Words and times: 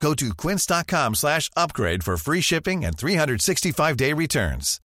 Go 0.00 0.14
to 0.14 0.34
quince.com 0.34 1.14
slash 1.14 1.50
upgrade 1.56 2.04
for 2.04 2.16
free 2.16 2.40
shipping 2.40 2.84
and 2.84 2.96
365-day 2.96 4.12
returns. 4.12 4.80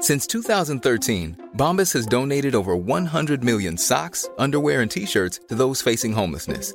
Since 0.00 0.26
2013, 0.26 1.50
Bombas 1.56 1.92
has 1.92 2.06
donated 2.06 2.54
over 2.54 2.76
100 2.76 3.42
million 3.42 3.78
socks, 3.78 4.28
underwear, 4.38 4.82
and 4.82 4.90
t-shirts 4.90 5.40
to 5.48 5.54
those 5.54 5.80
facing 5.80 6.12
homelessness. 6.12 6.74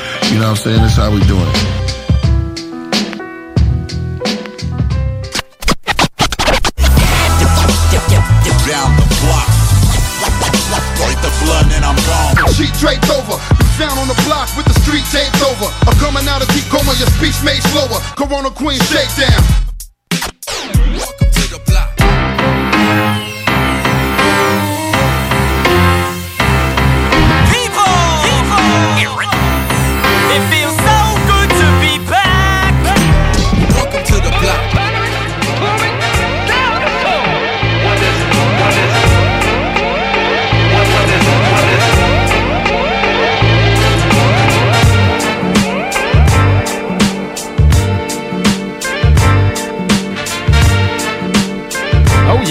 You 0.31 0.39
know 0.39 0.47
what 0.47 0.63
I'm 0.63 0.63
saying? 0.63 0.81
This 0.81 0.91
is 0.93 0.97
how 0.97 1.11
we 1.11 1.19
doing 1.27 1.43
it. 1.43 1.55
Down 8.63 8.95
the 8.95 9.03
block. 9.19 9.49
Break 11.03 11.19
the 11.19 11.33
blood 11.43 11.67
and 11.75 11.83
I'm 11.83 11.99
gone. 12.07 12.53
Sheet 12.53 12.71
draped 12.79 13.09
over, 13.11 13.35
down 13.77 13.97
on 13.99 14.07
the 14.07 14.15
block 14.23 14.47
with 14.55 14.65
the 14.65 14.73
street 14.79 15.03
taped 15.11 15.43
over. 15.43 15.67
I'm 15.83 15.97
coming 15.99 16.25
out 16.29 16.41
of 16.41 16.47
deep 16.55 16.63
coma, 16.71 16.93
your 16.95 17.11
speech 17.19 17.35
made 17.43 17.61
slower. 17.67 17.99
Corona 18.15 18.51
Queen 18.51 18.79
shakedown. 18.87 19.43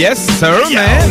Yes, 0.00 0.18
sir, 0.38 0.50
man! 0.74 1.10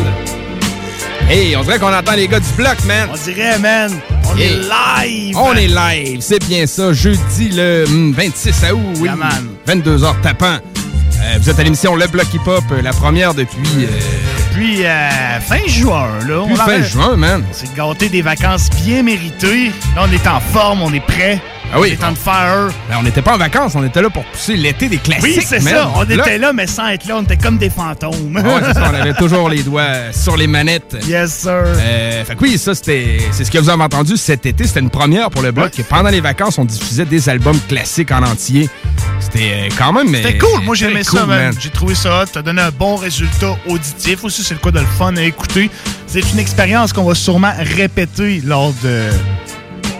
Hey, 1.29 1.55
on 1.55 1.61
dirait 1.63 1.77
qu'on 1.79 1.93
entend 1.93 2.13
les 2.13 2.27
gars 2.27 2.39
du 2.39 2.51
bloc, 2.57 2.83
man! 2.85 3.07
On 3.13 3.17
dirait, 3.23 3.59
man, 3.59 3.91
on 4.31 4.35
Yeah. 4.35 4.47
est 4.47 5.05
live! 5.05 5.37
On 5.37 5.53
est 5.53 5.67
live, 5.67 6.21
c'est 6.21 6.43
bien 6.47 6.65
ça, 6.65 6.91
jeudi 6.91 7.49
le 7.53 7.85
hum, 7.87 8.13
26 8.13 8.49
août, 8.71 8.79
oui. 8.99 9.05
Yeah, 9.07 9.15
man. 9.15 9.49
22h 9.67 10.21
tapant. 10.21 10.57
Euh, 11.21 11.37
vous 11.39 11.49
êtes 11.49 11.59
à 11.59 11.63
l'émission 11.63 11.95
Le 11.95 12.07
Bloc 12.07 12.33
Hip 12.33 12.47
Hop, 12.47 12.63
euh, 12.71 12.81
la 12.81 12.91
première 12.91 13.33
depuis, 13.33 13.59
euh, 13.79 13.87
Puis, 14.53 14.85
euh, 14.85 15.39
fin 15.41 15.65
juin, 15.67 16.07
là. 16.27 16.41
depuis 16.41 16.53
on 16.53 16.55
fin 16.55 16.81
juin, 16.81 17.15
man. 17.17 17.43
On 17.49 17.53
s'est 17.53 17.67
gâté 17.75 18.09
des 18.09 18.21
vacances 18.21 18.69
bien 18.85 19.03
méritées. 19.03 19.67
Là, 19.95 20.05
on 20.09 20.11
est 20.13 20.27
en 20.27 20.39
forme, 20.39 20.81
on 20.81 20.93
est 20.93 21.05
prêt. 21.05 21.41
Ah 21.71 21.79
oui. 21.79 21.95
On 21.99 22.03
est 22.03 22.07
en 22.09 22.15
fire. 22.15 22.69
Ben, 22.89 22.95
on 22.99 23.03
n'était 23.03 23.21
pas 23.21 23.35
en 23.35 23.37
vacances, 23.37 23.75
on 23.75 23.83
était 23.83 24.01
là 24.01 24.09
pour 24.09 24.23
pousser 24.25 24.55
l'été 24.55 24.89
des 24.89 24.97
classiques, 24.97 25.23
Oui, 25.23 25.45
c'est 25.45 25.59
ça. 25.59 25.91
On 25.93 26.01
Là- 26.03 26.15
était 26.15 26.39
là, 26.39 26.51
mais 26.51 26.65
sans 26.65 26.87
être 26.87 27.05
là, 27.05 27.17
on 27.17 27.21
était 27.21 27.37
comme 27.37 27.59
des 27.59 27.69
fantômes. 27.69 28.35
Ouais, 28.35 28.41
c'est 28.65 28.73
ça, 28.73 28.89
on 28.91 28.95
avait 28.95 29.13
toujours 29.19 29.49
les 29.49 29.61
doigts 29.61 30.11
sur 30.11 30.35
les 30.35 30.47
manettes. 30.47 30.95
yes, 31.07 31.31
sir. 31.41 31.51
Euh, 31.65 32.25
fait 32.25 32.35
que 32.35 32.41
oui, 32.41 32.57
ça, 32.57 32.73
c'était, 32.73 33.17
c'est 33.31 33.43
ce 33.45 33.51
que 33.51 33.59
vous 33.59 33.69
avez 33.69 33.83
entendu 33.83 34.17
cet 34.17 34.47
été. 34.47 34.65
C'était 34.65 34.79
une 34.79 34.89
première 34.89 35.29
pour 35.29 35.43
le 35.43 35.51
bloc. 35.51 35.73
Pendant 35.89 36.09
les 36.09 36.21
vacances, 36.21 36.57
on 36.57 36.65
diffusait 36.65 37.05
des 37.05 37.29
albums 37.29 37.59
classiques 37.67 38.11
en 38.11 38.23
entier. 38.23 38.67
C'était 39.31 39.51
euh, 39.53 39.69
quand 39.77 39.93
même. 39.93 40.13
C'était 40.13 40.37
cool. 40.37 40.61
Moi, 40.63 40.75
très 40.75 40.87
j'aimais 40.87 41.03
cool, 41.03 41.19
ça, 41.19 41.25
man. 41.25 41.53
J'ai 41.59 41.69
trouvé 41.69 41.95
ça 41.95 42.23
hot. 42.23 42.27
Ça 42.33 42.41
donné 42.41 42.61
un 42.61 42.71
bon 42.71 42.95
résultat 42.95 43.55
auditif. 43.67 44.23
Aussi, 44.23 44.43
c'est 44.43 44.53
le 44.55 44.59
quoi 44.59 44.71
de 44.71 44.79
le 44.79 44.85
fun 44.85 45.15
à 45.15 45.21
écouter. 45.23 45.69
C'est 46.07 46.21
une 46.33 46.39
expérience 46.39 46.93
qu'on 46.93 47.03
va 47.03 47.15
sûrement 47.15 47.53
répéter 47.59 48.41
lors 48.43 48.73
de 48.83 49.03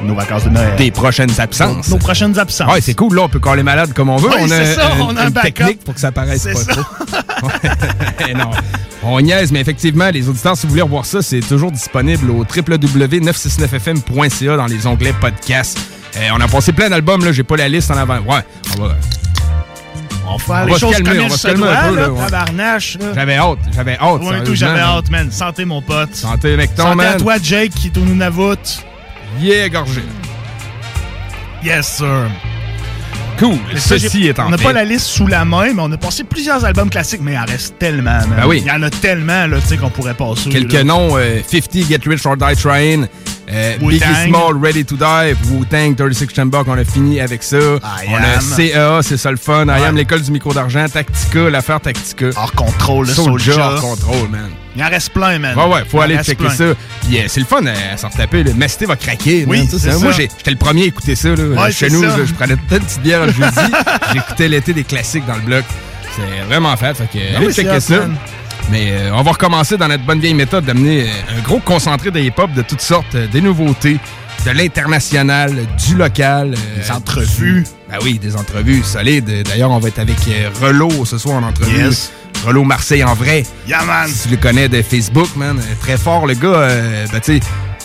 nos 0.03 0.15
vacances 0.15 0.45
de 0.45 0.49
Noël. 0.49 0.75
Des 0.77 0.91
prochaines 0.91 1.39
absences. 1.39 1.89
Nos 1.89 1.97
prochaines 1.97 2.37
absences. 2.39 2.71
Ouais, 2.73 2.81
c'est 2.81 2.93
cool. 2.93 3.15
Là, 3.15 3.23
on 3.23 3.29
peut 3.29 3.39
caler 3.39 3.63
malade 3.63 3.93
comme 3.93 4.09
on 4.09 4.15
veut. 4.17 4.29
On 4.39 4.49
a, 4.49 4.65
ça, 4.65 4.87
un- 4.93 4.99
on 5.01 5.15
a 5.17 5.23
un 5.23 5.27
une 5.27 5.33
backup. 5.33 5.51
technique 5.65 5.83
pour 5.83 5.93
que 5.93 5.99
ça 5.99 6.11
paraisse 6.11 6.43
pas 6.45 6.55
ça. 6.55 6.71
trop. 6.73 6.83
Non. 8.35 8.49
On 9.03 9.19
niaise, 9.21 9.51
mais 9.51 9.61
effectivement, 9.61 10.09
les 10.09 10.27
auditeurs, 10.27 10.57
si 10.57 10.63
vous 10.65 10.71
voulez 10.71 10.81
revoir 10.81 11.05
ça, 11.05 11.21
c'est 11.21 11.39
toujours 11.39 11.71
disponible 11.71 12.29
au 12.31 12.39
www.969fm.ca 12.43 14.57
dans 14.57 14.65
les 14.67 14.85
onglets 14.87 15.13
podcast. 15.13 15.79
Euh, 16.17 16.27
on 16.35 16.41
a 16.41 16.47
passé 16.47 16.73
plein 16.73 16.89
d'albums, 16.89 17.23
là. 17.23 17.31
J'ai 17.31 17.43
pas 17.43 17.55
la 17.57 17.69
liste 17.69 17.91
en 17.91 17.97
avant. 17.97 18.17
Ouais, 18.19 18.41
on 18.77 18.81
va. 18.83 18.95
On 20.31 20.37
va 20.37 20.43
faire 20.43 20.55
On 20.61 20.65
les 20.65 20.71
va 20.73 20.77
choses 20.79 20.91
calmer, 20.93 21.09
comme 21.09 21.17
on 21.19 21.23
il 21.25 21.29
va 21.29 21.37
se 21.37 21.47
calmer 21.47 21.63
un 21.67 21.71
doit, 21.71 21.89
peu, 21.89 21.95
là, 21.95 22.09
ouais. 22.11 22.25
tabarnache, 22.25 22.97
là. 22.99 23.05
J'avais 23.15 23.35
hâte, 23.35 23.57
j'avais 23.75 23.97
hâte. 23.97 24.21
Moi 24.21 24.37
et 24.37 24.39
tout, 24.39 24.55
sérieusement, 24.55 24.67
j'avais 24.67 24.79
hâte, 24.81 25.09
man. 25.11 25.31
Santé, 25.31 25.65
mon 25.65 25.81
pote. 25.81 26.13
Santé 26.15 26.53
avec 26.53 26.75
ton 26.75 26.83
Santé 26.83 26.95
man. 26.95 27.07
à 27.07 27.17
toi, 27.17 27.35
Jake, 27.41 27.71
qui 27.71 27.87
est 27.87 27.97
au 27.97 28.01
Nunavut. 28.01 28.55
Yeah, 29.39 29.69
gorgé. 29.69 30.01
Yes, 31.63 31.87
sir. 31.97 32.29
Cool. 33.37 33.57
Mais 33.73 33.79
ça, 33.79 33.97
Ceci 33.97 34.23
j'ai- 34.23 34.29
est 34.29 34.39
en 34.39 34.47
On 34.47 34.49
n'a 34.49 34.57
fait. 34.57 34.63
pas 34.65 34.73
la 34.73 34.83
liste 34.83 35.05
sous 35.07 35.25
la 35.27 35.45
main, 35.45 35.73
mais 35.73 35.81
on 35.81 35.91
a 35.91 35.97
passé 35.97 36.23
plusieurs 36.25 36.63
albums 36.65 36.89
classiques, 36.89 37.21
mais 37.23 37.33
il 37.33 37.37
en 37.37 37.45
reste 37.45 37.79
tellement, 37.79 38.11
man. 38.11 38.33
Ben 38.37 38.47
oui. 38.47 38.61
Il 38.65 38.67
y 38.67 38.71
en 38.71 38.81
a 38.83 38.89
tellement, 38.89 39.47
là, 39.47 39.59
tu 39.61 39.67
sais, 39.67 39.77
qu'on 39.77 39.89
pourrait 39.89 40.13
passer. 40.13 40.49
Quelques 40.49 40.73
là. 40.73 40.83
noms, 40.83 41.15
euh, 41.17 41.39
50 41.47 41.87
Get 41.87 41.99
Rich 42.05 42.25
or 42.25 42.35
Die 42.35 42.55
Trying, 42.61 43.07
euh, 43.51 43.77
Biggie. 43.79 44.03
Small 44.27 44.57
Ready 44.61 44.85
to 44.85 44.95
Die, 44.95 45.35
Wu-Tang, 45.51 45.95
36 45.95 46.27
Chamber, 46.35 46.63
qu'on 46.63 46.77
a 46.77 46.83
fini 46.83 47.19
avec 47.19 47.41
ça. 47.43 47.57
I 47.57 48.07
on 48.09 48.15
Am. 48.15 48.23
a 48.23 48.39
CA, 48.41 48.99
c'est 49.01 49.17
ça 49.17 49.31
le 49.31 49.37
fun. 49.37 49.65
I. 49.67 49.83
Am, 49.83 49.95
l'école 49.95 50.21
du 50.21 50.31
micro 50.31 50.53
d'argent, 50.53 50.85
Tactica, 50.87 51.49
l'affaire 51.49 51.79
Tactica. 51.81 52.27
Hors 52.35 52.51
contrôle, 52.53 53.07
le 53.07 53.13
Soulja, 53.13 53.53
Soulja. 53.53 53.67
hors 53.71 53.81
contrôle, 53.81 54.29
man. 54.29 54.49
Il 54.75 54.83
en 54.83 54.89
reste 54.89 55.09
plein, 55.11 55.39
man. 55.39 55.57
Ouais, 55.57 55.65
ouais, 55.65 55.81
faut 55.89 55.97
Il 55.99 56.03
aller 56.03 56.17
checker 56.17 56.35
plein. 56.35 56.49
ça. 56.51 56.63
Puis 57.07 57.17
euh, 57.17 57.23
c'est 57.27 57.39
le 57.39 57.45
fun 57.47 57.65
à 57.65 57.97
s'en 57.97 58.09
retaper. 58.09 58.43
Le 58.43 58.53
Mesté 58.53 58.85
va 58.85 58.95
craquer. 58.95 59.45
Oui, 59.47 59.67
Moi, 59.67 59.79
ça. 59.79 60.11
j'ai- 60.11 60.29
j'étais 60.37 60.51
le 60.51 60.57
premier 60.57 60.83
à 60.83 60.85
écouter 60.85 61.15
ça. 61.15 61.29
Là. 61.29 61.43
Ouais, 61.63 61.71
Chez 61.71 61.89
nous, 61.89 62.03
ça. 62.03 62.15
je, 62.17 62.25
je 62.25 62.33
prenais 62.33 62.55
peut-être 62.55 62.81
une 62.83 62.87
petite 62.87 63.01
bière 63.01 63.25
le 63.25 63.31
jeudi. 63.33 63.73
J'écoutais 64.13 64.47
l'été 64.47 64.73
des 64.73 64.83
classiques 64.83 65.25
dans 65.25 65.35
le 65.35 65.41
bloc. 65.41 65.65
C'est 66.15 66.45
vraiment 66.47 66.77
fait. 66.77 66.93
Fait 66.95 67.07
que, 67.11 67.17
allez 67.35 67.47
Ben 67.47 67.51
c'est 67.53 67.63
checker 67.63 67.79
ça. 67.79 67.97
man. 67.99 68.15
Mais 68.71 68.91
euh, 68.91 69.11
on 69.13 69.23
va 69.23 69.31
recommencer 69.31 69.77
dans 69.77 69.87
notre 69.87 70.05
bonne 70.05 70.19
vieille 70.19 70.33
méthode 70.33 70.65
d'amener 70.65 71.03
euh, 71.03 71.37
un 71.37 71.41
gros 71.41 71.59
concentré 71.59 72.11
de 72.11 72.19
hip-hop 72.19 72.51
de 72.53 72.61
toutes 72.61 72.81
sortes, 72.81 73.15
euh, 73.15 73.27
des 73.27 73.41
nouveautés, 73.41 73.99
de 74.45 74.51
l'international, 74.51 75.55
du 75.87 75.95
local. 75.95 76.55
Des 76.77 76.91
entrevues. 76.91 77.65
Ben 77.89 77.97
oui, 78.03 78.19
des 78.19 78.35
entrevues 78.35 78.83
solides. 78.83 79.43
D'ailleurs, 79.43 79.71
on 79.71 79.79
va 79.79 79.87
être 79.87 79.99
avec 79.99 80.17
Relo 80.61 81.05
ce 81.05 81.17
soir 81.17 81.37
en 81.37 81.47
entrevue. 81.47 81.77
Yes. 81.77 82.11
Relo 82.45 82.63
Marseille 82.63 83.03
en 83.03 83.15
vrai. 83.15 83.43
Yeah, 83.67 83.83
man. 83.83 84.07
Si 84.07 84.27
tu 84.27 84.35
le 84.35 84.37
connais 84.37 84.69
de 84.69 84.81
Facebook, 84.81 85.27
man, 85.35 85.59
très 85.81 85.97
fort 85.97 86.25
le 86.25 86.35
gars. 86.35 86.67
ben, 87.11 87.19
tu 87.19 87.33
sais, 87.33 87.39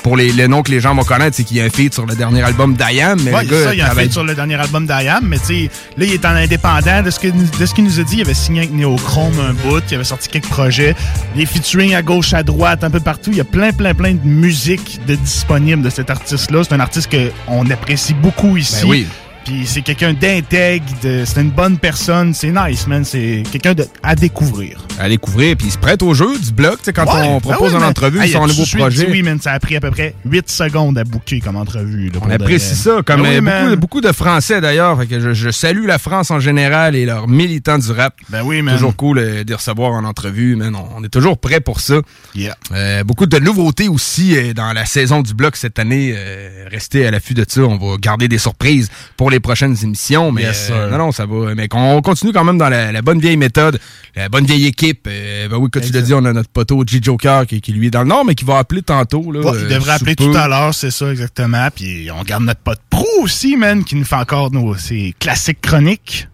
pour 0.04 0.18
les, 0.18 0.32
le 0.32 0.46
nom 0.46 0.62
que 0.62 0.70
les 0.70 0.80
gens 0.80 0.94
vont 0.94 1.02
connaître, 1.02 1.34
c'est 1.34 1.44
qu'il 1.44 1.56
y 1.56 1.60
a 1.62 1.64
un 1.64 1.70
feat 1.70 1.94
sur 1.94 2.04
le 2.04 2.14
dernier 2.14 2.42
album 2.42 2.72
le 2.72 2.76
gars 2.76 3.64
ça, 3.64 3.72
il 3.72 3.78
y 3.78 3.80
a 3.80 3.90
un 3.90 3.94
feat 3.94 4.12
sur 4.12 4.22
le 4.22 4.34
dernier 4.34 4.56
album 4.56 4.84
d'Ayam, 4.84 5.24
mais 5.26 5.38
tu 5.38 5.46
sais, 5.46 5.70
là, 5.96 6.04
il 6.04 6.12
est 6.12 6.24
en 6.26 6.34
indépendant. 6.36 7.02
De 7.02 7.08
ce 7.10 7.18
qu'il 7.18 7.84
nous 7.84 8.00
a 8.00 8.02
dit, 8.02 8.16
il 8.16 8.20
avait 8.20 8.34
signé 8.34 8.60
avec 8.60 8.74
Neochrome 8.74 9.32
un 9.40 9.54
bout, 9.54 9.82
il 9.90 9.94
avait 9.94 10.04
sorti 10.04 10.28
quelques 10.28 10.48
projets, 10.48 10.94
des 11.34 11.46
featuring 11.46 11.94
à 11.94 12.02
gauche, 12.02 12.34
à 12.34 12.42
droite, 12.42 12.84
un 12.84 12.90
peu 12.90 13.00
partout. 13.00 13.30
Il 13.30 13.38
y 13.38 13.40
a 13.40 13.44
plein, 13.44 13.72
plein, 13.72 13.94
plein 13.94 14.12
de 14.12 14.26
musique 14.26 15.00
de 15.06 15.14
disponible 15.14 15.80
de 15.80 15.88
cet 15.88 16.10
artiste-là. 16.10 16.64
C'est 16.64 16.74
un 16.74 16.80
artiste 16.80 17.10
qu'on 17.10 17.70
apprécie 17.70 18.12
beaucoup 18.12 18.58
ici. 18.58 18.82
Ben 18.82 18.90
oui. 18.90 19.06
Puis 19.44 19.66
c'est 19.66 19.82
quelqu'un 19.82 20.14
d'intègre, 20.14 20.84
c'est 21.02 21.40
une 21.40 21.50
bonne 21.50 21.76
personne, 21.78 22.32
c'est 22.32 22.50
nice, 22.50 22.86
man. 22.86 23.04
C'est 23.04 23.42
quelqu'un 23.52 23.74
à 24.02 24.14
découvrir. 24.14 24.78
À 24.98 25.08
découvrir, 25.08 25.56
puis 25.56 25.66
il 25.66 25.70
se 25.70 25.78
prête 25.78 26.02
au 26.02 26.14
jeu 26.14 26.38
du 26.38 26.52
bloc, 26.52 26.78
tu 26.78 26.84
sais, 26.84 26.92
quand 26.92 27.04
Ouais, 27.04 27.26
on 27.28 27.34
ben 27.34 27.40
propose 27.40 27.72
une 27.74 27.82
entrevue 27.82 28.20
Hey, 28.22 28.30
sur 28.30 28.42
un 28.42 28.46
nouveau 28.46 28.64
suite 28.64 28.80
projet. 28.80 29.08
Oui, 29.10 29.22
man, 29.22 29.38
ça 29.40 29.52
a 29.52 29.58
pris 29.60 29.76
à 29.76 29.80
peu 29.80 29.90
près 29.90 30.14
8 30.24 30.48
secondes 30.50 30.96
à 30.96 31.04
booker 31.04 31.40
comme 31.40 31.56
entrevue. 31.56 32.08
là, 32.10 32.18
On 32.22 32.30
apprécie 32.30 32.74
ça, 32.74 33.02
comme 33.04 33.22
Ben 33.22 33.44
oui, 33.44 33.50
euh, 33.50 33.68
beaucoup, 33.76 33.80
beaucoup 33.80 34.00
de 34.00 34.12
Français 34.12 34.60
d'ailleurs. 34.60 34.98
Je, 35.10 35.34
je 35.34 35.50
salue 35.50 35.86
la 35.86 35.98
France 35.98 36.30
en 36.30 36.40
général 36.40 36.96
et 36.96 37.04
leurs 37.04 37.28
militants 37.28 37.78
du 37.78 37.90
rap. 37.92 38.14
Ben 38.30 38.42
oui, 38.44 38.62
man. 38.62 38.74
Toujours 38.76 38.96
cool 38.96 39.18
euh, 39.18 39.44
de 39.44 39.54
recevoir 39.54 39.92
en 39.92 40.04
entrevue, 40.04 40.56
man. 40.56 40.74
On, 40.74 41.00
on 41.00 41.04
est 41.04 41.08
toujours 41.08 41.36
prêt 41.38 41.60
pour 41.60 41.80
ça. 41.80 42.00
Yeah. 42.34 42.56
Euh, 42.72 43.04
beaucoup 43.04 43.26
de 43.26 43.38
nouveautés 43.38 43.88
aussi 43.88 44.36
euh, 44.36 44.54
dans 44.54 44.72
la 44.72 44.86
saison 44.86 45.20
du 45.22 45.34
bloc 45.34 45.56
cette 45.56 45.78
année. 45.78 46.14
Restez 46.70 47.06
à 47.06 47.10
l'affût 47.10 47.34
de 47.34 47.44
ça. 47.46 47.60
On 47.62 47.76
va 47.76 47.96
garder 47.98 48.28
des 48.28 48.38
surprises 48.38 48.88
pour 49.16 49.30
les 49.30 49.33
prochaines 49.40 49.76
émissions. 49.82 50.32
Mais 50.32 50.42
Yes, 50.42 50.68
euh, 50.70 50.90
non, 50.90 50.98
non, 50.98 51.12
ça 51.12 51.26
va. 51.26 51.54
Mais 51.54 51.68
on 51.72 52.00
continue 52.02 52.32
quand 52.32 52.44
même 52.44 52.58
dans 52.58 52.68
la, 52.68 52.92
la 52.92 53.02
bonne 53.02 53.18
vieille 53.20 53.36
méthode, 53.36 53.78
la 54.14 54.28
bonne 54.28 54.44
vieille 54.44 54.66
équipe. 54.66 55.06
Euh, 55.10 55.48
ben 55.48 55.56
oui, 55.56 55.70
comme 55.70 55.82
tu 55.82 55.92
l'as 55.92 56.02
dit, 56.02 56.14
on 56.14 56.24
a 56.24 56.32
notre 56.32 56.48
poteau 56.50 56.82
G 56.86 56.98
Joker 57.02 57.46
qui, 57.46 57.60
qui 57.60 57.72
lui 57.72 57.86
est 57.88 57.90
dans 57.90 58.02
le 58.02 58.08
nord, 58.08 58.24
mais 58.24 58.34
qui 58.34 58.44
va 58.44 58.58
appeler 58.58 58.82
tantôt. 58.82 59.32
Là, 59.32 59.40
Ouais, 59.40 59.52
il 59.58 59.64
euh, 59.64 59.68
devrait 59.74 59.92
appeler 59.92 60.14
peu. 60.14 60.24
tout 60.24 60.36
à 60.36 60.48
l'heure, 60.48 60.74
c'est 60.74 60.90
ça 60.90 61.10
exactement. 61.10 61.68
Puis 61.74 62.08
on 62.16 62.22
garde 62.22 62.44
notre 62.44 62.60
pote 62.60 62.80
Pro 62.90 63.06
aussi, 63.22 63.56
man, 63.56 63.84
qui 63.84 63.96
nous 63.96 64.04
fait 64.04 64.16
encore 64.16 64.52
nos, 64.52 64.74
ses 64.76 65.14
classiques 65.18 65.60
chroniques. 65.60 66.28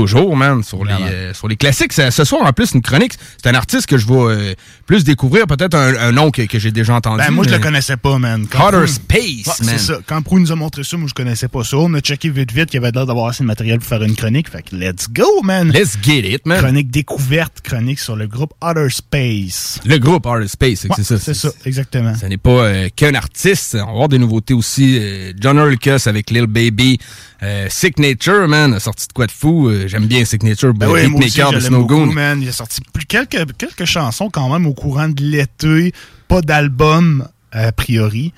Toujours, 0.00 0.36
man, 0.36 0.62
sur 0.62 0.84
les, 0.84 0.92
euh, 0.92 1.32
sur 1.34 1.48
les 1.48 1.56
classiques. 1.56 1.92
Ce 1.92 2.24
soir, 2.24 2.42
en 2.44 2.52
plus, 2.52 2.72
une 2.72 2.82
chronique, 2.82 3.14
c'est 3.42 3.48
un 3.48 3.54
artiste 3.54 3.86
que 3.86 3.96
je 3.96 4.06
vais 4.06 4.14
euh, 4.14 4.54
plus 4.86 5.04
découvrir, 5.04 5.46
peut-être 5.46 5.74
un, 5.74 5.94
un 5.96 6.12
nom 6.12 6.30
que, 6.30 6.42
que 6.42 6.58
j'ai 6.58 6.70
déjà 6.70 6.94
entendu. 6.94 7.18
Ben, 7.24 7.30
moi, 7.30 7.44
je 7.48 7.52
le 7.54 7.58
connaissais 7.58 7.96
pas, 7.96 8.18
man. 8.18 8.42
Outer 8.42 8.54
Prou- 8.56 8.86
Space, 8.86 9.60
man. 9.62 9.68
C'est 9.70 9.78
ça. 9.78 9.98
Quand 10.06 10.20
Prou 10.20 10.38
nous 10.38 10.52
a 10.52 10.54
montré 10.54 10.84
ça, 10.84 10.96
moi, 10.98 11.08
je 11.08 11.14
connaissais 11.14 11.48
pas 11.48 11.64
ça. 11.64 11.78
On 11.78 11.94
a 11.94 12.00
checké 12.00 12.28
vite, 12.28 12.52
vite, 12.52 12.66
qu'il 12.66 12.80
y 12.80 12.84
avait 12.84 12.92
l'air 12.92 13.06
d'avoir 13.06 13.28
assez 13.28 13.42
de 13.42 13.46
matériel 13.46 13.78
pour 13.78 13.88
faire 13.88 14.02
une 14.02 14.14
chronique. 14.14 14.50
Fait 14.50 14.62
que 14.62 14.76
let's 14.76 15.08
go, 15.10 15.24
man. 15.42 15.70
Let's 15.72 15.96
get 16.02 16.30
it, 16.30 16.44
man. 16.46 16.58
Chronique 16.60 16.90
découverte, 16.90 17.62
chronique 17.62 17.98
sur 17.98 18.16
le 18.16 18.26
groupe 18.26 18.52
Outer 18.62 18.88
Space. 18.90 19.80
Le 19.86 19.96
groupe 19.98 20.26
Outer 20.26 20.48
Space, 20.48 20.80
c'est 20.80 20.88
Ouais, 20.90 20.96
c'est 20.98 21.04
ça. 21.04 21.18
c'est 21.18 21.34
ça, 21.34 21.48
exactement. 21.64 22.14
Ce 22.14 22.26
n'est 22.26 22.36
pas 22.36 22.50
euh, 22.50 22.88
qu'un 22.94 23.14
artiste. 23.14 23.74
On 23.80 23.84
va 23.86 23.90
avoir 23.92 24.08
des 24.08 24.18
nouveautés 24.18 24.52
aussi. 24.54 24.98
Euh, 25.00 25.32
John 25.40 25.56
Urlicus 25.56 26.06
avec 26.06 26.30
Lil 26.30 26.46
Baby. 26.46 26.98
Euh, 27.42 27.66
Sick 27.68 27.98
Nature, 27.98 28.48
man, 28.48 28.72
a 28.74 28.80
sorti 28.80 29.06
de 29.08 29.12
quoi 29.12 29.26
de 29.26 29.30
fou. 29.32 29.68
Euh, 29.68 29.86
J'aime 29.88 30.06
bien 30.06 30.24
Sick 30.24 30.42
Nature, 30.42 30.72
Ben 30.72 30.88
oui, 30.88 31.06
beatmaker 31.08 31.52
de 31.52 31.60
Snow 31.60 31.84
beaucoup, 31.84 32.06
man. 32.06 32.40
Il 32.40 32.48
a 32.48 32.52
sorti 32.52 32.80
plus 32.92 33.04
quelques, 33.04 33.38
quelques 33.58 33.84
chansons 33.84 34.30
quand 34.30 34.48
même 34.48 34.66
au 34.66 34.72
courant 34.74 35.08
de 35.08 35.22
l'été. 35.22 35.92
Pas 36.28 36.40
d'album, 36.40 37.28
a 37.52 37.72
priori, 37.72 38.32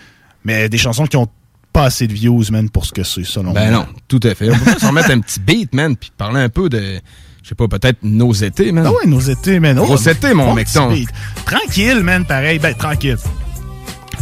mais 0.45 0.69
des 0.69 0.79
chansons 0.79 1.07
qui 1.07 1.17
ont 1.17 1.29
pas 1.73 1.85
assez 1.85 2.09
de 2.09 2.13
views, 2.13 2.43
man, 2.51 2.69
pour 2.71 2.87
ce 2.87 2.93
que 2.93 3.05
c'est, 3.05 3.25
selon 3.25 3.53
Ben 3.53 3.71
moi. 3.71 3.81
non, 3.81 3.87
tout 4.09 4.21
à 4.25 4.35
fait. 4.35 4.51
On 4.51 4.59
peut 4.59 4.79
s'en 4.81 4.93
mettre 4.93 5.11
un 5.13 5.21
petit 5.21 5.39
beat, 5.39 5.73
man, 5.75 5.97
puis 5.97 6.11
parler 6.17 6.41
un 6.41 6.49
peu 6.49 6.69
de, 6.69 6.99
je 7.43 7.49
sais 7.49 7.55
pas, 7.55 7.69
peut-être 7.69 7.99
nos 8.03 8.33
étés, 8.33 8.73
man. 8.73 8.85
Ah 8.87 8.93
ouais, 8.93 9.07
nos 9.07 9.21
étés, 9.21 9.61
man. 9.61 9.77
Gros 9.77 9.97
été, 9.97 10.35
mon 10.35 10.47
bon 10.47 10.55
mecton. 10.55 10.89
petit 10.89 11.01
beat. 11.03 11.11
Tranquille, 11.47 12.01
man, 12.03 12.25
pareil. 12.25 12.59
Ben, 12.59 12.75
tranquille. 12.75 13.17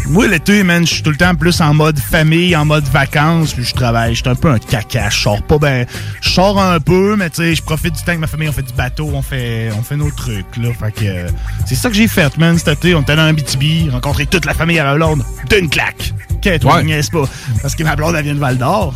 Moi, 0.09 0.29
l'été, 0.29 0.63
man, 0.63 0.87
je 0.87 0.95
suis 0.95 1.03
tout 1.03 1.11
le 1.11 1.17
temps 1.17 1.35
plus 1.35 1.61
en 1.61 1.75
mode 1.75 1.99
famille, 1.99 2.55
en 2.55 2.65
mode 2.65 2.85
vacances, 2.85 3.53
puis 3.55 3.65
je 3.65 3.75
travaille. 3.75 4.15
Je 4.15 4.21
suis 4.23 4.29
un 4.31 4.37
peu 4.37 4.51
un 4.51 4.59
caca. 4.59 5.09
Je 5.11 5.17
sors 5.19 5.43
pas, 5.43 5.59
ben, 5.59 5.85
je 6.21 6.29
sors 6.31 6.61
un 6.61 6.79
peu, 6.79 7.17
mais 7.17 7.29
tu 7.29 7.37
sais, 7.37 7.55
je 7.57 7.63
profite 7.63 7.95
du 7.95 8.03
temps 8.05 8.15
que 8.15 8.21
ma 8.21 8.29
famille, 8.29 8.49
on 8.49 8.53
fait 8.53 8.63
du 8.63 8.73
bateau, 8.73 9.11
on 9.13 9.21
fait, 9.23 9.69
on 9.77 9.83
fait 9.83 9.97
nos 9.97 10.11
trucs, 10.13 10.57
là. 10.59 10.69
Fait 10.79 10.93
que, 10.93 11.05
euh, 11.05 11.29
c'est 11.67 11.75
ça 11.75 11.89
que 11.89 11.97
j'ai 11.97 12.07
fait, 12.09 12.39
man, 12.39 12.57
cet 12.57 12.69
été. 12.79 12.95
On 12.95 13.03
était 13.03 13.17
dans 13.17 13.23
un 13.23 13.33
BTB, 13.33 13.91
rencontré 13.91 14.27
toute 14.27 14.45
la 14.45 14.55
famille 14.55 14.79
à 14.79 14.85
la 14.85 14.95
blonde, 14.95 15.25
d'une 15.51 15.69
claque. 15.69 16.13
Qu'est-ce 16.41 16.65
Ouais. 16.65 16.75
ouais. 16.75 16.85
niaise 16.85 17.11
pas? 17.11 17.25
Parce 17.61 17.75
que 17.75 17.83
ma 17.83 17.97
blonde, 17.97 18.15
elle 18.17 18.25
vient 18.25 18.35
de 18.35 18.41
Val 18.41 18.59
d'Or. 18.59 18.95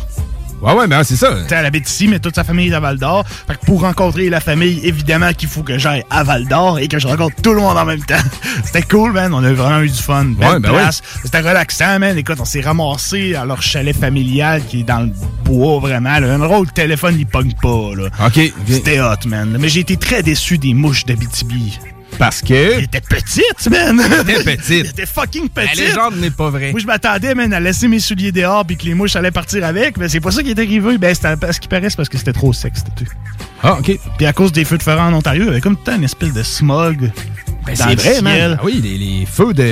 Ouais, 0.61 0.73
ouais, 0.73 0.87
ben 0.87 1.03
c'est 1.03 1.15
ça. 1.15 1.35
Tu 1.47 1.53
elle 1.53 1.65
habite 1.65 1.89
ici, 1.89 2.07
mais 2.07 2.19
toute 2.19 2.35
sa 2.35 2.43
famille 2.43 2.69
est 2.69 2.73
à 2.73 2.79
Val 2.79 2.97
d'Or. 2.97 3.25
Fait 3.47 3.55
que 3.55 3.65
pour 3.65 3.81
rencontrer 3.81 4.29
la 4.29 4.39
famille, 4.39 4.79
évidemment 4.83 5.33
qu'il 5.33 5.49
faut 5.49 5.63
que 5.63 5.77
j'aille 5.77 6.03
à 6.09 6.23
Val 6.23 6.45
d'Or 6.45 6.77
et 6.79 6.87
que 6.87 6.99
je 6.99 7.07
rencontre 7.07 7.35
tout 7.41 7.53
le 7.53 7.61
monde 7.61 7.77
en 7.77 7.85
même 7.85 8.03
temps. 8.03 8.15
C'était 8.63 8.83
cool, 8.83 9.11
man. 9.13 9.33
On 9.33 9.43
a 9.43 9.51
vraiment 9.53 9.81
eu 9.81 9.89
du 9.89 10.01
fun. 10.01 10.25
Belle 10.25 10.47
Ouais, 10.47 10.59
ben 10.59 10.69
place. 10.71 11.01
C'était 11.23 11.39
relaxant, 11.39 11.99
man. 11.99 12.17
Écoute, 12.17 12.37
on 12.39 12.45
s'est 12.45 12.61
ramassé 12.61 13.35
à 13.35 13.45
leur 13.45 13.61
chalet 13.61 13.95
familial 13.95 14.63
qui 14.65 14.81
est 14.81 14.83
dans 14.83 14.99
le 15.01 15.11
bois, 15.43 15.79
vraiment. 15.79 16.19
là. 16.19 16.33
Un 16.33 16.37
le 16.37 16.67
téléphone, 16.67 17.15
il 17.17 17.25
pogne 17.25 17.53
pas, 17.61 17.91
là. 17.95 18.07
OK. 18.27 18.37
ok. 18.37 18.51
C'était 18.67 18.99
hot, 19.01 19.27
man. 19.27 19.57
Mais 19.59 19.69
j'ai 19.69 19.79
été 19.81 19.97
très 19.97 20.21
déçu 20.21 20.57
des 20.57 20.73
mouches 20.73 21.05
d'Abitibi. 21.05 21.79
Parce 22.21 22.43
que... 22.43 22.53
Elles 22.53 22.83
étaient 22.83 23.01
petites, 23.01 23.67
man. 23.71 23.99
Elles 23.99 24.29
étaient 24.29 24.55
petites. 24.55 24.69
Elles 24.85 24.89
étaient 24.91 25.05
fucking 25.07 25.49
La 25.55 25.63
petites. 25.63 25.87
légende 25.87 26.17
n'est 26.17 26.29
pas 26.29 26.51
vraie. 26.51 26.69
Moi, 26.69 26.79
je 26.79 26.85
m'attendais, 26.85 27.33
man, 27.33 27.51
à 27.51 27.59
laisser 27.59 27.87
mes 27.87 27.99
souliers 27.99 28.31
dehors 28.31 28.63
puis 28.63 28.77
que 28.77 28.85
les 28.85 28.93
mouches 28.93 29.15
allaient 29.15 29.31
partir 29.31 29.65
avec, 29.65 29.97
mais 29.97 30.07
c'est 30.07 30.19
pas 30.19 30.29
ça 30.29 30.43
qui 30.43 30.51
est 30.51 30.59
arrivé. 30.59 30.99
Ben, 30.99 31.15
c'était 31.15 31.29
à 31.29 31.51
ce 31.51 31.59
qui 31.59 31.67
paraît, 31.67 31.87
parce 31.97 32.09
que 32.09 32.19
c'était 32.19 32.31
trop 32.31 32.53
sec, 32.53 32.73
c'était 32.75 32.91
tout. 33.05 33.11
Ah, 33.63 33.79
OK. 33.79 33.97
Puis 34.17 34.25
à 34.27 34.33
cause 34.33 34.51
des 34.51 34.65
feux 34.65 34.77
de 34.77 34.83
forêt 34.83 34.99
en 35.01 35.11
Ontario, 35.15 35.45
il 35.45 35.47
y 35.47 35.49
avait 35.49 35.61
comme 35.61 35.77
tout 35.77 35.89
une 35.89 36.03
espèce 36.03 36.31
de 36.31 36.43
smog. 36.43 37.09
Ben, 37.65 37.75
c'est 37.75 37.95
vrai, 37.99 38.21
man. 38.21 38.57
Ah 38.59 38.63
oui, 38.65 38.79
les, 38.83 38.99
les 38.99 39.25
feux 39.25 39.55
de, 39.55 39.63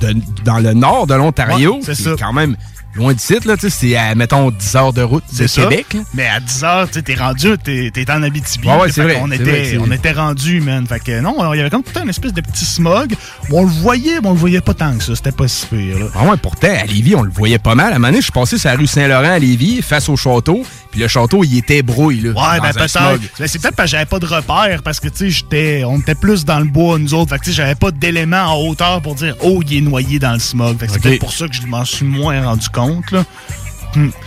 de- 0.00 0.20
dans 0.44 0.58
le 0.58 0.72
nord 0.74 1.06
de 1.06 1.14
l'Ontario, 1.14 1.76
Ouais, 1.86 1.94
c'est 1.94 2.18
quand 2.18 2.32
même 2.32 2.56
loin 2.96 3.12
du 3.12 3.20
site, 3.20 3.44
là, 3.44 3.56
tu 3.56 3.68
sais, 3.68 3.70
c'est 3.70 3.96
à, 3.96 4.14
mettons, 4.14 4.50
10 4.50 4.76
heures 4.76 4.92
de 4.92 5.02
route 5.02 5.24
de 5.38 5.46
ça. 5.46 5.62
Québec. 5.62 5.86
là. 5.94 6.00
Mais 6.14 6.26
à 6.26 6.40
10 6.40 6.64
heures, 6.64 6.90
tu 6.90 7.02
t'es 7.02 7.14
rendu, 7.14 7.56
t'es 7.58 8.10
en 8.10 8.22
Abitibi. 8.22 8.68
Ouais, 8.68 8.90
c'est 8.90 9.02
vrai, 9.02 9.22
que 9.28 9.34
était, 9.34 9.78
on 9.78 9.90
était 9.90 10.12
rendu, 10.12 10.60
man. 10.60 10.86
Fait 10.86 11.00
que 11.00 11.20
non, 11.20 11.36
il 11.52 11.58
y 11.58 11.60
avait 11.60 11.70
comme 11.70 11.82
tout 11.82 11.98
une 11.98 12.08
espèce 12.08 12.32
de 12.32 12.40
petit 12.40 12.64
smog. 12.64 13.14
On 13.50 13.62
le 13.62 13.70
voyait, 13.70 14.20
mais 14.20 14.28
on 14.28 14.32
le 14.32 14.38
voyait 14.38 14.60
pas 14.60 14.74
tant 14.74 14.96
que 14.96 15.04
ça. 15.04 15.14
C'était 15.14 15.32
pas 15.32 15.48
si 15.48 15.66
pire, 15.66 15.98
là. 15.98 16.06
Ah 16.14 16.24
ouais, 16.24 16.36
pourtant, 16.40 16.68
à 16.68 16.84
Lévis, 16.84 17.14
on 17.14 17.22
le 17.22 17.30
voyait 17.30 17.58
pas 17.58 17.74
mal. 17.74 17.92
À 17.92 17.96
un 17.96 17.98
moment 17.98 18.08
donné, 18.08 18.18
je 18.18 18.24
suis 18.24 18.32
passé 18.32 18.58
sur 18.58 18.68
la 18.70 18.76
rue 18.76 18.86
Saint-Laurent 18.86 19.32
à 19.32 19.38
Lévis, 19.38 19.82
face 19.82 20.08
au 20.08 20.16
château, 20.16 20.64
puis 20.96 21.02
le 21.02 21.08
château, 21.08 21.44
il 21.44 21.58
était 21.58 21.82
brouille, 21.82 22.20
là. 22.22 22.30
Ouais, 22.30 22.60
ben 22.60 22.72
peut-être. 22.72 23.20
Ben, 23.38 23.46
c'est 23.46 23.60
peut-être 23.60 23.76
parce 23.76 23.90
que 23.90 23.90
j'avais 23.90 24.06
pas 24.06 24.18
de 24.18 24.24
repères, 24.24 24.82
parce 24.82 24.98
que, 24.98 25.08
tu 25.08 25.16
sais, 25.18 25.30
j'étais, 25.30 25.84
on 25.84 25.98
était 26.00 26.14
plus 26.14 26.46
dans 26.46 26.58
le 26.58 26.64
bois, 26.64 26.98
nous 26.98 27.12
autres. 27.12 27.28
Fait 27.30 27.38
que, 27.38 27.44
tu 27.44 27.50
sais, 27.50 27.56
j'avais 27.56 27.74
pas 27.74 27.90
d'éléments 27.90 28.44
en 28.44 28.66
hauteur 28.66 29.02
pour 29.02 29.14
dire, 29.14 29.36
oh, 29.42 29.60
il 29.68 29.76
est 29.76 29.80
noyé 29.82 30.18
dans 30.18 30.32
le 30.32 30.38
smog. 30.38 30.78
Fait 30.78 30.86
que 30.86 30.92
c'est 30.92 30.98
Ok. 30.98 31.02
peut-être 31.02 31.20
pour 31.20 31.32
ça 31.34 31.48
que 31.48 31.54
je 31.54 31.66
m'en 31.66 31.84
suis 31.84 32.06
moins 32.06 32.42
rendu 32.46 32.68
compte, 32.70 33.10
là. 33.10 33.24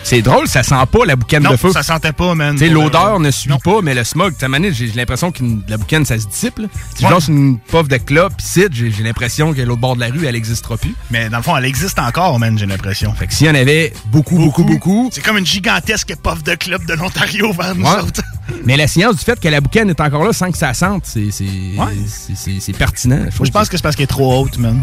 C'est 0.04 0.21
drôle, 0.21 0.48
ça 0.48 0.63
sent 0.63 0.75
pas 0.92 1.06
la 1.06 1.16
boucane 1.16 1.44
Non, 1.44 1.51
de 1.51 1.56
feu. 1.57 1.71
ça 1.71 1.83
sentait 1.83 2.12
pas, 2.13 2.36
man. 2.36 2.57
L'odeur 2.60 3.19
ne 3.19 3.31
suit 3.31 3.50
non. 3.50 3.57
pas, 3.60 3.81
mais 3.81 3.94
le 3.94 4.04
smog, 4.04 4.33
tu 4.38 4.45
sais, 4.45 4.74
j'ai 4.74 4.88
l'impression 4.94 5.31
que 5.31 5.44
la 5.68 5.77
boucane, 5.77 6.06
ça 6.06 6.18
se 6.19 6.27
dissipe. 6.27 6.60
là. 6.60 6.68
Si 6.95 7.04
Ouais. 7.04 7.10
je 7.10 7.13
lance 7.13 7.27
une 7.27 7.60
puff 7.60 7.88
de 7.88 7.98
clope 7.98 8.33
ici, 8.39 8.66
j'ai 8.71 8.92
j'ai 8.92 9.04
l'impression 9.04 9.54
que 9.54 9.62
l'autre 9.62 9.80
bord 9.81 9.95
de 9.95 10.01
la 10.01 10.07
rue, 10.07 10.25
elle 10.25 10.33
n'existera 10.36 10.77
plus. 10.77 10.94
Mais 11.12 11.30
dans 11.30 11.38
le 11.38 11.44
fond, 11.44 11.56
elle 11.56 11.66
existe 11.66 12.00
encore, 12.00 12.38
man, 12.39 12.57
j'ai 12.57 12.66
l'impression. 12.66 13.13
Fait 13.13 13.27
que 13.27 13.33
s'il 13.33 13.48
y 13.48 13.50
en 13.50 13.56
avait 13.56 13.94
beaucoup, 14.07 14.38
beaucoup, 14.38 14.63
beaucoup, 14.63 15.10
C'est 15.13 15.21
comme 15.24 15.38
une 15.38 15.45
gigantesque 15.45 16.13
puff 16.21 16.44
de 16.44 16.56
club 16.56 16.86
de 16.86 16.94
l'Ontario 16.94 17.51
vers 17.54 17.75
nous 17.75 17.86
Ouais. 17.86 18.01
autres. 18.01 18.21
mais 18.66 18.77
la 18.77 18.88
science 18.88 19.16
du 19.18 19.24
fait 19.24 19.39
que 19.39 19.48
la 19.48 19.62
boucane 19.62 19.89
est 19.89 20.01
encore 20.01 20.24
là 20.24 20.33
sans 20.33 20.51
que 20.51 20.57
ça 20.57 20.74
sente, 20.74 21.04
c'est 21.06 21.30
Ouais. 21.77 22.74
pertinent. 22.77 23.25
Je 23.44 23.51
pense 23.51 23.69
que 23.69 23.77
c'est 23.77 23.83
parce 23.83 23.95
qu'elle 23.95 24.04
est 24.04 24.07
trop 24.07 24.42
haute, 24.44 24.57
man. 24.57 24.81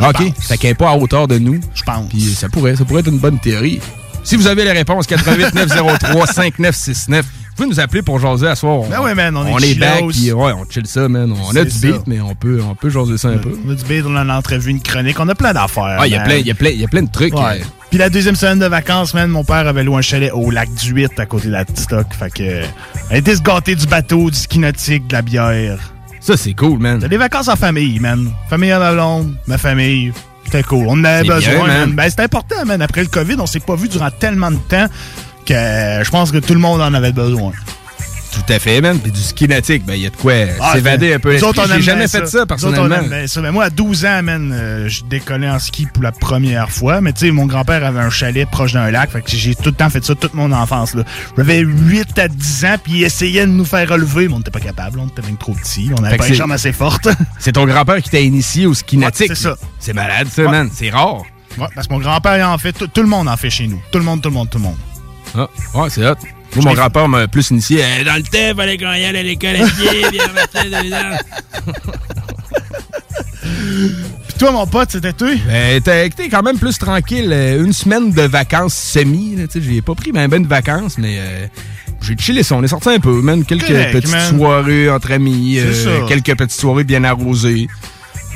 OK, 0.00 0.32
fait 0.40 0.58
qu'elle 0.58 0.70
n'est 0.70 0.74
pas 0.74 0.90
à 0.90 0.96
hauteur 0.96 1.26
de 1.28 1.38
nous. 1.38 1.60
Je 1.74 1.82
pense. 1.82 2.08
Puis 2.08 2.20
ça 2.20 2.48
pourrait, 2.48 2.76
ça 2.76 2.84
pourrait 2.84 3.00
être 3.00 3.08
une 3.10 3.18
bonne 3.18 3.38
théorie. 3.38 3.80
Si 4.24 4.36
vous 4.36 4.46
avez 4.46 4.64
les 4.64 4.72
réponses, 4.72 5.06
88 5.06 5.54
903 5.54 6.26
5969, 6.26 7.24
vous 7.24 7.30
pouvez 7.56 7.68
nous 7.68 7.80
appeler 7.80 8.02
pour 8.02 8.18
jaser 8.18 8.48
à 8.48 8.54
soir. 8.56 8.82
Ben 8.90 9.00
ouais, 9.00 9.14
man, 9.14 9.34
on 9.36 9.46
est 9.46 9.52
on 9.52 9.58
est 9.58 9.74
back, 9.76 10.04
puis 10.10 10.32
ouais, 10.32 10.52
on 10.52 10.64
chill 10.68 10.86
ça, 10.86 11.08
man. 11.08 11.32
On 11.32 11.56
a 11.56 11.64
du 11.64 11.70
ça. 11.70 11.86
beat, 11.86 12.06
mais 12.06 12.20
on 12.20 12.34
peut, 12.34 12.60
on 12.68 12.74
peut 12.74 12.90
jaser 12.90 13.16
ça 13.16 13.28
un 13.28 13.38
peu. 13.38 13.56
On 13.66 13.70
a 13.70 13.74
du 13.74 13.84
bait, 13.84 14.02
on 14.04 14.14
a 14.16 14.20
une 14.22 14.30
entrevue, 14.30 14.70
une 14.72 14.82
chronique. 14.82 15.18
On 15.20 15.28
a 15.28 15.34
plein 15.34 15.52
d'affaires. 15.54 15.96
Ah, 16.00 16.06
il 16.06 16.12
y 16.12 16.16
a 16.16 16.20
plein, 16.20 16.36
il 16.36 16.46
y 16.46 16.50
a 16.50 16.54
plein, 16.54 16.70
il 16.70 16.80
y 16.80 16.84
a 16.84 16.88
plein 16.88 17.02
de 17.02 17.10
trucs. 17.10 17.32
Ouais. 17.34 17.60
euh, 17.60 17.64
Puis 17.88 17.98
la 17.98 18.10
deuxième 18.10 18.34
semaine 18.36 18.58
de 18.58 18.66
vacances, 18.66 19.14
man, 19.14 19.30
mon 19.30 19.44
père 19.44 19.66
avait 19.66 19.84
loué 19.84 19.96
un 19.98 20.02
chalet 20.02 20.30
au 20.34 20.50
lac 20.50 20.68
du 20.74 20.90
8 20.92 21.18
à 21.18 21.24
côté 21.26 21.46
de 21.46 21.52
la 21.52 21.64
Stock. 21.74 22.06
Fait 22.18 22.30
que. 22.30 22.42
euh, 22.42 22.64
Elle 23.10 23.18
était 23.20 23.36
se 23.36 23.42
gâter 23.42 23.74
du 23.76 23.86
bateau, 23.86 24.28
du 24.30 24.36
ski 24.36 24.58
nautique, 24.58 25.06
de 25.06 25.12
la 25.14 25.22
bière. 25.22 25.78
Ça, 26.26 26.36
c'est 26.36 26.54
cool, 26.54 26.80
man. 26.80 26.96
C'était 26.96 27.10
des 27.10 27.18
vacances 27.18 27.46
en 27.46 27.54
famille, 27.54 28.00
man. 28.00 28.32
Famille 28.50 28.72
à 28.72 28.80
la 28.80 28.90
longue, 28.90 29.32
ma 29.46 29.58
famille. 29.58 30.12
C'était 30.44 30.64
cool. 30.64 30.84
On 30.88 30.94
en 30.94 31.04
avait 31.04 31.22
besoin, 31.22 31.52
bien, 31.52 31.66
man. 31.66 31.78
man. 31.78 31.92
Ben, 31.92 32.10
c'était 32.10 32.24
important, 32.24 32.64
man. 32.64 32.82
Après 32.82 33.02
le 33.02 33.06
COVID, 33.06 33.36
on 33.38 33.46
s'est 33.46 33.60
pas 33.60 33.76
vu 33.76 33.88
durant 33.88 34.10
tellement 34.10 34.50
de 34.50 34.56
temps 34.56 34.86
que 35.46 35.54
je 35.54 36.10
pense 36.10 36.32
que 36.32 36.38
tout 36.38 36.54
le 36.54 36.58
monde 36.58 36.82
en 36.82 36.92
avait 36.94 37.12
besoin. 37.12 37.52
Tout 38.32 38.52
à 38.52 38.58
fait, 38.58 38.80
man. 38.80 38.98
Puis 38.98 39.10
du 39.12 39.20
ski 39.20 39.48
nautique, 39.48 39.84
ben, 39.86 39.94
il 39.94 40.02
y 40.02 40.06
a 40.06 40.10
de 40.10 40.16
quoi 40.16 40.32
Ah, 40.60 40.72
s'évader 40.74 41.14
un 41.14 41.18
peu. 41.18 41.34
autres, 41.36 41.60
l'esprit. 41.62 41.76
J'ai 41.76 41.82
jamais 41.82 41.98
bien 42.06 42.08
fait 42.08 42.26
ça, 42.26 42.38
autres, 42.38 42.46
personnellement. 42.46 43.26
ça. 43.26 43.40
Mais 43.40 43.52
moi, 43.52 43.64
à 43.64 43.70
12 43.70 44.04
ans, 44.04 44.22
man, 44.22 44.52
euh, 44.52 44.88
je 44.88 45.02
décollais 45.04 45.48
en 45.48 45.58
ski 45.58 45.86
pour 45.92 46.02
la 46.02 46.12
première 46.12 46.70
fois. 46.70 47.00
Mais 47.00 47.12
tu 47.12 47.26
sais, 47.26 47.30
mon 47.30 47.46
grand-père 47.46 47.84
avait 47.84 48.00
un 48.00 48.10
chalet 48.10 48.48
proche 48.48 48.72
d'un 48.74 48.90
lac. 48.90 49.10
Fait 49.10 49.22
que 49.22 49.30
j'ai 49.30 49.54
tout 49.54 49.62
le 49.66 49.72
temps 49.72 49.88
fait 49.90 50.04
ça 50.04 50.14
toute 50.14 50.34
mon 50.34 50.52
enfance. 50.52 50.94
là. 50.94 51.04
J'avais 51.36 51.60
8 51.60 52.18
à 52.18 52.28
10 52.28 52.64
ans, 52.66 52.76
puis 52.82 52.92
il 52.94 53.04
essayait 53.04 53.46
de 53.46 53.50
nous 53.52 53.64
faire 53.64 53.88
relever, 53.88 54.28
mais 54.28 54.34
on 54.34 54.38
n'était 54.38 54.50
pas 54.50 54.60
capable. 54.60 54.98
On 54.98 55.06
était 55.08 55.22
bien 55.22 55.34
trop 55.36 55.54
petits. 55.54 55.90
On 55.96 56.02
n'avait 56.02 56.16
pas 56.16 56.24
les 56.24 56.30
c'est- 56.30 56.36
jambes 56.36 56.52
assez 56.52 56.72
fortes. 56.72 57.08
C'est 57.38 57.52
ton 57.52 57.64
grand-père 57.66 58.02
qui 58.02 58.10
t'a 58.10 58.20
initié 58.20 58.66
au 58.66 58.74
ski 58.74 58.96
nautique. 58.98 59.28
c'est 59.28 59.34
ça. 59.34 59.56
C'est 59.78 59.92
malade, 59.92 60.28
ça, 60.30 60.42
Ouais. 60.42 60.50
man. 60.50 60.70
C'est 60.72 60.90
rare. 60.90 61.22
Ouais, 61.58 61.66
parce 61.74 61.86
que 61.86 61.92
mon 61.94 62.00
grand-père 62.00 62.48
en 62.50 62.58
fait. 62.58 62.72
Tout, 62.72 62.86
tout 62.88 63.02
le 63.02 63.08
monde 63.08 63.28
en 63.28 63.36
fait 63.36 63.48
chez 63.50 63.66
nous. 63.66 63.80
Tout 63.90 63.98
le 63.98 64.04
monde, 64.04 64.20
tout 64.20 64.28
le 64.28 64.34
monde, 64.34 64.50
tout 64.50 64.58
le 64.58 64.64
monde. 64.64 64.76
Ah, 65.34 65.48
ouais, 65.74 65.88
c'est 65.90 66.06
hot. 66.06 66.14
Moi, 66.54 66.64
mon 66.64 66.72
grand-père 66.74 67.08
m'a 67.08 67.26
plus 67.28 67.50
initié. 67.50 67.82
euh, 67.84 68.04
dans 68.04 68.14
le 68.16 68.22
temps, 68.22 68.56
fallait 68.56 68.78
qu'on 68.78 68.92
y 68.92 69.04
à 69.04 69.12
l'école 69.12 69.56
à 69.56 69.66
pied, 69.66 70.06
puis. 70.10 70.18
Puis 74.28 74.38
toi, 74.38 74.52
mon 74.52 74.66
pote, 74.66 74.90
c'était 74.90 75.12
tout? 75.12 75.30
Ben, 75.46 75.80
t'as 75.82 76.04
été 76.04 76.28
quand 76.28 76.42
même 76.42 76.58
plus 76.58 76.78
tranquille. 76.78 77.30
euh, 77.32 77.64
Une 77.64 77.72
semaine 77.72 78.10
de 78.12 78.22
vacances 78.22 78.74
semi. 78.74 79.36
là, 79.36 79.46
tu 79.46 79.60
sais, 79.60 79.66
J'ai 79.66 79.82
pas 79.82 79.94
pris 79.94 80.12
ben, 80.12 80.28
ben 80.28 80.42
de 80.42 80.48
vacances, 80.48 80.98
mais 80.98 81.16
euh, 81.18 81.46
j'ai 82.02 82.16
chillé 82.18 82.42
ça. 82.42 82.54
On 82.56 82.62
est 82.62 82.68
sorti 82.68 82.88
un 82.90 82.98
peu, 82.98 83.20
man. 83.22 83.44
Quelques 83.44 83.66
Correct, 83.68 83.92
petites 83.92 84.10
man. 84.10 84.36
soirées 84.36 84.90
entre 84.90 85.12
amis. 85.12 85.58
Euh, 85.58 86.06
quelques 86.06 86.36
petites 86.36 86.60
soirées 86.60 86.84
bien 86.84 87.04
arrosées. 87.04 87.68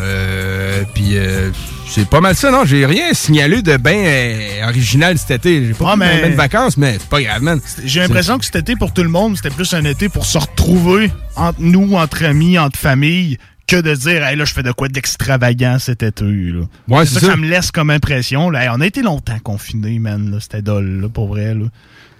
Euh, 0.00 0.82
Puis 0.94 1.16
euh, 1.18 1.50
c'est 1.90 2.08
pas 2.08 2.20
mal 2.20 2.34
ça, 2.36 2.50
non? 2.50 2.64
J'ai 2.64 2.86
rien 2.86 3.12
signalé 3.12 3.62
de 3.62 3.76
bien 3.76 3.92
euh, 3.94 4.68
original 4.68 5.18
cet 5.18 5.30
été. 5.32 5.66
J'ai 5.66 5.74
pas 5.74 5.96
ben, 5.96 6.08
mais- 6.22 6.30
de 6.30 6.34
vacances, 6.36 6.76
mais 6.76 6.94
c'est 6.98 7.08
pas 7.08 7.20
grave, 7.22 7.42
man. 7.42 7.60
J'ai 7.84 8.00
l'impression 8.00 8.38
que 8.38 8.44
cet 8.44 8.56
été, 8.56 8.76
pour 8.76 8.92
tout 8.92 9.02
le 9.02 9.08
monde, 9.08 9.36
c'était 9.36 9.50
plus 9.50 9.72
un 9.74 9.84
été 9.84 10.08
pour 10.08 10.24
se 10.26 10.38
retrouver 10.38 11.10
entre 11.36 11.60
nous, 11.60 11.94
entre 11.96 12.24
amis, 12.24 12.58
entre 12.58 12.78
familles, 12.78 13.38
que 13.66 13.76
de 13.80 13.94
dire, 13.94 14.24
hey, 14.26 14.36
là, 14.36 14.44
je 14.44 14.52
fais 14.52 14.62
de 14.62 14.72
quoi 14.72 14.88
d'extravagant 14.88 15.78
cet 15.78 16.02
été, 16.02 16.24
là. 16.24 16.62
Ouais, 16.88 17.06
c'est 17.06 17.14
ça, 17.14 17.20
ça. 17.20 17.26
ça 17.28 17.36
me 17.36 17.46
laisse 17.48 17.70
comme 17.70 17.90
impression, 17.90 18.50
là. 18.50 18.64
Hey, 18.64 18.68
on 18.74 18.80
a 18.80 18.86
été 18.86 19.02
longtemps 19.02 19.38
confinés, 19.42 19.98
man, 19.98 20.30
là, 20.30 20.38
c'était 20.40 20.62
dole, 20.62 21.00
là, 21.02 21.08
pour 21.08 21.28
vrai, 21.28 21.54
là. 21.54 21.66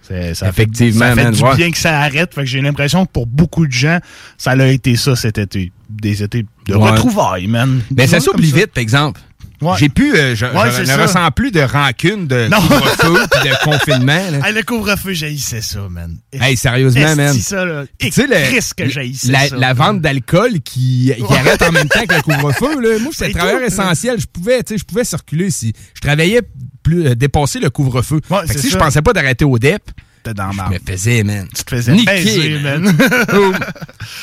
Ça 0.02 0.34
fait- 0.52 0.62
Effectivement, 0.64 1.00
ça 1.06 1.14
fait 1.14 1.22
man, 1.24 1.32
du 1.32 1.42
ouais. 1.42 1.56
bien 1.56 1.70
que 1.70 1.78
ça 1.78 2.00
arrête. 2.00 2.34
Fait 2.34 2.40
que 2.40 2.46
j'ai 2.48 2.60
l'impression 2.60 3.06
que 3.06 3.12
pour 3.12 3.28
beaucoup 3.28 3.64
de 3.64 3.70
gens, 3.72 4.00
ça 4.38 4.50
a 4.52 4.66
été 4.66 4.96
ça 4.96 5.14
cet 5.14 5.38
été. 5.38 5.70
Des 5.88 6.24
étés 6.24 6.44
de 6.66 6.74
Ouais. 6.74 6.90
retrouvailles, 6.90 7.46
man. 7.46 7.80
Ben, 7.92 8.08
ça 8.08 8.18
s'oublie 8.18 8.50
vite, 8.50 8.72
par 8.74 8.82
exemple. 8.82 9.20
Ouais. 9.60 9.74
J'ai 9.78 9.88
plus, 9.90 10.14
euh, 10.14 10.34
je, 10.34 10.46
Ouais, 10.46 10.70
je 10.74 10.80
ne 10.80 10.86
ça. 10.86 10.96
ressens 10.96 11.30
plus 11.32 11.50
de 11.50 11.60
rancune 11.60 12.26
de 12.26 12.48
couvre-feu 12.48 13.26
de 13.44 13.64
confinement. 13.64 14.30
là. 14.30 14.48
Hey, 14.48 14.54
le 14.54 14.62
couvre-feu, 14.62 15.12
j'haïssais 15.12 15.60
ça, 15.60 15.80
man. 15.90 16.16
Hey, 16.32 16.56
sérieusement, 16.56 17.14
man. 17.14 17.34
ça, 17.34 17.64
là. 17.66 17.84
Tu 17.98 18.10
sais, 18.10 18.26
le- 18.26 18.74
que 18.74 19.30
la, 19.32 19.48
ça. 19.48 19.56
la 19.56 19.72
vente 19.74 20.00
d'alcool 20.00 20.60
qui, 20.64 21.12
qui 21.14 21.22
Ouais. 21.22 21.36
arrête 21.38 21.60
en 21.62 21.72
même 21.72 21.88
temps 21.88 22.06
que 22.06 22.14
le 22.14 22.22
couvre-feu. 22.22 22.80
Là. 22.80 22.98
Moi, 23.00 23.12
C'est 23.14 23.26
j'étais 23.26 23.38
travailleur 23.38 23.62
essentiel. 23.62 24.18
Je 24.18 24.26
pouvais, 24.26 24.62
tu 24.62 24.74
sais, 24.74 24.78
je 24.78 24.84
pouvais 24.84 25.04
circuler 25.04 25.50
si 25.50 25.74
je 25.94 26.00
travaillais 26.00 26.40
plus, 26.82 27.08
euh, 27.08 27.14
dépasser 27.14 27.58
le 27.58 27.68
couvre-feu. 27.68 28.20
Si 28.56 28.70
je 28.70 28.76
pensais 28.78 29.02
pas 29.02 29.12
d'arrêter 29.12 29.44
au 29.44 29.58
DEP, 29.58 29.82
T'es 30.22 30.34
dans 30.34 30.52
je 30.52 30.58
me 30.74 30.78
faisais, 30.86 31.22
man. 31.24 31.46
Tu 31.54 31.64
te 31.64 31.70
faisais 31.70 31.92
Niquer, 31.92 32.04
baiser, 32.04 32.58
man. 32.60 32.82
man. 32.82 32.96
Oh. 33.34 33.52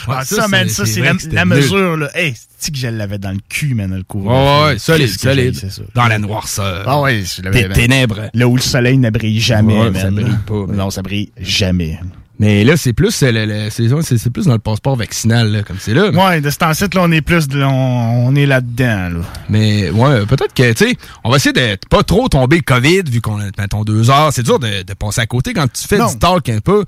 Ah, 0.07 0.19
Ouais, 0.19 0.25
ça, 0.25 0.47
man, 0.47 0.69
ça, 0.69 0.85
c'est 0.85 1.01
la, 1.01 1.13
la 1.31 1.45
mesure, 1.45 1.97
là. 1.97 2.09
Hey, 2.15 2.35
c'est 2.59 2.71
que 2.71 2.77
je 2.77 2.87
l'avais 2.87 3.17
dans 3.17 3.31
le 3.31 3.39
cul, 3.49 3.73
man, 3.73 3.95
le 3.95 4.03
couvre 4.03 4.31
Ouais, 4.31 4.73
ouais, 4.73 4.77
solide, 4.79 5.09
solide. 5.09 5.59
Dans 5.95 6.07
la 6.07 6.19
noirceur. 6.19 6.83
Ah 6.87 7.01
ouais, 7.01 7.23
je 7.23 7.41
l'avais. 7.41 7.67
Des 7.67 7.73
ténèbres. 7.73 8.29
Là 8.33 8.47
où 8.47 8.55
le 8.55 8.61
soleil 8.61 8.97
ne 8.97 9.09
brille 9.09 9.39
jamais, 9.39 9.77
Ouais, 9.79 9.91
man. 9.91 10.01
ça 10.01 10.11
brille 10.11 10.37
pas, 10.45 10.65
man. 10.67 10.75
Non, 10.75 10.89
ça 10.91 11.01
brille 11.01 11.31
jamais. 11.39 11.99
Mais 12.39 12.63
là, 12.63 12.77
c'est 12.77 12.93
plus, 12.93 13.23
euh, 13.23 13.69
c'est 13.71 14.29
plus 14.29 14.45
dans 14.45 14.53
le 14.53 14.59
passeport 14.59 14.95
vaccinal, 14.95 15.51
là, 15.51 15.63
comme 15.63 15.77
c'est 15.79 15.95
là. 15.95 16.11
Ouais, 16.11 16.39
de 16.39 16.49
ce 16.51 16.57
temps-ci, 16.57 16.83
là, 16.93 17.01
on 17.03 17.11
est 17.11 17.21
plus, 17.21 17.47
de- 17.47 17.63
on, 17.63 18.27
on 18.27 18.35
est 18.35 18.45
là-dedans, 18.45 19.09
là. 19.09 19.19
Mais 19.49 19.89
ouais, 19.89 20.25
peut-être 20.27 20.53
que, 20.53 20.71
tu 20.73 20.89
sais, 20.89 20.97
on 21.23 21.31
va 21.31 21.37
essayer 21.37 21.53
de 21.53 21.77
pas 21.89 22.03
trop 22.03 22.27
tomber 22.29 22.59
COVID, 22.59 23.03
vu 23.09 23.21
qu'on 23.21 23.39
a, 23.39 23.45
mettons, 23.57 23.83
deux 23.83 24.11
heures. 24.11 24.31
C'est 24.31 24.43
dur 24.43 24.59
de, 24.59 24.83
de 24.83 24.93
passer 24.93 25.21
à 25.21 25.25
côté 25.25 25.53
quand 25.53 25.65
tu 25.71 25.87
fais 25.87 25.97
Non. 25.97 26.11
du 26.11 26.19
talk 26.19 26.47
un 26.49 26.59
peu. 26.59 26.85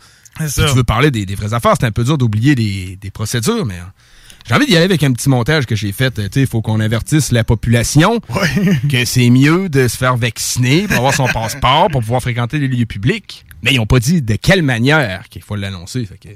Ça. 0.47 0.67
tu 0.69 0.75
veux 0.75 0.83
parler 0.83 1.09
des, 1.11 1.25
des 1.25 1.35
vraies 1.35 1.53
affaires, 1.53 1.73
c'est 1.79 1.85
un 1.87 1.91
peu 1.91 2.03
dur 2.03 2.17
d'oublier 2.17 2.53
des, 2.55 2.97
des 3.01 3.09
procédures, 3.11 3.65
mais 3.65 3.73
euh, 3.73 3.83
j'ai 4.47 4.53
envie 4.55 4.67
d'y 4.67 4.75
aller 4.75 4.85
avec 4.85 5.03
un 5.03 5.11
petit 5.11 5.27
montage 5.29 5.65
que 5.65 5.75
j'ai 5.75 5.91
fait. 5.91 6.11
Tu 6.11 6.21
sais, 6.31 6.41
il 6.41 6.47
faut 6.47 6.61
qu'on 6.61 6.79
avertisse 6.79 7.31
la 7.31 7.43
population 7.43 8.21
que 8.89 9.03
c'est 9.03 9.29
mieux 9.31 9.67
de 9.67 9.87
se 9.87 9.97
faire 9.97 10.15
vacciner 10.15 10.83
pour 10.87 10.97
avoir 10.97 11.13
son 11.15 11.27
passeport, 11.27 11.87
pour 11.91 12.01
pouvoir 12.01 12.21
fréquenter 12.21 12.59
les 12.59 12.67
lieux 12.67 12.85
publics. 12.85 13.45
Mais 13.61 13.73
ils 13.73 13.77
n'ont 13.77 13.85
pas 13.85 13.99
dit 13.99 14.21
de 14.21 14.35
quelle 14.35 14.61
manière 14.61 15.27
qu'il 15.29 15.41
faut 15.41 15.55
l'annoncer. 15.55 16.05
Fait 16.05 16.17
que 16.17 16.29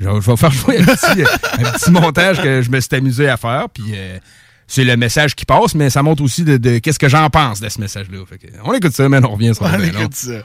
je 0.00 0.08
vais 0.08 0.20
je 0.20 0.30
vais 0.30 0.36
faire 0.36 0.50
jouer 0.50 0.78
un 0.78 0.84
petit, 0.84 1.22
un 1.58 1.70
petit 1.70 1.90
montage 1.90 2.42
que 2.42 2.62
je 2.62 2.70
me 2.70 2.80
suis 2.80 2.94
amusé 2.96 3.28
à 3.28 3.36
faire. 3.36 3.68
Puis 3.72 3.92
euh, 3.94 4.18
c'est 4.66 4.84
le 4.84 4.96
message 4.96 5.34
qui 5.34 5.44
passe, 5.44 5.74
mais 5.74 5.90
ça 5.90 6.02
montre 6.02 6.22
aussi 6.22 6.44
de, 6.44 6.56
de 6.56 6.78
qu'est-ce 6.78 6.98
que 6.98 7.08
j'en 7.08 7.28
pense 7.30 7.60
de 7.60 7.68
ce 7.68 7.80
message-là. 7.80 8.18
Fait 8.28 8.38
que 8.38 8.46
on 8.64 8.72
écoute 8.72 8.92
ça, 8.92 9.08
mais 9.08 9.24
on 9.24 9.32
revient 9.32 9.54
sur 9.54 9.64
On 9.64 9.76
le 9.76 9.86
écoute 9.86 10.14
ça. 10.14 10.42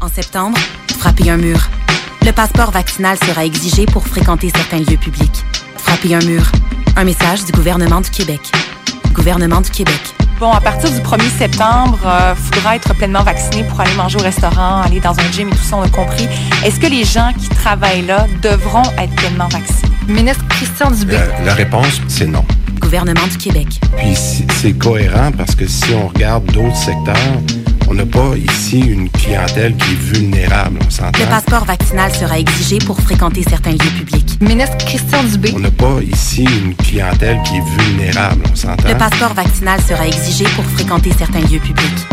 En 0.00 0.08
septembre, 0.08 0.58
frapper 0.98 1.30
un 1.30 1.36
mur. 1.36 1.68
Le 2.24 2.32
passeport 2.32 2.70
vaccinal 2.70 3.16
sera 3.18 3.44
exigé 3.44 3.86
pour 3.86 4.06
fréquenter 4.06 4.50
certains 4.54 4.78
lieux 4.78 4.96
publics. 4.96 5.44
Frapper 5.76 6.14
un 6.14 6.24
mur. 6.24 6.50
Un 6.96 7.04
message 7.04 7.44
du 7.44 7.52
gouvernement 7.52 8.00
du 8.00 8.10
Québec. 8.10 8.40
Gouvernement 9.12 9.60
du 9.60 9.70
Québec. 9.70 10.00
Bon, 10.38 10.52
à 10.52 10.60
partir 10.60 10.90
du 10.90 10.98
1er 11.00 11.30
septembre, 11.38 11.98
il 12.04 12.36
faudra 12.54 12.76
être 12.76 12.94
pleinement 12.94 13.22
vacciné 13.22 13.64
pour 13.64 13.80
aller 13.80 13.94
manger 13.94 14.18
au 14.18 14.22
restaurant, 14.22 14.82
aller 14.82 15.00
dans 15.00 15.18
un 15.18 15.32
gym 15.32 15.48
et 15.48 15.52
tout 15.52 15.62
ça, 15.62 15.76
on 15.78 15.82
a 15.82 15.88
compris. 15.88 16.28
Est-ce 16.64 16.78
que 16.78 16.86
les 16.86 17.04
gens 17.04 17.32
qui 17.38 17.48
travaillent 17.48 18.04
là 18.04 18.26
devront 18.42 18.82
être 18.98 19.14
pleinement 19.16 19.48
vaccinés? 19.48 19.90
Ministre 20.06 20.44
Christian 20.50 20.90
Dubé. 20.90 21.16
La 21.44 21.54
réponse, 21.54 22.02
c'est 22.08 22.26
non. 22.26 22.44
Gouvernement 22.80 23.26
du 23.30 23.38
Québec. 23.38 23.66
Puis 23.96 24.14
c'est- 24.14 24.46
c'est 24.60 24.72
cohérent 24.74 25.32
parce 25.36 25.54
que 25.54 25.66
si 25.66 25.86
on 25.94 26.08
regarde 26.08 26.44
d'autres 26.52 26.76
secteurs, 26.76 27.16
on 27.88 27.94
n'a 27.94 28.06
pas 28.06 28.36
ici 28.36 28.80
une 28.80 29.08
clientèle 29.10 29.76
qui 29.76 29.92
est 29.92 30.18
vulnérable, 30.18 30.78
on 30.84 30.90
s'entend? 30.90 31.18
Le 31.18 31.26
passeport 31.26 31.64
vaccinal 31.64 32.12
sera 32.14 32.38
exigé 32.38 32.78
pour 32.78 33.00
fréquenter 33.00 33.42
certains 33.42 33.72
lieux 33.72 33.92
publics. 33.96 34.38
Ministre 34.40 34.76
Christian 34.78 35.22
Dubé. 35.24 35.52
On 35.54 35.60
n'a 35.60 35.70
pas 35.70 36.00
ici 36.02 36.44
une 36.44 36.74
clientèle 36.74 37.40
qui 37.44 37.56
est 37.56 37.82
vulnérable, 37.82 38.42
on 38.50 38.56
s'entend? 38.56 38.88
Le 38.88 38.96
passeport 38.96 39.34
vaccinal 39.34 39.80
sera 39.80 40.06
exigé 40.06 40.44
pour 40.54 40.64
fréquenter 40.64 41.10
certains 41.16 41.40
lieux 41.40 41.60
publics. 41.60 42.06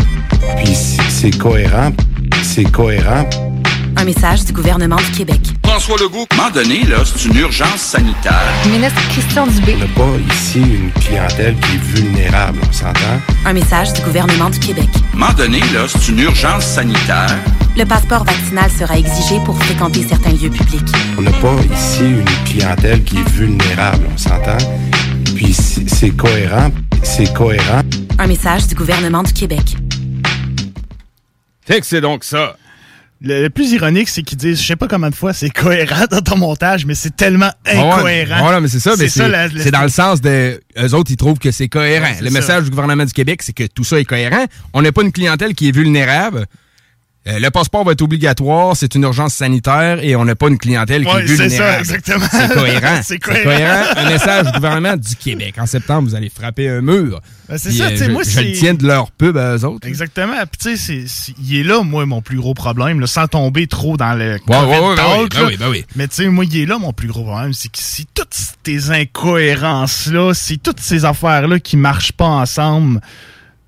Puis 0.56 0.74
c'est 0.74 1.02
c'est 1.08 1.38
cohérent, 1.38 1.90
c'est 2.42 2.70
cohérent. 2.70 3.24
Un 3.96 4.04
message 4.04 4.44
du 4.44 4.52
gouvernement 4.52 4.96
du 4.96 5.10
Québec. 5.16 5.40
François 5.64 5.96
Legault, 5.98 6.26
à 6.30 6.34
un 6.34 6.36
moment 6.36 6.50
donné, 6.50 6.82
là, 6.84 6.98
c'est 7.04 7.28
une 7.28 7.36
urgence 7.36 7.80
sanitaire. 7.80 8.52
Ministre 8.66 9.00
Christian 9.10 9.46
Dubé. 9.46 9.76
On 9.76 9.78
n'a 9.78 9.86
pas 9.86 10.34
ici 10.34 10.60
une 10.60 10.90
clientèle 10.92 11.54
qui 11.60 11.76
est 11.76 12.00
vulnérable, 12.00 12.58
on 12.68 12.72
s'entend? 12.72 13.20
Un 13.44 13.52
message 13.52 13.92
du 13.92 14.02
gouvernement 14.02 14.50
du 14.50 14.58
Québec. 14.58 14.88
À 14.94 15.16
un 15.16 15.18
moment 15.18 15.32
donné, 15.34 15.60
là, 15.72 15.86
c'est 15.88 16.08
une 16.08 16.18
urgence 16.18 16.64
sanitaire. 16.64 17.36
Le 17.76 17.84
passeport 17.84 18.24
vaccinal 18.24 18.70
sera 18.70 18.98
exigé 18.98 19.38
pour 19.44 19.56
fréquenter 19.62 20.04
certains 20.08 20.32
lieux 20.32 20.50
publics. 20.50 20.92
On 21.16 21.22
n'a 21.22 21.32
pas 21.32 21.56
ici 21.74 22.00
une 22.00 22.44
clientèle 22.44 23.02
qui 23.04 23.18
est 23.18 23.28
vulnérable, 23.30 24.06
on 24.12 24.18
s'entend? 24.18 24.58
Puis 25.34 25.52
c'est 25.52 25.88
c'est 25.88 26.10
cohérent, 26.10 26.70
c'est 27.02 27.32
cohérent. 27.32 27.82
Un 28.18 28.26
message 28.26 28.66
du 28.66 28.74
gouvernement 28.74 29.22
du 29.22 29.32
Québec. 29.32 29.76
Fait 31.66 31.80
que 31.80 31.86
c'est 31.86 32.00
donc 32.00 32.24
ça. 32.24 32.56
Le, 33.24 33.42
le 33.42 33.50
plus 33.50 33.72
ironique, 33.72 34.08
c'est 34.10 34.22
qu'ils 34.22 34.36
disent, 34.38 34.60
je 34.60 34.66
sais 34.66 34.76
pas 34.76 34.86
combien 34.86 35.08
de 35.10 35.14
fois 35.14 35.32
c'est 35.32 35.48
cohérent 35.50 36.04
dans 36.10 36.20
ton 36.20 36.36
montage, 36.36 36.84
mais 36.86 36.94
c'est 36.94 37.16
tellement 37.16 37.50
Ouais, 37.66 37.78
incohérent. 37.78 38.48
ouais, 38.50 38.60
mais 38.60 38.68
c'est 38.68 38.80
ça, 38.80 38.92
c'est 38.96 39.70
dans 39.70 39.82
le 39.82 39.88
sens 39.88 40.20
de. 40.20 40.60
Eux 40.78 40.94
autres, 40.94 41.10
ils 41.10 41.16
trouvent 41.16 41.38
que 41.38 41.50
c'est 41.50 41.68
cohérent. 41.68 42.04
Ouais, 42.06 42.20
le 42.20 42.28
ça. 42.28 42.32
message 42.32 42.64
du 42.64 42.70
gouvernement 42.70 43.04
du 43.04 43.12
Québec, 43.12 43.42
c'est 43.42 43.52
que 43.54 43.64
tout 43.64 43.84
ça 43.84 43.98
est 43.98 44.04
cohérent. 44.04 44.44
On 44.74 44.82
n'a 44.82 44.92
pas 44.92 45.02
une 45.02 45.12
clientèle 45.12 45.54
qui 45.54 45.68
est 45.68 45.74
vulnérable. 45.74 46.46
Euh, 47.26 47.38
le 47.38 47.48
passeport 47.50 47.84
va 47.84 47.92
être 47.92 48.02
obligatoire, 48.02 48.76
c'est 48.76 48.94
une 48.94 49.04
urgence 49.04 49.32
sanitaire 49.32 49.98
et 50.04 50.14
on 50.14 50.26
n'a 50.26 50.34
pas 50.36 50.48
une 50.48 50.58
clientèle 50.58 51.06
qui 51.06 51.10
Ouais, 51.14 51.24
est 51.24 51.26
c'est 51.28 51.36
ça, 51.36 51.44
vulnérable. 51.48 51.80
exactement. 51.80 52.26
C'est 52.30 52.48
cohérent. 52.54 53.00
C'est 53.02 53.18
cohérent. 53.18 53.84
Un 53.96 54.08
message 54.10 54.46
du 54.46 54.52
gouvernement 54.52 54.96
du 54.98 55.16
Québec. 55.16 55.54
En 55.58 55.64
septembre, 55.64 56.08
vous 56.10 56.14
allez 56.14 56.28
frapper 56.28 56.68
un 56.68 56.82
mur. 56.82 57.22
Ben, 57.48 57.56
c'est 57.58 57.72
ça, 57.72 57.84
euh, 57.84 57.90
tu 57.90 57.96
sais, 57.96 58.08
moi, 58.08 58.22
je 58.24 58.30
c'est- 58.30 58.42
le 58.44 58.52
tiens 58.52 58.74
de 58.74 58.86
leur 58.86 59.10
pub 59.10 59.36
à 59.38 59.56
eux 59.56 59.64
autres. 59.64 59.86
Exactement. 59.88 60.34
Puis 60.50 60.76
tu 60.76 60.76
sais, 60.76 61.04
il 61.42 61.56
est 61.60 61.62
là, 61.62 61.82
moi, 61.82 62.04
mon 62.04 62.20
plus 62.20 62.36
gros 62.38 62.52
problème, 62.54 63.00
là, 63.00 63.06
sans 63.06 63.26
tomber 63.26 63.66
trop 63.66 63.96
dans 63.96 64.14
le 64.14 64.38
Ouais, 64.46 64.56
ouais, 64.56 64.94
talk, 64.96 65.34
ben 65.34 65.46
oui, 65.46 65.56
ben 65.58 65.68
oui. 65.70 65.84
Mais 65.96 66.08
tu 66.08 66.16
sais, 66.16 66.28
moi, 66.28 66.44
il 66.44 66.56
est 66.58 66.66
là, 66.66 66.78
mon 66.78 66.92
plus 66.92 67.08
gros 67.08 67.24
problème, 67.24 67.52
c'est 67.54 67.68
que 67.70 67.78
si 67.78 68.06
toutes 68.14 68.36
tes 68.62 68.90
incohérences-là, 68.90 70.32
si 70.34 70.58
toutes 70.58 70.80
ces 70.80 71.04
affaires-là 71.04 71.58
qui 71.58 71.76
marchent 71.76 72.12
pas 72.12 72.26
ensemble, 72.26 73.00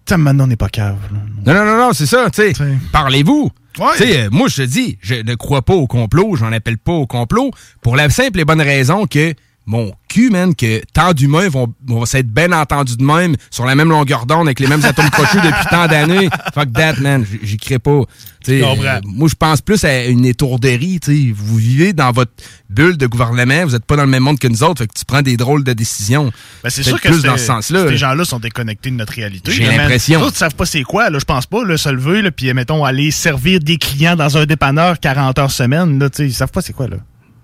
tu 0.06 0.14
sais, 0.14 0.18
maintenant, 0.18 0.44
on 0.44 0.46
n'est 0.46 0.56
pas 0.56 0.68
cave. 0.68 0.96
Non, 1.44 1.54
non, 1.54 1.64
non, 1.64 1.76
non, 1.76 1.92
c'est 1.92 2.06
ça, 2.06 2.30
tu 2.30 2.42
sais. 2.42 2.52
Parlez-vous. 2.92 3.50
Ouais. 3.78 3.86
Tu 3.96 4.04
sais, 4.04 4.20
euh, 4.20 4.28
moi, 4.30 4.48
je 4.48 4.62
te 4.62 4.62
dis, 4.62 4.98
je 5.02 5.16
ne 5.16 5.34
crois 5.34 5.62
pas 5.62 5.74
au 5.74 5.86
complot, 5.86 6.36
j'en 6.36 6.52
appelle 6.52 6.78
pas 6.78 6.92
au 6.92 7.06
complot, 7.06 7.50
pour 7.82 7.96
la 7.96 8.08
simple 8.08 8.40
et 8.40 8.44
bonne 8.44 8.62
raison 8.62 9.06
que 9.06 9.34
mon 9.66 9.92
cul, 10.08 10.30
man, 10.30 10.54
que 10.54 10.80
tant 10.92 11.12
d'humains 11.12 11.48
vont, 11.48 11.66
vont 11.86 12.06
s'être 12.06 12.28
bien 12.28 12.52
entendus 12.52 12.96
de 12.96 13.02
même, 13.04 13.34
sur 13.50 13.64
la 13.66 13.74
même 13.74 13.88
longueur 13.88 14.24
d'onde, 14.24 14.46
avec 14.46 14.60
les 14.60 14.68
mêmes 14.68 14.84
atomes 14.84 15.10
crochus 15.10 15.38
depuis 15.38 15.66
tant 15.70 15.88
d'années. 15.88 16.28
Fuck 16.54 16.72
that, 16.72 16.94
man, 17.00 17.26
j'y 17.42 17.56
crée 17.56 17.80
pas. 17.80 18.02
Tu 18.44 18.52
sais, 18.52 18.58
Je 18.60 18.64
comprends. 18.64 18.84
euh, 18.84 19.00
moi, 19.04 19.28
je 19.28 19.34
pense 19.34 19.60
plus 19.60 19.84
à 19.84 20.06
une 20.06 20.24
étourderie, 20.24 21.00
tu 21.00 21.28
sais. 21.28 21.32
Vous 21.34 21.56
vivez 21.56 21.92
dans 21.92 22.12
votre 22.12 22.30
bulle 22.70 22.96
de 22.96 23.06
gouvernement, 23.08 23.64
vous 23.64 23.74
êtes 23.74 23.84
pas 23.84 23.96
dans 23.96 24.04
le 24.04 24.10
même 24.10 24.22
monde 24.22 24.38
que 24.38 24.46
nous 24.46 24.62
autres, 24.62 24.82
fait 24.82 24.86
que 24.86 24.94
tu 24.96 25.04
prends 25.04 25.22
des 25.22 25.36
drôles 25.36 25.64
de 25.64 25.72
décisions. 25.72 26.30
Ben, 26.62 26.70
c'est 26.70 26.84
sûr 26.84 27.00
que 27.00 27.08
plus 27.08 27.22
dans 27.22 27.36
ce 27.36 27.44
sens-là. 27.46 27.88
Ces 27.88 27.96
gens-là 27.96 28.24
sont 28.24 28.38
déconnectés 28.38 28.90
de 28.90 28.96
notre 28.96 29.14
réalité. 29.14 29.50
J'ai 29.50 29.64
l'impression. 29.66 30.20
Les 30.20 30.26
autres 30.26 30.36
savent 30.36 30.54
pas 30.54 30.66
c'est 30.66 30.84
quoi, 30.84 31.10
là, 31.10 31.18
je 31.18 31.24
pense 31.24 31.46
pas, 31.46 31.64
là, 31.64 31.76
se 31.76 31.88
lever, 31.88 32.30
puis 32.30 32.52
mettons, 32.54 32.84
aller 32.84 33.10
servir 33.10 33.58
des 33.58 33.78
clients 33.78 34.14
dans 34.14 34.36
un 34.38 34.46
dépanneur 34.46 35.00
40 35.00 35.38
heures 35.40 35.50
semaine, 35.50 35.98
là, 35.98 36.08
ils 36.20 36.32
savent 36.32 36.52
pas 36.52 36.62
c'est 36.62 36.72
quoi, 36.72 36.86
là. 36.86 36.98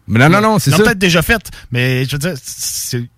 Mais 0.09 0.19
non, 0.19 0.29
non, 0.29 0.41
non, 0.41 0.59
c'est 0.59 0.71
ça. 0.71 0.79
peut-être 0.79 0.99
déjà 0.99 1.23
fait, 1.23 1.41
mais 1.71 2.05
je 2.05 2.13
veux 2.13 2.19
dire, 2.19 2.35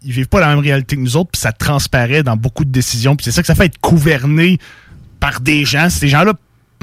ils 0.02 0.12
vivent 0.12 0.28
pas 0.28 0.40
la 0.40 0.48
même 0.48 0.58
réalité 0.58 0.96
que 0.96 1.00
nous 1.00 1.16
autres, 1.16 1.30
puis 1.32 1.40
ça 1.40 1.52
transparaît 1.52 2.22
dans 2.22 2.36
beaucoup 2.36 2.64
de 2.64 2.70
décisions, 2.70 3.16
puis 3.16 3.24
c'est 3.24 3.32
ça 3.32 3.40
que 3.40 3.46
ça 3.46 3.54
fait 3.54 3.66
être 3.66 3.80
gouverné 3.80 4.58
par 5.18 5.40
des 5.40 5.64
gens. 5.64 5.88
Ces 5.88 6.08
gens-là 6.08 6.34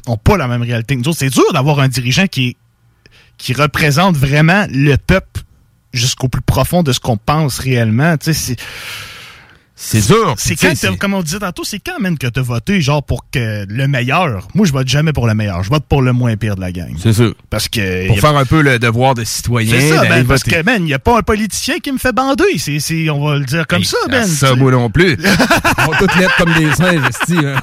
ont 0.08 0.17
pas 0.17 0.38
la 0.38 0.48
même 0.48 0.63
réalité 0.63 0.96
que 0.96 1.01
nous 1.01 1.10
autres. 1.10 1.20
C'est 1.20 1.29
dur 1.29 1.53
d'avoir 1.53 1.79
un 1.79 1.88
dirigeant 1.88 2.25
qui 2.27 2.58
qui 3.38 3.53
représente 3.53 4.15
vraiment 4.15 4.67
le 4.70 4.98
peuple 4.98 5.41
jusqu'au 5.93 6.27
plus 6.27 6.43
profond 6.43 6.84
de 6.84 6.93
ce 6.93 7.00
qu'on 7.00 7.17
pense 7.17 7.58
réellement. 7.58 8.15
Tu 8.17 8.34
sais, 8.34 8.34
c'est 8.34 8.55
C'est 9.83 10.01
sûr. 10.01 10.35
C'est 10.38 10.55
quand, 10.55 10.97
comme 10.97 11.15
on 11.15 11.23
disait 11.23 11.39
tantôt, 11.39 11.63
c'est 11.63 11.79
quand, 11.79 12.00
même, 12.00 12.17
que 12.17 12.27
t'as 12.27 12.41
voté, 12.41 12.81
genre, 12.81 13.03
pour 13.03 13.25
que 13.31 13.65
le 13.67 13.88
meilleur. 13.88 14.47
Moi, 14.53 14.67
je 14.67 14.71
vote 14.71 14.88
jamais 14.88 15.11
pour 15.11 15.25
le 15.25 15.33
meilleur. 15.33 15.63
Je 15.63 15.69
vote 15.69 15.83
pour 15.89 16.03
le 16.03 16.13
moins 16.13 16.38
pire 16.38 16.55
de 16.55 16.61
la 16.61 16.71
gang. 16.71 16.93
C'est 17.01 17.13
sûr. 17.13 17.33
Parce 17.50 17.67
que. 17.67 18.07
Pour 18.07 18.17
a- 18.17 18.21
faire 18.21 18.38
un 18.38 18.45
peu 18.45 18.61
le 18.61 18.77
devoir 18.77 19.15
de 19.15 19.23
citoyen. 19.23 19.71
C'est 19.71 19.89
ça, 19.89 20.05
ben, 20.05 20.25
parce 20.25 20.43
que, 20.43 20.61
man, 20.63 20.83
il 20.83 20.85
n'y 20.85 20.93
a 20.93 21.00
pas 21.00 21.17
un 21.17 21.23
politicien 21.23 21.79
qui 21.79 21.91
me 21.91 21.97
fait 21.97 22.13
bander. 22.13 22.57
C'est, 22.57 23.09
on 23.09 23.25
va 23.25 23.38
le 23.39 23.45
dire 23.45 23.65
comme 23.65 23.79
Hey, 23.79 23.85
ça, 23.85 23.97
Ben. 24.07 24.25
Ça, 24.25 24.55
moi 24.55 24.71
non 24.71 24.89
plus. 24.89 25.17
On 25.77 25.91
va 25.91 25.97
toutes 25.97 26.15
lettres 26.15 26.35
comme 26.38 26.53
des 26.53 26.71
singes, 26.73 27.01
hein. 27.43 27.55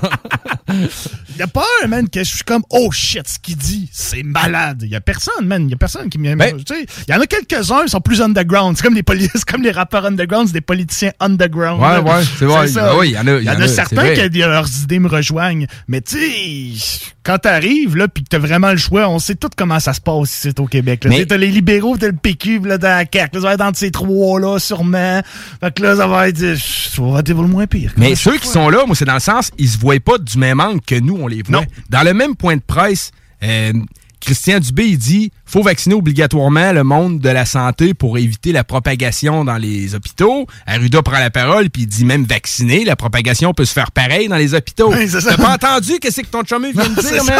Il 1.39 1.43
n'y 1.43 1.45
a 1.45 1.47
pas 1.47 1.65
un, 1.85 1.87
man, 1.87 2.09
que 2.09 2.19
je 2.19 2.25
suis 2.35 2.43
comme, 2.43 2.65
oh 2.71 2.91
shit, 2.91 3.29
ce 3.29 3.39
qu'il 3.39 3.57
dit, 3.57 3.89
c'est 3.93 4.25
malade. 4.25 4.81
Il 4.83 4.89
n'y 4.91 4.97
a 4.97 5.01
personne, 5.01 5.47
man. 5.47 5.63
Il 5.63 5.67
n'y 5.69 5.75
a 5.75 5.77
personne 5.77 6.09
qui 6.11 6.19
m'aime. 6.19 6.37
Ben- 6.37 6.57
Tu 6.65 6.75
sais, 6.75 6.85
Il 7.07 7.15
y 7.15 7.17
en 7.17 7.21
a 7.21 7.27
quelques-uns, 7.27 7.85
ils 7.85 7.89
sont 7.89 8.01
plus 8.01 8.21
underground. 8.21 8.77
C'est 8.77 8.83
comme 8.83 8.95
les, 8.97 9.05
poli- 9.05 9.29
c'est 9.33 9.45
comme 9.47 9.63
les 9.63 9.71
rappeurs 9.71 10.05
underground, 10.05 10.49
c'est 10.49 10.53
des 10.55 10.61
politiciens 10.61 11.13
underground. 11.21 11.81
Ouais, 11.81 11.89
là. 11.89 12.01
ouais, 12.03 12.25
c'est 12.39 12.45
vrai. 12.45 12.67
ça. 12.67 12.97
Oui, 12.97 13.11
il 13.11 13.13
y 13.13 13.19
en 13.19 13.27
a- 13.29 13.41
y 13.41 13.49
en 13.49 13.69
certains 13.69 14.15
qui 14.15 14.39
leurs 14.39 14.69
idées 14.83 14.99
me 14.99 15.09
rejoignent. 15.09 15.67
Mais 15.87 16.01
tu 16.01 16.19
sais, 16.19 17.09
quand 17.23 17.39
t'arrives, 17.39 17.95
là, 17.95 18.09
pis 18.09 18.25
que 18.25 18.29
t'as 18.31 18.39
vraiment 18.39 18.71
le 18.73 18.77
choix, 18.79 19.09
on 19.09 19.19
sait 19.21 19.35
tout 19.37 19.51
comment 19.57 19.79
ça 19.79 19.93
se 19.93 20.01
passe 20.01 20.35
ici 20.35 20.51
au 20.59 20.67
Québec. 20.67 21.05
là. 21.05 21.11
Mais- 21.11 21.27
T'as 21.27 21.37
les 21.37 21.51
libéraux, 21.51 21.97
t'as 21.97 22.07
le 22.09 22.15
PQ, 22.15 22.61
là, 22.65 22.79
t'as 22.79 22.99
la 23.03 23.05
CAQ. 23.13 23.37
Là, 23.37 23.41
ça 23.43 23.47
va 23.49 23.55
être 23.55 23.61
entre 23.61 23.79
ces 23.79 23.91
trois-là, 23.91 24.59
sûrement. 24.59 25.21
Fait 25.61 25.73
que 25.75 25.83
là, 25.83 25.97
ça 25.97 26.07
va 26.09 26.29
être. 26.29 26.43
euh, 26.43 26.57
Tu 26.57 27.01
vas 27.01 27.09
voter 27.09 27.35
pour 27.35 27.43
le 27.43 27.49
moins 27.49 27.67
pire. 27.67 27.93
Mais 27.97 28.15
ceux 28.15 28.33
qui 28.39 28.45
fois. 28.45 28.53
sont 28.53 28.69
là, 28.71 28.85
moi, 28.87 28.97
c'est 28.97 29.05
dans 29.05 29.15
le 29.15 29.21
sens, 29.21 29.51
ils 29.59 29.69
se 29.69 29.79
voient 29.79 30.01
pas 30.01 30.19
du 30.19 30.39
même 30.39 30.59
angle 30.61 30.81
que 30.81 30.99
nous, 30.99 31.17
on 31.21 31.28
les 31.29 31.43
voit. 31.43 31.61
Non. 31.61 31.67
Dans 31.89 32.03
le 32.03 32.15
même 32.15 32.37
point 32.37 32.57
de 32.57 32.63
presse, 32.63 33.11
euh, 33.43 33.73
Christian 34.21 34.59
Dubé, 34.61 34.85
il 34.87 34.99
dit 34.99 35.31
faut 35.47 35.63
vacciner 35.63 35.95
obligatoirement 35.95 36.73
le 36.73 36.85
monde 36.85 37.21
de 37.21 37.29
la 37.31 37.47
santé 37.47 37.95
pour 37.95 38.19
éviter 38.19 38.53
la 38.53 38.65
propagation 38.65 39.45
dans 39.45 39.57
les 39.57 39.95
hôpitaux. 39.95 40.47
Arruda 40.67 41.03
prend 41.03 41.19
la 41.19 41.31
parole, 41.31 41.71
puis 41.71 41.83
il 41.83 41.87
dit 41.89 42.05
même 42.05 42.25
vacciner, 42.25 42.85
la 42.85 42.97
propagation 42.97 43.55
peut 43.55 43.65
se 43.65 43.73
faire 43.73 43.91
pareil 43.91 44.29
dans 44.29 44.37
les 44.37 44.53
hôpitaux. 44.55 44.93
Oui. 44.93 45.09
T'as 45.11 45.37
pas 45.37 45.55
entendu 45.55 45.99
qu'est-ce 46.01 46.21
que 46.21 46.27
ton 46.27 46.43
chumé 46.45 46.73
vient 46.73 46.89
de 46.89 47.01
dire, 47.01 47.25
man? 47.25 47.39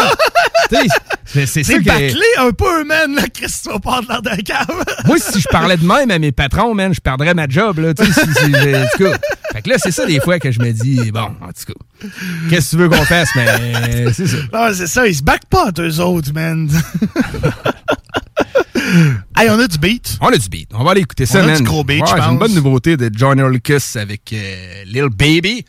C'est- 1.25 1.63
que... 1.63 1.83
bâclé 1.83 2.19
un 2.39 2.51
peu, 2.51 2.83
man, 2.85 3.15
là, 3.15 3.23
Chris, 3.33 3.53
tu 3.63 3.69
vas 3.69 3.79
pas 3.79 4.01
de 4.01 4.07
l'air 4.07 4.21
d'un 4.21 4.37
cave. 4.37 4.83
Moi, 5.05 5.17
si 5.19 5.39
je 5.41 5.47
parlais 5.47 5.77
de 5.77 5.85
même 5.85 6.09
à 6.09 6.17
mes 6.17 6.31
patrons, 6.31 6.73
man, 6.73 6.93
je 6.93 6.99
perdrais 6.99 7.33
ma 7.35 7.47
job, 7.47 7.77
là. 7.79 7.93
Tu 7.93 8.05
sais, 8.05 8.11
si- 8.13 8.75
en 8.75 8.85
tout 8.97 9.03
cas. 9.03 9.17
Fait 9.53 9.61
que 9.63 9.69
là, 9.69 9.75
c'est 9.79 9.91
ça 9.91 10.05
des 10.05 10.19
fois 10.19 10.37
que 10.39 10.51
je 10.51 10.59
me 10.59 10.71
dis, 10.71 11.11
bon, 11.11 11.21
en 11.41 11.47
tout 11.47 11.73
cas, 11.73 12.07
qu'est-ce 12.49 12.65
que 12.71 12.75
tu 12.75 12.77
veux 12.77 12.89
qu'on 12.89 13.03
fasse, 13.05 13.29
mais 13.35 14.11
c'est 14.13 14.27
ça. 14.27 14.37
Non, 14.53 14.69
c'est 14.73 14.87
ça, 14.87 15.07
ils 15.07 15.15
se 15.15 15.23
backent 15.23 15.47
pas, 15.49 15.71
eux 15.79 15.99
autres, 15.99 16.31
man. 16.33 16.68
hey, 19.37 19.49
on 19.49 19.59
a 19.59 19.67
du 19.67 19.77
beat. 19.77 20.17
On 20.21 20.27
a 20.27 20.37
du 20.37 20.49
beat. 20.49 20.69
On 20.73 20.83
va 20.83 20.91
aller 20.91 21.01
écouter 21.01 21.25
ça, 21.25 21.39
On 21.39 21.43
a 21.43 21.47
man. 21.47 21.57
du 21.57 21.63
gros 21.63 21.83
beat, 21.83 22.01
Ouais, 22.01 22.07
je 22.07 22.15
J'ai 22.15 22.21
une 22.21 22.37
pense. 22.37 22.39
bonne 22.39 22.53
nouveauté 22.55 22.97
de 22.97 23.09
John 23.13 23.41
Lucas 23.47 23.95
avec 23.95 24.33
euh, 24.33 24.83
Lil 24.85 25.09
Baby. 25.09 25.65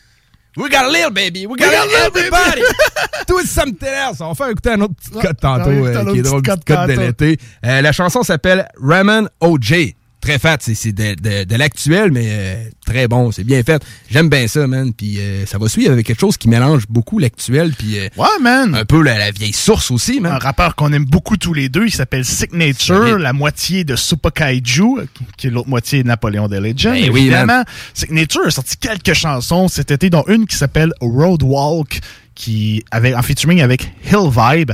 We 0.57 0.71
got 0.71 0.85
a 0.85 0.91
Lil 0.91 1.11
Baby. 1.13 1.47
We 1.47 1.59
got, 1.59 1.67
We 1.67 1.73
got 1.77 1.87
Lil 1.87 2.07
everybody. 2.07 2.63
Do 3.29 3.41
something 3.45 3.89
else. 3.89 4.21
On 4.21 4.29
va 4.29 4.35
faire 4.35 4.49
écouter 4.49 4.71
un 4.71 4.81
autre 4.81 4.95
petit 4.95 5.11
code 5.11 5.37
tantôt 5.41 5.71
euh, 5.71 6.13
qui 6.13 6.19
est 6.19 6.23
drôle, 6.23 6.43
petit 6.43 6.65
code 6.67 6.89
de 6.89 6.93
l'été. 7.01 7.39
Euh, 7.65 7.81
la 7.81 7.93
chanson 7.93 8.23
s'appelle 8.23 8.67
Ramen 8.83 9.29
OJ. 9.41 9.95
Très 10.21 10.39
fat, 10.39 10.59
c'est 10.61 10.75
c'est 10.75 10.93
de, 10.93 11.15
de, 11.15 11.45
de 11.45 11.57
l'actuel, 11.57 12.13
mais 12.13 12.27
euh, 12.29 12.65
très 12.85 13.09
bon, 13.09 13.33
c'est 13.33 13.43
bien 13.45 13.63
fait. 13.63 13.83
J'aime 14.11 14.29
bien 14.29 14.47
ça, 14.49 14.67
man. 14.67 14.93
Puis 14.93 15.19
euh, 15.19 15.47
ça 15.47 15.57
va 15.57 15.67
suivre 15.69 15.93
avec 15.93 16.05
quelque 16.07 16.21
chose 16.21 16.37
qui 16.37 16.47
mélange 16.49 16.83
beaucoup 16.91 17.19
l'actuel, 17.19 17.73
puis 17.73 17.99
euh, 17.99 18.09
Ouais, 18.19 18.27
man. 18.41 18.75
un 18.75 18.85
peu 18.85 19.03
la, 19.03 19.17
la 19.19 19.31
vieille 19.31 19.55
source 19.55 19.91
aussi, 19.91 20.19
Un 20.19 20.23
man. 20.23 20.39
rappeur 20.39 20.75
qu'on 20.75 20.93
aime 20.93 21.07
beaucoup 21.07 21.39
tous 21.39 21.55
les 21.55 21.71
deux, 21.71 21.87
il 21.87 21.91
s'appelle 21.91 22.25
Signature, 22.27 23.19
la 23.19 23.33
moitié 23.33 23.85
de 23.85 23.97
Super 23.97 24.31
Kaiju, 24.33 25.07
qui- 25.15 25.25
qui 25.39 25.47
est 25.47 25.51
l'autre 25.51 25.69
moitié 25.71 26.03
de 26.03 26.09
Napoléon 26.09 26.49
the 26.49 26.53
Legend. 26.53 26.93
Ben 26.93 27.11
oui, 27.11 27.21
évidemment. 27.23 27.63
Signature 27.95 28.43
a 28.47 28.51
sorti 28.51 28.77
quelques 28.77 29.15
chansons 29.15 29.69
cet 29.69 29.91
été, 29.91 30.11
dont 30.11 30.25
une 30.29 30.47
qui 30.47 30.57
s'appelle 30.57 30.93
Roadwalk, 31.01 32.01
qui 32.35 32.85
avait 32.91 33.15
en 33.15 33.23
featuring 33.23 33.61
avec 33.63 33.91
Hill 34.11 34.29
Vibe. 34.31 34.73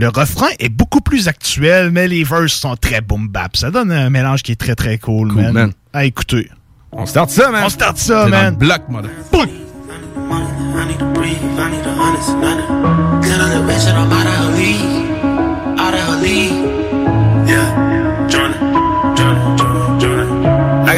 Le 0.00 0.08
refrain 0.10 0.46
est 0.60 0.68
beaucoup 0.68 1.00
plus 1.00 1.26
actuel, 1.26 1.90
mais 1.90 2.06
les 2.06 2.22
verses 2.22 2.52
sont 2.52 2.76
très 2.76 3.00
boom 3.00 3.26
bap. 3.28 3.56
Ça 3.56 3.72
donne 3.72 3.90
un 3.90 4.10
mélange 4.10 4.44
qui 4.44 4.52
est 4.52 4.56
très 4.60 4.76
très 4.76 4.96
cool, 4.96 5.32
Cool, 5.32 5.42
man. 5.42 5.52
man. 5.52 5.72
À 5.92 6.04
écouter. 6.04 6.48
On 6.92 7.04
start 7.04 7.30
ça, 7.30 7.50
man. 7.50 7.64
On 7.64 7.68
start 7.68 7.98
ça, 7.98 8.24
C'est 8.26 8.30
dans 8.30 8.36
le 8.36 8.42
man. 8.44 8.54
bloc, 8.56 8.82
mother. 8.88 9.10
I 9.34 10.86
need 10.86 10.98
to 11.00 11.04
breathe, 11.06 11.38
I 11.58 11.68
need 11.70 11.82
to 11.82 11.90
honest, 11.90 12.28
none. 12.36 13.22
Tell 13.22 13.40
her 13.40 13.58
the 13.58 13.66
bitch 13.66 13.84
that 13.86 13.96
I'm 13.96 14.12
out 14.12 14.24
of 14.24 14.34
her 14.34 14.56
league, 14.56 15.80
out 15.80 15.94
of 15.94 16.00
her 16.00 16.22
league. 16.22 16.77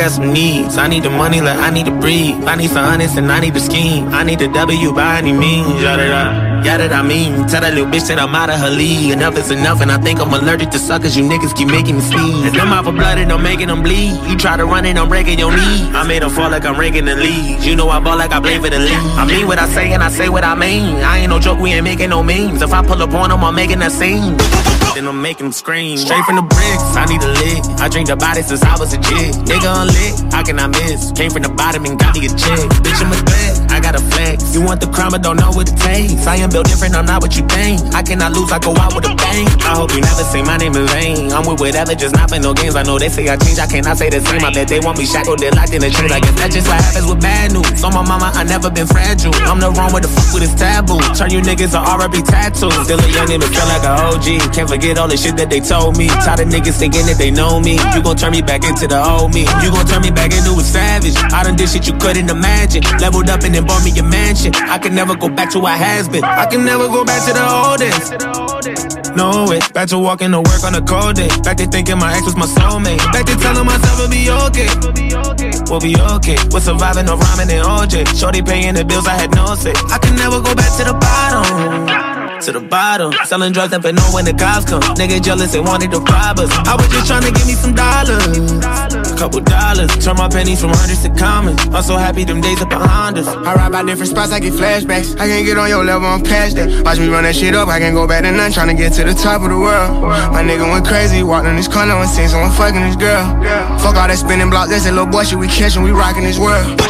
Got 0.00 0.12
some 0.12 0.32
needs. 0.32 0.78
I 0.78 0.88
need 0.88 1.02
the 1.02 1.10
money, 1.10 1.40
like 1.42 1.58
I 1.58 1.68
need 1.68 1.84
to 1.84 1.92
breathe. 1.92 2.42
I 2.44 2.56
need 2.56 2.70
some 2.70 2.84
honest 2.84 3.18
and 3.18 3.30
I 3.30 3.38
need 3.40 3.52
to 3.52 3.60
scheme. 3.60 4.08
I 4.08 4.24
need 4.24 4.38
the 4.38 4.48
W 4.48 4.92
by 4.94 5.18
any 5.18 5.32
means. 5.32 5.82
Yada 5.82 6.06
yada. 6.08 6.64
Yada 6.64 6.88
that 6.88 6.92
I 6.92 7.02
mean. 7.02 7.46
Tell 7.48 7.60
that 7.60 7.74
little 7.74 7.90
bitch 7.92 8.08
that 8.08 8.18
I'm 8.18 8.34
out 8.34 8.48
of 8.48 8.58
her 8.60 8.70
league. 8.70 9.12
Enough 9.12 9.36
is 9.36 9.50
enough, 9.50 9.80
and 9.82 9.92
I 9.92 9.98
think 9.98 10.20
I'm 10.20 10.32
allergic 10.32 10.70
to 10.70 10.78
suckers. 10.78 11.16
You 11.16 11.24
niggas 11.24 11.54
keep 11.54 11.68
making 11.68 11.96
me 11.96 12.02
sneeze. 12.02 12.46
And 12.46 12.54
them 12.54 12.72
out 12.72 12.84
for 12.84 12.92
blood 12.92 13.18
and 13.18 13.30
I'm 13.30 13.42
making 13.42 13.68
them 13.68 13.82
bleed. 13.82 14.16
You 14.28 14.36
try 14.36 14.56
to 14.56 14.64
run 14.64 14.86
it, 14.86 14.96
I'm 14.96 15.08
breaking 15.08 15.38
your 15.38 15.52
knee. 15.52 15.80
I 15.92 16.06
made 16.06 16.22
them 16.22 16.30
fall 16.30 16.50
like 16.50 16.64
I'm 16.64 16.80
ranking 16.80 17.04
the 17.04 17.16
leagues. 17.16 17.66
You 17.66 17.76
know 17.76 17.88
I 17.90 18.00
ball 18.00 18.16
like 18.16 18.32
I 18.32 18.40
play 18.40 18.58
for 18.58 18.70
the 18.70 18.78
league. 18.78 19.06
I 19.20 19.26
mean 19.26 19.46
what 19.46 19.58
I 19.58 19.68
say 19.68 19.92
and 19.92 20.02
I 20.02 20.08
say 20.08 20.28
what 20.30 20.44
I 20.44 20.54
mean. 20.54 20.96
I 21.04 21.18
ain't 21.18 21.30
no 21.30 21.38
joke, 21.38 21.60
we 21.60 21.72
ain't 21.72 21.84
making 21.84 22.08
no 22.08 22.22
memes. 22.22 22.62
If 22.62 22.72
I 22.72 22.80
pull 22.82 23.02
up 23.02 23.12
on 23.12 23.28
them, 23.28 23.44
I'm 23.44 23.54
making 23.54 23.82
a 23.82 23.90
scene. 23.90 24.36
Then 24.94 25.06
I'm 25.06 25.22
making 25.22 25.46
them 25.46 25.52
scream. 25.52 25.96
Straight 25.98 26.24
from 26.24 26.36
the 26.36 26.42
bricks, 26.42 26.96
I 26.96 27.06
need 27.06 27.22
a 27.22 27.28
lick. 27.28 27.62
I 27.80 27.88
drink 27.88 28.08
the 28.08 28.16
body 28.16 28.42
since 28.42 28.62
I 28.62 28.78
was 28.78 28.92
a 28.92 28.98
kid. 28.98 29.34
Nigga 29.46 29.70
unlit, 29.82 30.32
how 30.32 30.42
can 30.42 30.58
I 30.58 30.66
miss? 30.66 31.12
Came 31.12 31.30
from 31.30 31.42
the 31.42 31.48
bottom 31.48 31.84
and 31.86 31.98
got 31.98 32.14
me 32.18 32.26
a 32.26 32.28
check. 32.30 32.58
Bitch, 32.82 33.00
I'm 33.00 33.12
a 33.12 33.16
threat, 33.16 33.69
I 33.80 33.82
got 33.82 33.96
a 33.96 34.04
flex. 34.12 34.52
You 34.52 34.60
want 34.60 34.84
the 34.84 34.92
crime, 34.92 35.08
but 35.08 35.24
don't 35.24 35.40
know 35.40 35.48
what 35.56 35.64
it 35.64 35.78
takes. 35.80 36.28
I 36.28 36.36
am 36.44 36.52
built 36.52 36.68
different, 36.68 36.92
I'm 36.92 37.08
not 37.08 37.24
what 37.24 37.32
you 37.32 37.48
think. 37.48 37.80
I 37.96 38.04
cannot 38.04 38.36
lose, 38.36 38.52
I 38.52 38.60
go 38.60 38.76
out 38.76 38.92
with 38.92 39.08
a 39.08 39.16
bang. 39.16 39.48
I 39.64 39.72
hope 39.72 39.96
you 39.96 40.04
never 40.04 40.20
say 40.20 40.44
my 40.44 40.60
name 40.60 40.76
in 40.76 40.84
vain. 40.92 41.32
I'm 41.32 41.48
with 41.48 41.64
whatever, 41.64 41.96
just 41.96 42.12
not 42.12 42.28
play 42.28 42.44
no 42.44 42.52
games. 42.52 42.76
I 42.76 42.84
know 42.84 43.00
they 43.00 43.08
say 43.08 43.24
I 43.32 43.40
change, 43.40 43.56
I 43.56 43.64
cannot 43.64 43.96
say 43.96 44.12
the 44.12 44.20
same. 44.20 44.44
I 44.44 44.52
bet 44.52 44.68
they 44.68 44.84
want 44.84 45.00
me 45.00 45.08
shackled, 45.08 45.40
they 45.40 45.48
locked 45.48 45.72
in 45.72 45.80
a 45.80 45.88
chain. 45.88 46.12
I 46.12 46.20
guess 46.20 46.36
that's 46.36 46.54
just 46.60 46.68
what 46.68 46.76
happens 46.76 47.08
with 47.08 47.24
bad 47.24 47.56
news. 47.56 47.80
On 47.80 47.96
my 47.96 48.04
mama, 48.04 48.28
I 48.36 48.44
never 48.44 48.68
been 48.68 48.84
fragile. 48.84 49.32
I'm 49.48 49.64
the 49.64 49.72
wrong 49.72 49.96
with 49.96 50.04
the 50.04 50.12
fuck 50.12 50.28
with 50.36 50.44
this 50.44 50.52
taboo. 50.60 51.00
Turn 51.16 51.32
you 51.32 51.40
niggas 51.40 51.72
to 51.72 51.80
R&B 51.80 52.20
tattoos. 52.28 52.76
Still 52.84 53.00
a 53.00 53.08
young 53.16 53.32
nigga, 53.32 53.48
feel 53.48 53.64
like 53.64 53.84
a 53.88 53.96
OG. 54.12 54.52
Can't 54.52 54.68
forget 54.68 55.00
all 55.00 55.08
the 55.08 55.16
shit 55.16 55.40
that 55.40 55.48
they 55.48 55.64
told 55.64 55.96
me. 55.96 56.12
Tired 56.20 56.44
of 56.44 56.52
niggas 56.52 56.76
thinking 56.76 57.08
that 57.08 57.16
they 57.16 57.32
know 57.32 57.56
me. 57.56 57.80
You 57.96 58.04
gon' 58.04 58.20
turn 58.20 58.36
me 58.36 58.44
back 58.44 58.60
into 58.60 58.84
the 58.84 59.00
old 59.00 59.32
me. 59.32 59.48
You 59.64 59.72
gon' 59.72 59.88
turn 59.88 60.04
me 60.04 60.12
back 60.12 60.36
into 60.36 60.52
a 60.52 60.60
savage. 60.60 61.16
I 61.32 61.48
done 61.48 61.56
did 61.56 61.72
shit 61.72 61.88
you 61.88 61.96
couldn't 61.96 62.28
imagine. 62.28 62.84
Leveled 63.00 63.32
up 63.32 63.40
and 63.40 63.56
then 63.56 63.64
bought 63.70 63.84
me 63.84 63.92
a 63.98 64.02
mansion. 64.02 64.52
I 64.54 64.78
can 64.78 64.94
never 64.94 65.14
go 65.14 65.28
back 65.28 65.50
to 65.50 65.60
what 65.60 65.78
has 65.78 66.08
been. 66.08 66.24
I 66.24 66.46
can 66.46 66.64
never 66.64 66.88
go 66.88 67.04
back 67.04 67.22
to 67.26 67.32
the 67.38 67.44
old 67.46 67.78
days. 67.78 68.06
No 69.14 69.46
way. 69.48 69.60
Back 69.72 69.88
to 69.88 69.98
walking 69.98 70.32
to 70.32 70.40
work 70.42 70.62
on 70.64 70.74
a 70.74 70.82
cold 70.82 71.14
day. 71.16 71.30
Back 71.46 71.56
to 71.58 71.66
thinking 71.66 71.98
my 71.98 72.12
ex 72.16 72.26
was 72.26 72.36
my 72.36 72.46
soulmate. 72.46 72.98
Back 73.14 73.26
to 73.26 73.36
telling 73.36 73.66
myself 73.66 73.96
it'll 73.98 74.10
be 74.10 74.26
okay. 74.46 74.70
We'll 75.70 75.80
be 75.80 75.94
okay. 76.18 76.38
We're 76.50 76.60
surviving 76.60 77.06
no 77.06 77.14
rhyming 77.16 77.50
and 77.54 77.62
OJ. 77.62 78.18
Shorty 78.18 78.42
paying 78.42 78.74
the 78.74 78.84
bills, 78.84 79.06
I 79.06 79.14
had 79.14 79.30
no 79.34 79.54
say. 79.54 79.72
I 79.94 79.98
can 79.98 80.16
never 80.16 80.40
go 80.42 80.54
back 80.54 80.72
to 80.78 80.84
the 80.90 80.94
bottom. 80.98 82.10
To 82.40 82.52
the 82.52 82.60
bottom, 82.60 83.12
selling 83.26 83.52
drugs, 83.52 83.70
never 83.70 83.92
know 83.92 84.08
when 84.16 84.24
the 84.24 84.32
cops 84.32 84.64
come. 84.64 84.80
Nigga 84.96 85.22
jealous, 85.22 85.52
they 85.52 85.60
wanted 85.60 85.90
to 85.92 86.00
rob 86.00 86.40
us. 86.40 86.50
I 86.64 86.74
was 86.74 86.88
just 86.88 87.06
trying 87.06 87.22
to 87.22 87.30
give 87.30 87.46
me 87.46 87.52
some 87.52 87.74
dollars, 87.74 88.24
couple 89.20 89.40
dollars. 89.40 89.92
Turn 90.02 90.16
my 90.16 90.30
pennies 90.30 90.62
from 90.62 90.70
hundreds 90.72 91.02
to 91.02 91.10
commons. 91.10 91.60
I'm 91.76 91.82
so 91.82 91.96
happy 91.98 92.24
them 92.24 92.40
days 92.40 92.62
are 92.62 92.66
behind 92.66 93.18
us. 93.18 93.28
I 93.28 93.54
ride 93.54 93.70
by 93.70 93.84
different 93.84 94.08
spots, 94.08 94.32
I 94.32 94.40
get 94.40 94.54
flashbacks. 94.54 95.12
I 95.20 95.28
can't 95.28 95.44
get 95.44 95.58
on 95.58 95.68
your 95.68 95.84
level, 95.84 96.08
I'm 96.08 96.22
past 96.22 96.56
that. 96.56 96.68
Watch 96.86 96.98
me 96.98 97.08
run 97.08 97.24
that 97.24 97.36
shit 97.36 97.54
up, 97.54 97.68
I 97.68 97.78
can't 97.78 97.94
go 97.94 98.08
back 98.08 98.22
to 98.22 98.32
none. 98.32 98.50
Tryna 98.50 98.78
get 98.78 98.94
to 98.94 99.04
the 99.04 99.12
top 99.12 99.42
of 99.42 99.50
the 99.50 99.58
world. 99.58 100.02
My 100.32 100.42
nigga 100.42 100.64
went 100.72 100.86
crazy, 100.86 101.22
walked 101.22 101.46
in 101.46 101.56
this 101.56 101.68
corner 101.68 101.92
and 101.92 102.08
seen 102.08 102.30
someone 102.30 102.50
fucking 102.52 102.80
this 102.80 102.96
girl. 102.96 103.26
Fuck 103.84 103.96
all 103.96 104.08
that 104.08 104.16
spinning 104.16 104.48
block, 104.48 104.70
that's 104.70 104.84
that 104.84 104.94
little 104.94 105.04
boy 105.04 105.24
shit 105.24 105.38
we 105.38 105.48
catching, 105.48 105.82
we 105.82 105.90
rocking 105.92 106.24
this 106.24 106.38
world. 106.38 106.80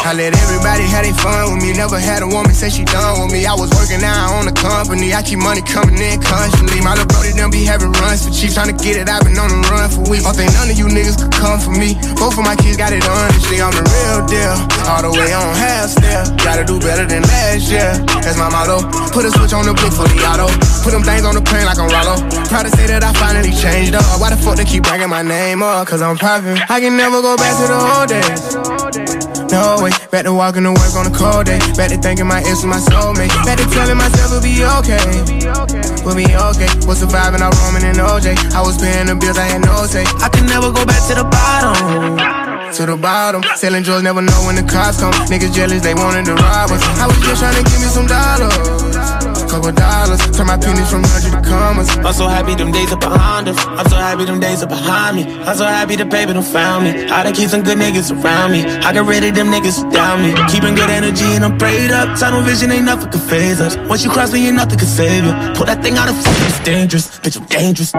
I 0.00 0.16
let 0.16 0.32
everybody 0.32 0.88
have 0.88 1.04
their 1.04 1.12
fun 1.12 1.52
with 1.52 1.60
me. 1.62 1.76
Never 1.76 2.00
had 2.00 2.24
a 2.24 2.28
woman 2.28 2.56
say 2.56 2.72
she 2.72 2.84
done 2.88 3.20
with 3.20 3.32
me. 3.36 3.44
I 3.44 3.52
was 3.52 3.68
working 3.76 4.00
out 4.00 4.32
on 4.32 4.48
the 4.48 4.56
company. 4.56 5.12
I 5.12 5.20
keep 5.22 5.38
money 5.38 5.60
coming 5.60 6.00
in 6.00 6.20
constantly. 6.24 6.80
My 6.80 6.96
little 6.96 7.06
brody 7.12 7.36
done 7.36 7.52
be 7.52 7.68
having 7.68 7.92
runs 8.00 8.24
for 8.24 8.32
cheap. 8.32 8.56
Trying 8.56 8.72
to 8.72 8.78
get 8.80 8.96
it, 8.96 9.12
I've 9.12 9.22
been 9.22 9.36
on 9.36 9.52
the 9.52 9.60
run 9.68 9.92
for 9.92 10.00
weeks. 10.08 10.24
Don't 10.24 10.34
think 10.34 10.56
none 10.56 10.72
of 10.72 10.76
you 10.80 10.88
niggas 10.88 11.20
could 11.20 11.36
come 11.36 11.60
for 11.60 11.76
me. 11.76 12.00
Both 12.16 12.40
of 12.40 12.44
my 12.48 12.56
kids 12.56 12.80
got 12.80 12.96
it 12.96 13.04
honestly. 13.04 13.60
I'm 13.60 13.76
the 13.76 13.84
real 13.84 14.24
deal. 14.24 14.56
All 14.88 15.04
the 15.04 15.12
way 15.12 15.36
on 15.36 15.52
half 15.54 15.92
step. 15.92 16.32
Gotta 16.40 16.64
do 16.64 16.80
better 16.80 17.04
than 17.04 17.20
last 17.28 17.68
year. 17.68 17.92
That's 18.24 18.40
my 18.40 18.48
motto. 18.48 18.80
Put 19.12 19.28
a 19.28 19.30
switch 19.36 19.52
on 19.52 19.68
the 19.68 19.76
blick 19.76 19.92
for 19.92 20.08
the 20.08 20.18
auto. 20.24 20.48
Put 20.80 20.96
them 20.96 21.04
things 21.04 21.28
on 21.28 21.36
the 21.36 21.44
plane 21.44 21.68
like 21.68 21.76
I'm 21.76 21.92
Rollo. 21.92 22.16
Proud 22.48 22.64
to 22.64 22.72
say 22.72 22.88
that 22.88 23.04
I 23.04 23.12
finally 23.20 23.52
changed 23.52 23.92
up. 23.92 24.06
Why 24.16 24.32
the 24.32 24.40
fuck 24.40 24.56
they 24.56 24.64
keep 24.64 24.88
bringing 24.88 25.12
my 25.12 25.20
name 25.20 25.60
up? 25.62 25.84
Cause 25.86 26.00
I'm 26.00 26.16
poppin'. 26.16 26.56
I 26.72 26.80
can 26.80 26.96
never 26.96 27.20
go 27.20 27.36
back 27.36 27.52
to 27.60 27.64
the 27.68 27.78
old 27.78 28.08
days. 28.08 28.42
No 29.50 29.82
way, 29.82 29.89
back 30.10 30.24
to 30.24 30.32
walking 30.32 30.64
to 30.64 30.72
work 30.72 30.94
on 30.94 31.06
a 31.06 31.14
cold 31.14 31.46
day. 31.46 31.58
Back 31.76 31.90
to 31.90 31.98
thinking 31.98 32.26
my 32.26 32.40
ex 32.40 32.62
was 32.62 32.66
my 32.66 32.80
soulmate. 32.80 33.32
Back 33.44 33.58
to 33.58 33.66
telling 33.70 33.96
myself 33.96 34.30
it'll 34.30 34.42
be 34.42 34.64
okay. 34.80 35.02
We'll 36.04 36.16
be 36.16 36.28
okay. 36.28 36.70
Was 36.86 37.00
surviving, 37.00 37.42
I'm 37.42 37.52
roaming 37.62 37.84
in 37.88 37.96
OJ. 37.96 38.54
I 38.54 38.60
was 38.62 38.78
paying 38.78 39.06
the 39.06 39.16
bills, 39.16 39.38
I 39.38 39.46
had 39.46 39.62
no 39.62 39.86
say. 39.86 40.04
I 40.20 40.28
can 40.28 40.46
never 40.46 40.72
go 40.72 40.84
back 40.84 41.02
to 41.08 41.14
the 41.14 41.24
bottom. 41.24 42.49
To 42.74 42.86
the 42.86 42.96
bottom. 42.96 43.42
Selling 43.56 43.82
drugs, 43.82 44.02
never 44.02 44.22
know 44.22 44.40
when 44.46 44.54
the 44.54 44.62
cops 44.62 45.00
come. 45.00 45.12
Niggas 45.26 45.54
jealous, 45.54 45.82
they 45.82 45.94
wanted 45.94 46.24
to 46.26 46.34
rob 46.34 46.70
us. 46.70 46.82
I 46.98 47.06
was 47.06 47.18
just 47.20 47.40
trying 47.42 47.56
to 47.58 47.64
give 47.68 47.80
me 47.80 47.88
some 47.90 48.06
dollars. 48.06 49.10
Couple 49.50 49.72
dollars, 49.72 50.20
turn 50.30 50.46
my 50.46 50.56
pennies 50.56 50.88
from 50.88 51.02
hundred 51.02 51.34
to 51.34 51.42
commas. 51.42 51.90
I'm 51.98 52.14
so 52.14 52.28
happy 52.28 52.54
them 52.54 52.70
days 52.70 52.92
are 52.92 52.98
behind 52.98 53.48
us. 53.48 53.58
I'm 53.66 53.88
so 53.88 53.96
happy 53.96 54.24
them 54.24 54.38
days 54.38 54.62
are 54.62 54.68
behind 54.68 55.16
me. 55.16 55.24
I'm 55.42 55.56
so 55.56 55.64
happy 55.64 55.96
the 55.96 56.04
baby 56.04 56.32
done 56.34 56.44
found 56.44 56.84
me. 56.84 57.10
I 57.10 57.24
done 57.24 57.34
keep 57.34 57.50
some 57.50 57.64
good 57.64 57.76
niggas 57.76 58.14
around 58.14 58.52
me. 58.52 58.62
I 58.62 58.92
got 58.92 59.08
rid 59.08 59.24
of 59.24 59.34
them 59.34 59.48
niggas 59.48 59.82
who 59.82 59.90
down 59.90 60.22
me. 60.22 60.30
Keeping 60.46 60.76
good 60.76 60.88
energy 60.88 61.24
and 61.34 61.44
I'm 61.44 61.58
prayed 61.58 61.90
up. 61.90 62.16
Tunnel 62.16 62.42
vision 62.42 62.70
ain't 62.70 62.84
nothing 62.84 63.10
can 63.10 63.20
phase 63.20 63.60
us. 63.60 63.76
Once 63.88 64.04
you 64.04 64.10
cross 64.10 64.32
me, 64.32 64.46
ain't 64.46 64.54
nothing 64.54 64.78
can 64.78 64.86
save 64.86 65.24
you. 65.24 65.32
Pull 65.56 65.66
that 65.66 65.82
thing 65.82 65.98
out 65.98 66.08
of 66.08 66.14
fucking, 66.14 66.46
it's 66.46 66.60
dangerous. 66.60 67.18
Bitch, 67.18 67.36
I'm 67.36 67.46
dangerous. 67.46 67.90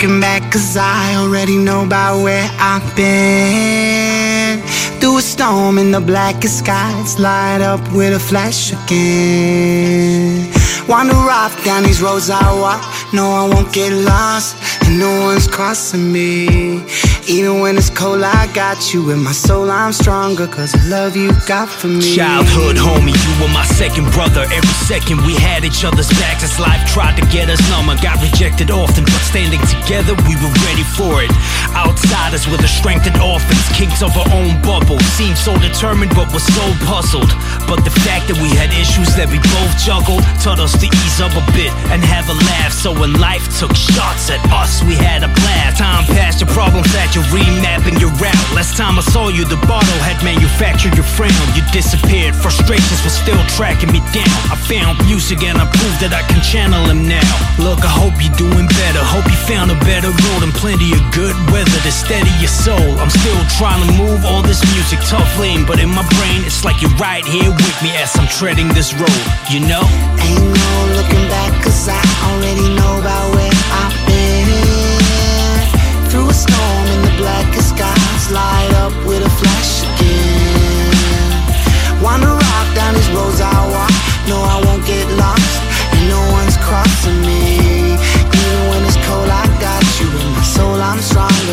Looking 0.00 0.20
back, 0.20 0.52
cause 0.52 0.76
I 0.76 1.16
already 1.16 1.56
know 1.56 1.84
about 1.84 2.22
where 2.22 2.48
I've 2.60 2.86
been. 2.94 4.62
Through 5.00 5.18
a 5.18 5.22
storm 5.22 5.76
in 5.76 5.90
the 5.90 6.00
blackest 6.00 6.60
skies, 6.60 7.18
light 7.18 7.62
up 7.62 7.80
with 7.92 8.14
a 8.14 8.20
flash 8.20 8.72
again. 8.72 10.46
Wander 10.86 11.16
off 11.16 11.64
down 11.64 11.82
these 11.82 12.00
roads 12.00 12.30
I 12.30 12.46
walk, 12.60 12.80
no, 13.12 13.24
I 13.32 13.48
won't 13.52 13.72
get 13.74 13.92
lost, 13.92 14.54
no 14.96 15.20
one's 15.20 15.48
crossing 15.48 16.12
me. 16.12 16.84
Even 17.28 17.60
when 17.60 17.76
it's 17.76 17.90
cold, 17.90 18.22
I 18.22 18.48
got 18.54 18.94
you 18.94 19.10
in 19.10 19.22
my 19.22 19.32
soul, 19.32 19.70
I'm 19.70 19.92
stronger, 19.92 20.46
cause 20.46 20.72
the 20.72 20.88
love 20.88 21.14
you 21.14 21.28
got 21.46 21.68
for 21.68 21.88
me. 21.88 22.00
Childhood 22.16 22.76
homie, 22.76 23.12
you 23.12 23.32
were 23.36 23.52
my 23.52 23.66
second 23.76 24.08
brother. 24.16 24.48
Every 24.48 24.76
second 24.88 25.20
we 25.26 25.34
had 25.34 25.64
each 25.64 25.84
other's 25.84 26.08
backs 26.16 26.42
as 26.42 26.58
life 26.58 26.80
tried 26.88 27.20
to 27.20 27.24
get 27.28 27.50
us 27.50 27.60
numb. 27.68 27.90
I 27.90 28.00
got 28.00 28.16
rejected 28.22 28.70
often, 28.70 29.04
but 29.04 29.20
standing 29.20 29.60
together, 29.68 30.16
we 30.24 30.40
were 30.40 30.54
ready 30.64 30.86
for 30.96 31.20
it. 31.20 31.28
Outsiders 31.76 32.48
with 32.48 32.64
a 32.64 32.68
strength 32.68 33.04
and 33.04 33.20
orphans, 33.20 33.68
kings 33.76 34.00
of 34.00 34.16
our 34.16 34.28
own 34.32 34.56
bubble. 34.64 34.98
Seemed 35.20 35.36
so 35.36 35.52
determined, 35.58 36.16
but 36.16 36.32
was 36.32 36.48
so 36.48 36.64
puzzled. 36.88 37.28
But 37.68 37.84
the 37.84 37.92
fact 38.08 38.32
that 38.32 38.40
we 38.40 38.48
had 38.56 38.72
issues 38.72 39.12
that 39.20 39.28
we 39.28 39.36
both 39.52 39.72
juggled 39.76 40.24
taught 40.40 40.64
us 40.64 40.72
to 40.80 40.86
ease 40.88 41.20
up 41.20 41.36
a 41.36 41.44
bit 41.52 41.68
and 41.92 42.00
have 42.00 42.32
a 42.32 42.36
laugh. 42.48 42.72
So 42.72 42.88
when 42.96 43.20
life 43.20 43.44
took 43.60 43.76
shots 43.76 44.32
at 44.32 44.40
us, 44.48 44.77
we 44.84 44.94
had 44.94 45.22
a 45.22 45.30
blast. 45.30 45.78
Time 45.78 46.02
passed, 46.10 46.42
your 46.42 46.50
problems 46.50 46.90
that 46.90 47.14
you're 47.14 47.22
remapping 47.30 48.02
your 48.02 48.10
route. 48.18 48.34
Last 48.50 48.74
time 48.74 48.98
I 48.98 49.04
saw 49.06 49.30
you, 49.30 49.46
the 49.46 49.60
bottle 49.70 50.00
had 50.02 50.18
manufactured 50.26 50.98
your 50.98 51.06
frown. 51.06 51.30
You 51.54 51.62
disappeared, 51.70 52.34
frustrations 52.34 52.98
were 53.06 53.14
still 53.14 53.38
tracking 53.54 53.94
me 53.94 54.02
down. 54.10 54.26
I 54.50 54.58
found 54.66 54.98
music 55.06 55.46
and 55.46 55.54
I 55.54 55.70
proved 55.70 56.02
that 56.02 56.10
I 56.10 56.26
can 56.26 56.42
channel 56.42 56.82
them 56.90 57.06
now. 57.06 57.30
Look, 57.62 57.86
I 57.86 57.92
hope 57.94 58.18
you're 58.18 58.34
doing 58.34 58.66
better. 58.66 58.98
Hope 59.06 59.30
you 59.30 59.38
found 59.46 59.70
a 59.70 59.78
better 59.86 60.10
road 60.10 60.42
and 60.42 60.50
plenty 60.58 60.90
of 60.90 61.02
good 61.14 61.38
weather 61.54 61.78
to 61.86 61.92
steady 61.94 62.34
your 62.42 62.50
soul. 62.50 62.98
I'm 62.98 63.10
still 63.14 63.42
trying 63.54 63.86
to 63.86 63.90
move 63.94 64.26
all 64.26 64.42
this 64.42 64.66
music 64.74 64.98
tough 65.06 65.30
lane, 65.38 65.62
but 65.62 65.78
in 65.78 65.94
my 65.94 66.02
brain, 66.18 66.42
it's 66.42 66.66
like 66.66 66.82
you're 66.82 66.98
right 66.98 67.22
here 67.22 67.54
with 67.54 67.78
me 67.86 67.94
as 68.02 68.10
I'm 68.18 68.26
treading 68.26 68.66
this 68.74 68.90
road. 68.98 69.22
You 69.46 69.62
know? 69.62 69.86
Ain't 70.26 70.42
no 70.42 70.70
looking 70.98 71.24
back, 71.30 71.54
cause 71.62 71.86
I 71.86 72.02
already 72.34 72.66
know 72.74 72.98
about 72.98 73.27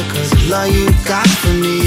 cause 0.10 0.50
love 0.50 0.70
you 0.70 0.88
got 1.06 1.28
for 1.28 1.54
me. 1.54 1.85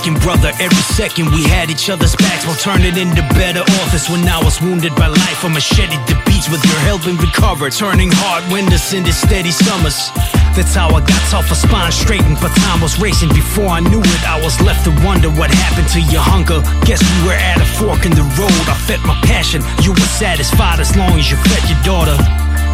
Second 0.00 0.20
brother. 0.22 0.50
Every 0.60 0.84
second 0.96 1.28
we 1.30 1.44
had 1.44 1.68
each 1.68 1.90
other's 1.90 2.16
backs 2.16 2.46
while 2.46 2.56
turning 2.56 2.96
into 2.96 3.20
better 3.36 3.60
authors. 3.60 4.08
When 4.08 4.26
I 4.26 4.42
was 4.42 4.56
wounded 4.60 4.94
by 4.96 5.08
life, 5.08 5.44
I 5.44 5.48
macheted 5.48 6.00
the 6.08 6.16
beats 6.24 6.48
with 6.48 6.64
your 6.64 6.80
help 6.88 7.04
and 7.04 7.20
recovered. 7.20 7.72
Turning 7.72 8.08
hard 8.10 8.50
winters 8.50 8.94
into 8.94 9.12
steady 9.12 9.50
summers. 9.50 10.08
That's 10.56 10.74
how 10.74 10.88
I 10.88 11.00
got 11.04 11.34
off 11.34 11.52
a 11.52 11.54
spine 11.54 11.92
straightened, 11.92 12.38
but 12.40 12.48
time 12.64 12.80
was 12.80 12.98
racing. 12.98 13.28
Before 13.28 13.68
I 13.68 13.80
knew 13.80 14.00
it, 14.00 14.22
I 14.24 14.40
was 14.40 14.58
left 14.62 14.88
to 14.88 14.92
wonder 15.04 15.28
what 15.28 15.50
happened 15.52 15.88
to 15.92 16.00
your 16.00 16.24
hunger. 16.24 16.64
Guess 16.88 17.04
we 17.04 17.28
were 17.28 17.36
at 17.36 17.60
a 17.60 17.68
fork 17.76 18.06
in 18.06 18.12
the 18.16 18.24
road. 18.40 18.64
I 18.72 18.76
fed 18.88 19.00
my 19.04 19.20
passion. 19.28 19.60
You 19.84 19.92
were 19.92 20.10
satisfied 20.16 20.80
as 20.80 20.96
long 20.96 21.20
as 21.20 21.30
you 21.30 21.36
fed 21.44 21.68
your 21.68 21.80
daughter. 21.84 22.16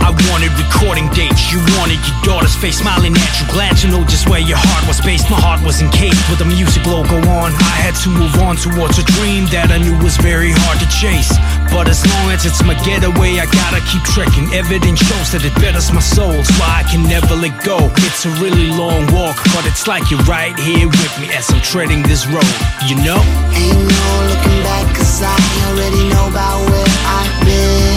I 0.01 0.13
wanted 0.31 0.53
recording 0.59 1.09
dates, 1.17 1.51
you 1.51 1.59
wanted 1.79 2.01
your 2.05 2.19
daughter's 2.23 2.55
face 2.55 2.79
smiling 2.79 3.15
at 3.17 3.33
you. 3.41 3.47
Glad 3.53 3.77
to 3.83 3.89
know 3.89 4.05
just 4.05 4.29
where 4.29 4.41
your 4.41 4.59
heart 4.61 4.87
was 4.87 5.01
based. 5.01 5.31
My 5.31 5.41
heart 5.41 5.63
was 5.65 5.81
encased 5.81 6.21
with 6.31 6.41
a 6.41 6.49
music 6.49 6.85
logo 6.87 7.17
on. 7.17 7.51
I 7.55 7.77
had 7.81 7.97
to 8.05 8.09
move 8.11 8.35
on 8.43 8.57
towards 8.57 8.99
a 8.99 9.05
dream 9.19 9.47
that 9.51 9.73
I 9.73 9.79
knew 9.79 9.97
was 10.05 10.17
very 10.19 10.53
hard 10.53 10.79
to 10.81 10.89
chase. 10.89 11.33
But 11.73 11.89
as 11.89 12.05
long 12.07 12.31
as 12.31 12.47
it's 12.47 12.63
my 12.63 12.77
getaway, 12.85 13.39
I 13.41 13.47
gotta 13.51 13.81
keep 13.89 14.03
trekking. 14.05 14.53
Evidence 14.55 15.01
shows 15.01 15.33
that 15.33 15.43
it 15.45 15.55
betters 15.59 15.91
my 15.93 16.05
soul, 16.05 16.37
so 16.45 16.61
I 16.63 16.85
can 16.87 17.03
never 17.09 17.35
let 17.35 17.57
go. 17.65 17.91
It's 18.07 18.25
a 18.27 18.33
really 18.43 18.71
long 18.71 19.09
walk, 19.11 19.37
but 19.57 19.67
it's 19.67 19.87
like 19.89 20.11
you're 20.11 20.23
right 20.29 20.57
here 20.61 20.89
with 20.89 21.15
me 21.21 21.33
as 21.35 21.51
I'm 21.51 21.61
treading 21.61 22.03
this 22.05 22.27
road. 22.27 22.55
You 22.87 22.97
know? 23.03 23.21
Ain't 23.57 23.81
no 23.81 24.07
looking 24.31 24.61
back, 24.63 24.87
cause 24.95 25.23
I 25.23 25.35
already 25.67 26.03
know 26.13 26.29
about 26.29 26.63
where 26.71 26.91
I've 27.11 27.35
been. 27.45 27.96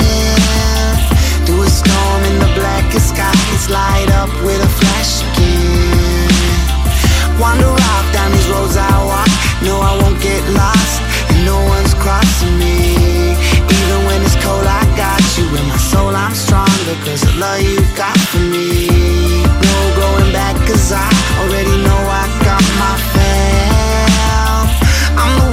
The 2.91 2.99
skies, 2.99 3.69
light 3.69 4.09
up 4.21 4.29
with 4.43 4.61
a 4.61 4.71
flash 4.79 5.21
again. 5.21 6.29
Wander 7.39 7.69
off 7.69 8.05
down 8.13 8.31
these 8.31 8.49
roads 8.49 8.75
I 8.77 8.89
walk, 9.05 9.29
no, 9.61 9.79
I 9.79 9.93
won't 10.01 10.19
get 10.21 10.41
lost, 10.49 11.01
and 11.29 11.45
no 11.45 11.57
one's 11.67 11.93
crossing 11.93 12.57
me. 12.57 13.35
Even 13.77 13.99
when 14.07 14.19
it's 14.25 14.35
cold, 14.43 14.65
I 14.65 14.83
got 14.97 15.21
you 15.37 15.45
in 15.59 15.65
my 15.67 15.77
soul, 15.77 16.13
I'm 16.15 16.33
stronger, 16.33 16.95
cause 17.05 17.21
the 17.21 17.33
love 17.37 17.61
you 17.61 17.79
got 17.95 18.17
for 18.31 18.43
me. 18.53 18.89
No 19.43 19.75
going 20.01 20.31
back, 20.33 20.55
cause 20.67 20.91
I 20.91 21.07
already 21.41 21.75
know 21.85 22.01
I 22.21 22.25
got 22.47 22.63
my 22.81 22.93
fam. 23.13 24.65
I'm 25.21 25.31
the 25.39 25.48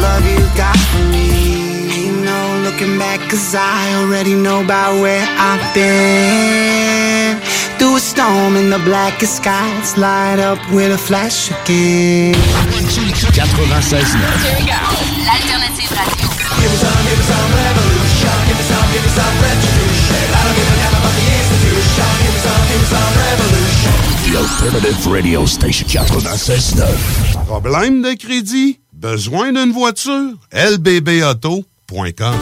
love 0.00 0.24
you 0.26 0.38
got 0.56 0.78
for 0.90 1.04
me. 1.12 1.28
Ain't 1.98 2.24
no 2.24 2.40
looking 2.64 2.98
back, 2.98 3.20
cause 3.30 3.54
I 3.54 3.94
already 4.00 4.34
know 4.34 4.62
about 4.64 5.00
where 5.00 5.26
I've 5.38 5.74
been. 5.74 7.40
Through 7.78 7.96
a 7.96 8.00
storm 8.00 8.56
in 8.56 8.70
the 8.70 8.80
blackest 8.84 9.36
skies, 9.36 9.96
light 9.96 10.38
up 10.40 10.58
with 10.72 10.92
a 10.92 10.98
flash 10.98 11.50
again. 11.50 12.34
96 12.72 13.34
Here 14.42 14.56
we 14.58 14.66
go. 14.66 14.80
L'alternative 15.26 15.90
radio. 15.94 16.28
The 24.24 24.36
Alternative 24.36 25.06
Radio 25.06 25.46
Station 25.46 25.86
96.9. 25.86 27.44
Problème 27.46 28.02
de 28.02 28.14
crédit? 28.14 28.80
Besoin 29.00 29.52
d'une 29.52 29.70
voiture? 29.70 30.32
LBB 30.52 31.22
Auto? 31.22 31.64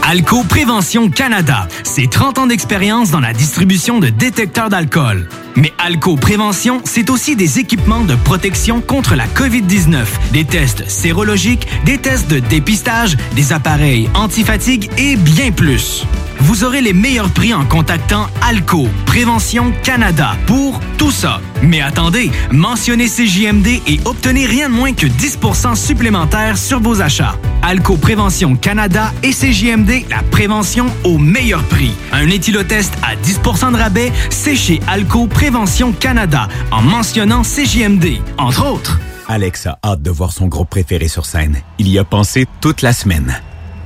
Alco 0.03 0.43
Prévention 0.45 1.11
Canada, 1.11 1.69
c'est 1.85 2.09
30 2.11 2.39
ans 2.39 2.47
d'expérience 2.47 3.11
dans 3.11 3.21
la 3.21 3.35
distribution 3.35 4.01
de 4.01 4.09
détecteurs 4.09 4.71
d'alcool. 4.71 5.29
Mais 5.57 5.73
Alco 5.79 6.17
Prévention, 6.17 6.83
c'est 6.85 7.09
aussi 7.09 7.35
des 7.35 7.59
équipements 7.59 8.05
de 8.05 8.15
protection 8.15 8.83
contre 8.83 9.15
la 9.15 9.27
COVID-19, 9.27 10.05
des 10.33 10.45
tests 10.45 10.89
sérologiques, 10.89 11.67
des 11.87 11.97
tests 11.97 12.31
de 12.31 12.41
dépistage, 12.41 13.17
des 13.35 13.55
appareils 13.55 14.11
antifatigue 14.15 14.91
et 14.99 15.17
bien 15.17 15.53
plus. 15.53 16.05
Vous 16.41 16.65
aurez 16.65 16.83
les 16.83 16.93
meilleurs 16.93 17.31
prix 17.31 17.55
en 17.55 17.65
contactant 17.65 18.27
Alco 18.47 18.87
Prévention 19.07 19.73
Canada 19.83 20.37
pour 20.47 20.81
tout 20.99 21.11
ça. 21.11 21.41
Mais 21.63 21.81
attendez, 21.81 22.31
mentionnez 22.53 23.07
CJMD 23.07 23.67
et 23.87 24.01
obtenez 24.05 24.45
rien 24.45 24.69
de 24.69 24.75
moins 24.75 24.93
que 24.93 25.07
10% 25.07 25.75
supplémentaire 25.75 26.59
sur 26.59 26.81
vos 26.81 27.01
achats. 27.01 27.39
Alco 27.63 27.97
Prévention 27.97 28.55
Canada 28.55 29.13
et 29.23 29.31
CJMD, 29.31 30.09
la 30.11 30.23
prévention 30.31 30.87
au 31.05 31.17
meilleur 31.17 31.63
prix. 31.65 31.95
Un 32.13 32.29
éthylotest 32.29 32.93
à 33.03 33.17
10 33.17 33.41
de 33.43 33.77
rabais, 33.77 34.13
c'est 34.29 34.55
chez 34.55 34.81
Alco 34.87 35.27
Prévention 35.27 35.46
Canada 36.01 36.49
en 36.73 36.83
mentionnant 36.83 37.43
CJMD, 37.43 38.21
entre 38.39 38.67
autres. 38.67 38.99
Alex 39.29 39.67
a 39.67 39.79
hâte 39.85 40.03
de 40.03 40.11
voir 40.11 40.33
son 40.33 40.47
groupe 40.47 40.71
préféré 40.71 41.09
sur 41.09 41.25
scène. 41.25 41.61
Il 41.79 41.89
y 41.89 41.99
a 41.99 42.05
pensé 42.05 42.47
toute 42.61 42.83
la 42.83 42.93
semaine. 42.93 43.41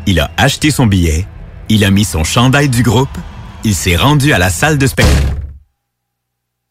Il 0.07 0.21
a 0.21 0.31
acheté 0.37 0.71
son 0.71 0.87
billet, 0.87 1.27
il 1.69 1.85
a 1.85 1.91
mis 1.91 2.05
son 2.05 2.25
chandail 2.25 2.69
du 2.69 2.83
groupe, 2.83 3.17
il 3.65 3.75
s'est 3.75 3.97
rendu 3.97 4.33
à 4.33 4.39
la 4.39 4.49
salle 4.49 4.79
de 4.79 4.87
spectacle. 4.87 5.35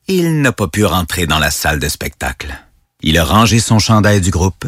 Il 0.08 0.42
n'a 0.42 0.52
pas 0.52 0.68
pu 0.68 0.86
rentrer 0.86 1.28
dans 1.28 1.40
la 1.40 1.52
salle 1.52 1.80
de 1.80 1.88
spectacle. 1.88 2.52
Il 3.02 3.18
a 3.20 3.24
rangé 3.24 3.60
son 3.60 3.78
chandail 3.78 4.22
du 4.22 4.32
groupe, 4.32 4.66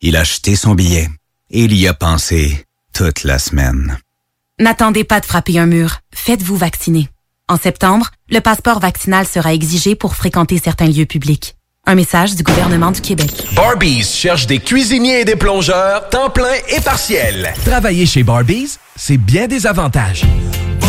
il 0.00 0.16
a 0.16 0.20
acheté 0.20 0.56
son 0.56 0.74
billet 0.74 1.08
et 1.50 1.64
il 1.64 1.74
y 1.76 1.86
a 1.86 1.94
pensé 1.94 2.64
toute 2.94 3.22
la 3.24 3.38
semaine. 3.38 3.98
N'attendez 4.58 5.04
pas 5.04 5.20
de 5.20 5.26
frapper 5.26 5.58
un 5.58 5.66
mur. 5.66 5.98
Faites-vous 6.12 6.56
vacciner. 6.56 7.10
En 7.50 7.56
septembre, 7.56 8.10
le 8.28 8.40
passeport 8.40 8.78
vaccinal 8.78 9.26
sera 9.26 9.54
exigé 9.54 9.94
pour 9.94 10.14
fréquenter 10.14 10.60
certains 10.62 10.86
lieux 10.86 11.06
publics. 11.06 11.56
Un 11.86 11.94
message 11.94 12.34
du 12.34 12.42
gouvernement 12.42 12.90
du 12.90 13.00
Québec. 13.00 13.46
Barbies 13.56 14.04
cherche 14.04 14.46
des 14.46 14.58
cuisiniers 14.58 15.20
et 15.20 15.24
des 15.24 15.36
plongeurs, 15.36 16.10
temps 16.10 16.28
plein 16.28 16.52
et 16.68 16.80
partiel. 16.82 17.54
Travailler 17.64 18.04
chez 18.04 18.22
Barbies, 18.22 18.76
c'est 18.96 19.16
bien 19.16 19.46
des 19.46 19.66
avantages. 19.66 20.24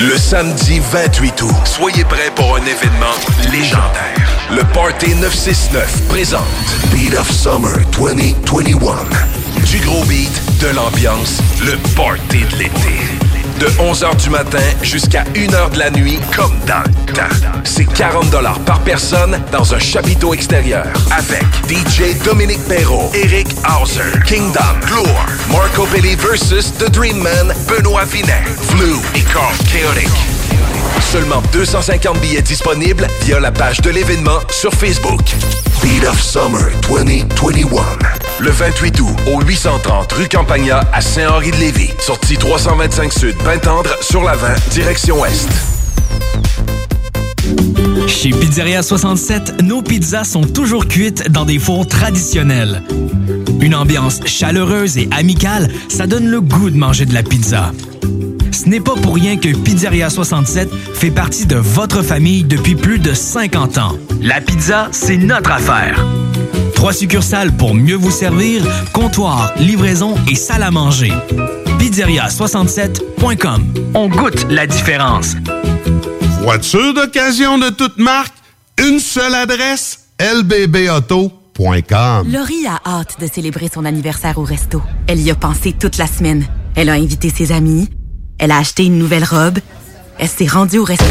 Le 0.00 0.18
samedi 0.18 0.80
28 0.80 1.42
août, 1.42 1.54
soyez 1.64 2.04
prêts 2.04 2.32
pour 2.34 2.56
un 2.56 2.62
événement 2.62 3.14
légendaire. 3.52 4.50
Le 4.50 4.62
Party 4.72 5.14
969 5.14 6.08
présente 6.08 6.42
Beat 6.92 7.14
of 7.16 7.30
Summer 7.30 7.78
2021. 7.96 8.74
Du 9.70 9.78
gros 9.78 10.04
beat, 10.04 10.32
de 10.60 10.74
l'ambiance, 10.74 11.40
le 11.64 11.76
party 11.94 12.40
de 12.50 12.56
l'été. 12.58 13.23
De 13.58 13.66
11h 13.66 14.16
du 14.22 14.30
matin 14.30 14.62
jusqu'à 14.82 15.24
1h 15.34 15.70
de 15.72 15.78
la 15.78 15.90
nuit, 15.90 16.18
comme 16.36 16.52
dans 16.66 16.82
le 17.06 17.12
temps. 17.12 17.52
C'est 17.64 17.84
40 17.84 18.30
par 18.64 18.80
personne 18.80 19.40
dans 19.52 19.74
un 19.74 19.78
chapiteau 19.78 20.34
extérieur. 20.34 20.86
Avec 21.10 21.44
DJ 21.68 22.18
Dominique 22.24 22.62
Perrault, 22.68 23.10
Eric 23.14 23.46
Hauser, 23.64 24.20
Kingdom, 24.26 24.60
Gloire, 24.86 25.28
Marco 25.50 25.86
Belli 25.86 26.16
versus 26.16 26.72
The 26.78 26.90
Dream 26.90 27.18
Man, 27.18 27.54
Benoît 27.68 28.04
Vinet, 28.04 28.44
Flu 28.68 28.94
et 29.14 29.22
Carl 29.32 29.54
Chaotic. 29.72 30.10
Seulement 31.00 31.42
250 31.52 32.20
billets 32.20 32.42
disponibles 32.42 33.06
via 33.22 33.38
la 33.38 33.52
page 33.52 33.80
de 33.80 33.90
l'événement 33.90 34.40
sur 34.50 34.72
Facebook. 34.72 35.22
Beat 35.82 36.04
of 36.04 36.20
Summer 36.20 36.70
2021. 36.88 38.23
Le 38.40 38.50
28 38.50 39.00
août 39.00 39.16
au 39.32 39.40
830 39.40 40.12
rue 40.12 40.28
Campagna 40.28 40.80
à 40.92 41.00
Saint-Henri-de-Lévis. 41.00 41.90
Sortie 42.00 42.36
325 42.36 43.12
Sud, 43.12 43.36
Pintendre 43.36 43.90
sur 44.00 44.24
la 44.24 44.34
20, 44.34 44.48
direction 44.70 45.20
Ouest. 45.20 45.48
Chez 48.08 48.30
Pizzeria 48.30 48.82
67, 48.82 49.62
nos 49.62 49.82
pizzas 49.82 50.24
sont 50.24 50.42
toujours 50.42 50.88
cuites 50.88 51.30
dans 51.30 51.44
des 51.44 51.60
fours 51.60 51.86
traditionnels. 51.86 52.82
Une 53.60 53.74
ambiance 53.74 54.20
chaleureuse 54.26 54.98
et 54.98 55.08
amicale, 55.12 55.70
ça 55.88 56.06
donne 56.06 56.26
le 56.26 56.40
goût 56.40 56.70
de 56.70 56.76
manger 56.76 57.06
de 57.06 57.14
la 57.14 57.22
pizza. 57.22 57.72
Ce 58.50 58.68
n'est 58.68 58.80
pas 58.80 58.94
pour 58.94 59.14
rien 59.14 59.36
que 59.36 59.54
Pizzeria 59.54 60.10
67 60.10 60.70
fait 60.94 61.10
partie 61.10 61.46
de 61.46 61.56
votre 61.56 62.02
famille 62.02 62.42
depuis 62.42 62.74
plus 62.74 62.98
de 62.98 63.14
50 63.14 63.78
ans. 63.78 63.96
La 64.20 64.40
pizza, 64.40 64.88
c'est 64.90 65.16
notre 65.16 65.52
affaire. 65.52 66.04
Trois 66.84 66.92
succursales 66.92 67.56
pour 67.56 67.74
mieux 67.74 67.94
vous 67.94 68.10
servir, 68.10 68.62
comptoir, 68.92 69.54
livraison 69.56 70.16
et 70.30 70.34
salle 70.34 70.62
à 70.62 70.70
manger. 70.70 71.10
Pizzeria67.com. 71.78 73.72
On 73.94 74.08
goûte 74.10 74.46
la 74.50 74.66
différence. 74.66 75.32
Voiture 76.42 76.92
d'occasion 76.92 77.56
de 77.56 77.70
toute 77.70 77.96
marque, 77.96 78.34
une 78.76 79.00
seule 79.00 79.34
adresse, 79.34 80.10
lbbauto.com. 80.20 81.32
Laurie 82.30 82.66
a 82.66 82.78
hâte 82.84 83.18
de 83.18 83.28
célébrer 83.28 83.70
son 83.72 83.86
anniversaire 83.86 84.36
au 84.36 84.44
resto. 84.44 84.82
Elle 85.06 85.22
y 85.22 85.30
a 85.30 85.34
pensé 85.34 85.72
toute 85.72 85.96
la 85.96 86.06
semaine. 86.06 86.44
Elle 86.76 86.90
a 86.90 86.92
invité 86.96 87.30
ses 87.30 87.50
amis. 87.50 87.88
Elle 88.38 88.50
a 88.50 88.58
acheté 88.58 88.84
une 88.84 88.98
nouvelle 88.98 89.24
robe. 89.24 89.58
Elle 90.18 90.28
s'est 90.28 90.48
rendue 90.48 90.80
au 90.80 90.84
resto. 90.84 91.06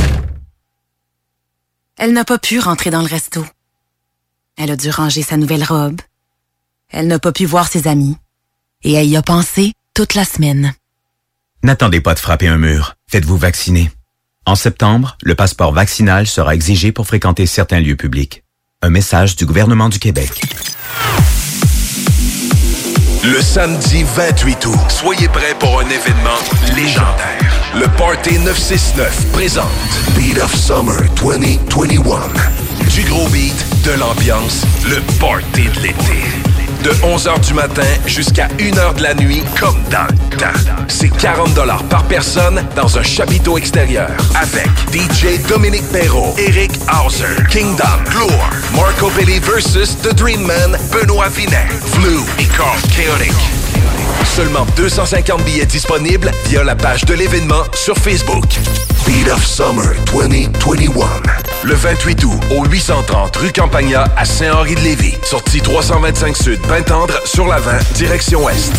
Elle 1.98 2.14
n'a 2.14 2.26
pas 2.26 2.38
pu 2.38 2.60
rentrer 2.60 2.92
dans 2.92 3.02
le 3.02 3.08
resto. 3.08 3.44
Elle 4.58 4.72
a 4.72 4.76
dû 4.76 4.90
ranger 4.90 5.24
sa 5.24 5.38
nouvelle 5.38 5.64
robe. 5.64 6.00
Elle 6.90 7.08
n'a 7.08 7.20
pas 7.20 7.32
pu 7.32 7.46
voir 7.46 7.68
ses 7.68 7.88
amis. 7.88 8.18
Et 8.84 8.94
elle 8.94 9.08
y 9.08 9.18
a 9.18 9.22
pensé 9.22 9.74
toute 9.94 10.14
la 10.14 10.26
semaine. 10.26 10.74
N'attendez 11.64 12.02
pas 12.02 12.14
de 12.14 12.20
frapper 12.20 12.48
un 12.48 12.58
mur. 12.58 12.96
Faites-vous 13.08 13.38
vacciner. 13.38 13.90
En 14.46 14.56
septembre, 14.56 15.18
le 15.24 15.36
passeport 15.36 15.72
vaccinal 15.72 16.28
sera 16.28 16.54
exigé 16.54 16.92
pour 16.92 17.08
fréquenter 17.08 17.46
certains 17.46 17.80
lieux 17.80 17.96
publics. 17.96 18.44
Un 18.82 18.90
message 18.90 19.36
du 19.36 19.46
gouvernement 19.46 19.90
du 19.90 19.98
Québec. 19.98 20.42
Le 23.24 23.42
samedi 23.42 24.04
28 24.04 24.66
août, 24.66 24.80
soyez 24.90 25.30
prêts 25.30 25.56
pour 25.58 25.80
un 25.80 25.86
événement 25.86 26.76
légendaire. 26.76 27.72
Le 27.74 27.88
Party 27.98 28.38
969 28.40 29.32
présente 29.32 29.72
Beat 30.16 30.38
of 30.40 30.54
Summer 30.54 31.00
2021. 31.16 32.73
Du 32.90 33.04
gros 33.04 33.28
beat, 33.30 33.56
de 33.84 33.92
l'ambiance, 34.00 34.66
le 34.86 35.02
party 35.20 35.70
de 35.76 35.82
l'été. 35.82 36.24
De 36.84 36.90
11h 37.06 37.40
du 37.48 37.54
matin 37.54 37.88
jusqu'à 38.06 38.48
1h 38.60 38.96
de 38.96 39.04
la 39.04 39.14
nuit, 39.14 39.44
comme 39.60 39.82
dans 39.90 40.08
le 40.10 40.38
temps. 40.38 40.76
C'est 40.88 41.10
40 41.10 41.54
par 41.90 42.04
personne 42.04 42.64
dans 42.76 42.98
un 42.98 43.04
chapiteau 43.04 43.58
extérieur. 43.58 44.12
Avec 44.36 44.70
DJ 44.92 45.42
Dominique 45.48 45.88
Perrault, 45.92 46.36
Eric 46.38 46.72
Hauser, 46.92 47.44
Kingdom, 47.50 48.04
Gloire, 48.10 48.52
Marco 48.76 49.10
Belli 49.12 49.40
versus 49.40 49.96
The 50.02 50.14
Dream 50.14 50.42
Man, 50.42 50.78
Benoît 50.92 51.30
Vinet, 51.30 51.68
Flu 51.86 52.20
et 52.40 52.46
Carl 52.46 52.78
Chaotic. 52.96 53.63
Seulement 54.36 54.66
250 54.76 55.44
billets 55.44 55.66
disponibles 55.66 56.32
via 56.48 56.64
la 56.64 56.76
page 56.76 57.06
de 57.06 57.14
l'événement 57.14 57.64
sur 57.74 57.98
Facebook. 57.98 58.46
Beat 59.06 59.30
of 59.30 59.46
Summer 59.46 59.94
2021. 60.12 61.06
Le 61.64 61.76
28 61.76 62.24
août 62.24 62.40
au 62.58 62.66
830 62.66 63.36
rue 63.36 63.52
Campagna 63.52 64.06
à 64.18 64.26
Saint-Henri-de-Lévis. 64.26 65.18
Sortie 65.24 65.62
325 65.62 66.36
Sud, 66.36 66.60
Pintendre 66.62 67.14
sur 67.26 67.48
la 67.48 67.60
20, 67.60 67.94
direction 67.94 68.44
Ouest. 68.44 68.74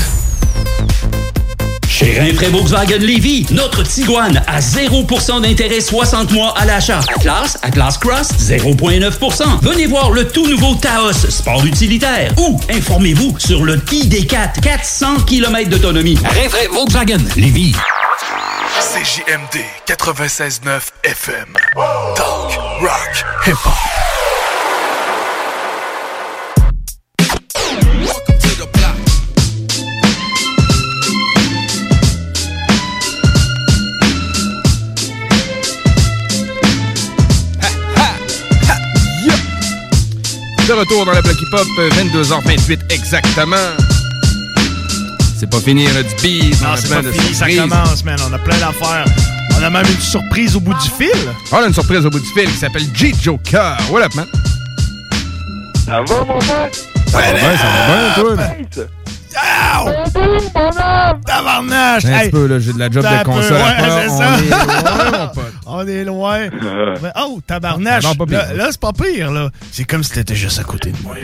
Chez 1.88 2.18
Rinfraie 2.18 2.49
Volkswagen 2.49 2.99
Lévy, 2.99 3.47
notre 3.51 3.83
Tiguan 3.83 4.42
à 4.47 4.61
0% 4.61 5.42
d'intérêt 5.42 5.81
60 5.81 6.33
mois 6.33 6.55
à 6.57 6.64
l'achat. 6.64 7.01
Atlas, 7.16 7.59
Atlas 7.62 7.99
Cross, 7.99 8.29
0,9%. 8.38 9.61
Venez 9.62 9.87
voir 9.87 10.11
le 10.11 10.27
tout 10.27 10.47
nouveau 10.47 10.75
Taos, 10.75 11.12
sport 11.12 11.64
utilitaire. 11.64 12.33
Ou 12.38 12.61
informez-vous 12.70 13.37
sur 13.38 13.64
le 13.64 13.77
ID4, 13.77 14.61
400 14.61 15.20
km 15.27 15.70
d'autonomie. 15.70 16.18
Rinfraie 16.25 16.68
Volkswagen 16.73 17.20
Lévy. 17.37 17.75
CJMD 18.81 19.62
96.9 19.87 20.81
FM. 21.05 21.55
Talk, 22.16 22.59
rock, 22.81 23.25
hip-hop. 23.47 24.34
Retour 40.72 41.05
dans 41.05 41.12
la 41.12 41.20
Block 41.22 41.37
Hip 41.40 41.53
Hop, 41.55 41.66
euh, 41.79 41.90
22h28 41.90 42.81
exactement. 42.90 43.57
C'est 45.38 45.50
pas 45.50 45.61
fini, 45.61 45.87
on 45.92 45.96
a 45.98 46.03
du 46.03 46.14
beat, 46.22 46.57
on 46.62 46.68
Non, 46.68 46.77
c'est 46.77 46.87
plein 46.88 46.96
pas 46.96 47.03
de 47.03 47.12
fini, 47.12 47.35
ça 47.35 47.46
surprises. 47.46 47.61
commence, 47.61 48.05
man. 48.05 48.16
On 48.29 48.33
a 48.33 48.38
plein 48.38 48.57
d'affaires. 48.59 49.05
On 49.59 49.62
a 49.62 49.70
même 49.70 49.87
une 49.87 50.00
surprise 50.00 50.57
au 50.57 50.61
bout 50.61 50.74
du 50.74 50.88
fil. 50.90 51.11
On 51.53 51.57
a 51.59 51.66
une 51.66 51.74
surprise 51.74 52.05
au 52.07 52.11
bout 52.11 52.20
du 52.20 52.27
fil 52.29 52.46
qui 52.50 52.57
s'appelle 52.57 52.85
G 52.94 53.12
Joker. 53.20 53.77
What 53.90 54.03
up, 54.03 54.14
man? 54.14 54.27
Ça 55.85 56.00
va, 56.03 56.20
mon 56.24 56.38
pote? 56.38 56.85
Ça 57.09 57.18
va 57.18 57.33
bien, 57.33 57.57
ça 57.57 57.66
va 57.66 58.37
bien, 58.46 58.64
toi? 58.64 58.85
Tabarnache! 61.27 62.05
Un 62.05 62.09
Hey, 62.12 62.20
petit 62.24 62.31
peu, 62.31 62.46
là, 62.46 62.59
j'ai 62.59 62.72
de 62.72 62.79
la 62.79 62.90
job 62.90 63.03
de 63.03 63.09
un 63.09 63.18
peu, 63.18 63.31
console 63.31 63.57
à 63.57 63.64
ouais, 63.64 64.09
c'est 64.09 64.09
ça. 64.09 65.33
On 65.66 65.87
est 65.87 66.05
loin. 66.05 66.48
Mais, 67.03 67.11
oh, 67.16 67.40
tabarnache! 67.46 68.05
Là, 68.05 68.55
là, 68.55 68.68
c'est 68.70 68.81
pas 68.81 68.92
pire, 68.92 69.33
là. 69.33 69.50
C'est 69.72 69.85
comme 69.85 70.03
si 70.03 70.12
t'étais 70.12 70.35
juste 70.35 70.59
à 70.59 70.64
côté 70.64 70.92
de 70.92 71.03
moi. 71.03 71.16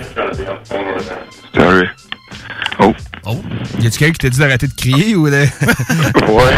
Salut. 1.55 1.89
Oh. 2.79 2.95
Oh. 3.27 3.37
Y 3.81 3.87
a-tu 3.87 3.99
quelqu'un 3.99 4.13
qui 4.13 4.19
t'a 4.19 4.31
dit 4.31 4.39
d'arrêter 4.39 4.67
de 4.67 4.73
crier 4.75 5.15
ou 5.15 5.29
de. 5.29 5.33
ouais. 5.37 5.47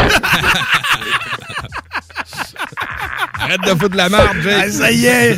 Arrête 3.39 3.61
de 3.61 3.69
foutre 3.71 3.89
de 3.89 3.97
la 3.97 4.07
merde, 4.07 4.37
Jake. 4.41 4.53
Ah, 4.57 4.69
ça 4.69 4.91
y 4.91 5.05
est! 5.05 5.35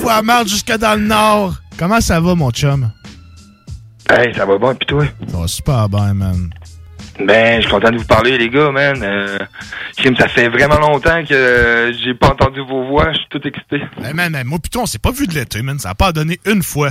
Faut 0.00 0.08
à 0.08 0.22
marche 0.22 0.48
jusque 0.48 0.74
dans 0.78 0.98
le 0.98 1.06
nord. 1.06 1.54
Comment 1.78 2.00
ça 2.00 2.18
va, 2.18 2.34
mon 2.34 2.50
chum? 2.50 2.90
Hey, 4.08 4.34
ça 4.34 4.46
va 4.46 4.56
bien, 4.56 4.74
pis 4.74 4.86
toi? 4.86 5.04
Ça 5.30 5.36
va 5.36 5.46
super 5.46 5.88
bien, 5.88 6.14
man. 6.14 6.50
Ben, 7.26 7.56
je 7.56 7.62
suis 7.62 7.70
content 7.70 7.90
de 7.90 7.98
vous 7.98 8.04
parler, 8.04 8.38
les 8.38 8.48
gars, 8.48 8.70
man. 8.70 9.00
Euh, 9.02 9.38
Kim, 9.96 10.16
ça 10.16 10.28
fait 10.28 10.48
vraiment 10.48 10.78
longtemps 10.78 11.24
que 11.24 11.34
euh, 11.34 11.92
j'ai 11.92 12.14
pas 12.14 12.30
entendu 12.30 12.60
vos 12.60 12.84
voix. 12.84 13.12
Je 13.12 13.18
suis 13.18 13.28
tout 13.30 13.46
excité. 13.46 13.82
Hey, 14.02 14.14
man, 14.14 14.32
man, 14.32 14.46
moi, 14.46 14.58
putain, 14.58 14.80
on 14.80 14.86
s'est 14.86 14.98
pas 14.98 15.12
vu 15.12 15.26
de 15.26 15.34
l'été, 15.34 15.62
man. 15.62 15.78
Ça 15.78 15.90
a 15.90 15.94
pas 15.94 16.12
donné 16.12 16.40
une 16.46 16.62
fois. 16.62 16.90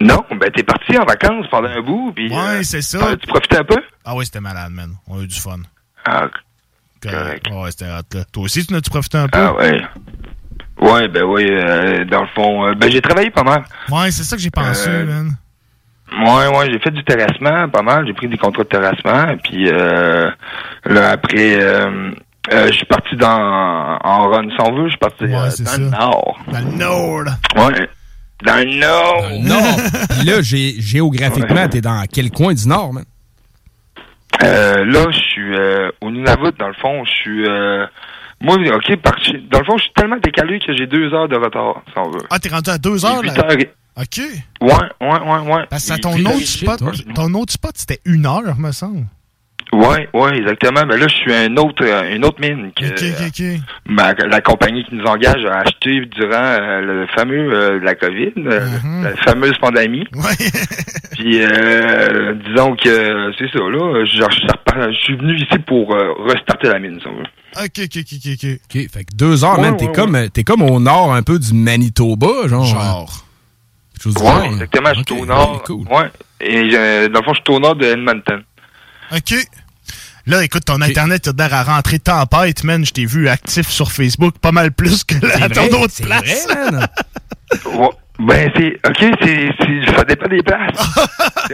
Non, 0.00 0.24
ben 0.30 0.48
t'es 0.54 0.62
parti 0.62 0.96
en 0.96 1.04
vacances 1.04 1.46
pendant 1.50 1.68
un 1.68 1.82
bout, 1.82 2.12
puis... 2.14 2.30
Ouais, 2.30 2.36
euh, 2.36 2.62
c'est 2.62 2.82
ça. 2.82 3.16
tu 3.16 3.26
profitais 3.26 3.58
un 3.58 3.64
peu? 3.64 3.82
Ah 4.04 4.14
oui, 4.14 4.24
c'était 4.24 4.40
malade, 4.40 4.70
man. 4.70 4.94
On 5.08 5.18
a 5.18 5.22
eu 5.22 5.26
du 5.26 5.40
fun. 5.40 5.58
Ah, 6.04 6.28
correct. 7.02 7.46
Ouais, 7.50 7.70
c'était 7.72 7.86
hot, 7.86 8.16
là. 8.16 8.24
Toi 8.32 8.44
aussi, 8.44 8.64
tu 8.64 8.72
n'as-tu 8.72 8.90
profité 8.90 9.18
un 9.18 9.26
peu? 9.28 9.38
Ah 9.38 9.54
ouais. 9.54 9.80
Ouais, 10.80 11.08
ben 11.08 11.24
oui, 11.24 11.46
euh, 11.50 12.04
dans 12.04 12.22
le 12.22 12.28
fond, 12.28 12.66
euh, 12.66 12.74
ben 12.74 12.88
j'ai 12.90 13.00
travaillé 13.00 13.30
pas 13.30 13.42
mal. 13.42 13.64
Ouais, 13.90 14.12
c'est 14.12 14.22
ça 14.22 14.36
que 14.36 14.42
j'ai 14.42 14.50
pensé, 14.50 14.88
man. 14.88 15.36
Ouais, 16.10 16.46
ouais, 16.56 16.70
j'ai 16.72 16.78
fait 16.78 16.90
du 16.90 17.04
terrassement, 17.04 17.68
pas 17.68 17.82
mal. 17.82 18.06
J'ai 18.06 18.12
pris 18.14 18.28
des 18.28 18.38
contrats 18.38 18.64
de 18.64 18.68
terrassement, 18.68 19.36
puis 19.44 19.68
euh, 19.68 20.30
là 20.86 21.10
après, 21.10 21.60
euh, 21.60 22.10
euh, 22.52 22.66
je 22.68 22.72
suis 22.72 22.86
parti 22.86 23.14
dans 23.16 23.98
en 24.02 24.28
run, 24.30 24.48
si 24.50 24.56
on 24.60 24.72
veut, 24.74 24.84
je 24.84 24.90
suis 24.90 24.98
parti 24.98 25.24
euh, 25.24 25.28
dans 25.28 25.82
le 25.84 25.90
nord. 25.90 26.38
Dans 26.50 26.58
le 26.60 26.76
nord. 26.76 27.24
Ouais, 27.56 27.88
dans 28.44 28.56
le 28.56 28.78
nord. 28.78 29.24
Non. 29.42 29.76
Puis 30.10 30.26
là, 30.26 30.40
gé- 30.40 30.80
géographiquement, 30.80 31.68
t'es 31.68 31.80
dans 31.82 32.02
quel 32.12 32.30
coin 32.30 32.54
du 32.54 32.66
Nord, 32.66 32.92
man? 32.94 33.04
Euh, 34.44 34.84
là, 34.84 35.06
je 35.10 35.18
suis 35.18 35.54
euh, 35.56 35.90
au 36.00 36.10
Nunavut, 36.10 36.52
dans 36.58 36.68
le 36.68 36.74
fond, 36.74 37.04
je 37.04 37.10
suis... 37.10 37.44
Euh, 37.48 37.86
moi, 38.40 38.54
ok, 38.56 38.96
par, 39.02 39.14
dans 39.50 39.58
le 39.58 39.64
fond, 39.64 39.76
je 39.78 39.82
suis 39.82 39.92
tellement 39.94 40.18
décalé 40.22 40.60
que 40.60 40.72
j'ai 40.76 40.86
deux 40.86 41.12
heures 41.12 41.28
de 41.28 41.34
retard, 41.36 41.82
si 41.88 41.98
on 41.98 42.10
veut. 42.10 42.20
Ah, 42.30 42.38
t'es 42.38 42.48
rendu 42.48 42.70
à 42.70 42.78
deux 42.78 43.04
heures, 43.04 43.22
là? 43.22 43.32
heures 43.36 43.58
et- 43.58 43.70
OK. 44.00 44.20
Ouais, 44.60 44.72
ouais, 45.00 45.08
ouais, 45.20 45.52
ouais. 45.54 45.62
Parce 45.70 45.88
que 45.88 45.94
Et 45.96 46.00
ton 46.00 46.14
puis, 46.14 46.24
autre 46.26 46.38
shit, 46.40 46.62
spot, 46.62 46.80
ouais. 46.82 47.14
ton 47.14 47.34
autre 47.34 47.52
spot, 47.52 47.72
c'était 47.74 48.00
une 48.04 48.26
heure, 48.26 48.56
me 48.58 48.70
semble. 48.72 49.06
Ouais, 49.70 50.08
ouais, 50.14 50.38
exactement. 50.38 50.80
Mais 50.86 50.96
là, 50.96 51.06
je 51.08 51.14
suis 51.14 51.34
un 51.34 51.54
autre, 51.58 51.84
euh, 51.84 52.14
une 52.16 52.24
autre 52.24 52.40
mine 52.40 52.70
que 52.74 52.86
OK, 52.86 53.20
OK, 53.20 53.26
OK. 53.26 53.60
ma- 53.86 54.14
la 54.14 54.40
compagnie 54.40 54.82
qui 54.84 54.94
nous 54.94 55.04
engage 55.04 55.44
a 55.44 55.58
acheté 55.58 56.06
durant 56.06 56.30
euh, 56.32 56.80
le 56.80 57.06
fameux 57.14 57.52
euh, 57.52 57.78
la 57.82 57.94
COVID, 57.94 58.32
euh, 58.38 58.60
Mm-hmm. 58.66 59.02
la 59.02 59.16
fameuse 59.16 59.58
pandémie. 59.60 60.04
Puis 61.12 61.42
euh, 61.42 62.34
disons 62.46 62.76
que 62.76 63.32
c'est 63.38 63.50
ça 63.52 63.58
là. 63.58 64.04
Je, 64.06 64.22
je 64.90 64.96
suis 65.02 65.16
venu 65.16 65.36
ici 65.36 65.58
pour 65.66 65.92
euh, 65.94 66.12
restarter 66.26 66.68
la 66.68 66.78
mine, 66.78 66.98
si 67.00 67.06
on 67.06 67.16
veut. 67.16 67.64
OK, 67.64 67.80
OK, 67.84 67.98
OK, 67.98 68.14
OK, 68.14 68.32
OK. 68.32 68.60
OK, 68.64 68.90
fait 68.90 69.04
que 69.04 69.16
deux 69.16 69.44
heures, 69.44 69.60
man, 69.60 69.72
Ouais, 69.72 69.76
t'es 69.78 69.86
ouais, 69.88 69.92
comme, 69.92 70.30
t'es 70.32 70.44
comme 70.44 70.62
au 70.62 70.80
nord 70.80 71.12
un 71.12 71.22
peu 71.22 71.38
du 71.38 71.52
Manitoba, 71.52 72.46
genre. 72.48 72.64
Genre. 72.64 73.24
Genre, 74.04 74.38
là. 74.38 74.44
exactement. 74.46 74.94
Je 74.94 75.02
suis 75.06 75.22
au 75.22 75.26
nord. 75.26 75.64
Ouais. 75.68 76.10
Et 76.40 76.70
euh, 76.74 77.08
dans 77.08 77.20
le 77.20 77.24
fond, 77.24 77.34
je 77.34 77.40
suis 77.44 77.56
au 77.56 77.60
nord 77.60 77.76
de 77.76 77.86
Edmonton. 77.86 78.42
OK. 79.12 79.34
Là, 80.26 80.44
écoute, 80.44 80.66
ton 80.66 80.82
Internet 80.82 81.28
a 81.28 81.32
l'air 81.32 81.54
à 81.54 81.62
rentrer 81.62 81.98
tempête, 81.98 82.62
man. 82.62 82.84
Je 82.84 82.92
t'ai 82.92 83.06
vu 83.06 83.28
actif 83.28 83.68
sur 83.70 83.90
Facebook 83.90 84.34
pas 84.38 84.52
mal 84.52 84.72
plus 84.72 85.02
que 85.04 85.14
là, 85.26 85.44
à 85.44 85.48
ton 85.48 85.66
autre 85.80 85.94
place. 86.02 86.46
vrai, 86.46 86.70
man. 86.70 86.86
Ouais. 87.64 87.88
Ben 88.20 88.50
c'est 88.56 88.80
ok, 88.84 88.98
c'est 89.22 89.48
c'est- 89.60 89.96
ça 89.96 90.02
dépend 90.04 90.26
des 90.28 90.42
places. 90.42 90.98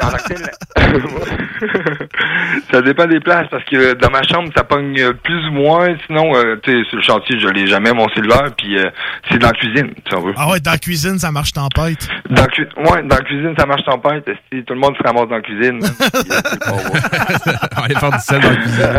En 0.03 0.11
ça 2.73 2.83
dépend 2.83 3.07
des 3.07 3.21
places 3.21 3.47
parce 3.49 3.63
que 3.65 3.93
dans 3.95 4.11
ma 4.11 4.23
chambre 4.25 4.51
ça 4.57 4.65
pogne 4.65 4.99
euh, 5.01 5.13
plus 5.13 5.47
ou 5.49 5.53
moins. 5.53 5.95
Sinon, 6.07 6.35
euh, 6.35 6.57
tu 6.63 6.73
sais, 6.73 6.83
sur 6.89 6.97
le 6.97 7.03
chantier 7.03 7.39
je 7.39 7.47
l'ai 7.49 7.67
jamais 7.69 7.93
mon 7.93 8.09
cellulaire 8.09 8.49
puis 8.59 8.77
euh, 8.77 8.91
c'est 9.31 9.39
dans 9.39 9.47
la 9.49 9.53
cuisine 9.53 9.93
si 10.09 10.15
on 10.17 10.23
veut. 10.23 10.33
Ah 10.37 10.49
ouais, 10.51 10.59
dans 10.61 10.73
la 10.73 10.79
cuisine, 10.79 11.17
ça 11.19 11.31
marche 11.31 11.53
tempête. 11.53 12.09
Dans 12.29 12.47
cu- 12.47 12.67
ouais, 12.77 13.03
dans 13.05 13.17
la 13.17 13.23
cuisine 13.23 13.55
ça 13.57 13.67
marche 13.67 13.85
tempête. 13.85 14.29
Si 14.53 14.65
tout 14.65 14.75
le 14.75 14.81
monde 14.81 14.97
se 14.97 15.03
ramasse 15.07 15.29
dans 15.29 15.37
la 15.37 15.43
cuisine. 15.43 15.79
hein. 15.85 15.95
Euh. 16.03 16.73
On 17.77 17.81
va 17.81 17.85
aller 17.85 17.95
faire 17.95 18.11
du 18.11 18.19
sel 18.19 18.41
dans 18.41 18.51
la 18.51 18.57
cuisine. 18.57 18.99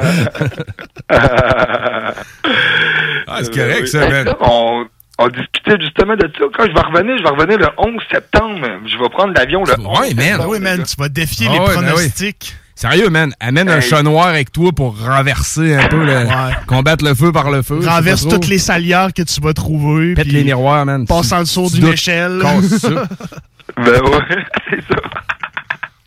ah, 3.27 3.39
c'est 3.41 3.53
correct, 3.53 3.87
ça, 3.87 3.99
on, 4.39 4.85
on 5.17 5.27
discutait 5.29 5.77
justement 5.79 6.15
de 6.15 6.29
ça. 6.37 6.45
Quand 6.55 6.65
je 6.67 6.73
vais 6.73 6.79
revenir, 6.81 7.17
je 7.17 7.23
vais 7.23 7.29
revenir 7.29 7.57
le 7.57 7.67
11 7.77 7.93
septembre. 8.11 8.67
Je 8.85 8.97
vais 8.97 9.09
prendre 9.09 9.33
l'avion 9.33 9.63
le 9.63 9.73
11 9.79 9.87
Ouais, 9.99 10.13
man. 10.13 10.25
septembre. 10.25 10.49
Oui, 10.49 10.59
man, 10.59 10.83
tu 10.83 10.95
vas 10.97 11.09
défier 11.09 11.47
Ah 11.49 11.53
les 11.53 11.59
ouais, 11.59 11.65
ben 11.67 11.73
oui. 11.81 11.85
pronostics. 11.85 12.55
Sérieux, 12.77 13.09
man, 13.09 13.33
amène 13.39 13.69
un 13.69 13.79
chat 13.79 14.03
noir 14.03 14.27
avec 14.27 14.51
toi 14.51 14.73
pour 14.73 14.99
renverser 15.01 15.75
un 15.75 15.87
peu, 15.87 16.03
le, 16.05 16.25
combattre 16.67 17.05
le 17.05 17.13
feu 17.15 17.31
par 17.31 17.49
le 17.49 17.61
feu. 17.61 17.79
Renverse 17.85 18.27
toutes 18.27 18.47
les 18.49 18.57
salières 18.59 19.13
que 19.13 19.21
tu 19.21 19.39
vas 19.39 19.53
trouver. 19.53 20.13
Pète 20.13 20.27
les 20.27 20.43
miroirs, 20.43 20.85
man. 20.85 21.05
Passe 21.07 21.31
en 21.31 21.39
dessous 21.39 21.69
d'une 21.71 21.87
échelle. 21.87 22.39
casse 22.41 22.77
ça. 22.79 22.89
Ben 23.77 23.99
ouais, 24.01 24.19
c'est 24.69 24.81
ça. 24.93 25.01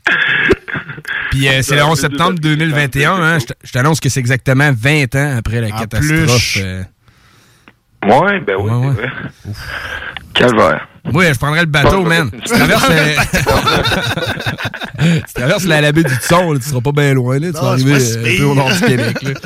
Puis 1.31 1.49
euh, 1.49 1.61
c'est 1.63 1.77
le 1.77 1.85
11 1.85 1.99
septembre 2.01 2.39
2021, 2.41 3.13
hein. 3.23 3.39
Je 3.65 3.73
t'annonce 3.73 4.01
que 4.01 4.09
c'est 4.09 4.21
exactement 4.21 4.71
20 4.75 5.15
ans 5.17 5.37
après 5.39 5.61
la 5.61 5.69
En 5.75 5.79
catastrophe. 5.81 6.53
plus. 6.53 6.63
euh. 6.63 6.83
Ouais, 8.05 8.41
ben 8.41 8.57
oui, 8.59 8.71
c'est 8.71 9.03
vrai. 9.03 9.11
Calvaire. 10.35 10.89
Ouais, 11.13 11.33
je 11.33 11.39
prendrais 11.39 11.61
le 11.61 11.67
bateau, 11.67 12.03
man. 12.03 12.31
Tu 12.31 12.41
traverses, 12.53 12.91
euh, 12.91 13.15
tu 15.27 15.33
traverses 15.35 15.67
la, 15.67 15.81
la 15.81 15.93
baie 15.93 16.05
du 16.05 16.15
Tson, 16.15 16.53
là, 16.53 16.59
tu 16.59 16.67
seras 16.69 16.81
pas 16.81 16.93
bien 16.93 17.15
loin, 17.15 17.39
là. 17.39 17.49
Tu 17.51 17.55
Non, 17.57 17.63
vas 17.63 17.79
c'est 17.79 17.91
arriver 17.91 17.95
euh, 17.95 18.35
un 18.35 18.39
peu 18.39 18.45
au 18.45 18.55
nord 18.55 18.71
du 18.71 18.81
Québec, 18.81 19.23
là. 19.23 19.31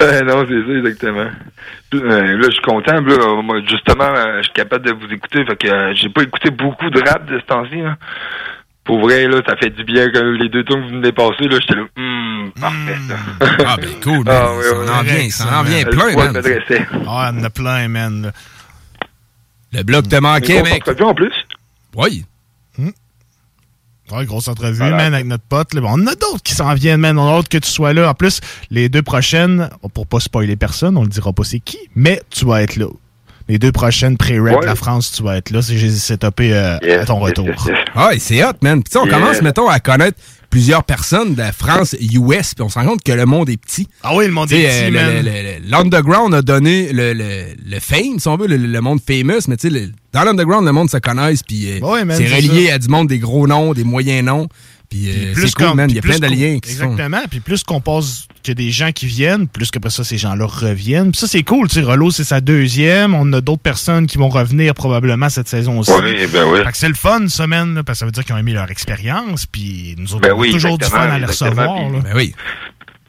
Euh, 0.00 0.20
non, 0.22 0.46
c'est 0.48 0.64
ça, 0.64 0.78
exactement. 0.78 1.26
Euh, 1.94 2.36
là, 2.36 2.42
je 2.46 2.50
suis 2.52 2.62
content. 2.62 3.00
Là, 3.00 3.14
euh, 3.18 3.42
moi, 3.42 3.56
justement, 3.68 4.04
euh, 4.04 4.36
je 4.38 4.42
suis 4.44 4.52
capable 4.52 4.86
de 4.86 4.92
vous 4.92 5.12
écouter. 5.12 5.44
Fait 5.44 5.56
que 5.56 5.66
euh, 5.66 5.92
j'ai 5.96 6.08
pas 6.08 6.22
écouté 6.22 6.50
beaucoup 6.50 6.88
de 6.88 7.00
rap 7.00 7.26
de 7.26 7.36
ce 7.40 7.44
temps-ci. 7.46 7.78
Pour 8.84 9.00
vrai, 9.00 9.26
là, 9.26 9.40
ça 9.44 9.56
fait 9.56 9.70
du 9.70 9.82
bien 9.82 10.08
que 10.10 10.18
les 10.20 10.48
deux 10.50 10.62
tours 10.62 10.76
que 10.76 10.82
vous 10.82 11.00
venez 11.00 11.10
passer. 11.10 11.48
Là, 11.48 11.58
j'étais 11.60 11.74
là, 11.74 11.82
parfait. 12.60 12.96
ça. 13.08 13.16
Ah, 13.66 13.76
ben 13.76 13.88
cool, 14.02 14.24
man. 14.24 14.26
Ah, 14.28 14.50
oui, 14.56 14.64
ça 14.64 14.74
oui, 14.78 14.88
en 14.90 15.00
oui. 15.02 15.06
vient, 15.06 15.30
ça 15.30 15.58
en 15.60 15.62
vient 15.62 15.84
Le 15.84 15.90
plein, 15.90 16.16
man. 16.16 16.42
Ah, 17.06 17.30
il 17.32 17.38
y 17.38 17.40
en 17.40 17.44
a 17.44 17.50
plein, 17.50 17.88
man. 17.88 18.32
Le 19.72 19.82
bloc 19.82 20.08
te 20.08 20.16
manquait, 20.16 20.62
mec. 20.62 20.82
en 21.00 21.14
plus. 21.14 21.32
Oui. 21.96 22.24
Ouais, 24.10 24.24
grosse 24.24 24.48
entrevue, 24.48 24.78
Voilà. 24.78 24.96
man, 24.96 25.12
avec 25.12 25.26
notre 25.26 25.44
pote. 25.44 25.74
là. 25.74 25.82
Bon, 25.82 25.88
On 25.90 26.02
en 26.02 26.06
a 26.06 26.14
d'autres 26.14 26.42
qui 26.42 26.54
s'en 26.54 26.72
viennent, 26.72 27.00
man. 27.00 27.18
On 27.18 27.28
a 27.28 27.38
hâte 27.38 27.48
que 27.50 27.58
tu 27.58 27.68
sois 27.68 27.92
là. 27.92 28.08
En 28.08 28.14
plus, 28.14 28.40
les 28.70 28.88
deux 28.88 29.02
prochaines, 29.02 29.68
pour 29.92 30.06
pas 30.06 30.18
spoiler 30.18 30.56
personne, 30.56 30.96
on 30.96 31.02
le 31.02 31.08
dira 31.08 31.34
pas 31.34 31.44
c'est 31.44 31.60
qui, 31.60 31.78
mais 31.94 32.22
tu 32.30 32.46
vas 32.46 32.62
être 32.62 32.76
là. 32.76 32.86
Les 33.48 33.58
deux 33.58 33.72
prochaines 33.72 34.16
pré-rec 34.16 34.58
Ouais. 34.60 34.64
la 34.66 34.74
France, 34.76 35.12
tu 35.12 35.22
vas 35.22 35.36
être 35.36 35.50
là. 35.50 35.60
C'est 35.60 35.76
j'ai 35.76 35.90
setupé 35.90 36.54
euh, 36.54 36.78
à 37.02 37.04
ton 37.04 37.18
retour. 37.18 37.48
Ah, 37.94 38.14
et 38.14 38.18
c'est 38.18 38.42
hot, 38.42 38.52
man. 38.62 38.82
Puis 38.82 38.96
on 38.96 39.04
Yeah. 39.06 39.18
commence, 39.18 39.42
mettons, 39.42 39.68
à 39.68 39.78
connaître 39.78 40.18
plusieurs 40.50 40.84
personnes 40.84 41.34
de 41.34 41.38
la 41.38 41.52
France, 41.52 41.94
US, 42.00 42.54
puis 42.54 42.62
on 42.62 42.68
se 42.68 42.78
rend 42.78 42.86
compte 42.86 43.02
que 43.02 43.12
le 43.12 43.26
monde 43.26 43.50
est 43.50 43.56
petit. 43.58 43.86
Ah 44.02 44.16
oui, 44.16 44.26
le 44.26 44.32
monde 44.32 44.50
est 44.52 44.56
petit, 44.66 44.96
euh, 44.96 45.58
L'underground 45.68 46.34
a 46.34 46.42
donné 46.42 46.92
le, 46.92 47.12
le, 47.12 47.44
le 47.66 47.80
fame, 47.80 48.18
si 48.18 48.28
on 48.28 48.36
veut, 48.36 48.46
le, 48.46 48.56
le 48.56 48.80
monde 48.80 49.00
famous, 49.06 49.42
mais 49.48 49.56
tu 49.56 49.70
sais, 49.70 49.90
dans 50.12 50.24
l'underground, 50.24 50.64
le 50.66 50.72
monde 50.72 50.90
se 50.90 50.96
connaisse, 50.98 51.42
puis 51.42 51.70
euh, 51.70 51.80
Ouais, 51.80 52.04
man, 52.04 52.16
c'est 52.16 52.26
c'est 52.28 52.34
relié 52.36 52.68
ça. 52.68 52.74
à 52.74 52.78
du 52.78 52.88
monde 52.88 53.08
des 53.08 53.18
gros 53.18 53.46
noms, 53.46 53.74
des 53.74 53.84
moyens 53.84 54.24
noms, 54.24 54.48
puis 54.88 55.08
euh, 55.08 55.32
Plus 55.34 55.48
c'est 55.48 55.54
cool, 55.54 55.74
man. 55.76 55.90
Il 55.90 55.96
y 55.96 55.98
a 55.98 56.02
puis 56.02 56.10
plein 56.10 56.18
plus 56.18 56.28
de 56.28 56.34
qu'on- 56.34 56.40
liens 56.40 56.58
qui 56.60 56.72
sont... 56.72 56.84
Exactement. 56.92 57.20
Puis 57.30 57.40
plus 57.40 57.62
qu'on 57.64 57.80
passe 57.80 58.26
que 58.42 58.52
des 58.52 58.70
gens 58.70 58.92
qui 58.92 59.06
viennent, 59.06 59.46
plus 59.48 59.70
qu'après 59.70 59.90
ça, 59.90 60.04
ces 60.04 60.16
gens-là 60.16 60.46
reviennent. 60.46 61.10
Puis 61.10 61.20
ça, 61.20 61.26
c'est 61.26 61.42
cool. 61.42 61.68
Tu 61.68 61.74
sais, 61.76 61.80
Relo, 61.82 62.10
c'est 62.10 62.24
sa 62.24 62.40
deuxième. 62.40 63.14
On 63.14 63.30
a 63.32 63.40
d'autres 63.40 63.62
personnes 63.62 64.06
qui 64.06 64.16
vont 64.16 64.28
revenir 64.30 64.72
probablement 64.74 65.28
cette 65.28 65.48
saison 65.48 65.78
aussi. 65.80 65.90
Oui, 65.92 66.26
ben 66.32 66.44
oui. 66.50 66.60
Fait 66.64 66.70
que 66.72 66.76
c'est 66.78 66.88
le 66.88 66.94
fun, 66.94 67.28
semaine, 67.28 67.74
là, 67.74 67.82
parce 67.84 67.98
que 67.98 68.00
ça 68.00 68.06
veut 68.06 68.12
dire 68.12 68.24
qu'ils 68.24 68.34
ont 68.34 68.38
aimé 68.38 68.52
leur 68.52 68.70
expérience. 68.70 69.44
Puis 69.46 69.94
nous 69.98 70.14
autres, 70.14 70.22
Ben 70.22 70.32
on 70.32 70.36
a 70.36 70.40
oui, 70.40 70.52
toujours 70.52 70.78
du 70.78 70.84
fun 70.86 70.98
à 71.10 71.18
les 71.18 71.26
recevoir. 71.26 71.74
puis- 71.88 71.96
là. 71.96 72.00
Ben 72.04 72.12
oui. 72.16 72.34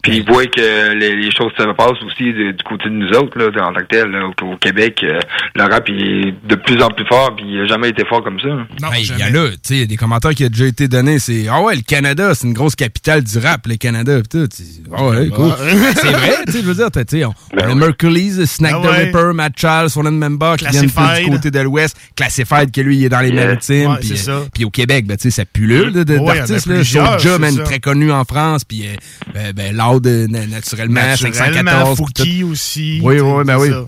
Puis 0.01 0.17
il 0.17 0.25
voit 0.25 0.45
que 0.45 0.93
les, 0.93 1.15
les 1.15 1.31
choses 1.31 1.51
se 1.57 1.63
passent 1.73 2.01
aussi 2.05 2.31
de- 2.33 2.51
du 2.51 2.63
côté 2.63 2.85
de 2.85 2.93
nous 2.95 3.09
autres, 3.17 3.37
là, 3.37 3.47
en 3.67 3.73
tant 3.73 3.79
que 3.81 3.85
tel, 3.87 4.09
là, 4.11 4.25
au, 4.27 4.45
au 4.45 4.57
Québec. 4.57 5.01
euh, 5.03 5.19
le 5.55 5.63
rap 5.63 5.89
il 5.89 6.01
est 6.29 6.33
de 6.47 6.55
plus 6.55 6.81
en 6.81 6.87
plus 6.89 7.05
fort, 7.05 7.35
puis 7.35 7.45
il 7.47 7.57
n'a 7.61 7.65
jamais 7.67 7.89
été 7.89 8.05
fort 8.05 8.23
comme 8.23 8.39
ça. 8.39 8.47
Hey, 8.93 9.03
Il 9.05 9.17
y 9.17 9.21
a 9.23 9.29
là, 9.29 9.49
tu 9.51 9.57
sais, 9.79 9.85
des 9.85 9.97
commentaires 9.97 10.31
qui 10.31 10.45
ont 10.45 10.49
déjà 10.49 10.65
été 10.67 10.87
donnés, 10.87 11.19
c'est 11.19 11.47
Ah 11.51 11.61
ouais, 11.61 11.75
le 11.75 11.81
Canada, 11.81 12.33
c'est 12.33 12.47
une 12.47 12.53
grosse 12.53 12.75
capitale 12.75 13.23
du 13.23 13.37
rap, 13.39 13.67
le 13.67 13.75
Canada, 13.75 14.21
pis 14.21 14.29
tout. 14.29 14.47
C'est- 14.51 14.81
Ah 14.95 15.05
ouais, 15.07 15.27
cool. 15.29 15.51
c'est 15.95 16.11
vrai, 16.11 16.33
tu 16.47 16.53
sais, 16.53 16.61
je 16.61 16.65
veux 16.65 16.75
dire, 16.75 16.89
tu 16.91 17.01
sais, 17.07 17.25
on, 17.25 17.33
on 17.57 17.69
a 17.71 17.75
Mercury's, 17.75 18.43
Snack 18.45 18.73
Ah 18.77 18.81
the 18.81 18.89
ouais. 18.89 19.03
Ripper, 19.05 19.31
Matt 19.33 19.53
Charles, 19.57 19.89
Sonnen 19.89 20.17
Member, 20.17 20.55
qui 20.57 20.65
viennent 20.67 20.85
du 20.85 21.29
côté 21.31 21.51
de 21.51 21.59
l'Ouest, 21.59 21.97
Classified, 22.15 22.71
que 22.71 22.81
lui, 22.81 22.97
il 22.97 23.05
est 23.05 23.09
dans 23.09 23.19
les 23.19 23.29
Yeah. 23.29 23.45
maritimes, 23.45 23.91
Ouais, 23.91 23.97
puis 23.99 24.09
c'est 24.17 24.29
euh, 24.29 24.39
ça. 24.41 24.45
puis 24.53 24.65
au 24.65 24.69
Québec, 24.71 25.05
ben, 25.05 25.15
tu 25.17 25.23
sais, 25.23 25.29
ça 25.31 25.45
pullule 25.45 25.95
a 25.97 26.03
d'artistes, 26.03 26.65
là. 26.67 26.83
c'est 26.83 27.37
man, 27.37 27.63
très 27.63 27.79
connu 27.79 28.11
en 28.11 28.23
France, 28.23 28.63
puis 28.65 28.87
euh, 28.87 28.95
ben, 29.33 29.53
ben, 29.53 29.75
Loud, 29.91 30.07
euh, 30.07 30.27
na- 30.27 30.45
naturellement, 30.47 31.01
Naturellement, 31.01 31.37
514. 31.37 31.97
Fouki 31.97 32.43
aussi. 32.43 32.99
Oui, 33.03 33.19
oui, 33.19 33.43
ben 33.45 33.57
oui. 33.57 33.69
ça. 33.69 33.85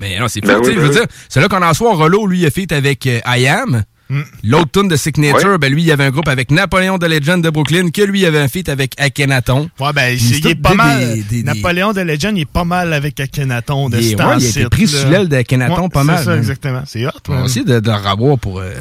Mais 0.00 0.18
non, 0.20 0.28
c'est 0.28 0.40
Ben 0.40 0.58
oui, 0.62 0.66
je 0.66 0.70
ben 0.70 0.80
veux 0.82 0.88
oui. 0.88 0.94
dire, 0.94 1.06
c'est 1.28 1.40
là 1.40 1.48
qu'on 1.48 1.62
en 1.62 1.74
soit, 1.74 1.94
Rollo, 1.94 2.26
lui, 2.26 2.40
il 2.40 2.46
a 2.46 2.50
fait 2.50 2.70
avec 2.72 3.06
euh, 3.06 3.20
I 3.26 3.46
Am. 3.48 3.82
Hmm. 4.10 4.22
L'autre 4.42 4.70
tune 4.72 4.88
de 4.88 4.96
Signature, 4.96 5.58
ben 5.58 5.70
lui, 5.70 5.82
il 5.82 5.86
y 5.86 5.92
avait 5.92 6.04
un 6.04 6.10
groupe 6.10 6.28
avec 6.28 6.50
Napoléon 6.50 6.96
de 6.96 7.06
Legend 7.06 7.44
de 7.44 7.50
Brooklyn, 7.50 7.90
que 7.90 8.00
lui, 8.00 8.20
il 8.20 8.26
avait 8.26 8.38
un 8.38 8.48
feat 8.48 8.70
avec 8.70 8.98
Akhenaton. 8.98 9.68
Ouais, 9.78 9.92
ben, 9.92 10.16
il 10.18 10.46
est 10.46 10.54
pas 10.54 10.70
des- 10.70 10.74
mal. 10.76 11.14
des- 11.14 11.22
des- 11.24 11.42
Napoléon 11.42 11.92
de 11.92 12.00
Legend, 12.00 12.34
il 12.38 12.40
est 12.42 12.50
pas 12.50 12.64
mal 12.64 12.94
avec 12.94 13.20
Akhenaton 13.20 13.90
de 13.90 13.98
Il 13.98 14.06
est- 14.06 14.16
ce 14.16 14.16
ouais, 14.16 14.36
il 14.38 14.46
a 14.46 14.48
été 14.48 14.64
pris 14.70 14.86
sous 14.88 15.08
l'aile 15.10 15.28
d'Akhenaton 15.28 15.82
Ouais, 15.82 15.88
pas 15.90 16.04
mal, 16.04 16.18
C'est 16.20 16.24
ça, 16.24 16.30
man. 16.30 16.38
exactement. 16.38 16.82
C'est 16.86 17.06
hot, 17.06 17.10
On 17.28 17.40
va 17.40 17.44
essayer 17.44 17.66
de, 17.66 17.80
de 17.80 17.90
le 17.90 17.96
revoir 17.96 18.38
pour. 18.38 18.60
euh, 18.60 18.72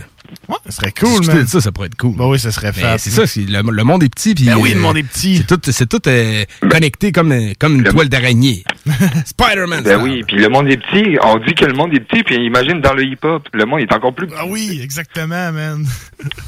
Ouais, 0.49 0.55
ce 0.69 0.75
serait 0.77 0.91
cool, 0.93 1.25
man. 1.25 1.45
ça, 1.47 1.59
ça 1.61 1.71
pourrait 1.71 1.87
être 1.87 1.97
cool. 1.97 2.15
Ben 2.15 2.25
oui, 2.25 2.39
ça 2.39 2.51
serait 2.51 2.71
fat. 2.71 2.97
c'est 2.97 3.09
ça, 3.09 3.23
le, 3.35 3.71
le 3.71 3.83
monde 3.83 4.03
est 4.03 4.09
petit. 4.09 4.33
Puis, 4.35 4.45
Ben 4.45 4.55
oui, 4.57 4.71
euh, 4.71 4.75
le 4.75 4.79
monde 4.81 4.97
est 4.97 5.03
petit. 5.03 5.37
C'est 5.37 5.47
tout, 5.47 5.59
c'est 5.71 5.87
tout 5.89 6.01
euh, 6.07 6.43
connecté 6.69 7.11
comme, 7.11 7.31
euh, 7.31 7.53
comme 7.59 7.75
une 7.75 7.83
toile 7.83 8.09
d'araignée. 8.09 8.63
Spider-Man. 9.25 9.83
Ben 9.83 10.01
oui, 10.01 10.23
puis 10.27 10.37
le 10.37 10.49
monde 10.49 10.67
est 10.69 10.77
petit. 10.77 11.17
On 11.23 11.37
dit 11.39 11.53
que 11.53 11.65
le 11.65 11.73
monde 11.73 11.93
est 11.93 11.99
petit, 11.99 12.23
puis 12.23 12.35
imagine 12.45 12.79
dans 12.81 12.93
le 12.93 13.03
hip-hop, 13.03 13.47
le 13.53 13.65
monde 13.65 13.81
est 13.81 13.93
encore 13.93 14.13
plus 14.13 14.27
petit. 14.27 14.37
Ah 14.39 14.45
oui, 14.47 14.79
exactement, 14.81 15.51
man. 15.51 15.85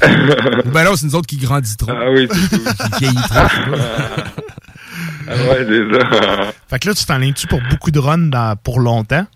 Ben 0.00 0.84
là, 0.84 0.90
c'est 0.96 1.06
nous 1.06 1.14
autres 1.14 1.26
qui 1.26 1.36
grandissent 1.36 1.76
trop. 1.76 1.90
Ah 1.90 2.10
oui, 2.10 2.26
c'est 2.30 2.48
tout. 2.56 2.64
Qui 2.98 3.04
vieillit 3.04 3.16
trop. 3.28 3.74
Ah 5.28 5.34
ouais, 5.34 5.66
c'est 5.68 5.98
ça. 6.00 6.52
Fait 6.68 6.78
que 6.80 6.88
là, 6.88 6.94
tu 6.94 7.04
t'enlignes-tu 7.04 7.46
pour 7.46 7.60
beaucoup 7.70 7.90
de 7.92 7.98
runs 8.00 8.18
dans- 8.30 8.56
pour 8.56 8.80
longtemps? 8.80 9.26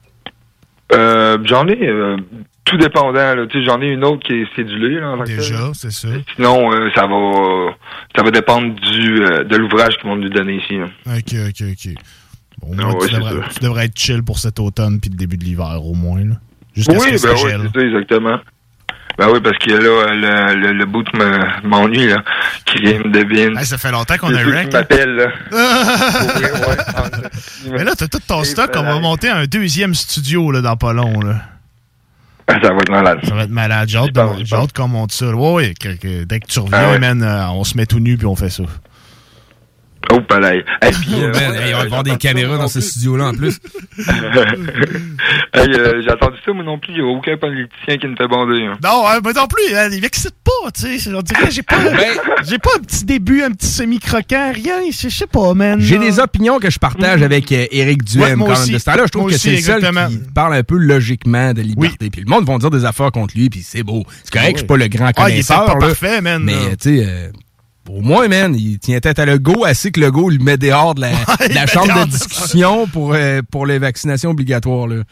Euh, 0.92 1.38
j'en 1.44 1.68
ai 1.68 1.78
euh, 1.86 2.16
tout 2.64 2.76
dépendant. 2.76 3.34
Là. 3.34 3.46
Tu 3.46 3.60
sais, 3.60 3.64
j'en 3.66 3.80
ai 3.80 3.86
une 3.88 4.04
autre 4.04 4.26
qui 4.26 4.34
est 4.34 4.46
cédulée. 4.56 5.00
Là, 5.00 5.10
en 5.10 5.22
Déjà, 5.24 5.70
c'est 5.74 5.92
ça. 5.92 6.08
Sinon, 6.34 6.72
euh, 6.72 6.90
ça 6.94 7.06
va 7.06 7.74
ça 8.16 8.22
va 8.22 8.30
dépendre 8.30 8.74
du 8.74 9.22
euh, 9.24 9.44
de 9.44 9.56
l'ouvrage 9.56 9.96
qu'ils 9.98 10.08
vont 10.08 10.16
nous 10.16 10.28
donner 10.28 10.56
ici. 10.56 10.78
là. 10.78 10.86
Ok, 11.06 11.34
ok, 11.48 11.62
ok. 11.72 11.94
Bon, 12.60 12.68
au 12.68 12.74
Ah 12.78 12.82
moins, 12.84 12.94
ouais, 12.94 13.08
tu, 13.08 13.14
devrais, 13.14 13.32
ça. 13.32 13.48
tu 13.54 13.60
devrais 13.64 13.84
être 13.86 13.98
chill 13.98 14.22
pour 14.22 14.38
cet 14.38 14.58
automne 14.60 15.00
puis 15.00 15.10
le 15.10 15.16
début 15.16 15.36
de 15.36 15.44
l'hiver, 15.44 15.80
au 15.84 15.94
moins. 15.94 16.20
Là. 16.24 16.34
Jusqu'à 16.74 16.92
Oui, 16.94 17.18
ce 17.18 17.22
que 17.22 17.28
ben 17.28 17.34
oui, 17.44 17.68
c'est 17.72 17.80
ça, 17.80 17.86
exactement. 17.86 18.38
Ben 19.16 19.28
oui, 19.32 19.38
parce 19.40 19.56
que 19.58 19.70
là, 19.70 20.12
le, 20.12 20.54
le, 20.60 20.72
le 20.72 20.84
bout 20.86 21.04
me- 21.14 21.68
m'ennuie, 21.68 22.08
là. 22.08 22.24
Qui 22.66 22.78
vient 22.82 22.98
me 22.98 23.10
devine. 23.10 23.56
Hey, 23.56 23.64
ça 23.64 23.78
fait 23.78 23.92
longtemps 23.92 24.16
qu'on 24.16 24.34
a 24.34 24.42
rec. 24.42 24.70
qui 24.70 24.74
m'appellent, 24.76 25.14
là. 25.14 25.26
Mais 27.70 27.84
là, 27.84 27.92
t'as 27.96 28.08
tout 28.08 28.18
ton 28.26 28.42
stock. 28.44 28.70
On 28.76 28.82
va 28.82 28.98
monter 28.98 29.28
un 29.28 29.44
deuxième 29.44 29.94
studio 29.94 30.50
là, 30.50 30.60
dans 30.62 30.76
pas 30.76 30.92
long. 30.92 31.20
Là. 31.20 31.42
Ça 32.48 32.58
va 32.58 32.76
être 32.76 32.90
malade. 32.90 33.18
Ça 33.26 33.34
va 33.34 33.42
être 33.44 33.50
malade. 33.50 33.88
J'ai 33.88 33.98
hâte, 33.98 34.72
qu'on 34.74 34.88
monte 34.88 35.12
ça. 35.12 35.26
Ouais, 35.34 35.52
ouais, 35.52 35.74
que- 35.78 35.96
que- 35.96 36.24
dès 36.24 36.40
que 36.40 36.46
tu 36.46 36.58
reviens, 36.58 36.78
Ah 36.78 36.90
ouais. 36.90 36.98
man, 36.98 37.22
euh, 37.22 37.48
on 37.50 37.64
se 37.64 37.76
met 37.76 37.86
tout 37.86 38.00
nu 38.00 38.16
puis 38.18 38.26
on 38.26 38.36
fait 38.36 38.50
ça. 38.50 38.64
Oh, 40.12 40.20
palais. 40.20 40.64
Et 40.82 40.90
puis, 40.90 41.14
euh, 41.22 41.32
Oh, 41.34 41.38
man, 41.38 41.50
ouais, 41.52 41.66
hey, 41.68 41.74
on 41.74 41.76
va 41.78 41.82
euh, 41.82 41.86
avoir 41.86 42.02
des 42.02 42.16
caméras 42.16 42.58
dans 42.58 42.68
ce 42.68 42.80
studio-là 42.80 43.28
en 43.28 43.32
plus. 43.32 43.58
Hey, 45.56 45.68
euh, 45.72 46.02
j'ai 46.02 46.10
entendu 46.10 46.36
ça, 46.44 46.52
moi 46.52 46.64
non 46.64 46.78
plus. 46.78 46.92
Il 46.94 47.02
n'y 47.02 47.08
a 47.08 47.12
aucun 47.16 47.36
politicien 47.36 47.96
qui 47.96 48.06
me 48.08 48.16
fait 48.16 48.26
bander. 48.26 48.64
hein. 48.64 48.76
Non, 48.82 49.06
hein, 49.06 49.20
mais 49.24 49.32
non 49.32 49.46
plus, 49.46 49.74
hein, 49.76 49.88
il 49.92 50.00
m'excite 50.00 50.34
pas, 50.44 50.70
tu 50.72 50.98
sais. 50.98 51.14
On 51.14 51.22
dirait 51.22 51.46
que 51.46 51.52
j'ai 51.52 51.62
pas, 51.62 51.78
Ben, 51.90 52.18
j'ai 52.44 52.58
pas 52.58 52.70
un 52.76 52.80
petit 52.82 53.04
début, 53.04 53.40
un 53.42 53.52
petit 53.52 53.68
semi-croquant, 53.68 54.52
rien. 54.52 54.80
Je 54.90 55.08
sais 55.08 55.26
pas, 55.28 55.54
man. 55.54 55.80
J'ai 55.80 55.98
des 55.98 56.18
opinions 56.18 56.58
que 56.58 56.70
je 56.70 56.78
partage 56.80 57.22
avec 57.22 57.50
euh, 57.52 57.66
Éric 57.70 58.00
Ouais, 58.02 58.04
Duhem 58.26 58.38
moi 58.40 58.48
quand 58.48 58.54
même 58.54 58.62
aussi. 58.62 58.72
de 58.72 58.78
ce 58.78 58.84
temps-là. 58.84 59.02
Je 59.06 59.10
trouve 59.12 59.22
Moi 59.24 59.30
que 59.32 59.38
c'est 59.38 59.52
le 59.52 59.56
seul 59.58 59.80
qui 59.82 60.18
parle 60.34 60.54
un 60.54 60.64
peu 60.64 60.76
logiquement 60.76 61.52
de 61.52 61.62
liberté. 61.62 62.10
Puis 62.10 62.22
le 62.22 62.28
monde 62.28 62.44
va 62.44 62.58
dire 62.58 62.70
des 62.70 62.84
affaires 62.84 63.12
contre 63.12 63.34
lui, 63.36 63.48
puis 63.48 63.62
c'est 63.64 63.84
beau. 63.84 64.02
C'est 64.24 64.32
correct, 64.32 64.48
Ah 64.48 64.52
je 64.54 64.58
suis 64.58 64.66
pas 64.66 64.76
le 64.76 64.88
grand 64.88 65.06
Ah, 65.16 65.30
il 65.30 65.32
connaisseur. 65.34 65.64
pas 65.66 65.72
là. 65.74 65.78
parfait, 65.78 66.20
man. 66.20 66.42
Mais 66.42 66.76
tu 66.80 66.98
sais, 66.98 67.06
euh, 67.06 67.28
au 67.88 68.00
moins, 68.00 68.28
man, 68.28 68.54
il 68.54 68.78
tient 68.78 68.98
tête 69.00 69.18
à 69.18 69.26
Legault, 69.26 69.64
assez 69.64 69.90
que 69.90 70.00
Legault 70.00 70.30
lui 70.30 70.38
met 70.38 70.56
dehors 70.56 70.94
de 70.94 71.02
la, 71.02 71.10
de 71.48 71.54
la 71.54 71.66
chambre 71.66 72.06
de 72.06 72.10
discussion 72.10 72.86
pour, 72.86 73.14
euh, 73.14 73.42
pour 73.50 73.66
les 73.66 73.78
vaccinations 73.78 74.30
obligatoires. 74.30 74.86
Là. 74.86 75.02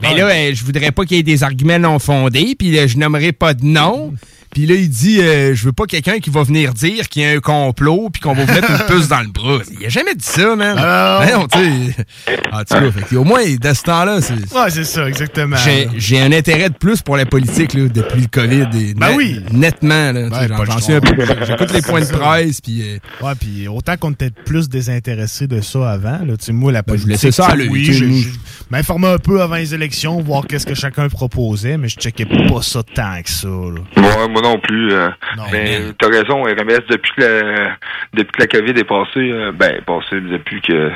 Mais 0.00 0.16
là, 0.16 0.26
euh, 0.26 0.54
je 0.54 0.64
voudrais 0.64 0.90
pas 0.90 1.04
qu'il 1.04 1.16
y 1.16 1.20
ait 1.20 1.24
des 1.24 1.42
arguments 1.42 1.78
non 1.78 1.98
fondés, 1.98 2.54
puis 2.58 2.72
là, 2.72 2.86
je 2.86 2.96
nommerai 2.96 3.32
pas 3.32 3.54
de 3.54 3.64
nom. 3.64 4.12
Puis 4.52 4.66
là, 4.66 4.74
il 4.74 4.88
dit, 4.90 5.20
euh, 5.20 5.54
je 5.54 5.64
veux 5.64 5.72
pas 5.72 5.84
quelqu'un 5.86 6.18
qui 6.18 6.28
va 6.30 6.42
venir 6.42 6.74
dire 6.74 7.08
qu'il 7.08 7.22
y 7.22 7.24
a 7.24 7.30
un 7.30 7.40
complot, 7.40 8.10
puis 8.12 8.20
qu'on 8.20 8.34
va 8.34 8.44
vous 8.44 8.52
mettre 8.52 8.70
une 8.70 8.86
puce 8.96 9.08
dans 9.08 9.20
le 9.20 9.28
bras. 9.28 9.60
Il 9.80 9.86
a 9.86 9.88
jamais 9.88 10.14
dit 10.14 10.24
ça, 10.26 10.54
man. 10.56 10.76
Ah 10.78 11.22
Ben 11.24 11.38
non, 11.38 11.46
tu 11.48 11.58
sais. 11.58 12.36
En 12.52 12.58
tout 12.58 12.74
cas, 12.74 12.90
fait 12.92 13.02
que 13.08 13.16
au 13.16 13.24
moins, 13.24 13.42
de 13.42 13.72
ce 13.74 13.82
temps-là, 13.82 14.20
c'est... 14.20 14.34
Ouais, 14.34 14.70
c'est 14.70 14.84
ça, 14.84 15.08
exactement. 15.08 15.56
J'ai, 15.56 15.88
j'ai 15.96 16.20
un 16.20 16.32
intérêt 16.32 16.68
de 16.68 16.74
plus 16.74 17.00
pour 17.00 17.16
la 17.16 17.24
politique 17.24 17.72
là, 17.72 17.88
depuis 17.88 18.20
le 18.20 18.26
COVID. 18.30 18.68
et 18.78 18.94
Ben 18.94 19.08
net- 19.08 19.16
oui. 19.16 19.40
Nettement. 19.52 20.12
Là, 20.12 20.28
tu 20.30 20.36
sais, 20.36 20.48
Ben, 20.48 20.64
j'en, 20.66 20.78
suis 20.80 20.92
un 20.92 21.00
peu. 21.00 21.14
J'écoute 21.46 21.72
les 21.72 21.82
points 21.82 22.00
de 22.02 22.06
presse. 22.06 22.60
Puis, 22.60 22.82
euh, 22.82 22.98
Ouais, 23.26 23.32
puis 23.40 23.68
autant 23.68 23.96
qu'on 23.96 24.10
était 24.10 24.30
plus 24.30 24.68
désintéressé 24.68 25.46
de 25.46 25.60
ça 25.62 25.90
avant, 25.92 26.18
là, 26.26 26.36
tu 26.38 26.44
sais, 26.46 26.52
moi, 26.52 26.72
la 26.72 26.82
Ben, 26.82 26.94
je 26.96 27.02
politique, 27.04 27.10
laissais 27.24 27.32
ça 27.32 27.46
à 27.46 27.54
l'œil, 27.56 27.68
oui, 27.70 27.84
je, 27.86 27.92
je 28.04 28.28
m'informais 28.70 29.08
un 29.08 29.18
peu 29.18 29.40
avant 29.40 29.56
les 29.56 29.74
élections, 29.74 30.20
voir 30.20 30.46
qu'est-ce 30.46 30.66
que 30.66 30.74
chacun 30.74 31.08
proposait, 31.08 31.78
mais 31.78 31.88
je 31.88 31.96
checkais 31.96 32.26
pas 32.26 32.60
ça 32.62 32.82
tant 32.82 33.22
que 33.22 33.30
ça, 33.30 33.48
là. 33.48 34.28
Moi 34.28 34.41
non 34.42 34.58
plus. 34.58 34.92
euh, 34.92 35.08
Non, 35.36 35.44
mais 35.52 35.78
t'as 35.98 36.08
raison, 36.08 36.42
RMS, 36.42 36.80
depuis 36.88 37.12
que 37.16 37.20
la, 37.22 37.76
depuis 38.12 38.32
que 38.32 38.40
la 38.42 38.46
COVID 38.46 38.78
est 38.80 38.84
passée, 38.84 39.30
euh, 39.32 39.52
ben, 39.52 39.80
passée, 39.86 40.20
depuis 40.20 40.60
que 40.60 40.90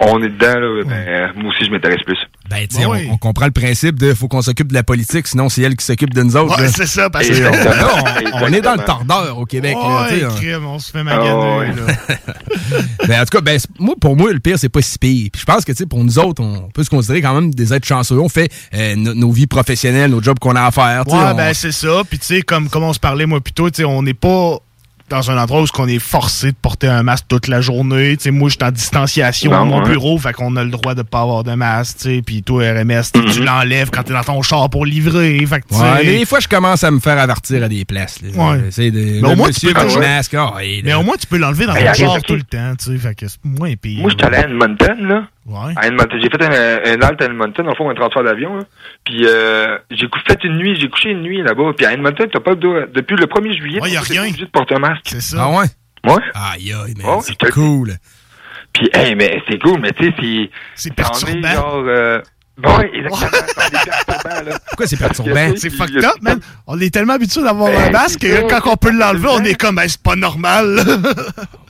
on 0.00 0.22
est 0.22 0.28
dedans, 0.28 0.58
là, 0.60 0.82
ben, 0.84 1.32
moi 1.36 1.50
aussi, 1.50 1.64
je 1.64 1.70
m'intéresse 1.70 2.02
plus. 2.04 2.18
Ben, 2.50 2.66
tu 2.66 2.76
sais, 2.76 2.86
on, 2.86 2.92
on 3.12 3.16
comprend 3.18 3.46
le 3.46 3.50
principe 3.52 3.98
de 3.98 4.14
faut 4.14 4.28
qu'on 4.28 4.42
s'occupe 4.42 4.68
de 4.68 4.74
la 4.74 4.82
politique, 4.82 5.26
sinon 5.26 5.48
c'est 5.48 5.62
elle 5.62 5.76
qui 5.76 5.84
s'occupe 5.84 6.14
de 6.14 6.22
nous 6.22 6.36
autres. 6.36 6.58
Ouais, 6.60 6.68
c'est 6.68 6.86
ça, 6.86 7.10
parce 7.10 7.28
que- 7.28 7.34
on, 7.34 7.52
là, 7.52 8.04
on- 8.34 8.44
on 8.44 8.52
est 8.52 8.60
dans 8.60 8.74
le 8.74 8.84
tordeur 8.84 9.38
au 9.38 9.44
Québec. 9.44 9.76
Ouais, 9.76 10.24
on- 10.24 10.34
crime, 10.34 10.64
on 10.66 10.78
se 10.78 10.90
fait 10.90 11.02
maganer, 11.02 11.28
Ah, 11.30 12.16
là. 12.16 12.16
Ben, 13.08 13.20
en 13.22 13.24
tout 13.24 13.36
cas, 13.38 13.40
ben, 13.40 13.58
moi, 13.78 13.94
pour 14.00 14.16
moi, 14.16 14.32
le 14.32 14.38
pire, 14.40 14.58
c'est 14.58 14.68
pas 14.68 14.82
si 14.82 14.98
pire. 14.98 15.28
Puis 15.32 15.40
je 15.40 15.44
pense 15.46 15.64
que, 15.64 15.72
tu 15.72 15.78
sais, 15.78 15.86
pour 15.86 16.02
nous 16.04 16.18
autres, 16.18 16.42
on 16.42 16.68
peut 16.72 16.84
se 16.84 16.90
considérer 16.90 17.22
quand 17.22 17.34
même 17.34 17.54
des 17.54 17.72
êtres 17.72 17.86
chanceux. 17.86 18.18
On 18.18 18.28
fait 18.28 18.52
euh, 18.74 18.94
no- 18.96 19.14
nos 19.14 19.30
vies 19.30 19.46
professionnelles, 19.46 20.10
nos 20.10 20.22
jobs 20.22 20.38
qu'on 20.38 20.56
a 20.56 20.62
à 20.64 20.70
faire. 20.70 21.04
tu 21.04 21.10
sais, 21.12 21.16
Ouais, 21.16 21.22
on- 21.32 21.36
ben 21.36 21.54
c'est 21.54 21.72
ça. 21.72 22.02
Puis 22.08 22.18
tu 22.18 22.26
sais, 22.26 22.42
comme, 22.42 22.68
comme 22.68 22.82
on 22.84 22.92
se 22.92 22.98
parlait 23.00 23.26
moi 23.26 23.40
plus 23.40 23.52
tôt, 23.52 23.70
tu 23.70 23.76
sais, 23.78 23.84
on 23.84 24.02
n'est 24.02 24.14
pas 24.14 24.58
dans 25.10 25.30
un 25.30 25.38
endroit 25.38 25.62
où 25.62 25.66
on 25.78 25.88
est 25.88 25.98
forcé 25.98 26.52
de 26.52 26.56
porter 26.60 26.86
un 26.88 27.02
masque 27.02 27.26
toute 27.28 27.48
la 27.48 27.60
journée. 27.60 28.16
Tu 28.16 28.24
sais, 28.24 28.30
moi, 28.30 28.48
je 28.48 28.54
suis 28.56 28.64
en 28.64 28.70
distanciation 28.70 29.50
dans 29.50 29.66
mon 29.66 29.82
bureau, 29.82 30.18
fait 30.18 30.32
qu'on 30.32 30.54
a 30.56 30.64
le 30.64 30.70
droit 30.70 30.94
de 30.94 31.02
pas 31.02 31.20
avoir 31.22 31.44
de 31.44 31.54
masque. 31.54 31.98
tu 31.98 32.02
sais. 32.16 32.22
Puis 32.24 32.42
toi, 32.42 32.62
RMS, 32.62 33.02
tu- 33.12 33.20
Mhm. 33.20 33.30
tu 33.32 33.42
l'enlèves 33.44 33.90
quand 33.90 34.02
t'es 34.02 34.12
dans 34.12 34.22
ton 34.22 34.42
char 34.42 34.68
pour 34.70 34.84
livrer. 34.86 35.38
Fait 35.46 35.60
que, 35.60 35.68
tu 35.68 35.74
sais, 35.74 35.80
Ouais, 35.82 36.04
des 36.04 36.24
fois, 36.26 36.40
je 36.40 36.48
commence 36.48 36.84
à 36.84 36.90
me 36.90 37.00
faire 37.00 37.18
avertir 37.18 37.62
à 37.62 37.68
des 37.68 37.84
places. 37.84 38.20
là. 38.22 38.28
Ouais. 38.30 38.58
De. 38.90 39.20
Mais 39.22 39.28
au 39.32 39.36
moins, 39.36 39.50
tu 39.50 39.66
peux 39.66 39.74
toujours- 39.80 40.00
masque. 40.00 40.34
ah, 40.34 40.54
ouais, 40.56 40.80
Mais 40.84 40.90
là. 40.90 40.98
au 40.98 41.02
moins, 41.02 41.16
tu 41.18 41.26
peux 41.26 41.36
l'enlever 41.38 41.66
dans 41.66 41.74
ton 41.74 41.94
char 41.94 42.22
tout 42.22 42.34
le 42.34 42.42
temps. 42.42 42.74
tu 42.78 42.92
sais. 42.92 42.98
Fait 42.98 43.14
que 43.14 43.26
c'est 43.28 43.38
moins 43.44 43.74
pire. 43.76 44.00
Moi, 44.00 44.10
je 44.10 44.16
suis 44.16 44.26
allé 44.26 44.36
à 44.36 44.48
Edmonton, 44.48 44.96
là. 45.06 45.22
Ouais. 45.48 45.72
À 45.76 45.86
Edmonton. 45.86 46.20
J'ai 46.22 46.28
fait 46.28 46.42
un, 46.44 46.50
un 46.92 47.00
halte 47.02 47.22
à 47.22 47.24
Edmonton, 47.24 47.66
le 47.66 47.74
fond, 47.74 47.88
un 47.88 47.94
transfert 47.94 48.22
d'avion. 48.22 48.58
Puis, 49.04 49.22
euh, 49.26 49.78
j'ai 49.90 50.06
cou- 50.08 50.18
fait 50.28 50.44
une 50.44 50.58
nuit, 50.58 50.76
j'ai 50.78 50.88
couché 50.90 51.10
une 51.10 51.22
nuit 51.22 51.42
là-bas. 51.42 51.72
Puis 51.76 51.86
à 51.86 51.92
Edmonton, 51.94 52.28
t'as 52.30 52.40
pas 52.40 52.54
de, 52.54 52.90
depuis 52.92 53.16
le 53.16 53.24
1er 53.26 53.56
juillet. 53.56 53.80
Ouais, 53.80 53.90
y 53.90 53.96
a 53.96 54.00
rien. 54.02 54.22
obligé 54.28 54.44
de 54.44 54.50
porter 54.50 54.74
un 54.74 54.80
masque. 54.80 55.02
C'est 55.06 55.22
ça. 55.22 55.36
Ah 55.40 55.48
ouais? 55.58 55.66
Ouais. 56.12 56.22
Aïe, 56.34 56.72
aïe, 56.72 56.94
mais 56.98 57.04
Oh, 57.06 57.20
c'est 57.22 57.36
cool. 57.50 57.94
Puis, 58.72 58.90
hey, 58.92 59.14
mais 59.14 59.42
c'est 59.48 59.58
cool, 59.58 59.80
mais 59.80 59.92
tu 59.92 60.04
sais, 60.04 60.14
c'est. 60.20 60.50
C'est 60.74 60.94
perturbant. 60.94 61.48
genre. 61.48 61.82
Euh, 61.86 62.20
ouais, 62.64 62.90
exactement. 62.94 64.58
Pourquoi 64.68 64.86
c'est 64.86 64.96
que, 64.96 65.02
perturbant? 65.02 65.52
tu 65.52 65.56
sais, 65.58 65.70
C'est 65.70 65.70
fucked 65.70 66.04
up, 66.04 66.14
man. 66.22 66.40
On 66.66 66.78
est 66.80 66.92
tellement 66.92 67.14
habitué 67.14 67.42
d'avoir 67.42 67.70
Ben, 67.70 67.88
un 67.88 67.90
masque 67.90 68.18
c'est 68.20 68.42
que 68.42 68.48
quand 68.48 68.72
on 68.72 68.76
peut 68.76 68.90
l'enlever, 68.90 69.28
on 69.30 69.44
est 69.44 69.54
comme, 69.54 69.76
ben, 69.76 69.88
c'est 69.88 70.02
pas 70.02 70.16
normal. 70.16 70.80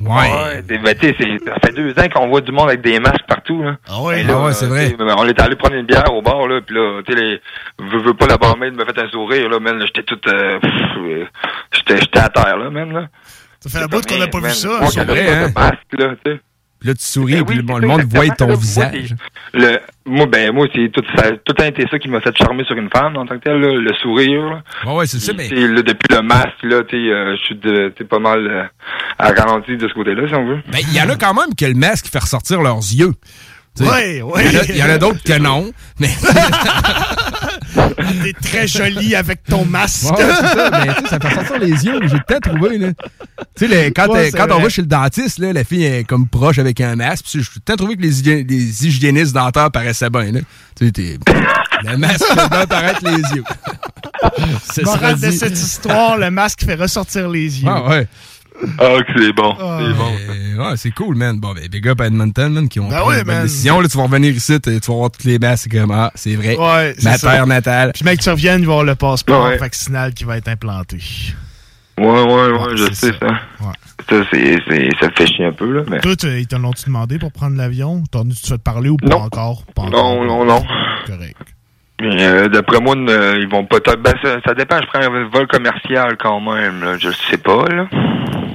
Ouais. 0.01 0.63
Ben, 0.63 0.95
tu 0.99 1.09
sais, 1.09 1.17
c'est- 1.19 1.45
ça 1.45 1.57
fait 1.61 1.73
deux 1.73 1.91
ans 1.99 2.09
qu'on 2.15 2.29
voit 2.29 2.41
du 2.41 2.53
monde 2.53 2.69
avec 2.69 2.83
des 2.83 3.01
masques 3.01 3.27
partout, 3.27 3.63
là. 3.63 3.77
Ah 3.89 4.01
ouais, 4.01 4.23
là, 4.23 4.35
ah 4.37 4.45
ouais, 4.45 4.53
c'est 4.53 4.67
vrai. 4.67 4.95
On 5.01 5.27
est 5.27 5.41
allé 5.41 5.57
prendre 5.57 5.75
une 5.75 5.87
bière 5.87 6.15
au 6.15 6.23
bar, 6.23 6.47
là, 6.47 6.61
puis 6.65 6.77
là, 6.77 7.03
tu 7.05 7.13
sais, 7.13 7.19
les, 7.21 7.41
veux, 7.81 8.03
veux 8.03 8.15
pas 8.15 8.27
la 8.27 8.37
barmaid 8.37 8.75
me 8.75 8.85
fait 8.85 8.97
un 8.97 9.09
sourire, 9.09 9.49
là, 9.49 9.59
man, 9.59 9.77
là, 9.77 9.87
j'étais 9.87 10.05
tout, 10.05 10.21
euh, 10.29 10.61
j'étais, 11.73 12.01
j'étais 12.01 12.19
à 12.21 12.29
terre, 12.29 12.57
là, 12.59 12.71
man, 12.71 12.93
là. 12.93 13.09
Ça 13.61 13.71
fait 13.71 13.81
la 13.81 13.89
bout 13.89 14.07
qu'on 14.07 14.19
n'a 14.19 14.29
pas 14.29 14.39
vu 14.39 14.51
ça. 14.51 14.69
Moi, 14.69 14.91
ça. 14.91 15.03
vrai, 15.03 15.27
pas 15.27 15.33
hein? 15.33 15.49
de 15.49 15.55
masque, 15.55 15.77
là, 15.99 16.15
tu 16.25 16.31
sais. 16.33 16.41
Puis 16.81 16.89
là, 16.89 16.95
tu 16.95 17.05
souris, 17.05 17.35
Ben 17.35 17.45
puis 17.45 17.59
oui, 17.59 17.65
le, 17.81 17.87
monde 17.89 18.03
voit 18.05 18.29
ton 18.29 18.47
Là, 18.47 18.53
moi, 18.53 18.61
visage. 18.61 19.15
c'est- 19.53 19.59
Le, 19.59 19.81
moi, 20.07 20.27
ben, 20.27 20.53
moi, 20.55 20.67
c'est 20.73 20.91
tout, 20.93 21.03
ça, 21.17 21.33
tout 21.45 21.55
a 21.61 21.67
été 21.67 21.85
ça 21.91 21.99
qui 21.99 22.09
m'a 22.09 22.21
fait 22.21 22.37
charmer 22.37 22.63
sur 22.65 22.77
une 22.77 22.89
femme, 22.89 23.17
en 23.17 23.27
tant 23.27 23.37
que 23.37 23.43
tel, 23.45 23.61
là, 23.61 23.73
le 23.75 23.95
sourire. 23.95 24.43
là. 24.45 24.63
Ouais, 24.87 24.95
ouais, 24.99 25.07
c'est 25.07 25.19
ça, 25.19 25.33
mais. 25.37 25.49
Là, 25.49 25.83
depuis 25.83 26.09
le 26.15 26.23
masque, 26.23 26.63
là, 26.63 26.83
tu 26.85 26.97
sais, 26.97 27.11
euh, 27.13 27.37
je 27.37 27.91
suis 27.97 28.05
pas 28.05 28.19
mal 28.21 28.47
euh, 28.47 28.63
à 29.19 29.33
ralenti 29.33 29.77
de 29.77 29.89
ce 29.89 29.95
côté-là, 29.95 30.29
si 30.29 30.35
on 30.35 30.47
veut. 30.47 30.61
Ben, 30.71 30.79
il 30.81 30.95
y 30.97 31.01
en 31.03 31.09
a 31.11 31.17
quand 31.17 31.35
même 31.35 31.55
que 31.57 31.65
le 31.65 31.75
masque 31.75 32.07
fait 32.07 32.21
ressortir 32.21 32.63
leurs 32.63 32.77
yeux. 32.79 33.13
Ouais, 33.81 34.23
ouais. 34.23 34.45
Il 34.47 34.53
y 34.53 34.57
en 34.57 34.61
a- 34.61 34.65
il 34.65 34.77
y 34.77 34.83
en 34.83 34.89
a, 34.91 34.99
d'autres 34.99 35.23
que 35.23 35.39
non, 35.39 35.71
mais. 36.01 36.09
T'es 38.23 38.33
très 38.33 38.67
joli 38.67 39.15
avec 39.15 39.45
ton 39.45 39.65
masque. 39.65 40.11
Ouais, 40.11 40.25
ça, 40.25 40.71
mais 40.73 41.09
ça 41.09 41.19
fait 41.21 41.35
sortir 41.35 41.59
les 41.59 41.71
yeux, 41.85 42.01
j'ai 42.03 42.19
de 42.19 42.39
trouver, 42.41 42.79
là. 42.79 42.89
Tu 43.57 43.67
sais, 43.69 43.85
le- 43.87 43.91
quand, 43.91 44.09
Ouais, 44.09 44.31
quand 44.31 44.47
on 44.57 44.61
va 44.61 44.69
chez 44.69 44.83
le 44.83 44.89
dentiste, 44.89 45.39
là, 45.39 45.53
la 45.53 45.65
fille 45.65 45.85
est 45.85 46.05
comme 46.05 46.27
proche 46.29 46.59
avec 46.59 46.81
un 46.81 46.97
masque, 46.97 47.25
temps 47.65 47.73
de 47.75 47.77
trouver 47.79 47.97
que 47.97 48.03
les, 48.03 48.23
hygi- 48.23 48.47
les 48.49 48.87
hygiénistes 48.87 49.33
dentaires 49.35 49.71
paraissaient 49.71 50.11
bien, 50.11 50.33
là. 50.33 50.41
Le 50.81 51.97
masque 51.97 52.25
fait 52.25 52.49
bien 52.51 52.67
paraître 52.67 53.01
les 53.05 53.37
yeux. 53.37 53.45
Morale 54.85 55.21
de 55.21 55.31
cette 55.31 55.59
histoire, 55.59 56.17
le 56.19 56.31
masque 56.31 56.65
fait 56.65 56.75
ressortir 56.75 57.29
les 57.29 57.63
yeux. 57.63 57.69
Ah, 57.71 57.89
ouais. 57.89 58.07
Ah, 58.79 58.97
que 59.07 59.23
c'est 59.23 59.33
bon. 59.33 59.55
C'est 59.59 59.95
bon. 59.97 60.63
Ouais, 60.65 60.77
c'est 60.77 60.91
cool, 60.91 61.15
man. 61.17 61.39
Bon, 61.39 61.55
ben, 61.55 61.69
big 61.69 61.87
up 61.89 62.01
à 62.01 62.07
Edmonton, 62.07 62.53
man, 62.53 62.69
qui 62.69 62.81
ont 62.81 62.89
Ben 62.89 62.99
pris 63.01 63.09
ouais, 63.09 63.19
une 63.21 63.25
bonne 63.25 63.43
décision. 63.43 63.81
Là, 63.81 63.89
tu 63.89 63.97
vas 63.97 64.03
revenir 64.05 64.35
ici, 64.35 64.61
tu 64.61 64.81
tu 64.81 64.91
vas 64.91 64.97
voir 64.97 65.11
toutes 65.11 65.25
les 65.25 65.39
masques, 65.39 65.69
c'est 65.71 65.79
comme, 65.79 65.91
ah, 65.93 66.11
c'est 66.15 66.35
vrai. 66.35 66.57
Ouais, 66.57 66.95
c'est 66.99 67.05
Ma 67.05 67.19
ça. 67.19 67.31
terre 67.33 67.47
natale. 67.47 67.93
Puis, 67.95 68.05
mec, 68.05 68.19
tu 68.21 68.29
reviens, 68.31 68.55
il 68.59 68.61
va 68.67 68.73
y 68.73 68.75
avoir 68.75 68.85
le 68.85 68.95
passeport 68.97 69.45
Ouais. 69.47 69.57
vaccinal 69.59 70.13
qui 70.15 70.25
va 70.25 70.37
être 70.39 70.49
implanté. 70.49 70.99
Ouais, 71.99 72.07
ouais, 72.07 72.51
ouais, 72.53 72.77
je 72.77 72.93
sais 72.93 73.13
ça. 73.13 73.19
ça. 73.21 73.73
Ça, 74.09 74.23
c'est, 74.33 74.57
ça 75.01 75.11
fait 75.11 75.27
chier 75.27 75.45
un 75.47 75.53
peu, 75.53 75.71
là, 75.73 75.83
mais. 75.89 76.01
Toi, 76.01 76.17
tu- 76.17 76.27
ils 76.41 76.47
te 76.47 76.55
l'ont-tu 76.57 76.87
demandé 76.87 77.19
pour 77.19 77.33
prendre 77.33 77.57
l'avion? 77.57 78.03
T'en 78.11 78.23
as-tu 78.29 78.47
fait 78.47 78.59
parler 78.63 78.89
ou 78.89 78.97
pas 78.97 79.17
encore? 79.17 79.65
Pas 79.75 79.83
encore. 79.83 80.15
Non, 80.15 80.25
non, 80.25 80.45
non. 80.45 80.65
Correct. 81.07 81.37
Mais, 82.01 82.25
euh, 82.25 82.49
d'après 82.49 82.81
moi, 82.81 82.95
euh, 82.97 83.39
ils 83.41 83.49
vont 83.49 83.65
pas. 83.65 83.79
Ben, 83.97 84.15
ça, 84.23 84.37
ça 84.47 84.55
dépend, 84.55 84.77
je 84.81 84.87
prends 84.87 85.01
un 85.01 85.29
vol 85.29 85.47
commercial 85.49 86.17
quand 86.17 86.41
même, 86.41 86.83
là. 86.83 86.97
Je 86.99 87.11
sais 87.11 87.39
pas, 87.39 87.65
là. 87.69 87.89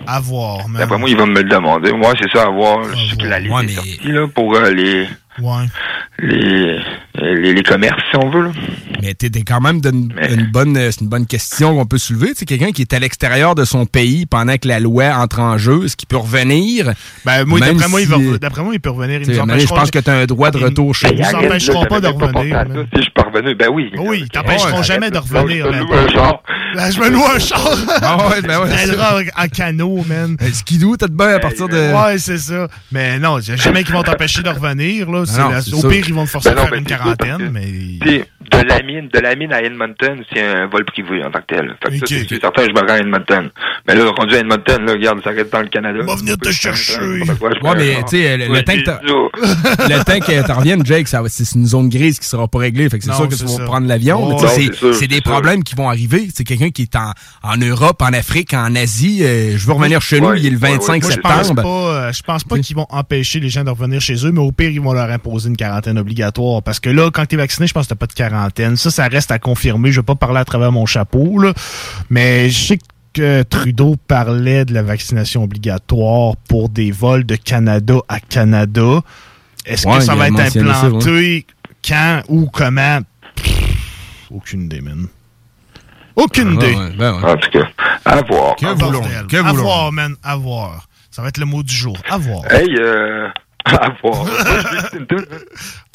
À 0.08 0.20
voir. 0.20 0.60
D'après 0.78 0.98
moi, 0.98 1.10
ils 1.10 1.18
vont 1.18 1.28
me 1.28 1.41
le 1.41 1.50
demander. 1.50 1.91
Moi, 1.91 2.14
c'est 2.20 2.30
ça, 2.32 2.44
à 2.44 2.50
voir. 2.50 2.84
Je 2.84 3.10
sais 3.10 3.18
que 3.18 3.28
la 3.28 3.39
liste 3.39 3.64
est 3.64 3.68
sortie, 3.70 4.12
là, 4.12 4.28
pour 4.28 4.56
euh, 4.56 4.70
les, 4.70 5.08
Ouais. 5.42 5.66
les, 6.20 6.78
les, 7.16 7.54
les 7.54 7.64
commerces, 7.64 8.02
si 8.12 8.18
on 8.18 8.30
veut, 8.30 8.44
là. 8.44 8.52
Mais 9.02 9.14
t'es 9.16 9.30
quand 9.42 9.60
même 9.60 9.82
d'une 9.82 10.14
bonne, 10.54 10.76
c'est 10.92 11.02
une 11.02 11.10
bonne 11.10 11.26
question 11.26 11.76
qu'on 11.76 11.86
peut 11.86 11.98
soulever. 11.98 12.32
C'est 12.36 12.46
quelqu'un 12.46 12.72
qui 12.72 12.82
est 12.84 12.94
à 12.94 13.00
l'extérieur 13.00 13.54
de 13.54 13.66
son 13.66 13.86
pays 13.86 14.26
pendant 14.26 14.56
que 14.58 14.66
la 14.68 14.80
loi 14.80 15.08
entre 15.18 15.40
en 15.42 15.58
jeu, 15.58 15.84
est-ce 15.84 15.98
qu'il 15.98 16.08
peut 16.08 16.16
revenir? 16.18 16.94
Ben, 17.26 17.44
moi, 17.44 17.60
d'après 17.60 17.90
moi, 17.90 18.00
il 18.02 18.08
va- 18.08 18.16
si- 18.18 18.40
d'après 18.40 18.64
moi, 18.64 18.74
il 18.74 18.80
peut 18.80 18.92
revenir. 18.92 19.20
Ils 19.22 19.30
nous 19.30 19.46
donné, 19.46 19.60
je 19.60 19.68
pense 19.68 19.92
que 19.92 20.00
tu 20.00 20.10
as 20.10 20.14
un 20.20 20.26
droit 20.26 20.52
de 20.52 20.58
retour 20.58 20.96
chez 20.96 21.10
Ils 21.10 21.18
nous 21.18 21.24
Arrête, 21.24 21.34
là, 21.42 21.48
empêcheront 21.48 21.86
pas 21.86 22.00
de 22.00 22.08
revenir. 22.08 22.66
Si 22.94 22.98
je 22.98 23.02
suis 23.02 23.12
parvenu, 23.12 23.56
ben 23.56 23.68
oui. 23.74 23.92
Oui, 23.98 24.20
ils 24.22 24.30
t'empêcheront 24.30 24.78
Ouais, 24.78 24.84
jamais 24.84 25.12
de 25.12 25.18
revenir. 25.18 25.66
je 25.66 25.72
man. 25.72 25.80
loue 25.82 25.94
un 25.94 26.08
char. 26.10 26.44
Ben, 26.76 26.92
je 26.92 27.00
me 27.02 27.10
loue 27.10 27.26
un 27.26 27.40
char. 27.40 27.70
Ah 28.02 28.30
ouais, 28.30 28.42
ben 28.42 28.60
ouais, 28.62 29.30
en 29.38 29.48
canot, 29.48 30.04
man. 30.08 30.38
Skidoo, 30.54 30.96
t'as 30.96 31.08
de 31.08 31.14
bain 31.14 31.34
à 31.36 31.40
partir 31.40 31.68
de. 31.68 31.76
Ouais, 31.94 32.18
c'est 32.20 32.38
ça. 32.38 32.70
Mais 32.94 33.20
non, 33.20 33.40
il 33.40 33.50
y 33.50 33.52
a 33.52 33.56
jamais 33.58 33.84
qu'ils 33.84 33.94
vont 33.94 34.04
t'empêcher 34.04 34.42
de 34.44 34.50
revenir. 34.50 35.12
Là. 35.12 35.22
Non, 35.26 35.49
la- 35.49 35.59
Au 35.78 35.89
pire, 35.89 36.05
ils 36.07 36.13
vont 36.13 36.26
te 36.26 36.30
forcer 36.32 36.49
Ben 36.49 36.57
à 36.57 36.67
faire 36.67 36.74
une 36.74 36.86
quarantaine, 36.86 37.49
mais. 37.51 38.26
De 38.62 38.68
la 38.68 38.82
mine, 38.84 39.10
de 39.12 39.20
la 39.20 39.36
mine 39.36 39.51
à 39.54 39.62
Edmonton, 39.64 40.24
c'est 40.32 40.41
un 40.43 40.68
vol 40.68 40.86
privé 40.86 41.24
en 41.24 41.32
tant 41.32 41.39
que 41.39 41.56
tel. 41.56 41.76
Fait 41.84 41.91
que 41.91 41.97
ça, 41.97 42.04
Ok, 42.04 42.08
c'est 42.08 42.22
ok. 42.22 42.26
c'est 42.30 42.41
certain, 42.41 42.64
je 42.64 42.70
me 42.72 42.80
rends 42.80 42.93
à 42.93 42.97
Edmonton. 42.99 43.49
Mais 43.88 43.95
là, 43.95 44.12
rendu 44.18 44.36
à 44.36 44.39
Edmonton, 44.39 44.86
là, 44.86 44.91
regarde, 44.93 45.20
ça 45.24 45.32
reste 45.32 45.51
dans 45.51 45.62
le 45.62 45.68
Canada. 45.70 45.99
On 46.01 46.06
va 46.06 46.16
venir 46.16 46.38
te 46.38 46.51
chercher. 46.51 46.99
Ouais, 46.99 47.76
mais 47.76 47.95
tu 48.04 48.18
sais, 48.18 48.38
le, 48.38 48.47
le 48.54 48.64
temps 48.64 48.74
que 48.74 48.82
t'as- 48.84 49.01
le 49.89 50.04
temps 50.04 50.20
que 50.26 50.47
t'en 50.47 50.56
reviennes, 50.56 50.86
Jake, 50.86 51.08
ça 51.08 51.22
c'est 51.28 51.56
une 51.56 51.66
zone 51.66 51.89
grise 51.89 52.20
qui 52.20 52.28
sera 52.28 52.47
pas 52.47 52.60
réglée. 52.60 52.89
Fait 52.89 52.97
que 52.99 53.04
c'est 53.04 53.10
Non, 53.12 53.18
sûr 53.18 53.28
que 53.28 53.36
c'est 53.36 53.45
tu 53.45 53.51
vas 53.51 53.58
ça. 53.58 53.64
prendre 53.66 53.88
l'avion. 53.88 54.28
mais 54.28 54.34
Ouais, 54.36 54.39
tu 54.41 54.47
sais, 54.47 54.47
non, 54.47 54.54
c'est- 54.56 54.66
c'est 54.74 54.78
sûr, 54.78 54.95
c'est 54.95 55.08
des 55.08 55.22
problèmes 55.22 55.64
qui 55.64 55.76
vont 55.76 55.89
arriver. 55.89 56.28
C'est 56.34 56.43
quelqu'un 56.43 56.70
qui 56.70 56.84
est 56.84 56.95
en, 56.95 57.12
en 57.43 57.58
Europe, 57.58 58.01
en 58.01 58.14
Afrique, 58.14 58.54
en 58.54 58.76
Asie. 58.76 59.20
euh, 59.24 59.58
je 59.58 59.66
veux 59.66 59.74
revenir 59.74 60.01
chez 60.01 60.22
nous, 60.22 60.34
il 60.36 60.45
est 60.45 60.49
le 60.49 60.58
ouais, 60.58 60.70
ouais, 60.72 60.78
25 60.78 61.01
Moi, 61.04 61.12
je 61.12 61.20
pense 61.20 61.47
septembre. 61.47 61.88
euh, 61.89 62.12
je 62.12 62.22
pense 62.24 62.43
pas 62.43 62.60
qu'ils 62.60 62.76
vont 62.76 62.88
empêcher 62.89 63.39
les 63.39 63.49
gens 63.49 63.64
de 63.64 63.70
revenir 63.70 64.01
chez 64.01 64.16
eux, 64.26 64.32
mais 64.32 64.39
au 64.41 64.51
pire, 64.51 64.70
ils 64.70 64.82
vont 64.82 64.93
leur 64.93 65.10
imposer 65.10 65.49
une 65.49 65.58
quarantaine 65.58 65.97
obligatoire. 65.97 66.62
Parce 66.64 66.80
que 66.80 66.89
là, 66.89 67.10
quand 67.12 67.26
t'es 67.26 67.36
vacciné, 67.38 67.68
je 67.68 67.74
pense 67.74 67.86
que 67.86 67.89
t'as 67.89 67.95
pas 67.95 68.08
de 68.08 68.14
quarantaine. 68.14 68.43
Ça, 68.76 68.91
ça 68.91 69.08
reste 69.08 69.32
à 69.32 69.39
confirmer. 69.39 69.91
Je 69.91 70.00
vais 70.00 70.06
pas 70.06 70.16
parler 70.16 70.39
à 70.39 70.46
travers 70.46 70.72
mon 70.72 70.86
chapeau, 70.86 71.39
là. 71.39 71.54
Mais 72.10 72.50
je 72.50 72.68
sais 72.68 72.80
que 73.14 73.44
Trudeau 73.44 73.96
parlait 74.08 74.66
de 74.66 74.74
la 74.74 74.82
vaccination 74.84 75.44
obligatoire 75.44 76.36
pour 76.50 76.70
des 76.70 76.91
vols 76.91 77.26
de 77.26 77.36
Canada 77.36 77.96
à 78.10 78.20
Canada. 78.20 79.02
Est-ce 79.66 79.88
Ouais, 79.88 79.98
que 80.00 80.04
ça 80.04 80.16
va 80.16 80.28
être 80.28 80.38
ça, 80.50 80.60
implanté? 80.60 81.46
Quand? 81.88 82.22
Ou 82.30 82.48
comment? 82.52 83.00
Pff, 83.36 83.78
aucune 84.32 84.64
idée, 84.64 84.82
man. 84.82 85.08
Aucune 86.16 86.50
Ouais, 86.58 86.70
idée. 86.72 86.76
ouais, 86.76 86.89
ben 86.98 87.14
ouais. 87.22 87.30
En 87.32 87.38
tout 87.38 87.50
cas, 87.50 87.66
à 88.06 88.22
voir. 88.22 88.56
Que 88.56 89.38
Ah, 89.38 89.50
À 89.50 89.54
voir, 89.54 89.91
man. 89.91 90.16
À 90.24 90.36
voir. 90.36 90.88
Ça 91.12 91.22
va 91.22 91.28
être 91.30 91.38
le 91.38 91.46
mot 91.46 91.62
du 91.64 91.74
jour. 91.74 91.98
À 92.10 92.18
voir. 92.18 92.41
Hey, 92.52 92.76
euh, 92.80 93.28
à 93.80 93.89
voir. 94.01 94.26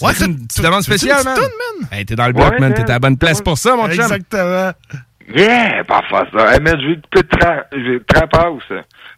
Ouais, 0.01 0.13
C'est 0.15 0.27
une 0.27 0.39
demande 0.63 0.83
spéciale, 0.83 1.23
man. 1.25 1.37
man. 1.39 1.89
Hey, 1.93 2.05
t'es 2.07 2.15
dans 2.17 2.27
le 2.27 2.33
bloc, 2.33 2.53
Ouais, 2.53 2.59
man. 2.61 2.71
man. 2.71 2.75
T'es 2.75 2.91
à 2.91 2.95
la 2.95 2.99
bonne 2.99 3.19
place 3.19 3.41
pour 3.43 3.59
ça, 3.59 3.77
mon 3.77 3.89
chum. 3.89 4.01
Exactement. 4.01 4.73
Yeah, 5.35 5.85
parfois 5.85 6.27
ça. 6.33 6.55
Hey, 6.55 6.61
man, 6.61 6.81
je 6.81 6.87
vais 6.89 7.01
plus 7.11 7.23
de 7.23 7.29
tra 7.29 7.65
je- 7.73 7.99
Trap 8.07 8.35
House 8.35 8.63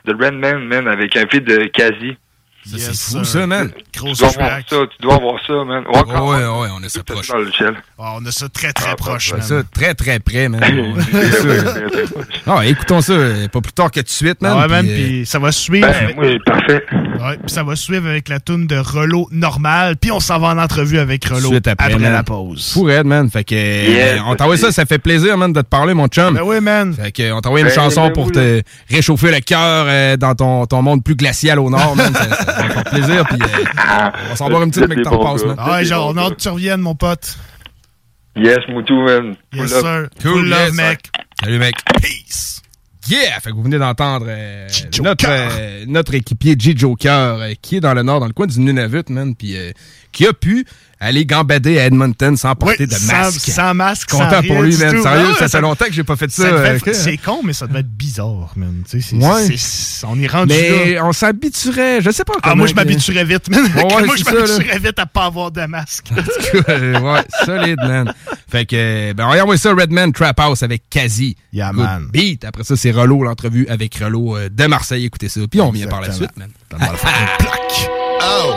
de 0.05 0.12
Redman, 0.14 0.59
man, 0.66 0.88
avec 0.88 1.16
un 1.16 1.26
feed 1.28 1.44
de 1.44 1.66
Kazi. 1.66 2.16
Ça, 2.66 2.76
c'est 2.78 2.94
fou, 3.18 3.24
ça, 3.24 3.46
man. 3.46 3.70
Tu 3.92 4.00
dois 4.02 4.12
voir 4.14 4.50
ça, 4.68 4.76
tu 4.90 5.02
dois 5.02 5.18
voir 5.18 5.34
ça, 5.46 5.52
man. 5.64 5.82
Ouais, 5.92 6.20
Ouais, 6.20 6.44
ouais, 6.44 6.68
on 6.78 6.82
est 6.82 6.88
ça 6.90 7.02
proche. 7.02 7.28
Dans 7.28 7.38
le 7.38 7.50
ciel. 7.52 7.74
Ah, 7.98 8.14
on 8.20 8.26
a 8.26 8.30
ça 8.30 8.48
très, 8.50 8.72
très 8.72 8.94
proche, 8.96 9.32
On 9.32 9.36
est 9.36 9.38
man. 9.38 9.48
ça 9.48 9.62
très, 9.74 9.94
très 9.94 10.18
près, 10.20 10.48
man. 10.48 10.61
C'est 11.11 11.40
sûr. 11.40 11.64
Ah, 12.46 12.66
écoutons 12.66 13.00
ça, 13.00 13.12
euh, 13.14 13.48
pas 13.48 13.61
plus 13.62 13.72
tard 13.72 13.90
que 13.90 14.00
tout 14.00 14.04
de 14.04 14.11
suite, 14.11 14.42
man. 14.42 14.52
Ah 14.54 14.61
ouais, 14.62 14.68
man, 14.68 14.84
puis, 14.86 14.92
euh, 14.92 15.06
puis 15.06 15.26
ça 15.26 15.38
va 15.38 15.52
suivre. 15.52 15.88
Ben, 15.88 16.14
oui, 16.18 16.38
parfait. 16.44 16.84
Ouais, 16.92 17.36
puis 17.38 17.50
ça 17.50 17.62
va 17.62 17.76
suivre 17.76 18.06
avec 18.08 18.28
la 18.28 18.40
toune 18.40 18.66
de 18.66 18.76
Relo 18.76 19.28
normal, 19.32 19.96
puis 19.96 20.11
on 20.11 20.20
s'en 20.20 20.38
va 20.38 20.48
en 20.48 20.58
entrevue 20.58 20.98
avec 20.98 21.24
Relo 21.24 21.48
suite 21.50 21.66
après, 21.66 21.96
man. 21.98 22.12
la 22.12 22.22
pause. 22.22 22.72
Fou 22.74 22.84
raide, 22.84 23.06
man. 23.06 23.30
Fait 23.30 23.44
que, 23.44 23.54
Yes, 23.54 24.18
euh, 24.18 24.22
on 24.26 24.36
t'envoie 24.36 24.56
ça, 24.58 24.70
ça 24.70 24.84
fait 24.86 24.98
plaisir, 24.98 25.36
man, 25.38 25.52
de 25.52 25.61
te 25.62 25.66
parler, 25.66 25.94
mon 25.94 26.08
chum. 26.08 26.34
Ben 26.34 26.42
oui, 26.44 26.61
man. 26.61 26.94
Fait 26.94 27.11
que, 27.12 27.32
on 27.32 27.40
t'envoie 27.40 27.61
une 27.61 27.66
Ben, 27.66 27.74
chanson 27.74 28.06
ben 28.08 28.12
pour 28.12 28.26
oui, 28.26 28.32
te 28.32 28.62
réchauffer 28.90 29.30
le 29.30 29.40
cœur 29.40 29.86
euh, 29.88 30.16
dans 30.16 30.34
ton, 30.34 30.66
ton 30.66 30.82
monde 30.82 31.02
plus 31.02 31.14
glacial 31.16 31.58
au 31.58 31.70
nord, 31.70 31.96
man. 31.96 32.12
Ça, 32.20 32.56
ça 32.56 32.59
va 32.68 32.74
faire 32.74 32.84
plaisir, 32.84 33.24
puis 33.26 33.38
euh, 33.42 34.11
on 34.24 34.28
va 34.28 34.36
s'en 34.36 34.48
boire 34.48 34.62
une 34.62 34.70
petite, 34.70 34.88
mais 34.88 34.96
que 34.96 35.02
t'en 35.02 35.18
repasses, 35.18 35.44
man. 35.44 35.56
Ah 35.58 35.72
ouais, 35.72 35.84
genre, 35.84 36.12
on 36.12 36.16
a 36.16 36.22
hâte 36.22 36.36
que 36.36 36.42
tu 36.42 36.48
reviennes, 36.48 36.80
mon 36.80 36.94
pote. 36.94 37.36
Yes, 38.36 38.58
Moutou, 38.68 39.02
man. 39.02 39.36
Yes, 39.52 39.72
love. 39.72 39.82
sir. 39.82 40.08
Full 40.20 40.48
love, 40.48 40.66
yes, 40.66 40.74
mec. 40.74 41.11
Salut, 41.42 41.58
mec. 41.58 41.74
Peace. 42.00 42.62
Yeah! 43.08 43.40
Fait 43.40 43.50
que 43.50 43.56
vous 43.56 43.62
venez 43.62 43.78
d'entendre 43.78 44.26
euh, 44.28 44.68
notre, 45.02 45.26
euh, 45.28 45.84
notre 45.88 46.14
équipier 46.14 46.54
G 46.56 46.74
Joker, 46.76 47.40
euh, 47.40 47.52
qui 47.61 47.76
est 47.76 47.80
dans 47.80 47.94
le 47.94 48.02
nord, 48.02 48.20
dans 48.20 48.26
le 48.26 48.32
coin 48.32 48.46
du 48.46 48.61
Nunavut, 48.61 49.08
man, 49.08 49.34
puis 49.34 49.56
euh, 49.56 49.72
qui 50.12 50.26
a 50.26 50.32
pu 50.32 50.64
aller 51.03 51.24
gambader 51.24 51.78
à 51.78 51.86
Edmonton 51.86 52.36
sans 52.36 52.55
porter 52.55 52.76
Oui, 52.80 52.86
de 52.86 53.07
masque. 53.07 53.40
sans 53.51 53.72
masque, 53.72 54.11
Content 54.11 54.42
pour 54.46 54.61
lui, 54.62 54.76
man. 54.76 54.94
tout. 54.96 55.03
Sérieux, 55.03 55.05
Ah 55.07 55.28
ouais, 55.28 55.32
ça, 55.34 55.48
ça- 55.48 55.59
fait 55.59 55.62
longtemps 55.62 55.86
que 55.86 55.92
j'ai 55.92 56.05
pas 56.05 56.16
fait 56.16 56.30
ça. 56.30 56.42
Ça 56.42 56.48
euh, 56.51 56.78
C'est 56.92 57.16
con, 57.16 57.40
mais 57.42 57.55
ça 57.55 57.66
devait 57.66 57.80
être 57.80 57.90
bizarre, 57.90 58.53
man. 58.57 58.82
Tu 58.88 59.01
sais, 59.01 59.09
c'est- 59.11 59.16
Ouais. 59.16 59.57
on 60.09 60.20
est 60.20 60.26
rendu 60.26 60.53
Mais 60.53 60.94
là. 60.94 61.07
on 61.07 61.12
s'habituerait, 61.12 62.03
je 62.03 62.11
sais 62.11 62.22
pas 62.24 62.34
Ah, 62.36 62.40
comment 62.42 62.57
moi, 62.57 62.66
je 62.66 62.74
m'habituerais 62.74 63.24
vite, 63.24 63.48
man. 63.51 63.64
Ouais, 63.64 63.70
moi, 64.07 64.14
je 64.16 64.24
m'habituerais 64.24 64.78
vite 64.78 64.98
à 64.98 65.07
pas 65.07 65.24
avoir 65.24 65.51
de 65.51 65.64
masque. 65.66 66.11
Euh, 66.68 67.01
ouais, 67.01 67.22
solide, 67.46 67.78
man. 67.82 68.12
Fait 68.51 68.66
que, 68.66 68.76
euh, 68.76 69.14
ben, 69.14 69.26
regardez 69.26 69.57
ça, 69.57 69.70
Redman 69.72 70.12
Trap 70.12 70.38
House 70.40 70.62
avec 70.62 70.82
Kazi. 70.90 71.36
Yeah, 71.53 71.70
Good 71.72 71.78
man. 71.84 72.09
beat. 72.12 72.44
Après 72.44 72.64
ça, 72.64 72.76
c'est 72.76 72.90
Rollo, 72.90 73.22
l'entrevue 73.24 73.66
avec 73.68 73.96
Rollo 73.96 74.36
euh, 74.36 74.48
de 74.51 74.66
Marseille. 74.66 75.05
Écoutez 75.07 75.28
ça. 75.28 75.40
Puis 75.51 75.61
on 75.61 75.70
vient 75.70 75.86
par 75.86 76.01
la 76.03 76.12
suite, 76.12 76.36
man. 76.36 76.51
Oh, 78.22 78.55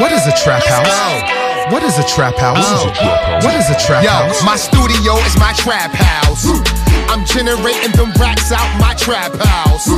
what 0.00 0.10
is 0.10 0.26
a 0.28 0.32
trap 0.32 0.62
house? 0.66 1.53
What 1.72 1.82
is 1.82 1.96
a 1.98 2.04
trap 2.04 2.36
house? 2.36 2.60
Oh. 2.60 3.40
What 3.40 3.56
is 3.56 3.70
a 3.70 3.78
trap 3.80 4.04
Yo, 4.04 4.10
house? 4.10 4.44
my 4.44 4.56
studio 4.56 5.16
is 5.24 5.32
my 5.40 5.52
trap 5.56 5.92
house. 5.96 6.44
I'm 7.08 7.24
generating 7.24 7.92
them 7.96 8.12
racks 8.20 8.52
out 8.52 8.68
my 8.76 8.92
trap 8.94 9.32
house. 9.32 9.88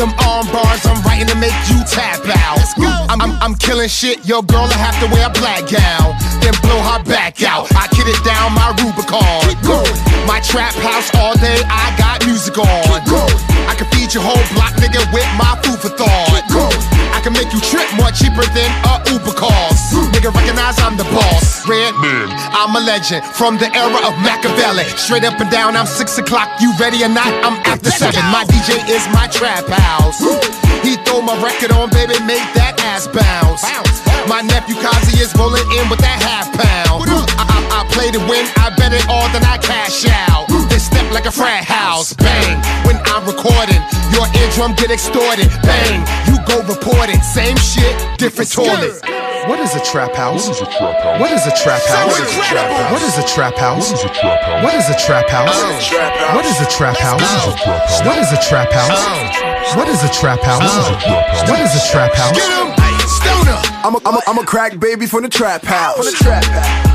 Them 0.00 0.08
arm 0.24 0.48
bars 0.48 0.80
I'm 0.88 0.96
writing 1.04 1.28
to 1.28 1.36
make 1.36 1.52
you 1.68 1.84
tap 1.84 2.24
out. 2.24 2.64
I'm, 3.12 3.20
I'm, 3.20 3.32
I'm 3.44 3.54
killing 3.56 3.88
shit, 3.88 4.24
your 4.24 4.42
girl 4.42 4.64
will 4.64 4.80
have 4.80 4.96
to 5.04 5.06
wear 5.12 5.28
a 5.28 5.32
black 5.36 5.68
gown. 5.68 6.16
Then 6.40 6.56
blow 6.64 6.80
her 6.80 7.04
back 7.04 7.42
out. 7.42 7.68
I 7.76 7.88
kid 7.92 8.08
it 8.08 8.16
down 8.24 8.56
my 8.56 8.72
Rubicon. 8.80 9.44
My 10.24 10.40
trap 10.40 10.72
house 10.80 11.12
all 11.20 11.36
day, 11.36 11.60
I 11.68 11.92
got 12.00 12.24
music 12.24 12.56
on. 12.56 12.66
I 13.68 13.74
can 13.76 13.84
feed 13.92 14.14
your 14.14 14.24
whole 14.24 14.40
block, 14.56 14.72
nigga, 14.80 15.04
with 15.12 15.28
my 15.36 15.60
food 15.60 15.76
for 15.76 15.92
thought. 15.92 17.01
I 17.22 17.24
can 17.26 17.34
make 17.34 17.52
you 17.54 17.60
trip 17.60 17.86
more 17.94 18.10
cheaper 18.10 18.42
than 18.50 18.66
a 18.82 18.98
Uber 19.14 19.38
cost. 19.38 19.94
Nigga, 20.10 20.34
recognize 20.34 20.74
I'm 20.80 20.96
the 20.96 21.04
boss. 21.04 21.62
Red, 21.68 21.94
I'm 21.94 22.74
a 22.74 22.80
legend 22.80 23.24
from 23.24 23.58
the 23.58 23.70
era 23.76 23.94
of 23.94 24.18
Machiavelli. 24.18 24.82
Straight 24.98 25.22
up 25.22 25.38
and 25.38 25.48
down, 25.48 25.76
I'm 25.76 25.86
six 25.86 26.18
o'clock. 26.18 26.50
You 26.60 26.74
ready 26.80 27.04
or 27.04 27.08
not? 27.08 27.30
I'm 27.46 27.62
after 27.62 27.92
seven. 27.92 28.18
My 28.34 28.42
DJ 28.50 28.74
is 28.90 29.06
my 29.14 29.28
trap 29.28 29.68
house. 29.68 30.71
He 30.82 30.96
throw 31.06 31.22
my 31.22 31.38
record 31.42 31.72
on, 31.72 31.90
baby, 31.90 32.18
make 32.26 32.44
that 32.58 32.76
ass 32.82 33.06
bounce. 33.06 33.62
My 34.28 34.42
nephew 34.42 34.76
Kazi 34.78 35.18
is 35.18 35.34
rolling 35.34 35.66
in 35.78 35.88
with 35.90 35.98
that 36.02 36.18
half 36.22 36.46
pound. 36.54 37.06
I, 37.38 37.42
I, 37.42 37.58
I 37.82 37.88
play 37.90 38.10
to 38.10 38.20
win, 38.30 38.46
I 38.58 38.70
bet 38.76 38.92
it 38.92 39.06
all, 39.08 39.26
then 39.34 39.42
I 39.44 39.58
cash 39.58 40.06
out. 40.06 40.46
Then 40.48 40.80
step 40.80 41.10
like 41.12 41.26
a 41.26 41.32
frat 41.32 41.64
house, 41.64 42.12
bang. 42.14 42.58
When 42.86 42.96
I'm 43.10 43.26
recording, 43.26 43.82
your 44.14 44.26
eardrum 44.38 44.74
get 44.74 44.90
extorted, 44.90 45.50
bang. 45.62 46.06
You 46.30 46.38
go 46.46 46.62
report 46.66 47.10
it, 47.10 47.22
same 47.22 47.56
shit, 47.58 47.94
different 48.18 48.50
toilet. 48.50 49.02
What 49.50 49.58
is 49.58 49.74
a 49.74 49.82
trap 49.82 50.14
house? 50.14 50.46
What 50.46 50.54
is 50.54 50.62
a 50.62 50.70
trap 50.70 51.02
house? 51.02 51.18
What 51.18 51.34
is 51.34 51.50
a 51.50 51.50
trap 51.50 51.82
house? 51.82 52.92
What 52.94 53.02
is 53.02 53.18
a 53.18 53.26
trap 53.26 53.58
house? 53.58 53.90
What 54.62 54.74
is 54.78 54.86
a 54.86 54.96
trap 55.02 55.26
house? 55.26 55.50
What 56.30 56.46
is 56.46 56.60
a 56.62 56.68
trap 56.70 56.96
house? 56.96 57.26
What 58.06 58.18
is 58.22 58.30
a 58.30 58.38
trap 58.38 58.70
house? 58.70 59.74
What 59.74 59.88
is 59.88 60.02
a 60.04 60.12
trap 60.14 60.40
house? 60.42 60.62
Get 62.34 62.48
him! 62.48 62.72
Stoner! 63.06 63.58
I'm 63.84 63.94
a, 63.94 63.98
I'm 64.06 64.14
a, 64.16 64.20
I'm 64.26 64.38
a 64.38 64.44
crack 64.44 64.78
baby 64.80 65.06
from 65.06 65.22
the 65.22 65.28
trap 65.28 65.62
house. 65.62 65.96
From 65.96 66.06
the 66.06 66.12
trap 66.12 66.44
house. 66.44 66.91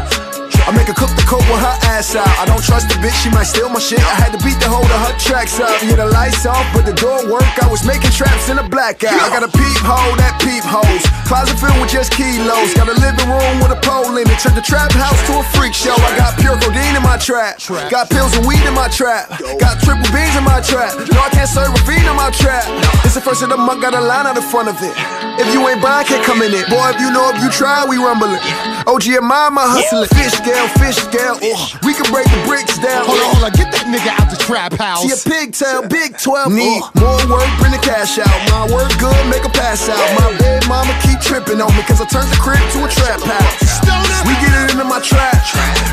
I 0.66 0.72
make 0.74 0.88
her 0.88 0.98
cook 0.98 1.12
the 1.14 1.26
coke 1.28 1.46
with 1.46 1.62
her 1.62 1.76
ass 1.94 2.16
out. 2.16 2.28
I 2.40 2.46
don't 2.50 2.64
trust 2.64 2.90
the 2.90 2.98
bitch, 2.98 3.16
she 3.22 3.30
might 3.30 3.46
steal 3.46 3.70
my 3.70 3.80
shit. 3.80 4.02
I 4.02 4.16
had 4.18 4.32
to 4.34 4.42
beat 4.42 4.58
the 4.58 4.70
hold 4.72 4.90
of 4.90 5.00
her 5.06 5.16
tracks 5.20 5.60
up. 5.60 5.70
Yeah, 5.84 6.02
the 6.02 6.10
lights 6.10 6.46
off, 6.46 6.66
but 6.74 6.86
the 6.86 6.96
door 6.98 7.22
work. 7.30 7.48
I 7.62 7.68
was 7.70 7.86
making 7.86 8.12
traps 8.12 8.50
in 8.50 8.58
a 8.58 8.68
blackout. 8.68 9.14
I 9.14 9.30
got 9.30 9.44
a 9.44 9.52
peephole 9.52 10.16
that 10.18 10.40
peepholes. 10.42 11.04
Closet 11.28 11.60
filled 11.60 11.78
with 11.78 11.92
just 11.92 12.12
kilos. 12.16 12.74
Got 12.74 12.90
a 12.90 12.98
living 12.98 13.30
room 13.30 13.60
with 13.62 13.76
a 13.76 13.80
pole 13.84 14.16
in 14.18 14.26
it. 14.26 14.40
Turned 14.40 14.58
the 14.58 14.66
trap 14.66 14.92
house 14.96 15.20
to 15.28 15.40
a 15.40 15.46
freak 15.56 15.74
show. 15.74 15.96
I 15.96 16.16
got 16.18 16.40
pure 16.40 16.58
codeine 16.58 16.96
in 16.96 17.04
my 17.04 17.18
trap. 17.18 17.60
Got 17.92 18.10
pills 18.10 18.36
and 18.36 18.48
weed 18.48 18.64
in 18.64 18.74
my 18.74 18.88
trap. 18.88 19.30
Got 19.60 19.84
triple 19.84 20.08
beans 20.16 20.36
in 20.36 20.44
my 20.44 20.64
trap. 20.64 20.96
No, 21.12 21.20
I 21.22 21.30
can't 21.30 21.50
serve 21.50 21.74
a 21.74 21.82
fiend 21.84 22.08
in 22.08 22.16
my 22.16 22.32
trap. 22.32 22.64
It's 23.04 23.16
the 23.16 23.22
first 23.22 23.42
of 23.44 23.50
the 23.50 23.58
month, 23.58 23.82
got 23.82 23.94
a 23.94 24.02
line 24.02 24.26
out 24.28 24.38
in 24.38 24.44
front 24.44 24.70
of 24.70 24.78
it. 24.82 24.94
If 25.40 25.54
you 25.54 25.62
ain't 25.68 25.82
buying, 25.82 26.06
can't 26.06 26.24
come 26.24 26.42
in 26.42 26.54
it. 26.54 26.66
Boy, 26.70 26.90
if 26.94 27.00
you 27.00 27.12
know, 27.12 27.30
if 27.34 27.42
you 27.44 27.50
try, 27.50 27.86
we 27.86 27.98
rumbling. 27.98 28.42
OG 28.88 29.20
and 29.20 29.28
mama 29.28 29.62
hustling. 29.68 30.10
Fish 30.16 30.40
scale, 30.48 30.68
fish 30.80 30.96
scale. 30.96 31.36
Ugh. 31.44 31.84
We 31.84 31.92
can 31.94 32.08
break 32.12 32.28
the 32.32 32.40
bricks 32.48 32.80
down. 32.80 33.04
Hold 33.04 33.20
on, 33.20 33.28
hold 33.36 33.44
on, 33.52 33.54
get 33.60 33.68
that 33.76 33.86
nigga 33.92 34.16
out 34.16 34.32
the 34.32 34.40
trap 34.40 34.74
house. 34.80 35.04
See 35.04 35.12
a 35.12 35.20
pigtail, 35.20 35.84
big 35.88 36.16
12. 36.16 36.56
Need 36.56 36.82
more 36.96 37.20
work, 37.28 37.50
bring 37.60 37.76
the 37.76 37.84
cash 37.84 38.16
out. 38.20 38.32
My 38.48 38.64
work 38.72 38.92
good, 38.96 39.20
make 39.28 39.44
a 39.44 39.52
pass 39.52 39.92
out. 39.92 40.00
My 40.16 40.32
bed 40.40 40.64
mama 40.72 40.96
keep 41.04 41.20
tripping 41.20 41.60
on 41.60 41.72
me, 41.76 41.84
cause 41.84 42.00
I 42.00 42.08
turned 42.08 42.32
the 42.32 42.40
crib 42.40 42.64
to 42.80 42.88
a 42.88 42.90
trap 42.90 43.20
house. 43.20 43.84
We 44.24 44.34
get 44.40 44.56
it 44.56 44.72
into 44.72 44.88
my 44.88 45.04
trap. 45.04 45.36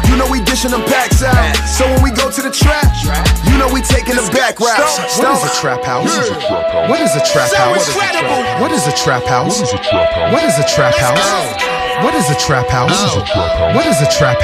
You 0.07 0.15
know 0.15 0.31
we 0.31 0.39
dishing 0.47 0.71
them 0.71 0.87
packs 0.87 1.23
out. 1.27 1.35
So 1.67 1.83
when 1.91 2.03
we 2.07 2.11
go 2.15 2.31
to 2.31 2.41
the 2.43 2.55
trap, 2.55 2.87
you 3.51 3.59
know 3.59 3.67
we 3.67 3.83
taking 3.83 4.15
the 4.15 4.27
back 4.31 4.63
route. 4.63 4.79
What 5.19 5.35
is 5.35 5.43
a 5.43 5.53
trap 5.59 5.83
house? 5.83 6.07
What 6.87 7.03
is 7.03 7.15
a 7.19 7.23
trap 7.27 7.51
house? 7.51 7.91
What 8.63 8.71
is 8.71 8.87
a 8.87 8.95
trap 8.95 9.27
house? 9.27 9.51
What 9.51 9.67
is 9.67 9.67
a 9.67 9.75
trap 9.75 10.15
house? 10.15 10.31
What 10.31 10.45
is 10.47 10.59
a 10.59 10.67
trap 10.71 10.95
house? 10.95 11.75
What 12.03 12.15
is 12.15 12.29
a 12.29 12.35
trap 12.35 12.69
house? 12.69 13.15
What 13.75 13.87
is 13.87 14.01
a 14.03 14.11
trap 14.11 14.41
house? 14.41 14.44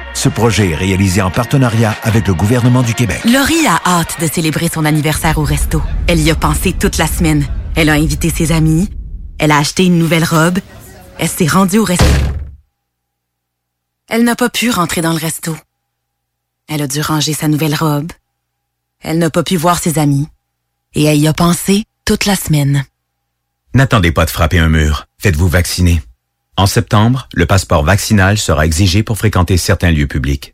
Ce 0.13 0.29
projet 0.29 0.71
est 0.71 0.75
réalisé 0.75 1.21
en 1.21 1.31
partenariat 1.31 1.95
avec 2.03 2.27
le 2.27 2.33
gouvernement 2.33 2.83
du 2.83 2.93
Québec. 2.93 3.21
Laurie 3.25 3.65
a 3.67 3.81
hâte 3.85 4.19
de 4.21 4.27
célébrer 4.27 4.69
son 4.71 4.85
anniversaire 4.85 5.37
au 5.37 5.43
resto. 5.43 5.81
Elle 6.07 6.19
y 6.19 6.31
a 6.31 6.35
pensé 6.35 6.73
toute 6.73 6.97
la 6.97 7.07
semaine. 7.07 7.47
Elle 7.75 7.89
a 7.89 7.93
invité 7.93 8.29
ses 8.29 8.51
amis. 8.51 8.89
Elle 9.39 9.51
a 9.51 9.57
acheté 9.57 9.85
une 9.85 9.97
nouvelle 9.97 10.23
robe. 10.23 10.59
Elle 11.17 11.29
s'est 11.29 11.47
rendue 11.47 11.79
au 11.79 11.83
resto. 11.83 12.05
Elle 14.09 14.23
n'a 14.23 14.35
pas 14.35 14.49
pu 14.49 14.69
rentrer 14.69 15.01
dans 15.01 15.13
le 15.13 15.17
resto. 15.17 15.55
Elle 16.67 16.81
a 16.81 16.87
dû 16.87 17.01
ranger 17.01 17.33
sa 17.33 17.47
nouvelle 17.47 17.75
robe. 17.75 18.11
Elle 18.99 19.17
n'a 19.17 19.29
pas 19.29 19.43
pu 19.43 19.55
voir 19.55 19.79
ses 19.79 19.97
amis. 19.97 20.27
Et 20.93 21.05
elle 21.05 21.17
y 21.17 21.27
a 21.27 21.33
pensé 21.33 21.85
toute 22.05 22.25
la 22.25 22.35
semaine. 22.35 22.83
N'attendez 23.73 24.11
pas 24.11 24.25
de 24.25 24.29
frapper 24.29 24.59
un 24.59 24.69
mur. 24.69 25.05
Faites-vous 25.17 25.47
vacciner. 25.47 26.01
En 26.57 26.65
septembre, 26.65 27.27
le 27.33 27.45
passeport 27.45 27.83
vaccinal 27.83 28.37
sera 28.37 28.65
exigé 28.65 29.03
pour 29.03 29.17
fréquenter 29.17 29.57
certains 29.57 29.91
lieux 29.91 30.07
publics. 30.07 30.53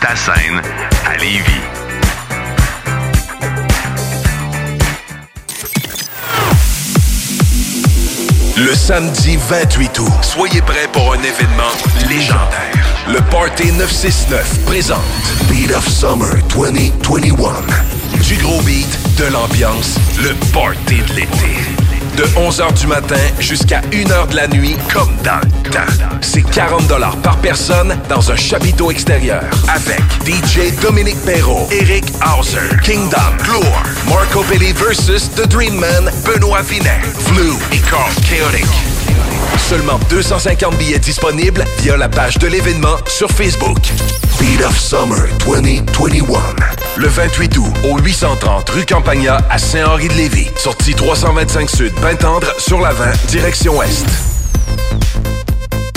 ta 0.00 0.14
scène 0.16 0.60
à 1.06 1.16
Lévis. 1.16 1.42
Le 8.56 8.74
samedi 8.74 9.36
28 9.36 9.98
août, 9.98 10.12
soyez 10.22 10.62
prêts 10.62 10.88
pour 10.92 11.12
un 11.12 11.18
événement 11.18 11.72
légendaire. 12.08 12.72
Le 13.08 13.20
Party 13.30 13.72
969 13.72 14.64
présente 14.64 14.98
Beat 15.48 15.70
of 15.72 15.86
Summer 15.86 16.34
2021. 16.54 18.22
Du 18.22 18.36
gros 18.36 18.60
beat, 18.62 18.98
de 19.18 19.26
l'ambiance, 19.26 19.98
le 20.18 20.34
party 20.52 21.02
de 21.08 21.14
l'été. 21.14 21.85
De 22.16 22.24
11h 22.34 22.72
du 22.80 22.86
matin 22.86 23.20
jusqu'à 23.38 23.82
1h 23.92 24.28
de 24.28 24.36
la 24.36 24.48
nuit, 24.48 24.74
comme 24.90 25.14
dans 25.22 25.40
le 25.42 25.70
temps. 25.70 26.16
C'est 26.22 26.42
40 26.42 26.88
par 27.22 27.36
personne 27.38 27.94
dans 28.08 28.30
un 28.30 28.36
chapiteau 28.36 28.90
extérieur. 28.90 29.42
Avec 29.68 30.00
DJ 30.24 30.74
Dominique 30.80 31.20
Perrault, 31.26 31.68
Eric 31.70 32.04
Hauser, 32.24 32.74
Kingdom, 32.82 33.18
Gloire, 33.42 33.84
Marco 34.08 34.42
Belli 34.44 34.72
versus 34.72 35.30
The 35.34 35.46
Dream 35.46 35.74
Man, 35.78 36.10
Benoît 36.24 36.62
Vinet, 36.62 37.02
Flu 37.18 37.52
et 37.72 37.80
Carl 37.80 38.10
Chaotic. 38.26 38.66
Seulement 39.58 39.98
250 40.08 40.76
billets 40.78 40.98
disponibles 40.98 41.64
via 41.80 41.98
la 41.98 42.08
page 42.08 42.38
de 42.38 42.46
l'événement 42.46 42.96
sur 43.06 43.30
Facebook. 43.30 43.92
Beat 44.40 44.62
of 44.62 44.78
Summer 44.78 45.28
2021. 45.44 46.85
Le 46.98 47.08
28 47.08 47.58
août 47.58 47.72
au 47.90 47.98
830 47.98 48.70
rue 48.70 48.86
Campagna 48.86 49.38
à 49.50 49.58
Saint-Henri-de-Lévis. 49.58 50.48
Sortie 50.56 50.94
325 50.94 51.68
Sud, 51.68 51.92
Pintendre 52.00 52.46
sur 52.58 52.80
la 52.80 52.92
20, 52.92 53.26
direction 53.28 53.76
Ouest. 53.76 54.06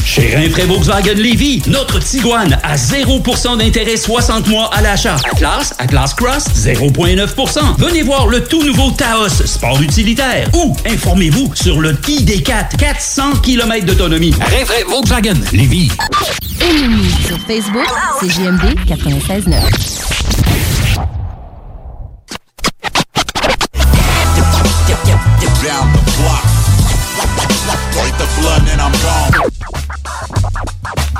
Chez 0.03 0.35
Rinfraie 0.35 0.65
Volkswagen 0.65 1.13
Lévy, 1.13 1.61
notre 1.67 1.99
Tiguan 1.99 2.57
à 2.63 2.75
0% 2.75 3.57
d'intérêt 3.57 3.95
60 3.95 4.47
mois 4.47 4.69
à 4.73 4.81
l'achat. 4.81 5.15
Atlas, 5.31 5.73
Atlas 5.77 6.13
Cross, 6.15 6.45
0,9%. 6.55 7.59
Venez 7.77 8.01
voir 8.01 8.27
le 8.27 8.43
tout 8.43 8.63
nouveau 8.63 8.91
Taos, 8.91 9.29
sport 9.45 9.81
utilitaire. 9.81 10.49
Ou 10.53 10.75
informez-vous 10.85 11.53
sur 11.55 11.79
le 11.79 11.93
ID4, 11.93 12.75
400 12.77 13.37
km 13.43 13.85
d'autonomie. 13.85 14.33
Rinfraie 14.33 14.83
Volkswagen 14.83 15.35
Lévy. 15.53 15.91
Aimez-nous 16.59 17.27
sur 17.27 17.37
Facebook, 17.47 17.87
c'est 18.19 18.29
JMD 18.29 18.75
96.9. 18.87 20.28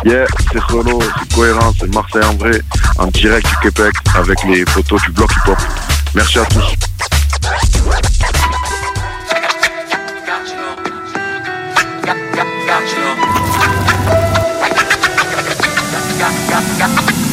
Yeah, 0.05 0.25
c'est 0.53 0.59
Rolo, 0.59 0.99
c'est 1.01 1.35
cohérent, 1.35 1.73
c'est 1.77 1.93
Marseille 1.93 2.23
en 2.23 2.35
vrai, 2.35 2.61
en 2.97 3.07
direct 3.07 3.45
du 3.45 3.69
Québec 3.69 3.93
avec 4.15 4.41
les 4.45 4.63
photos 4.65 5.01
du 5.01 5.11
bloc 5.11 5.29
hip-hop. 5.31 5.57
Merci 6.15 6.39
à 6.39 6.45
tous. 6.45 6.73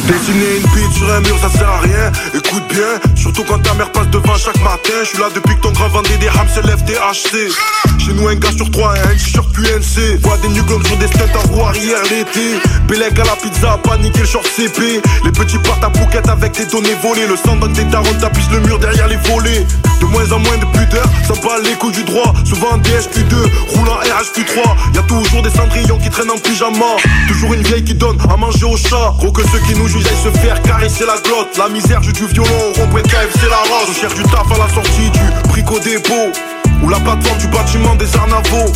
Dessiner 0.09 0.57
une 0.57 0.63
bite 0.75 0.93
sur 0.93 1.13
un 1.13 1.21
mur 1.21 1.39
ça 1.41 1.51
sert 1.51 1.69
à 1.69 1.81
rien 1.81 2.13
Écoute 2.47 2.63
bien, 2.69 3.01
surtout 3.17 3.43
quand 3.45 3.59
ta 3.59 3.75
mère 3.75 3.91
passe 3.91 4.09
devant 4.11 4.37
chaque 4.37 4.61
matin. 4.63 4.93
Je 5.03 5.09
suis 5.09 5.19
là 5.19 5.27
depuis 5.35 5.57
que 5.57 5.61
ton 5.63 5.73
grand 5.73 5.89
vendait 5.89 6.17
des 6.19 6.29
rames 6.29 6.49
se 6.49 6.61
lève 6.61 6.83
THC 6.85 7.51
Chez 7.99 8.13
nous 8.13 8.29
un 8.29 8.37
gars 8.37 8.53
sur 8.57 8.71
trois 8.71 8.93
un 8.93 9.15
t-shirt 9.15 9.47
QNC 9.53 10.21
Vois 10.23 10.39
des 10.39 10.49
nuglons 10.49 10.83
sur 10.85 10.97
des 10.97 11.09
stunts 11.09 11.27
en 11.35 11.49
roue 11.49 11.63
arrière 11.63 12.03
l'été. 12.05 12.59
Bélec 12.87 13.19
à 13.19 13.25
la 13.25 13.37
pizza, 13.37 13.79
paniquer 13.83 14.21
le 14.21 14.27
short 14.27 14.47
CP 14.47 15.03
Les 15.25 15.33
petits 15.33 15.59
partent 15.59 15.83
à 15.83 15.89
bouquette 15.89 16.29
avec 16.29 16.53
des 16.53 16.67
données 16.67 16.97
volées. 17.03 17.27
Le 17.27 17.37
sang 17.37 17.57
dans 17.57 17.67
des 17.67 17.85
darons 17.85 18.15
tapisse 18.21 18.51
le 18.53 18.61
mur 18.61 18.79
derrière 18.79 19.09
les 19.09 19.17
volets. 19.29 19.67
De 20.01 20.07
moins 20.07 20.31
en 20.31 20.39
moins 20.39 20.59
de 20.59 20.67
pudeur, 20.79 21.07
ça 21.27 21.35
bat 21.43 21.59
l'écho 21.65 21.91
du 21.91 22.05
droit. 22.05 22.33
Souvent 22.45 22.73
en 22.75 22.79
DHQ2, 22.79 23.35
roulant 23.75 23.99
RHQ3 24.03 24.95
Y'a 24.95 25.03
toujours 25.03 25.43
des 25.43 25.51
cendrillons 25.51 25.99
qui 25.99 26.11
traînent 26.11 26.31
en 26.31 26.39
pyjama. 26.39 26.97
Toujours 27.29 27.55
une 27.55 27.63
vieille 27.63 27.85
qui 27.85 27.95
donne 27.95 28.19
à 28.31 28.37
manger 28.37 28.67
au 28.67 28.77
chat. 28.77 29.15
Gros 29.19 29.33
que 29.33 29.43
ceux 29.49 29.59
qui 29.67 29.75
nous 29.75 29.89
jugent 29.89 30.07
aillent 30.07 30.33
se 30.33 30.39
faire 30.39 30.61
caresser 30.63 31.07
la 31.07 31.17
glotte. 31.25 31.57
La 31.59 31.69
misère 31.69 32.01
du 32.01 32.13
violon, 32.13 32.46
au 32.53 32.81
rond-point 32.81 33.03
KFC 33.03 33.49
la 33.49 33.57
rose 33.57 33.89
On 33.89 33.93
cherche 33.93 34.15
du 34.15 34.23
taf 34.25 34.51
à 34.53 34.59
la 34.59 34.73
sortie 34.73 35.11
du 35.11 35.49
brico 35.49 35.79
dépôt. 35.79 36.33
Ou 36.83 36.89
la 36.89 36.99
plateforme 37.01 37.39
du 37.39 37.49
bâtiment 37.49 37.95
des 37.97 38.17
arnavaux. 38.17 38.73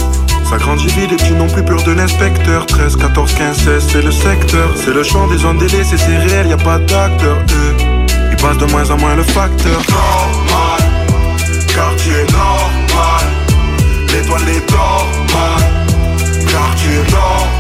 Ça 0.49 0.57
grandit 0.57 0.89
vite, 0.89 1.11
les 1.11 1.17
petits 1.17 1.33
n'ont 1.33 1.47
plus 1.49 1.63
peur 1.63 1.83
de 1.83 1.93
l'inspecteur. 1.93 2.67
13, 2.67 2.97
14, 2.97 3.35
15, 3.35 3.57
16, 3.65 3.89
c'est 3.93 4.03
le 4.03 4.11
secteur. 4.11 4.71
C'est 4.75 4.93
le 4.93 5.03
champ 5.03 5.27
des 5.29 5.39
zones 5.39 5.59
délaissées, 5.59 5.99
c'est 5.99 6.17
réel, 6.17 6.49
y 6.49 6.53
a 6.53 6.57
pas 6.57 6.79
d'acteur. 6.79 7.37
Eux 7.37 7.75
Ils 8.31 8.37
passent 8.37 8.59
de 8.59 8.67
moins 8.67 8.91
en 8.91 8.97
moins 8.97 9.15
le 9.15 9.23
facteur. 9.23 9.81
Normal, 9.89 10.81
quartier 11.69 12.25
normal. 12.33 13.27
L'étoile 14.13 14.49
est 14.49 14.71
normale. 14.73 15.71
Quartier 16.49 16.99
Normal 17.13 17.60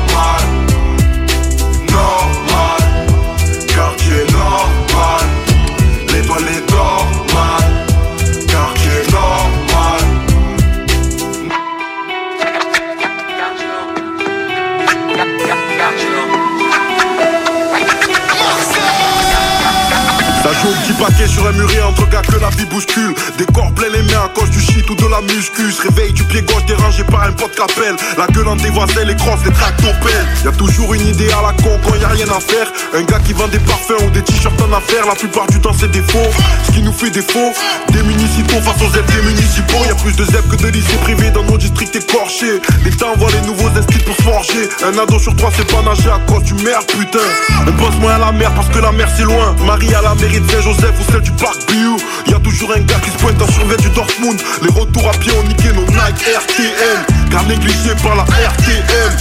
Paquet 21.01 21.27
sur 21.27 21.47
un 21.47 21.53
mûrier 21.53 21.81
entre 21.81 22.07
gars 22.11 22.21
que 22.21 22.37
la 22.37 22.51
vie 22.51 22.67
bouscule. 22.67 23.15
Des 23.39 23.47
corps 23.47 23.73
pleins 23.73 23.89
les 23.89 24.03
mains 24.03 24.25
à 24.27 24.29
cause 24.29 24.51
du 24.51 24.61
shit 24.61 24.89
ou 24.91 24.95
de 24.95 25.07
la 25.07 25.23
muscu 25.23 25.73
Se 25.73 25.81
réveille 25.81 26.13
du 26.13 26.23
pied 26.25 26.43
gauche 26.43 26.67
dérangé 26.67 27.05
par 27.05 27.23
un 27.23 27.33
pote 27.33 27.57
qu'appelle. 27.57 27.97
La 28.19 28.27
gueule 28.27 28.49
en 28.49 28.57
dévoiselle, 28.57 29.09
les 29.09 29.17
crosses, 29.17 29.41
les 29.47 29.53
tractopelles. 29.53 30.27
Y'a 30.45 30.53
toujours 30.53 30.93
une 30.93 31.07
idée 31.07 31.31
à 31.33 31.41
la 31.41 31.53
con 31.63 31.81
quand 31.83 31.95
y 31.97 32.05
a 32.05 32.09
rien 32.09 32.29
à 32.29 32.39
faire. 32.39 32.71
Un 32.93 33.03
gars 33.05 33.19
qui 33.21 33.33
vend 33.33 33.49
des 33.49 33.61
parfums 33.61 34.05
ou 34.05 34.11
des 34.11 34.21
t-shirts 34.21 34.61
en 34.61 34.77
affaires 34.77 35.07
La 35.07 35.15
plupart 35.15 35.47
du 35.47 35.59
temps 35.59 35.73
c'est 35.73 35.91
des 35.91 36.03
faux. 36.03 36.31
Ce 36.67 36.73
qui 36.73 36.83
nous 36.83 36.93
fait 36.93 37.09
défaut 37.09 37.53
Des 37.95 38.03
municipaux 38.03 38.61
face 38.61 38.83
aux 38.83 38.95
aides 38.95 39.07
des 39.07 39.23
municipaux. 39.23 39.83
Y'a 39.89 39.95
plus 39.95 40.15
de 40.15 40.25
ZEP 40.27 40.49
que 40.51 40.57
de 40.57 40.69
lycées 40.69 40.99
privés 41.03 41.31
dans 41.31 41.45
nos 41.45 41.57
districts 41.57 41.97
écorchés. 41.97 42.61
L'État 42.85 43.07
envoie 43.07 43.31
les 43.31 43.47
nouveaux 43.47 43.69
inscrits 43.69 44.05
pour 44.05 44.17
se 44.17 44.23
forger. 44.23 44.69
Un 44.85 44.99
ado 44.99 45.19
sur 45.19 45.35
trois 45.37 45.51
c'est 45.57 45.65
pas 45.73 45.81
nager 45.81 46.11
à 46.11 46.21
cause 46.31 46.43
du 46.43 46.53
merde 46.63 46.85
putain. 46.87 47.25
On 47.67 47.73
pense 47.73 47.97
moins 48.01 48.17
à 48.17 48.19
la 48.19 48.33
mer 48.33 48.53
parce 48.55 48.69
que 48.69 48.81
la 48.81 48.93
mer 48.93 49.09
c'est 49.17 49.25
loin. 49.25 49.57
Marie 49.65 49.95
à 49.95 50.03
la 50.03 50.15
mairie 50.17 50.41
de 50.41 50.51
Saint-Joseph 50.51 50.90
celle 51.11 51.21
du 51.21 51.31
parc 51.33 51.59
Biou 51.71 51.97
Y'a 52.27 52.39
toujours 52.39 52.73
un 52.73 52.81
gars 52.81 53.01
qui 53.03 53.11
se 53.11 53.17
pointe 53.19 53.41
en 53.41 53.51
survêt 53.51 53.77
du 53.77 53.89
Dortmund. 53.91 54.41
Les 54.63 54.69
retours 54.69 55.09
à 55.09 55.13
pied 55.13 55.33
ont 55.33 55.47
niqué 55.49 55.73
nos 55.73 55.87
Nike 55.87 56.25
RTM 56.37 57.31
Car 57.31 57.45
négligé 57.45 57.91
par 58.03 58.17
la 58.17 58.25
RTM 58.25 59.17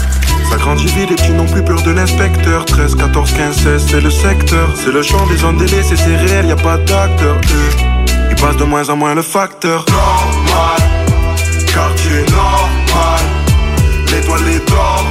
ça 0.50 0.58
grandit 0.58 0.88
vite, 0.88 1.12
les 1.12 1.16
petits 1.16 1.32
n'ont 1.32 1.46
plus 1.46 1.64
peur 1.64 1.80
de 1.84 1.92
l'inspecteur. 1.92 2.66
13, 2.66 2.96
14, 2.96 3.34
15, 3.34 3.56
16, 3.56 3.86
c'est 3.88 4.02
le 4.02 4.10
secteur. 4.10 4.68
C'est 4.76 4.92
le 4.92 5.04
champ 5.04 5.24
des 5.28 5.38
zones 5.38 5.58
délaissées, 5.58 5.96
c'est 5.96 6.16
réel, 6.16 6.48
y 6.48 6.52
a 6.52 6.56
pas 6.56 6.78
d'acteur. 6.78 7.36
Eux 7.36 7.70
Ils 8.32 8.36
passent 8.36 8.58
de 8.58 8.64
moins 8.64 8.90
en 8.90 8.96
moins 8.96 9.14
le 9.14 9.22
facteur. 9.22 9.86
Normal, 9.90 10.90
quartier 11.72 12.26
normal. 12.32 13.26
L'étoile 14.12 14.42
est 14.48 14.70
normale 14.72 15.09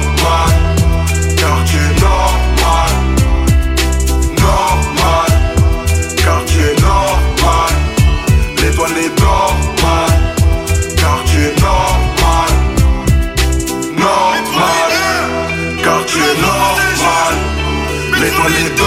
L'étoile 18.47 18.78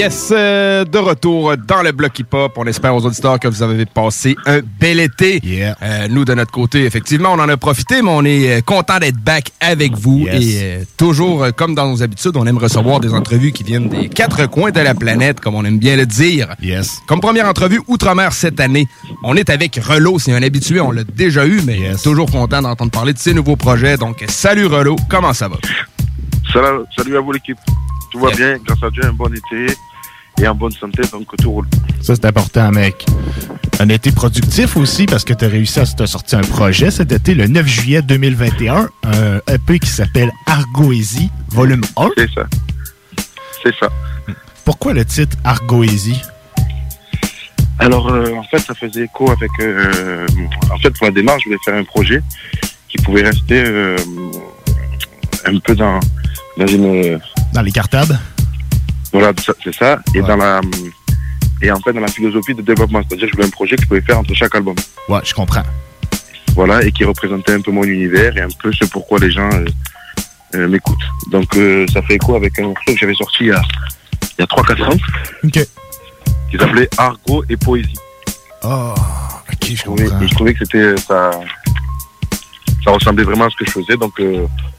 Yes, 0.00 0.32
euh, 0.34 0.86
de 0.86 0.96
retour 0.96 1.58
dans 1.58 1.82
le 1.82 1.92
bloc 1.92 2.18
hip-hop. 2.18 2.54
On 2.56 2.64
espère 2.64 2.96
aux 2.96 3.04
auditeurs 3.04 3.38
que 3.38 3.48
vous 3.48 3.62
avez 3.62 3.84
passé 3.84 4.34
un 4.46 4.60
bel 4.80 4.98
été. 4.98 5.42
Euh, 5.82 6.08
nous, 6.08 6.24
de 6.24 6.32
notre 6.32 6.52
côté, 6.52 6.86
effectivement, 6.86 7.34
on 7.34 7.38
en 7.38 7.50
a 7.50 7.58
profité, 7.58 8.00
mais 8.00 8.08
on 8.10 8.24
est 8.24 8.50
euh, 8.50 8.60
content 8.62 8.98
d'être 8.98 9.18
back 9.18 9.52
avec 9.60 9.94
vous. 9.98 10.20
Yes. 10.20 10.42
Et 10.42 10.58
euh, 10.62 10.84
toujours, 10.96 11.48
comme 11.54 11.74
dans 11.74 11.86
nos 11.86 12.02
habitudes, 12.02 12.34
on 12.36 12.46
aime 12.46 12.56
recevoir 12.56 13.00
des 13.00 13.12
entrevues 13.12 13.52
qui 13.52 13.62
viennent 13.62 13.90
des 13.90 14.08
quatre 14.08 14.46
coins 14.46 14.70
de 14.70 14.80
la 14.80 14.94
planète, 14.94 15.38
comme 15.40 15.54
on 15.54 15.66
aime 15.66 15.78
bien 15.78 15.98
le 15.98 16.06
dire. 16.06 16.48
Yes. 16.62 17.00
Comme 17.06 17.20
première 17.20 17.46
entrevue 17.46 17.82
Outre-mer 17.86 18.32
cette 18.32 18.58
année, 18.58 18.88
on 19.22 19.36
est 19.36 19.50
avec 19.50 19.76
Relo. 19.76 20.18
C'est 20.18 20.32
un 20.32 20.42
habitué, 20.42 20.80
on 20.80 20.92
l'a 20.92 21.04
déjà 21.04 21.46
eu, 21.46 21.60
mais 21.66 21.78
toujours 22.02 22.30
content 22.30 22.62
d'entendre 22.62 22.90
parler 22.90 23.12
de 23.12 23.18
ses 23.18 23.34
nouveaux 23.34 23.56
projets. 23.56 23.98
Donc, 23.98 24.24
salut 24.28 24.64
Relo, 24.64 24.96
comment 25.10 25.34
ça 25.34 25.48
va? 25.48 25.56
Salut, 26.50 26.84
salut 26.96 27.18
à 27.18 27.20
vous 27.20 27.32
l'équipe. 27.32 27.58
Tout 28.10 28.18
va 28.18 28.30
bien, 28.30 28.56
grâce 28.64 28.82
à 28.82 28.88
Dieu, 28.88 29.04
un 29.04 29.12
bon 29.12 29.32
été 29.32 29.76
et 30.40 30.48
en 30.48 30.54
bonne 30.54 30.72
santé, 30.72 31.02
donc 31.12 31.26
tout 31.36 31.50
roule. 31.50 31.66
Ça, 32.00 32.14
c'est 32.14 32.24
important, 32.24 32.70
mec. 32.70 33.04
Un 33.78 33.88
été 33.88 34.12
productif 34.12 34.76
aussi 34.76 35.06
parce 35.06 35.24
que 35.24 35.32
tu 35.32 35.44
as 35.44 35.48
réussi 35.48 35.80
à 35.80 35.86
te 35.86 36.06
sortir 36.06 36.38
un 36.38 36.42
projet 36.42 36.90
cet 36.90 37.12
été, 37.12 37.34
le 37.34 37.46
9 37.46 37.66
juillet 37.66 38.02
2021, 38.02 38.88
un 39.04 39.40
EP 39.52 39.78
qui 39.78 39.88
s'appelle 39.88 40.30
Argoésie, 40.46 41.30
volume 41.48 41.82
1. 41.96 42.08
C'est 42.16 42.30
ça. 42.34 42.42
C'est 43.62 43.74
ça. 43.78 43.88
Pourquoi 44.64 44.92
le 44.92 45.04
titre 45.04 45.36
Argoésie? 45.44 46.20
Alors, 47.78 48.12
euh, 48.12 48.34
en 48.34 48.42
fait, 48.42 48.58
ça 48.58 48.74
faisait 48.74 49.04
écho 49.04 49.30
avec... 49.30 49.50
euh, 49.60 50.26
en 50.70 50.78
fait, 50.78 50.90
pour 50.90 51.06
la 51.06 51.12
démarche, 51.12 51.42
je 51.44 51.48
voulais 51.48 51.60
faire 51.64 51.74
un 51.74 51.84
projet 51.84 52.22
qui 52.88 52.98
pouvait 52.98 53.22
rester 53.22 53.62
euh, 53.64 53.96
un 55.46 55.58
peu 55.58 55.74
dans, 55.74 55.98
dans 56.58 56.66
une... 56.66 57.18
Dans 57.54 57.62
les 57.62 57.72
cartables? 57.72 58.18
Voilà, 59.12 59.32
c'est 59.62 59.74
ça. 59.74 60.00
Et 60.14 60.20
dans 60.20 60.36
la... 60.36 60.60
Et 61.62 61.70
en 61.70 61.78
fait, 61.80 61.92
dans 61.92 62.00
la 62.00 62.08
philosophie 62.08 62.54
de 62.54 62.62
développement, 62.62 63.02
c'est-à-dire 63.06 63.26
que 63.26 63.32
je 63.32 63.36
voulais 63.36 63.48
un 63.48 63.50
projet 63.50 63.76
que 63.76 63.82
je 63.82 63.88
pouvais 63.88 64.00
faire 64.00 64.18
entre 64.18 64.32
chaque 64.34 64.54
album. 64.54 64.74
Ouais, 65.08 65.20
je 65.24 65.34
comprends. 65.34 65.62
Voilà, 66.54 66.82
et 66.82 66.90
qui 66.90 67.04
représentait 67.04 67.52
un 67.52 67.60
peu 67.60 67.70
mon 67.70 67.84
univers 67.84 68.36
et 68.36 68.40
un 68.40 68.48
peu 68.62 68.72
ce 68.72 68.84
pourquoi 68.86 69.18
les 69.18 69.30
gens 69.30 69.50
euh, 69.52 69.64
euh, 70.54 70.68
m'écoutent. 70.68 70.96
Donc, 71.30 71.54
euh, 71.56 71.86
ça 71.92 72.02
fait 72.02 72.14
écho 72.14 72.34
avec 72.34 72.58
un 72.58 72.68
morceau 72.68 72.92
que 72.92 72.96
j'avais 72.96 73.14
sorti 73.14 73.44
il 73.44 73.46
y 73.48 73.52
a, 73.52 73.62
il 74.38 74.40
y 74.40 74.42
a 74.42 74.46
3-4 74.46 74.84
ans? 74.84 74.96
OK. 75.44 75.66
Qui 76.50 76.56
s'appelait 76.58 76.88
Argot 76.96 77.44
et 77.48 77.56
Poésie. 77.56 77.94
Oh, 78.64 78.94
ok, 79.52 79.64
je 79.64 79.72
et 79.72 80.28
je 80.28 80.34
trouvais 80.34 80.54
que 80.54 80.64
c'était 80.64 80.96
ça, 80.96 81.30
ça 82.84 82.90
ressemblait 82.90 83.24
vraiment 83.24 83.46
à 83.46 83.50
ce 83.50 83.56
que 83.56 83.64
je 83.66 83.70
faisais. 83.70 83.96
Donc, 83.96 84.20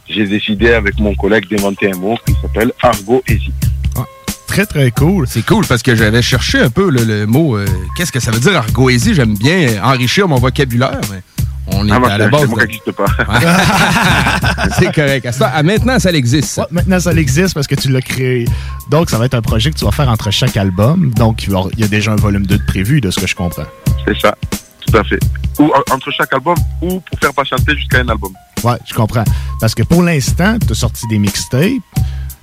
j'ai 0.07 0.25
décidé 0.25 0.73
avec 0.73 0.99
mon 0.99 1.15
collègue 1.15 1.47
d'inventer 1.49 1.91
un 1.91 1.97
mot 1.97 2.17
qui 2.25 2.34
s'appelle 2.41 2.73
Argoésie. 2.82 3.53
Très, 4.52 4.66
très 4.66 4.91
cool. 4.91 5.28
C'est 5.30 5.45
cool 5.45 5.66
parce 5.66 5.82
que 5.82 5.95
j'avais 5.95 6.22
cherché 6.22 6.60
un 6.60 6.70
peu 6.70 6.89
le, 6.89 7.04
le 7.06 7.26
mot. 7.26 7.56
euh, 7.56 7.66
Qu'est-ce 7.95 8.12
que 8.12 8.20
ça 8.20 8.32
veut 8.32 8.39
dire 8.39 8.58
argoésie? 8.58 9.14
J'aime 9.14 9.36
bien 9.38 9.82
enrichir 9.84 10.28
mon 10.28 10.36
vocabulaire, 10.36 10.99
mais 11.10 11.22
on 11.68 11.88
est 11.88 11.91
Ah, 11.93 11.99
bah, 11.99 12.14
à 12.14 12.18
la 12.18 12.26
c'est- 12.26 12.32
base. 12.32 12.41
de- 12.41 12.47
qui 12.47 12.56
n'existe 12.60 12.91
pas. 12.91 13.06
C'est 14.78 14.93
correct. 14.93 15.26
À 15.26 15.32
ça- 15.32 15.52
ah, 15.56 15.64
maintenant, 15.64 15.97
ça 15.99 16.12
existe. 16.12 16.58
Ouais, 16.58 16.66
maintenant, 16.72 16.99
ça 16.99 17.14
existe 17.14 17.54
parce 17.54 17.68
que 17.68 17.76
tu 17.76 17.89
l'as 17.89 18.02
créé. 18.02 18.45
Donc, 18.89 19.10
ça 19.10 19.18
va 19.18 19.26
être 19.26 19.36
un 19.36 19.41
projet 19.41 19.72
que 19.72 19.78
tu 19.78 19.86
vas 19.86 19.91
faire 19.91 20.10
entre 20.10 20.32
chaque 20.32 20.58
album. 20.58 21.12
Donc, 21.16 21.43
il 21.47 21.80
y 21.80 21.84
a 21.84 21.88
déjà 21.88 22.12
un 22.12 22.16
volume 22.18 22.45
2 22.45 22.58
de 22.58 22.64
prévu, 22.66 22.99
de 23.02 23.10
ce 23.10 23.20
que 23.20 23.28
je 23.28 23.36
comprends. 23.36 23.64
C'est 24.06 24.20
ça. 24.20 24.36
Tout 24.86 24.97
à 24.97 25.04
fait. 25.06 25.20
Ou 25.60 25.66
en- 25.74 25.95
entre 25.95 26.12
chaque 26.12 26.34
album, 26.34 26.56
ou 26.82 26.99
pour 26.99 27.20
faire 27.20 27.34
patienter 27.34 27.76
jusqu'à 27.76 27.99
un 27.99 28.10
album. 28.10 28.34
Ouais, 28.64 28.76
je 28.88 28.93
comprends. 28.93 29.24
Parce 29.60 29.74
que 29.74 29.84
pour 29.84 30.04
l'instant, 30.04 30.58
tu 30.66 30.72
as 30.74 30.76
sorti 30.76 31.08
des 31.08 31.18
mixtapes. 31.20 31.62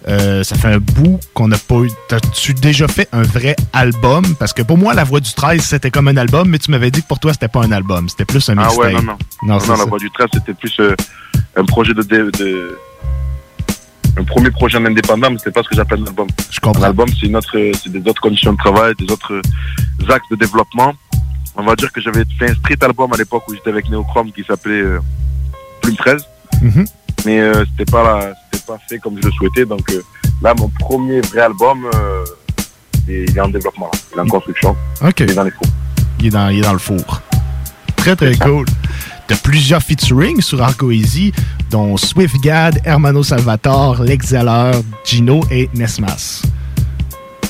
Euh, 0.09 0.43
ça 0.43 0.57
fait 0.57 0.69
un 0.69 0.79
bout 0.79 1.21
qu'on 1.35 1.49
n'a 1.49 1.59
pas 1.59 1.77
eu. 1.81 1.91
T'as-tu 2.09 2.55
déjà 2.55 2.89
fait 2.89 3.09
un 3.13 3.23
vrai 3.23 3.55
album? 3.75 4.25
Parce 4.37 4.53
que 4.55 4.63
pour 4.63 4.79
moi, 4.79 4.95
La 4.95 5.05
Voix 5.05 5.21
du 5.21 5.33
13, 5.33 5.61
c'était 5.63 5.91
comme 5.91 6.09
un 6.09 6.17
album, 6.17 6.49
mais 6.49 6.59
tu 6.59 6.71
m'avais 6.71 6.91
dit 6.91 7.03
que 7.03 7.07
pour 7.09 7.19
toi, 7.21 7.33
c'était 7.33 7.49
pas 7.49 7.63
un 7.63 7.73
album. 7.73 8.09
C'était 8.09 8.25
plus 8.25 8.49
un 8.49 8.57
Ah 8.57 8.63
mixtape. 8.69 8.79
ouais, 8.85 8.93
non, 8.93 9.03
non. 9.03 9.19
Non, 9.43 9.61
c'est 9.61 9.69
la 9.77 9.85
voix 9.85 9.99
du 9.99 10.11
13, 10.11 10.29
c'était 10.33 10.55
plus 10.55 10.75
euh, 10.81 10.95
un 11.57 11.65
projet 11.65 11.93
de, 11.93 12.79
Un 14.17 14.25
premier 14.25 14.51
projet 14.51 14.79
en 14.79 14.87
indépendant, 14.87 15.31
mais 15.31 15.39
c'était 15.39 15.51
pas 15.51 15.63
ce 15.63 15.69
que 15.69 15.77
j'appelle 15.77 16.01
un 16.01 16.07
album. 16.07 16.29
Je 16.51 16.59
comprends. 16.61 16.83
Un 16.83 16.87
album, 16.87 17.09
c'est 17.09 17.27
une 17.27 17.37
autre, 17.37 17.59
euh, 17.59 17.73
c'est 17.83 17.93
des 17.93 18.09
autres 18.09 18.23
conditions 18.23 18.53
de 18.53 18.59
travail, 18.59 18.95
des 18.99 19.13
autres 19.13 19.41
axes 20.09 20.29
de 20.31 20.37
développement. 20.37 20.95
On 21.55 21.65
va 21.65 21.77
dire 21.77 21.93
que 21.93 22.01
j'avais 22.01 22.25
fait 22.39 22.51
un 22.51 22.55
street 22.55 22.79
album 22.83 23.13
à 23.13 23.17
l'époque 23.17 23.43
où 23.49 23.55
j'étais 23.55 23.71
avec 23.71 23.91
Neochrome 23.91 24.33
qui 24.33 24.43
s'appelait 24.45 24.81
euh, 24.81 25.01
Plume 25.83 25.97
13. 25.97 26.25
Mhm. 26.63 26.85
Mais 27.25 27.41
euh, 27.41 27.65
c'était 27.71 27.91
pas 27.91 28.33
c'était 28.51 28.65
pas 28.67 28.79
fait 28.89 28.99
comme 28.99 29.17
je 29.21 29.27
le 29.27 29.33
souhaitais. 29.33 29.65
Donc 29.65 29.91
euh, 29.91 30.03
là, 30.43 30.55
mon 30.59 30.69
premier 30.79 31.21
vrai 31.21 31.41
album, 31.41 31.87
euh, 31.95 32.25
il 33.09 33.37
est 33.37 33.41
en 33.41 33.49
développement. 33.49 33.91
là. 33.93 33.99
Il 34.13 34.19
est 34.19 34.23
en 34.23 34.27
construction. 34.27 34.77
OK. 35.03 35.21
Il 35.21 35.31
est 35.31 35.35
dans 35.35 35.45
les 35.45 35.51
fours. 35.51 35.67
Il 36.21 36.27
est 36.27 36.31
dans, 36.31 36.49
il 36.49 36.59
est 36.59 36.63
dans 36.63 36.73
le 36.73 36.79
four. 36.79 37.23
Très, 37.97 38.17
très 38.17 38.37
cool. 38.37 38.65
T'as 39.27 39.37
plusieurs 39.37 39.83
featuring 39.83 40.41
sur 40.41 40.63
Arco 40.63 40.91
Easy, 40.91 41.33
dont 41.71 41.99
SwiftGad, 41.99 42.81
Hermano 42.85 43.23
Salvatore, 43.23 44.03
L'Exhaleur, 44.03 44.75
Gino 45.05 45.41
et 45.51 45.69
Nesmas. 45.75 46.43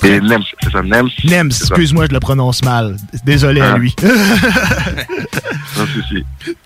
Et 0.05 0.21
Nems, 0.21 0.43
c'est 0.63 0.71
ça, 0.71 0.83
Nems. 0.83 1.09
Nems, 1.25 1.51
excuse-moi, 1.51 2.07
je 2.09 2.13
le 2.15 2.21
prononce 2.21 2.63
mal. 2.65 2.97
Désolé 3.25 3.61
à 3.61 3.73
Ah. 3.75 3.79
lui. 3.79 3.95
Non. 5.79 5.85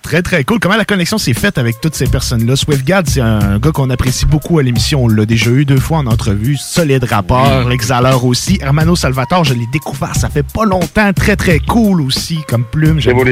Très, 0.01 0.23
très 0.23 0.43
cool. 0.45 0.59
Comment 0.59 0.77
la 0.77 0.87
connexion 0.87 1.19
s'est 1.19 1.35
faite 1.35 1.59
avec 1.59 1.81
toutes 1.83 1.95
ces 1.95 2.07
personnes-là? 2.07 2.57
SwiftGad, 2.57 3.07
c'est 3.09 3.21
un 3.21 3.59
gars 3.59 3.71
qu'on 3.71 3.91
apprécie 3.91 4.25
beaucoup 4.25 4.59
à 4.59 4.63
l'émission. 4.63 5.05
On 5.05 5.09
l'a 5.09 5.27
déjà 5.27 5.51
eu 5.51 5.67
deux 5.67 5.79
fois 5.79 5.99
en 5.99 6.07
entrevue. 6.07 6.57
Solide 6.57 7.05
rappeur. 7.05 7.69
L'Exhaleur 7.69 8.25
aussi. 8.25 8.59
Hermano 8.63 8.97
Salvatore, 8.97 9.45
je 9.45 9.53
l'ai 9.55 9.67
découvert. 9.71 10.15
Ça 10.17 10.31
fait 10.31 10.43
pas 10.47 10.65
longtemps. 10.65 11.13
Très, 11.13 11.37
très 11.37 11.59
cool 11.59 12.01
aussi 12.01 12.39
comme 12.49 12.65
plume. 12.65 13.01
J'aime 13.01 13.17
beaucoup. 13.17 13.29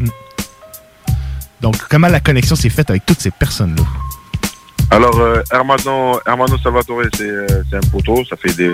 Mm. 0.00 0.08
Donc, 1.60 1.76
comment 1.90 2.08
la 2.08 2.20
connexion 2.20 2.56
s'est 2.56 2.70
faite 2.70 2.88
avec 2.88 3.04
toutes 3.04 3.20
ces 3.20 3.30
personnes-là? 3.30 3.82
Alors, 4.90 5.18
euh, 5.18 5.42
Hermano, 5.50 6.20
Hermano 6.26 6.58
Salvatore, 6.58 7.02
c'est 7.16 7.28
euh, 7.28 7.46
un 7.72 7.90
poteau. 7.90 8.24
Ça 8.26 8.36
fait 8.36 8.54
des, 8.54 8.70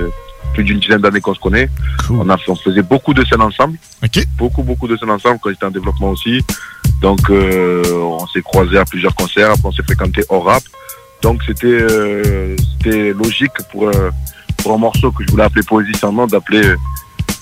plus 0.53 0.65
d'une 0.65 0.79
dizaine 0.79 1.01
d'années 1.01 1.21
qu'on 1.21 1.35
se 1.35 1.41
connaît. 1.41 1.69
On, 2.11 2.29
a, 2.29 2.37
on 2.49 2.55
faisait 2.55 2.83
beaucoup 2.83 3.15
de 3.15 3.25
scènes 3.25 3.41
ensemble. 3.43 3.79
Beaucoup, 4.37 4.63
beaucoup 4.63 4.89
de 4.89 4.97
scènes 4.97 5.11
ensemble 5.11 5.39
quand 5.43 5.51
j'étais 5.51 5.67
en 5.67 5.71
développement 5.71 6.11
aussi. 6.11 6.45
Donc, 7.01 7.31
euh, 7.31 7.83
on 7.93 8.27
s'est 8.27 8.43
croisés 8.43 8.79
à 8.79 8.85
plusieurs 8.85 9.15
concerts. 9.15 9.51
Après, 9.51 9.65
on 9.69 9.73
s'est 9.73 9.83
fréquenté 9.83 10.23
hors 10.29 10.45
rap. 10.45 10.63
Donc, 11.23 11.43
c'était 11.47 11.67
euh, 11.67 12.57
c'était 12.73 13.13
logique 13.13 13.53
pour, 13.71 13.89
euh, 13.89 14.11
pour 14.59 14.73
un 14.75 14.79
morceau 14.79 15.11
que 15.13 15.25
je 15.25 15.31
voulais 15.31 15.45
appeler 15.45 15.63
Poésie 15.63 15.95
sans 15.95 16.13
nom, 16.13 16.27
d'appeler 16.27 16.75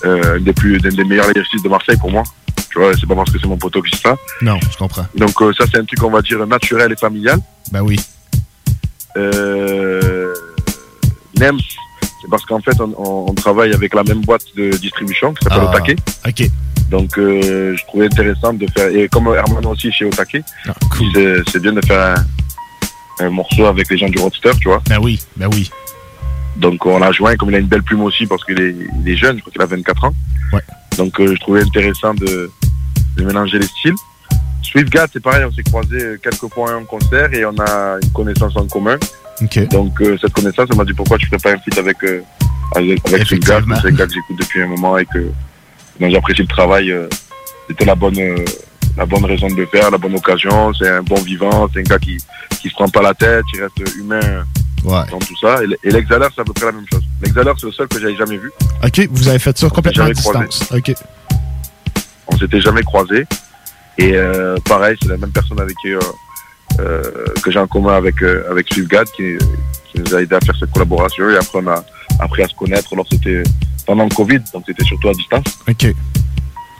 euh, 0.05 0.37
un 0.37 0.39
des, 0.39 0.53
plus, 0.53 0.75
un 0.77 0.89
des 0.89 1.03
meilleurs 1.03 1.29
exercices 1.29 1.63
de 1.63 1.69
Marseille 1.69 1.97
pour 1.97 2.11
moi. 2.11 2.23
Tu 2.71 2.77
vois, 2.79 2.91
c'est 2.93 3.07
pas 3.07 3.15
parce 3.15 3.31
que 3.31 3.39
c'est 3.39 3.47
mon 3.47 3.57
poteau 3.57 3.81
que 3.81 3.89
c'est 3.91 4.01
ça. 4.01 4.15
Non, 4.41 4.59
je 4.71 4.77
comprends. 4.77 5.05
Donc, 5.15 5.41
euh, 5.41 5.51
ça, 5.57 5.65
c'est 5.71 5.79
un 5.79 5.85
truc, 5.85 6.03
on 6.03 6.11
va 6.11 6.21
dire, 6.21 6.45
naturel 6.45 6.91
et 6.91 6.95
familial. 6.95 7.39
Ben 7.71 7.81
oui. 7.81 7.99
Euh, 9.19 10.33
NEMS, 11.39 11.59
c'est 12.21 12.29
parce 12.29 12.45
qu'en 12.45 12.59
fait, 12.59 12.79
on, 12.79 13.33
travaille 13.33 13.73
avec 13.73 13.93
la 13.93 14.03
même 14.03 14.21
boîte 14.21 14.43
de 14.55 14.71
distribution 14.71 15.33
qui 15.33 15.43
s'appelle 15.43 15.67
Ah, 15.67 15.75
Otake. 15.75 15.97
OK. 16.27 16.49
Donc, 16.89 17.17
euh, 17.17 17.75
je 17.77 17.85
trouvais 17.85 18.05
intéressant 18.05 18.53
de 18.53 18.65
faire, 18.75 18.87
et 18.87 19.07
comme 19.07 19.27
Hermano 19.27 19.71
aussi 19.71 19.91
chez 19.91 20.05
Otake, 20.05 20.41
Ah, 20.67 20.73
c'est 21.51 21.61
bien 21.61 21.73
de 21.73 21.85
faire 21.85 22.17
un, 22.17 23.25
un 23.25 23.29
morceau 23.29 23.65
avec 23.65 23.89
les 23.89 23.97
gens 23.97 24.09
du 24.09 24.19
Roadster, 24.19 24.51
tu 24.59 24.67
vois. 24.69 24.81
Ben 24.89 24.99
oui, 25.01 25.19
ben 25.37 25.47
oui. 25.53 25.69
Donc, 26.57 26.85
on 26.85 26.99
l'a 26.99 27.11
joint, 27.11 27.35
comme 27.35 27.49
il 27.49 27.55
a 27.55 27.59
une 27.59 27.67
belle 27.67 27.83
plume 27.83 28.01
aussi, 28.01 28.25
parce 28.25 28.43
qu'il 28.43 28.59
est, 28.59 28.75
il 29.05 29.09
est 29.11 29.15
jeune, 29.15 29.37
je 29.37 29.41
crois 29.41 29.53
qu'il 29.53 29.61
a 29.61 29.65
24 29.65 30.05
ans. 30.05 30.13
Ouais. 30.51 30.61
Donc, 30.97 31.19
euh, 31.19 31.33
je 31.35 31.39
trouvais 31.39 31.61
intéressant 31.61 32.13
de, 32.13 32.51
de 33.15 33.23
mélanger 33.23 33.59
les 33.59 33.67
styles. 33.67 33.95
SwiftGat, 34.71 35.07
c'est 35.13 35.21
pareil, 35.21 35.45
on 35.45 35.51
s'est 35.51 35.63
croisés 35.63 36.17
quelques 36.21 36.51
fois 36.53 36.75
en 36.75 36.85
concert 36.85 37.33
et 37.33 37.43
on 37.45 37.57
a 37.59 37.97
une 38.01 38.11
connaissance 38.11 38.55
en 38.55 38.67
commun. 38.67 38.97
Donc, 39.71 40.01
euh, 40.01 40.17
cette 40.21 40.33
connaissance, 40.33 40.67
elle 40.71 40.77
m'a 40.77 40.85
dit 40.85 40.93
pourquoi 40.93 41.17
tu 41.17 41.25
ferais 41.27 41.37
pas 41.39 41.51
un 41.53 41.57
feat 41.59 41.77
avec, 41.77 41.97
euh, 42.03 42.21
avec, 42.75 42.99
avec 43.07 43.25
SwiftGat? 43.27 43.57
Effectivement. 43.59 43.75
C'est 43.81 43.87
un 43.87 43.91
gars 43.91 44.05
que 44.07 44.13
j'écoute 44.13 44.37
depuis 44.39 44.61
un 44.61 44.67
moment 44.67 44.97
et 44.97 45.05
que 45.05 45.31
dont 45.99 46.09
j'apprécie 46.09 46.41
le 46.41 46.47
travail. 46.47 46.91
euh, 46.91 47.07
C'était 47.67 47.85
la 47.85 47.95
bonne, 47.95 48.17
euh, 48.19 48.35
la 48.97 49.05
bonne 49.05 49.25
raison 49.25 49.47
de 49.47 49.55
le 49.55 49.65
faire, 49.67 49.89
la 49.91 49.97
bonne 49.97 50.15
occasion. 50.15 50.73
C'est 50.73 50.89
un 50.89 51.01
bon 51.03 51.21
vivant, 51.21 51.67
c'est 51.73 51.79
un 51.79 51.83
gars 51.83 51.99
qui, 51.99 52.17
qui 52.61 52.69
se 52.69 52.73
prend 52.73 52.89
pas 52.89 53.01
la 53.01 53.13
tête, 53.13 53.45
il 53.55 53.61
reste 53.63 53.95
humain 53.97 54.43
Ouais. 54.85 55.01
dans 55.11 55.19
tout 55.19 55.35
ça. 55.41 55.61
Et, 55.61 55.65
l- 55.65 55.75
et 55.83 55.91
l'Exhaleur, 55.91 56.29
c'est 56.33 56.41
à 56.41 56.45
peu 56.45 56.53
près 56.53 56.65
la 56.67 56.71
même 56.73 56.85
chose. 56.91 57.03
L'Exhaleur, 57.21 57.55
c'est 57.59 57.65
le 57.65 57.71
seul 57.73 57.87
que 57.89 57.99
j'avais 57.99 58.15
jamais 58.15 58.37
vu. 58.37 58.49
OK, 58.83 59.07
vous 59.11 59.27
avez 59.27 59.39
fait 59.39 59.57
ça 59.57 59.69
complètement 59.69 60.05
à 60.05 60.13
croisé. 60.13 60.45
distance. 60.47 60.71
OK. 60.73 60.93
On 62.27 62.37
s'était 62.37 62.61
jamais 62.61 62.83
croisés. 62.83 63.25
Et 63.99 64.13
euh, 64.15 64.55
pareil, 64.63 64.95
c'est 65.01 65.09
la 65.09 65.17
même 65.17 65.31
personne 65.31 65.59
avec 65.59 65.75
qui 65.81 65.93
euh, 65.93 65.99
euh, 66.79 67.03
que 67.43 67.51
j'ai 67.51 67.59
en 67.59 67.67
commun 67.67 67.95
avec 67.95 68.15
avec 68.49 68.73
SwiftGad 68.73 69.07
qui, 69.11 69.37
qui 69.91 69.99
nous 69.99 70.15
a 70.15 70.21
aidé 70.21 70.35
à 70.35 70.39
faire 70.39 70.55
cette 70.57 70.71
collaboration. 70.71 71.29
Et 71.29 71.35
après, 71.35 71.59
on 71.61 71.67
a 71.67 71.83
appris 72.19 72.43
à 72.43 72.47
se 72.47 72.55
connaître. 72.55 72.93
Alors, 72.93 73.05
c'était 73.11 73.43
pendant 73.85 74.05
le 74.05 74.15
Covid, 74.15 74.39
donc 74.53 74.63
c'était 74.65 74.85
surtout 74.85 75.09
à 75.09 75.13
distance. 75.13 75.43
OK. 75.67 75.83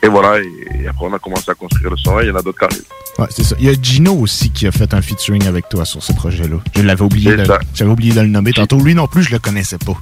Et 0.02 0.08
voilà, 0.08 0.40
et, 0.40 0.84
et 0.84 0.88
après, 0.88 1.08
on 1.08 1.14
a 1.14 1.20
commencé 1.20 1.52
à 1.52 1.56
construire 1.56 1.92
le 1.92 1.98
son. 1.98 2.22
Et 2.22 2.24
il 2.24 2.30
y 2.30 2.32
en 2.32 2.36
a 2.38 2.42
d'autres 2.42 2.58
qui 2.58 2.64
arrivent. 2.64 2.86
Ouais, 3.18 3.28
c'est 3.32 3.44
ça. 3.44 3.56
Il 3.60 3.66
y 3.66 3.70
a 3.70 3.74
Gino 3.74 4.14
aussi 4.14 4.50
qui 4.50 4.66
a 4.66 4.72
fait 4.72 4.94
un 4.94 5.02
featuring 5.02 5.46
avec 5.46 5.68
toi 5.68 5.84
sur 5.84 6.02
ce 6.02 6.14
projet-là. 6.14 6.56
Je 6.74 6.82
l'avais 6.84 7.02
oublié, 7.02 7.36
de, 7.36 7.46
j'avais 7.74 7.92
oublié 7.92 8.14
de 8.14 8.22
le 8.22 8.28
nommer 8.28 8.54
tantôt. 8.54 8.80
Lui 8.80 8.96
non 8.96 9.08
plus, 9.08 9.24
je 9.24 9.32
le 9.32 9.40
connaissais 9.40 9.78
pas. 9.78 9.98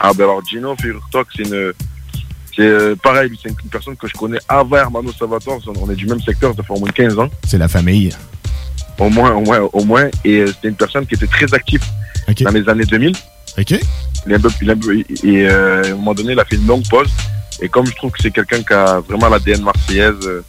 Ah 0.00 0.12
ben 0.14 0.24
alors 0.24 0.42
Gino, 0.46 0.74
figure-toi 0.76 1.24
que 1.24 1.30
c'est 1.36 1.42
une... 1.42 1.72
C'est 2.58 2.66
euh, 2.66 2.96
pareil, 2.96 3.30
c'est 3.40 3.50
une, 3.50 3.54
personne 3.70 3.96
que 3.96 4.08
je 4.08 4.14
connais 4.14 4.38
avant 4.48 4.76
Hermano 4.78 5.12
Salvatore. 5.12 5.60
On 5.80 5.88
est 5.90 5.94
du 5.94 6.06
même 6.06 6.20
secteur, 6.20 6.52
ça 6.56 6.62
fait 6.64 6.72
au 6.72 6.80
moins 6.80 6.90
15 6.90 7.16
ans. 7.16 7.28
C'est 7.46 7.56
la 7.58 7.68
famille. 7.68 8.10
Au 8.98 9.08
moins, 9.08 9.30
au 9.32 9.42
moins, 9.42 9.60
au 9.72 9.84
moins. 9.84 10.08
Et 10.24 10.38
euh, 10.40 10.46
c'était 10.48 10.68
une 10.68 10.74
personne 10.74 11.06
qui 11.06 11.14
était 11.14 11.28
très 11.28 11.54
active 11.54 11.82
dans 12.42 12.50
les 12.50 12.68
années 12.68 12.84
2000. 12.84 13.12
OK. 13.58 13.74
Il 14.26 14.34
un 14.34 14.40
peu, 14.40 14.48
il 14.60 14.68
est 14.68 14.72
un 14.72 14.76
peu- 14.76 14.98
et 14.98 15.48
euh, 15.48 15.84
à 15.84 15.86
un 15.86 15.90
moment 15.94 16.14
donné, 16.14 16.32
il 16.32 16.40
a 16.40 16.44
fait 16.44 16.56
une 16.56 16.66
longue 16.66 16.82
pause. 16.88 17.08
Et 17.62 17.68
comme 17.68 17.86
je 17.86 17.94
trouve 17.94 18.10
que 18.10 18.20
c'est 18.20 18.32
quelqu'un 18.32 18.60
qui 18.64 18.72
a 18.72 18.98
vraiment 19.08 19.28
l'ADN 19.28 19.62
marseillaise, 19.62 20.14
euh, 20.26 20.42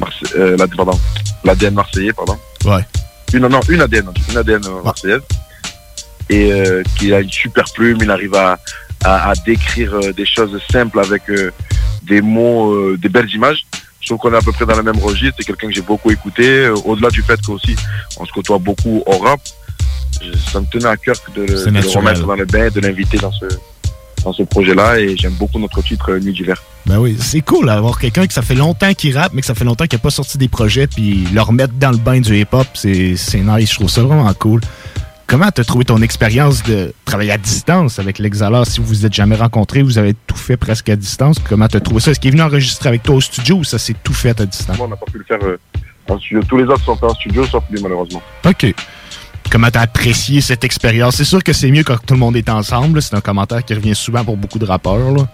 Marse- 0.00 0.34
euh, 0.36 0.56
la- 0.56 0.66
pardon, 0.66 0.98
l'ADN 1.44 1.74
marseillais, 1.74 2.14
pardon. 2.14 2.38
Ouais. 2.64 2.82
Une, 3.34 3.46
non, 3.48 3.60
une 3.68 3.82
ADN, 3.82 4.06
une 4.30 4.36
ADN 4.38 4.62
euh, 4.64 4.82
marseillaise. 4.82 5.20
Et 6.30 6.52
qui 6.96 7.12
a 7.12 7.20
une 7.20 7.30
super 7.30 7.64
plume, 7.74 7.98
il 8.00 8.10
arrive 8.10 8.34
à, 8.36 8.56
à, 9.04 9.30
à 9.30 9.34
décrire 9.34 9.94
euh, 9.94 10.12
des 10.12 10.26
choses 10.26 10.58
simples 10.70 11.00
avec 11.00 11.22
euh, 11.28 11.50
des 12.02 12.20
mots, 12.20 12.72
euh, 12.72 12.98
des 13.00 13.08
belles 13.08 13.30
images. 13.34 13.64
Je 14.00 14.06
trouve 14.06 14.18
qu'on 14.18 14.32
est 14.32 14.36
à 14.38 14.40
peu 14.40 14.52
près 14.52 14.66
dans 14.66 14.76
le 14.76 14.82
même 14.82 14.98
registre. 14.98 15.36
C'est 15.38 15.44
quelqu'un 15.44 15.68
que 15.68 15.74
j'ai 15.74 15.82
beaucoup 15.82 16.10
écouté. 16.10 16.68
Au-delà 16.84 17.10
du 17.10 17.22
fait 17.22 17.38
qu'aussi, 17.40 17.76
on 18.18 18.24
se 18.24 18.32
côtoie 18.32 18.58
beaucoup 18.58 19.02
au 19.06 19.18
rap, 19.18 19.40
ça 20.50 20.60
me 20.60 20.66
tenait 20.66 20.86
à 20.86 20.96
cœur 20.96 21.16
de, 21.34 21.46
de 21.46 21.70
le 21.70 21.88
remettre 21.96 22.26
dans 22.26 22.34
le 22.34 22.46
bain, 22.46 22.70
de 22.70 22.80
l'inviter 22.80 23.18
dans 23.18 23.32
ce, 23.32 23.44
dans 24.24 24.32
ce 24.32 24.42
projet-là. 24.42 24.98
Et 25.00 25.16
j'aime 25.18 25.34
beaucoup 25.34 25.58
notre 25.58 25.82
titre 25.82 26.12
Nuit 26.14 26.32
d'hiver. 26.32 26.62
Ben 26.86 26.98
oui, 26.98 27.16
c'est 27.20 27.42
cool 27.42 27.66
d'avoir 27.66 27.98
quelqu'un 27.98 28.26
que 28.26 28.32
ça 28.32 28.40
fait 28.40 28.54
longtemps 28.54 28.94
qu'il 28.94 29.16
rappe, 29.16 29.32
mais 29.34 29.42
que 29.42 29.46
ça 29.46 29.54
fait 29.54 29.66
longtemps 29.66 29.86
qu'il 29.86 29.98
n'a 29.98 30.02
pas 30.02 30.10
sorti 30.10 30.38
des 30.38 30.48
projets, 30.48 30.86
puis 30.86 31.26
le 31.32 31.42
remettre 31.42 31.74
dans 31.74 31.90
le 31.90 31.98
bain 31.98 32.20
du 32.20 32.40
hip-hop, 32.40 32.66
c'est 32.72 33.16
c'est 33.16 33.40
nice. 33.40 33.70
Je 33.70 33.74
trouve 33.74 33.90
ça 33.90 34.02
vraiment 34.02 34.32
cool. 34.32 34.62
Comment 35.30 35.52
t'as 35.52 35.62
trouvé 35.62 35.84
ton 35.84 36.02
expérience 36.02 36.64
de 36.64 36.92
travailler 37.04 37.30
à 37.30 37.38
distance 37.38 38.00
avec 38.00 38.18
l'Exhaleur? 38.18 38.66
Si 38.66 38.80
vous 38.80 38.86
vous 38.86 39.06
êtes 39.06 39.12
jamais 39.12 39.36
rencontrés, 39.36 39.80
vous 39.80 39.96
avez 39.96 40.12
tout 40.26 40.34
fait 40.34 40.56
presque 40.56 40.88
à 40.88 40.96
distance. 40.96 41.38
Comment 41.38 41.68
t'as 41.68 41.78
trouvé 41.78 42.00
ça? 42.00 42.10
Est-ce 42.10 42.18
qu'il 42.18 42.30
est 42.30 42.32
venu 42.32 42.42
enregistrer 42.42 42.88
avec 42.88 43.04
toi 43.04 43.14
au 43.14 43.20
studio 43.20 43.58
ou 43.58 43.62
ça 43.62 43.78
s'est 43.78 43.94
tout 44.02 44.12
fait 44.12 44.40
à 44.40 44.44
distance? 44.44 44.76
On 44.80 44.88
n'a 44.88 44.96
pas 44.96 45.06
pu 45.06 45.18
le 45.18 45.24
faire 45.24 45.38
euh, 45.44 45.56
en 46.08 46.18
studio. 46.18 46.42
Tous 46.48 46.56
les 46.56 46.64
autres 46.64 46.82
sont 46.82 46.98
en 47.04 47.14
studio, 47.14 47.46
sauf 47.46 47.62
lui, 47.70 47.80
malheureusement. 47.80 48.20
OK. 48.44 48.74
Comment 49.52 49.70
t'as 49.70 49.82
apprécié 49.82 50.40
cette 50.40 50.64
expérience? 50.64 51.14
C'est 51.14 51.24
sûr 51.24 51.44
que 51.44 51.52
c'est 51.52 51.70
mieux 51.70 51.84
quand 51.84 52.04
tout 52.04 52.14
le 52.14 52.20
monde 52.20 52.34
est 52.34 52.48
ensemble. 52.48 53.00
C'est 53.00 53.14
un 53.14 53.20
commentaire 53.20 53.64
qui 53.64 53.74
revient 53.74 53.94
souvent 53.94 54.24
pour 54.24 54.36
beaucoup 54.36 54.58
de 54.58 54.66
rappeurs. 54.66 55.12
là. 55.12 55.28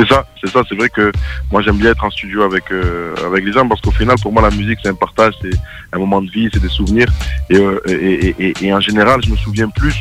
C'est 0.00 0.08
ça, 0.08 0.24
c'est 0.42 0.50
ça. 0.50 0.62
C'est 0.68 0.74
vrai 0.76 0.88
que 0.88 1.12
moi 1.52 1.60
j'aime 1.62 1.76
bien 1.76 1.90
être 1.90 2.02
en 2.02 2.10
studio 2.10 2.42
avec 2.42 2.70
euh, 2.72 3.14
avec 3.26 3.44
les 3.44 3.52
gens 3.52 3.68
parce 3.68 3.80
qu'au 3.82 3.90
final 3.90 4.16
pour 4.22 4.32
moi 4.32 4.40
la 4.40 4.50
musique 4.50 4.78
c'est 4.82 4.88
un 4.88 4.94
partage, 4.94 5.34
c'est 5.42 5.50
un 5.92 5.98
moment 5.98 6.22
de 6.22 6.30
vie, 6.30 6.48
c'est 6.52 6.62
des 6.62 6.68
souvenirs 6.70 7.08
et, 7.50 7.56
euh, 7.56 7.78
et, 7.86 7.92
et, 8.28 8.34
et- 8.48 8.54
et 8.66 8.72
en 8.72 8.80
général 8.80 9.20
je 9.22 9.30
me 9.30 9.36
souviens 9.36 9.68
plus 9.68 9.94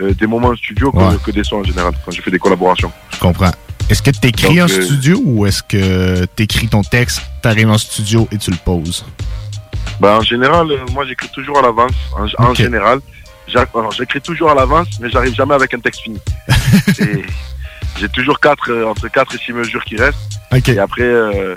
euh, 0.00 0.14
des 0.14 0.26
moments 0.28 0.48
en 0.48 0.56
studio 0.56 0.92
que, 0.92 0.98
Ouais. 0.98 1.16
que 1.24 1.30
des 1.32 1.42
sons 1.42 1.56
en 1.56 1.64
général 1.64 1.92
quand 2.04 2.12
je 2.12 2.22
fais 2.22 2.30
des 2.30 2.38
collaborations. 2.38 2.92
Je 3.12 3.18
comprends. 3.18 3.50
Est-ce 3.90 4.02
que 4.02 4.10
t'écris 4.10 4.56
Donc, 4.58 4.70
en 4.70 4.82
studio 4.82 5.20
ou 5.24 5.46
est-ce 5.46 5.62
que 5.64 6.24
t'écris 6.26 6.68
ton 6.68 6.82
texte, 6.82 7.22
t'arrives 7.42 7.70
en 7.70 7.78
studio 7.78 8.28
et 8.30 8.38
tu 8.38 8.50
le 8.52 8.58
poses? 8.64 9.04
Bah 9.98 10.18
en 10.18 10.22
général 10.22 10.68
moi 10.92 11.04
j'écris 11.06 11.30
toujours 11.34 11.58
à 11.58 11.62
l'avance. 11.62 11.96
En, 12.38 12.44
en 12.50 12.54
général, 12.54 13.00
j'écris 13.96 14.20
toujours 14.20 14.50
à 14.50 14.54
l'avance, 14.54 14.88
mais 15.00 15.10
j'arrive 15.10 15.34
jamais 15.34 15.54
avec 15.54 15.74
un 15.74 15.80
texte 15.80 16.02
fini. 16.02 16.20
J'ai 18.00 18.08
toujours 18.08 18.38
quatre 18.40 18.70
euh, 18.70 18.86
entre 18.86 19.08
4 19.08 19.34
et 19.34 19.38
6 19.38 19.52
mesures 19.52 19.84
qui 19.84 19.96
restent. 19.96 20.18
Et 20.74 20.78
après, 20.78 21.02
euh, 21.02 21.54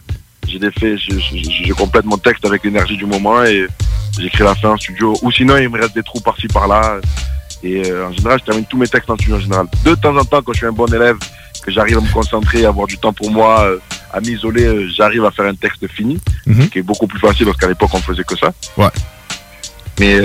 J'ai 0.48 0.60
des 0.60 0.72
faits, 0.72 0.98
je, 0.98 1.18
je- 1.18 1.66
je 1.68 1.74
complète 1.74 2.04
mon 2.06 2.18
texte 2.18 2.44
avec 2.46 2.64
l'énergie 2.64 2.98
du 2.98 3.06
moment 3.06 3.44
et 3.44 3.68
j'écris 4.20 4.44
la 4.44 4.56
fin 4.56 4.70
en 4.72 4.78
studio. 4.78 5.14
Ou 5.22 5.32
sinon, 5.32 5.56
il 5.58 5.70
me 5.70 5.80
reste 5.80 5.94
des 5.96 6.04
trous 6.04 6.20
par-ci 6.20 6.48
par-là. 6.48 6.98
Et 7.64 7.90
euh, 7.90 8.08
en 8.08 8.12
général, 8.12 8.40
je 8.40 8.46
termine 8.46 8.66
tous 8.66 8.76
mes 8.78 8.88
textes 8.88 9.10
en 9.10 9.16
studio 9.16 9.36
en 9.36 9.40
général. 9.40 9.68
De 9.86 9.94
temps 9.96 10.18
en 10.18 10.26
temps, 10.26 10.42
quand 10.42 10.52
je 10.54 10.58
suis 10.58 10.66
un 10.68 10.72
bon 10.74 10.88
élève, 10.94 11.16
que 11.64 11.72
j'arrive 11.72 12.00
à 12.00 12.02
me 12.02 12.12
concentrer, 12.12 12.66
à 12.66 12.70
avoir 12.70 12.88
du 12.88 12.98
temps 12.98 13.14
pour 13.14 13.30
moi, 13.32 13.66
euh, 13.66 13.78
à 14.12 14.20
m'isoler, 14.20 14.90
j'arrive 14.90 15.24
à 15.26 15.32
faire 15.32 15.46
un 15.46 15.54
texte 15.56 15.88
fini, 15.88 16.20
Mhm. 16.48 16.70
qui 16.70 16.80
est 16.80 16.84
beaucoup 16.84 17.06
plus 17.08 17.20
facile 17.20 17.46
parce 17.46 17.58
qu'à 17.58 17.68
l'époque, 17.68 17.92
on 17.94 18.02
faisait 18.02 18.24
que 18.24 18.36
ça. 18.36 18.52
Ouais. 18.78 18.90
Mais, 20.00 20.20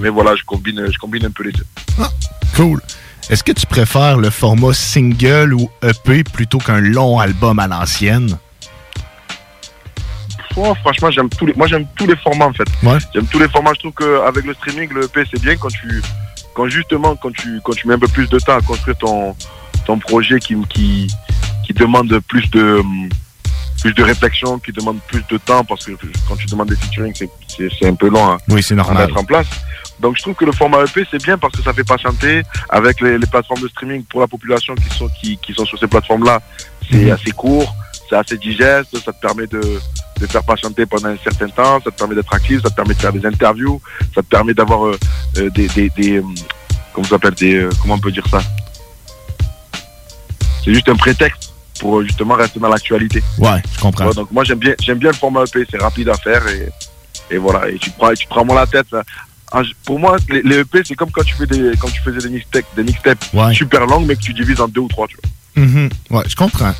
mais 0.00 0.08
voilà, 0.08 0.34
je 0.34 0.42
combine, 0.44 0.84
je 0.92 0.98
combine 0.98 1.24
un 1.24 1.30
peu 1.30 1.44
les 1.44 1.52
deux. 1.52 1.64
Cool. 2.56 2.80
Est-ce 3.30 3.42
que 3.44 3.52
tu 3.52 3.66
préfères 3.66 4.18
le 4.18 4.30
format 4.30 4.72
single 4.74 5.54
ou 5.54 5.70
EP 5.82 6.24
plutôt 6.24 6.58
qu'un 6.58 6.80
long 6.80 7.18
album 7.18 7.58
à 7.58 7.66
l'ancienne? 7.66 8.36
Oh, 10.56 10.74
franchement, 10.82 11.10
j'aime 11.10 11.30
tous 11.30 11.46
les, 11.46 11.54
moi 11.54 11.66
j'aime 11.66 11.86
tous 11.96 12.06
les 12.06 12.16
formats 12.16 12.46
en 12.46 12.52
fait. 12.52 12.66
Ouais. 12.82 12.98
J'aime 13.14 13.26
tous 13.26 13.38
les 13.38 13.48
formats. 13.48 13.70
Je 13.74 13.88
trouve 13.88 13.92
qu'avec 13.92 14.44
le 14.44 14.52
streaming, 14.54 14.90
le 14.92 15.04
EP 15.04 15.24
c'est 15.32 15.40
bien 15.40 15.56
quand 15.56 15.68
tu, 15.70 16.02
quand 16.54 16.68
justement 16.68 17.16
quand 17.16 17.32
tu, 17.32 17.58
quand 17.64 17.72
tu 17.72 17.88
mets 17.88 17.94
un 17.94 17.98
peu 17.98 18.08
plus 18.08 18.28
de 18.28 18.38
temps 18.38 18.58
à 18.58 18.60
construire 18.60 18.98
ton, 18.98 19.34
ton 19.86 19.98
projet 19.98 20.38
qui, 20.38 20.54
qui, 20.68 21.08
qui 21.64 21.72
demande 21.72 22.18
plus 22.28 22.50
de, 22.50 22.82
plus 23.80 23.94
de 23.94 24.02
réflexion, 24.02 24.58
qui 24.58 24.72
demande 24.72 24.98
plus 25.08 25.24
de 25.30 25.38
temps 25.38 25.64
parce 25.64 25.86
que 25.86 25.92
quand 26.28 26.36
tu 26.36 26.44
demandes 26.46 26.68
des 26.68 26.76
featuring, 26.76 27.14
c'est, 27.16 27.30
c'est, 27.48 27.68
c'est 27.78 27.86
un 27.88 27.94
peu 27.94 28.10
long 28.10 28.32
à, 28.32 28.38
Oui, 28.50 28.62
c'est 28.62 28.74
à 28.74 28.76
normal. 28.76 29.06
mettre 29.06 29.18
en 29.18 29.24
place. 29.24 29.46
Donc 30.02 30.16
je 30.16 30.22
trouve 30.22 30.34
que 30.34 30.44
le 30.44 30.52
format 30.52 30.82
EP 30.82 31.06
c'est 31.10 31.22
bien 31.22 31.38
parce 31.38 31.54
que 31.54 31.62
ça 31.62 31.72
fait 31.72 31.84
patienter 31.84 32.42
avec 32.68 33.00
les, 33.00 33.16
les 33.18 33.26
plateformes 33.26 33.60
de 33.62 33.68
streaming 33.68 34.02
pour 34.04 34.20
la 34.20 34.26
population 34.26 34.74
qui 34.74 34.90
sont 34.98 35.08
qui, 35.20 35.38
qui 35.38 35.54
sont 35.54 35.64
sur 35.64 35.78
ces 35.78 35.86
plateformes 35.86 36.24
là. 36.24 36.40
C'est 36.90 36.96
Mhm. 37.04 37.12
assez 37.12 37.30
court, 37.30 37.72
c'est 38.10 38.16
assez 38.16 38.36
digeste, 38.36 38.98
ça 39.04 39.12
te 39.12 39.20
permet 39.20 39.46
de, 39.46 39.60
de 40.20 40.26
faire 40.26 40.42
patienter 40.44 40.84
pendant 40.86 41.08
un 41.10 41.16
certain 41.22 41.48
temps, 41.48 41.80
ça 41.82 41.90
te 41.92 41.96
permet 41.96 42.16
d'être 42.16 42.34
actif, 42.34 42.60
ça 42.62 42.68
te 42.70 42.74
permet 42.74 42.94
de 42.94 43.00
faire 43.00 43.12
des 43.12 43.24
interviews, 43.24 43.80
ça 44.14 44.20
te 44.22 44.26
permet 44.26 44.52
d'avoir 44.52 44.86
euh, 44.86 44.98
euh, 45.38 45.48
des, 45.50 45.68
des, 45.68 45.88
des 45.96 46.16
euh, 46.18 46.22
comment 46.92 47.04
ça 47.04 47.10
s'appelle 47.10 47.34
des 47.34 47.68
comment 47.80 47.94
on 47.94 47.98
peut 48.00 48.10
dire 48.12 48.26
ça? 48.28 48.40
C'est 50.64 50.74
juste 50.74 50.88
un 50.88 50.96
prétexte 50.96 51.52
pour 51.80 52.02
justement 52.02 52.34
rester 52.34 52.60
dans 52.60 52.68
l'actualité. 52.68 53.22
Ouais, 53.38 53.62
je 53.74 53.80
comprends. 53.80 54.06
Ouais, 54.08 54.14
donc 54.14 54.30
moi 54.30 54.44
j'aime 54.44 54.58
bien 54.58 54.74
j'aime 54.80 54.98
bien 54.98 55.10
le 55.10 55.16
format 55.16 55.44
EP, 55.44 55.64
c'est 55.70 55.80
rapide 55.80 56.08
à 56.08 56.14
faire 56.14 56.46
et, 56.48 56.68
et 57.30 57.38
voilà 57.38 57.68
et 57.68 57.78
tu 57.78 57.90
prends 57.90 58.12
tu 58.14 58.26
prends 58.26 58.44
moins 58.44 58.56
la 58.56 58.66
tête. 58.66 58.88
En- 59.52 59.62
Pour 59.84 59.98
moi 59.98 60.16
les, 60.28 60.42
les 60.42 60.58
EP 60.60 60.80
c'est 60.84 60.94
comme 60.94 61.10
quand 61.10 61.24
tu 61.24 61.34
fais 61.34 61.46
des 61.46 61.72
quand 61.78 61.88
tu 61.88 62.00
faisais 62.00 62.26
des 62.26 62.34
mixtapes 62.34 62.64
des 62.76 62.82
mixtapes 62.84 63.24
Ouais. 63.34 63.52
super 63.54 63.86
longues 63.86 64.06
mais 64.06 64.16
que 64.16 64.20
tu 64.22 64.32
divises 64.32 64.60
en 64.60 64.68
deux 64.68 64.80
ou 64.80 64.88
trois 64.88 65.06
tu 65.08 65.16
vois. 65.16 65.64
Mhm. 65.64 65.90
Ouais, 66.10 66.22
je 66.26 66.34
comprends. 66.34 66.72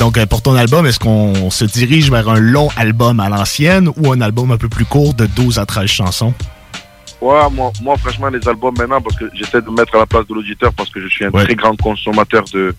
Donc, 0.00 0.18
euh, 0.18 0.26
pour 0.26 0.42
ton 0.42 0.54
album, 0.56 0.84
est-ce 0.84 0.98
qu'on 0.98 1.48
se 1.50 1.64
dirige 1.64 2.10
vers 2.10 2.28
un 2.28 2.40
long 2.40 2.68
album 2.76 3.20
à 3.20 3.28
l'ancienne 3.28 3.88
ou 3.96 4.12
un 4.12 4.20
album 4.20 4.50
un 4.50 4.58
peu 4.58 4.68
plus 4.68 4.84
court 4.84 5.14
de 5.14 5.26
12 5.26 5.58
à 5.60 5.64
13 5.64 5.88
chansons? 5.88 6.34
Ouais, 7.20 7.48
moi, 7.52 7.72
moi 7.80 7.96
franchement 7.96 8.28
les 8.28 8.46
albums 8.46 8.74
maintenant 8.76 9.00
parce 9.00 9.16
que 9.16 9.24
j'essaie 9.32 9.62
de 9.62 9.70
me 9.70 9.76
mettre 9.76 9.94
à 9.94 9.98
la 10.00 10.06
place 10.06 10.26
de 10.26 10.34
l'auditeur 10.34 10.72
parce 10.74 10.90
que 10.90 11.00
je 11.00 11.08
suis 11.08 11.24
un 11.24 11.30
Ouais. 11.30 11.44
très 11.44 11.54
grand 11.54 11.76
consommateur 11.76 12.44
de 12.52 12.74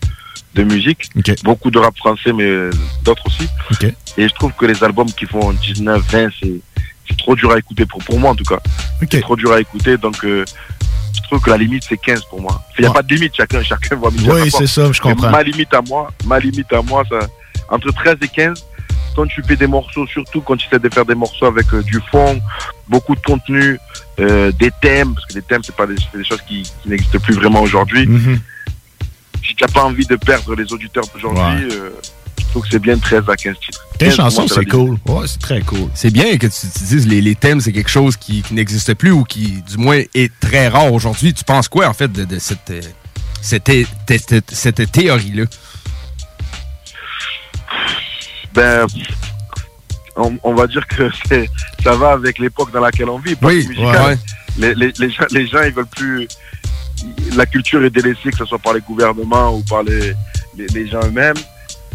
de 0.54 0.62
musique, 0.64 1.10
beaucoup 1.44 1.70
de 1.70 1.78
rap 1.78 1.96
français 1.98 2.32
mais 2.32 2.70
d'autres 3.04 3.24
aussi. 3.26 3.46
Et 4.16 4.28
je 4.28 4.34
trouve 4.34 4.52
que 4.52 4.66
les 4.66 4.82
albums 4.82 5.10
qui 5.12 5.26
font 5.26 5.52
19, 5.52 6.00
20 6.10 6.28
c'est 6.40 6.60
c'est 7.08 7.16
trop 7.16 7.34
dur 7.34 7.50
à 7.52 7.58
écouter 7.58 7.86
pour 7.86 8.02
pour 8.02 8.18
moi 8.18 8.30
en 8.30 8.34
tout 8.34 8.44
cas. 8.44 8.60
C'est 9.10 9.20
trop 9.20 9.36
dur 9.36 9.52
à 9.52 9.60
écouter 9.60 9.96
donc 9.96 10.24
euh, 10.24 10.44
je 11.14 11.20
trouve 11.22 11.40
que 11.40 11.50
la 11.50 11.56
limite 11.56 11.84
c'est 11.88 11.96
15 11.96 12.24
pour 12.24 12.40
moi. 12.40 12.62
Il 12.78 12.82
n'y 12.82 12.88
a 12.88 12.92
pas 12.92 13.02
de 13.02 13.14
limite, 13.14 13.34
chacun 13.36 13.62
chacun 13.62 13.96
voit 13.96 14.10
midi 14.10 14.28
Oui, 14.30 14.50
c'est 14.50 14.66
ça, 14.66 14.90
je 14.92 15.00
Mais 15.04 15.14
comprends. 15.14 15.30
Ma 15.30 15.42
limite 15.42 15.72
à 15.74 15.82
moi, 15.82 16.10
ma 16.26 16.38
limite 16.38 16.72
à 16.72 16.82
moi 16.82 17.04
ça 17.08 17.26
entre 17.70 17.90
13 17.92 18.16
et 18.22 18.28
15 18.28 18.64
quand 19.18 19.26
tu 19.26 19.42
fais 19.42 19.56
des 19.56 19.66
morceaux, 19.66 20.06
surtout 20.06 20.40
quand 20.40 20.56
tu 20.56 20.68
essaies 20.68 20.78
de 20.78 20.88
faire 20.88 21.04
des 21.04 21.16
morceaux 21.16 21.46
avec 21.46 21.66
euh, 21.74 21.82
du 21.82 22.00
fond, 22.08 22.40
beaucoup 22.88 23.16
de 23.16 23.20
contenu, 23.20 23.78
euh, 24.20 24.52
des 24.52 24.70
thèmes, 24.80 25.12
parce 25.12 25.26
que 25.26 25.34
les 25.34 25.42
thèmes, 25.42 25.60
c'est 25.64 25.74
pas 25.74 25.88
des, 25.88 25.96
choses 26.22 26.42
qui, 26.46 26.62
qui 26.62 26.88
n'existent 26.88 27.18
plus 27.18 27.34
vraiment 27.34 27.60
aujourd'hui. 27.62 28.06
Mhm. 28.06 28.38
Si 29.44 29.56
tu 29.56 29.64
n'as 29.64 29.72
pas 29.72 29.82
envie 29.82 30.06
de 30.06 30.14
perdre 30.14 30.54
les 30.54 30.72
auditeurs 30.72 31.04
d'aujourd'hui, 31.12 31.68
je 32.48 32.52
trouve 32.52 32.62
que 32.64 32.68
c'est 32.72 32.78
bien 32.78 32.98
13 32.98 33.22
à 33.28 33.36
15 33.36 33.56
titres. 33.60 33.86
Tes 33.98 34.06
15, 34.06 34.16
pour 34.16 34.24
chansons, 34.24 34.48
c'est 34.48 34.64
cool. 34.64 34.96
Ouais, 35.06 35.26
c'est 35.26 35.38
très 35.40 35.60
cool. 35.60 35.88
C'est 35.94 36.10
bien 36.10 36.36
que 36.38 36.46
tu, 36.46 36.66
dises 36.84 37.06
les, 37.06 37.20
les 37.20 37.34
thèmes, 37.34 37.60
c'est 37.60 37.72
quelque 37.72 37.90
chose 37.90 38.16
qui, 38.16 38.42
qui 38.42 38.54
n'existe 38.54 38.94
plus 38.94 39.10
ou 39.10 39.24
qui, 39.24 39.62
du 39.68 39.76
moins, 39.76 40.00
est 40.14 40.32
très 40.40 40.68
rare 40.68 40.92
aujourd'hui. 40.92 41.32
Tu 41.34 41.44
penses 41.44 41.68
quoi, 41.68 41.86
en 41.88 41.92
fait, 41.92 42.10
de, 42.10 42.24
de 42.24 42.38
cette, 42.38 42.70
euh, 42.70 42.80
cette, 43.42 43.64
thé- 43.64 43.86
cette 44.48 44.90
théorie-là? 44.92 45.44
Ben, 48.54 48.86
on, 50.16 50.38
on 50.42 50.54
va 50.54 50.66
dire 50.66 50.86
que 50.86 51.08
ça 51.84 51.92
va 51.96 52.12
avec 52.12 52.38
l'époque 52.38 52.72
dans 52.72 52.80
laquelle 52.80 53.08
on 53.08 53.18
vit. 53.18 53.36
Oui, 53.42 53.66
musicale. 53.68 53.84
ouais, 53.86 54.06
ouais. 54.08 54.18
Les, 54.58 54.74
les, 54.74 54.92
les 54.98 55.10
gens, 55.10 55.24
les 55.30 55.46
gens, 55.46 55.62
ils 55.62 55.72
veulent 55.72 55.86
plus. 55.86 56.26
La 57.36 57.46
culture 57.46 57.84
est 57.84 57.90
délaissée, 57.90 58.30
que 58.30 58.38
ce 58.38 58.44
soit 58.44 58.58
par 58.58 58.72
les 58.72 58.80
gouvernements 58.80 59.54
ou 59.56 59.62
par 59.62 59.82
les, 59.84 60.14
les, 60.56 60.66
les 60.68 60.88
gens 60.88 61.00
eux-mêmes. 61.04 61.36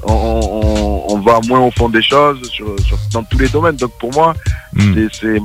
On, 0.06 0.14
on, 0.14 1.14
on 1.16 1.20
va 1.20 1.40
moins 1.48 1.60
au 1.62 1.72
fond 1.72 1.90
des 1.90 2.02
choses 2.04 2.42
sur, 2.50 2.76
sur- 2.86 2.98
dans 3.12 3.24
tous 3.24 3.38
les 3.38 3.50
domaines. 3.50 3.76
Donc 3.78 3.92
pour 4.00 4.12
moi, 4.14 4.34
Hmm. 4.76 4.96
c'est, 4.96 5.20
c'est, 5.22 5.42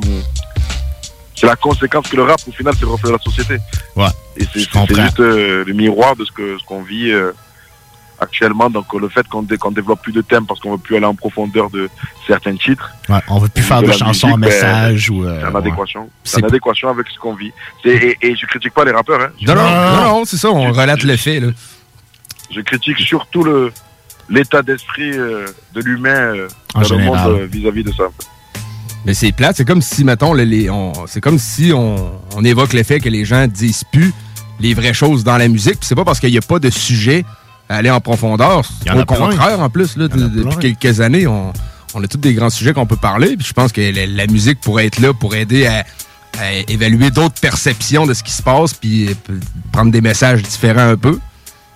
c'est 1.35 1.47
la 1.47 1.57
conséquence 1.57 2.09
que 2.09 2.17
le 2.17 2.23
rap, 2.23 2.41
au 2.49 2.53
final, 2.53 2.73
c'est 2.75 2.87
le 2.87 2.91
reflet 2.93 3.11
de 3.11 3.15
la 3.17 3.23
société. 3.23 3.59
Ouais. 3.95 4.07
Et 4.39 4.45
c'est, 4.53 4.61
juste 4.61 5.21
euh, 5.21 5.65
le 5.67 5.73
miroir 5.75 6.17
de 6.17 6.25
ce, 6.25 6.33
que, 6.33 6.57
ce 6.59 6.65
qu'on 6.65 6.83
vit 6.83 7.11
euh, 7.11 7.33
actuellement. 8.19 8.71
Donc 8.71 8.93
le 8.95 9.09
fait 9.11 9.27
qu'on, 9.29 9.43
dé- 9.43 9.59
qu'on 9.59 9.71
développe 9.71 10.01
plus 10.03 10.13
de 10.13 10.23
thèmes 10.23 10.47
parce 10.47 10.61
qu'on 10.61 10.73
veut 10.73 10.79
plus 10.79 10.97
aller 10.97 11.05
en 11.07 11.15
profondeur 11.15 11.69
de 11.71 11.91
certains 12.27 12.57
titres. 12.57 12.91
Ouais, 13.09 13.19
on 13.29 13.39
veut 13.39 13.49
plus 13.49 13.63
faire 13.63 13.83
de, 13.83 13.89
la 13.89 13.93
chansons 13.93 14.09
musique, 14.09 14.25
en 14.35 14.39
ben, 14.39 14.49
message 14.49 15.11
ou. 15.11 15.25
euh, 15.25 15.39
c'est 15.43 15.47
en 15.47 15.55
adéquation. 15.55 16.11
C'est- 16.25 16.37
C'est 16.39 16.45
en 16.45 16.49
adéquation 16.49 16.89
avec 16.89 17.07
ce 17.15 17.19
qu'on 17.19 17.35
vit. 17.35 17.53
Et, 17.85 18.17
et 18.23 18.35
je 18.35 18.47
critique 18.47 18.73
pas 18.73 18.85
les 18.87 18.93
rappeurs. 18.93 19.21
Hein. 19.21 19.29
Non, 19.47 19.55
non, 19.55 19.63
non, 19.71 20.03
non, 20.19 20.25
c'est 20.25 20.39
ça, 20.39 20.49
on 20.51 20.73
relate 20.73 21.03
le 21.05 21.17
fait, 21.17 21.39
là. 21.41 21.49
Je 22.51 22.61
critique 22.63 22.99
surtout 22.99 23.45
le 23.45 23.73
l'état 24.31 24.63
d'esprit 24.63 25.13
euh, 25.13 25.47
de 25.75 25.81
l'humain 25.81 26.11
euh, 26.35 26.49
En 26.75 26.83
dans 26.83 26.89
le 26.91 26.95
monde 27.05 27.15
général. 27.17 27.31
euh, 27.33 27.47
vis-à-vis 27.51 27.85
de 27.85 27.93
ça. 27.93 28.05
Mais 29.05 29.15
c'est 29.15 29.33
plate, 29.33 29.57
c'est 29.57 29.65
comme 29.65 29.81
si, 29.83 30.05
mettons, 30.05 30.33
le- 30.35 30.43
les, 30.45 30.69
on, 30.71 30.93
c'est 31.07 31.21
comme 31.21 31.39
si 31.39 31.73
on, 31.75 32.13
on 32.37 32.45
évoque 32.45 32.73
le 32.73 32.83
fait 32.83 33.01
que 33.01 33.09
les 33.09 33.25
gens 33.25 33.47
disent 33.47 33.85
plus 33.91 34.13
les 34.61 34.75
vraies 34.75 34.93
choses 34.93 35.25
dans 35.25 35.37
la 35.37 35.49
musique. 35.49 35.79
Puis 35.79 35.87
c'est 35.89 35.95
pas 35.95 36.05
parce 36.05 36.21
qu'il 36.21 36.31
n'y 36.31 36.39
a 36.39 36.43
pas 36.43 36.59
de 36.59 36.69
sujet 36.69 37.25
à 37.69 37.77
aller 37.77 37.91
en 37.91 38.01
profondeur. 38.01 38.63
Il 38.85 38.89
y 38.89 38.91
en 38.91 38.97
Au 38.99 39.01
a 39.03 39.07
plein. 39.07 39.17
contraire, 39.17 39.61
en 39.61 39.71
plus, 39.71 39.97
là, 39.97 40.09
de- 40.09 40.29
depuis 40.29 40.75
quelques 40.77 41.01
années, 41.01 41.27
on, 41.27 41.53
on 41.95 42.03
a 42.03 42.09
tous 42.09 42.19
des 42.19 42.35
grands 42.35 42.51
sujets 42.51 42.73
qu'on 42.75 42.87
peut 42.87 42.97
parler. 42.97 43.37
Puis 43.37 43.47
je 43.47 43.53
pense 43.53 43.73
que 43.73 43.81
la, 43.81 44.07
la 44.07 44.27
musique 44.27 44.61
pourrait 44.61 44.87
être 44.87 44.99
là 44.99 45.15
pour 45.15 45.35
aider 45.37 45.67
à, 45.67 45.85
à 46.39 46.53
évaluer 46.69 47.11
d'autres 47.11 47.41
perceptions 47.41 48.05
de 48.07 48.15
ce 48.15 48.23
qui 48.23 48.33
se 48.33 48.43
passe, 48.43 48.75
puis 48.75 49.11
prendre 49.73 49.91
des 49.93 50.01
messages 50.01 50.43
différents 50.43 50.89
un 50.89 50.97
peu. 50.97 51.19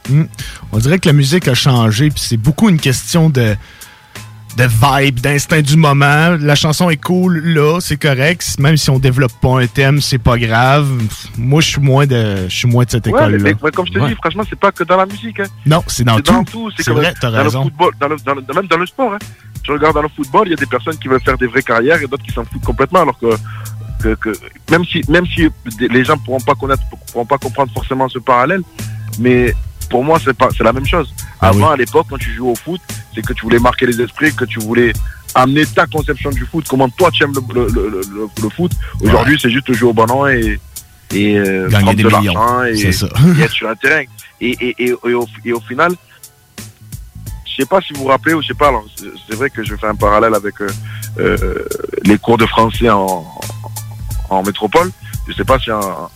Hmm. 0.09 0.25
On 0.73 0.79
dirait 0.79 0.99
que 0.99 1.09
la 1.09 1.13
musique 1.13 1.47
a 1.49 1.55
changé, 1.55 2.11
puis 2.11 2.21
c'est 2.21 2.37
beaucoup 2.37 2.69
une 2.69 2.81
question 2.81 3.31
de, 3.31 3.55
de 4.57 4.65
vibe, 4.65 5.21
d'instinct 5.21 5.63
du 5.63 5.77
moment. 5.77 6.37
La 6.41 6.55
chanson 6.57 6.91
est 6.91 6.97
cool 7.03 7.39
là, 7.39 7.79
c'est 7.81 7.97
correct. 7.97 8.57
Même 8.59 8.77
si 8.77 8.91
on 8.91 8.99
développe 8.99 9.33
pas 9.41 9.61
un 9.63 9.67
thème, 9.67 10.01
c'est 10.01 10.19
pas 10.19 10.39
grave. 10.39 10.89
Moi, 11.39 11.61
je 11.61 11.69
suis 11.69 11.81
moins 11.81 12.07
de, 12.07 12.49
je 12.49 12.55
suis 12.57 12.69
moins 12.69 12.85
de 12.85 12.91
cette 12.91 13.07
Ouais, 13.07 13.13
école-là. 13.13 13.39
mais, 13.43 13.55
mais 13.63 13.71
comme 13.71 13.87
je 13.87 13.93
te 13.93 14.07
dis, 14.09 14.15
franchement, 14.17 14.43
c'est 14.49 14.59
pas 14.59 14.73
que 14.73 14.83
dans 14.85 14.97
la 14.97 15.07
musique. 15.07 15.39
hein. 15.41 15.47
Non, 15.67 15.83
c'est 15.87 16.05
dans 16.05 16.21
tout. 16.21 16.71
C'est 16.77 16.83
C'est 16.83 16.91
comme 16.91 17.01
vrai, 17.01 17.15
t'as 17.21 17.31
dans 17.31 17.43
raison. 17.45 17.59
le 17.61 17.65
football, 17.71 17.93
dans 18.01 18.09
le, 18.09 18.17
dans 18.25 18.35
le- 18.35 18.55
même 18.55 18.67
dans 18.67 18.79
le 18.79 18.87
sport. 18.87 19.15
Hein. 19.15 19.19
Tu 19.63 19.71
regardes 19.71 19.95
dans 19.95 20.03
le 20.03 20.09
football, 20.09 20.49
il 20.49 20.51
y 20.51 20.55
a 20.55 20.57
des 20.57 20.67
personnes 20.67 20.97
qui 20.99 21.07
veulent 21.07 21.23
faire 21.23 21.39
des 21.39 21.47
vraies 21.47 21.63
carrières 21.63 22.03
et 22.03 22.09
d'autres 22.09 22.25
qui 22.25 22.33
s'en 22.33 22.45
foutent 22.45 22.65
complètement. 22.65 23.03
Alors 23.03 23.17
que, 23.19 23.27
que, 24.03 24.15
que- 24.17 24.37
même 24.71 24.85
si 24.85 25.01
même 25.09 25.25
si 25.27 25.49
les 25.79 26.05
gens 26.05 26.19
pourront 26.19 26.41
pas 26.41 26.57
connaître, 26.57 26.83
pourront 27.13 27.25
pas 27.27 27.39
comprendre 27.39 27.71
forcément 27.73 28.09
ce 28.09 28.19
parallèle, 28.19 28.63
mais 29.21 29.55
pour 29.93 30.03
moi 30.09 30.19
c'est 30.25 30.37
pas 30.43 30.49
c'est 30.57 30.65
la 30.71 30.73
même 30.73 30.87
chose. 30.95 31.09
Ah 31.41 31.49
Avant 31.51 31.71
à 31.71 31.77
l'époque 31.83 32.07
quand 32.11 32.19
tu 32.27 32.33
jouais 32.37 32.51
au 32.55 32.61
foot, 32.65 32.81
c'est 33.15 33.23
que 33.29 33.33
tu 33.35 33.43
voulais 33.47 33.59
marquer 33.69 33.87
les 33.87 33.99
esprits, 34.01 34.33
que 34.35 34.47
tu 34.55 34.59
voulais 34.69 34.93
amener 35.43 35.65
ta 35.79 35.85
conception 35.87 36.31
du 36.31 36.45
foot, 36.51 36.65
comment 36.73 36.89
toi 37.01 37.11
tu 37.13 37.23
aimes 37.25 37.35
le, 37.39 37.43
le, 37.55 37.65
le, 37.77 38.01
le- 38.17 38.29
le 38.45 38.49
foot. 38.57 38.73
Aujourd'hui 39.05 39.37
c'est 39.41 39.51
juste 39.57 39.71
jouer 39.79 39.91
au 39.91 39.99
ballon 40.03 40.27
et 40.27 40.59
et 41.21 41.37
euh, 41.39 41.69
Gagner 41.69 41.83
prendre 41.85 41.97
des 41.99 42.03
de 42.05 42.09
l'argent 42.09 42.65
et, 42.65 42.75
être 43.45 43.51
sur 43.61 43.69
un 43.69 43.75
terrain. 43.77 44.05
Et, 44.41 44.51
et, 44.67 44.75
et, 44.85 44.89
et 44.89 45.15
au, 45.15 45.27
et 45.45 45.53
au 45.53 45.61
final, 45.61 45.93
je 47.47 47.53
sais 47.63 47.67
pas 47.69 47.81
si 47.83 47.93
vous 47.93 48.01
vous 48.05 48.09
rappelez 48.09 48.35
ou 48.35 48.41
je 48.43 48.49
sais 48.49 48.55
pas. 48.65 48.71
C'est 49.29 49.37
vrai 49.37 49.51
que 49.51 49.63
je 49.63 49.75
fais 49.77 49.87
un 49.87 49.95
parallèle 49.95 50.35
avec 50.35 50.55
euh, 50.63 50.69
euh, 51.19 51.65
les 52.05 52.17
cours 52.19 52.39
de 52.39 52.47
français 52.47 52.89
en, 52.91 53.27
en 54.31 54.43
métropole. 54.43 54.91
Je 55.33 55.39
sais 55.39 55.45
pas 55.45 55.59
si 55.59 55.71
en, 55.71 56.11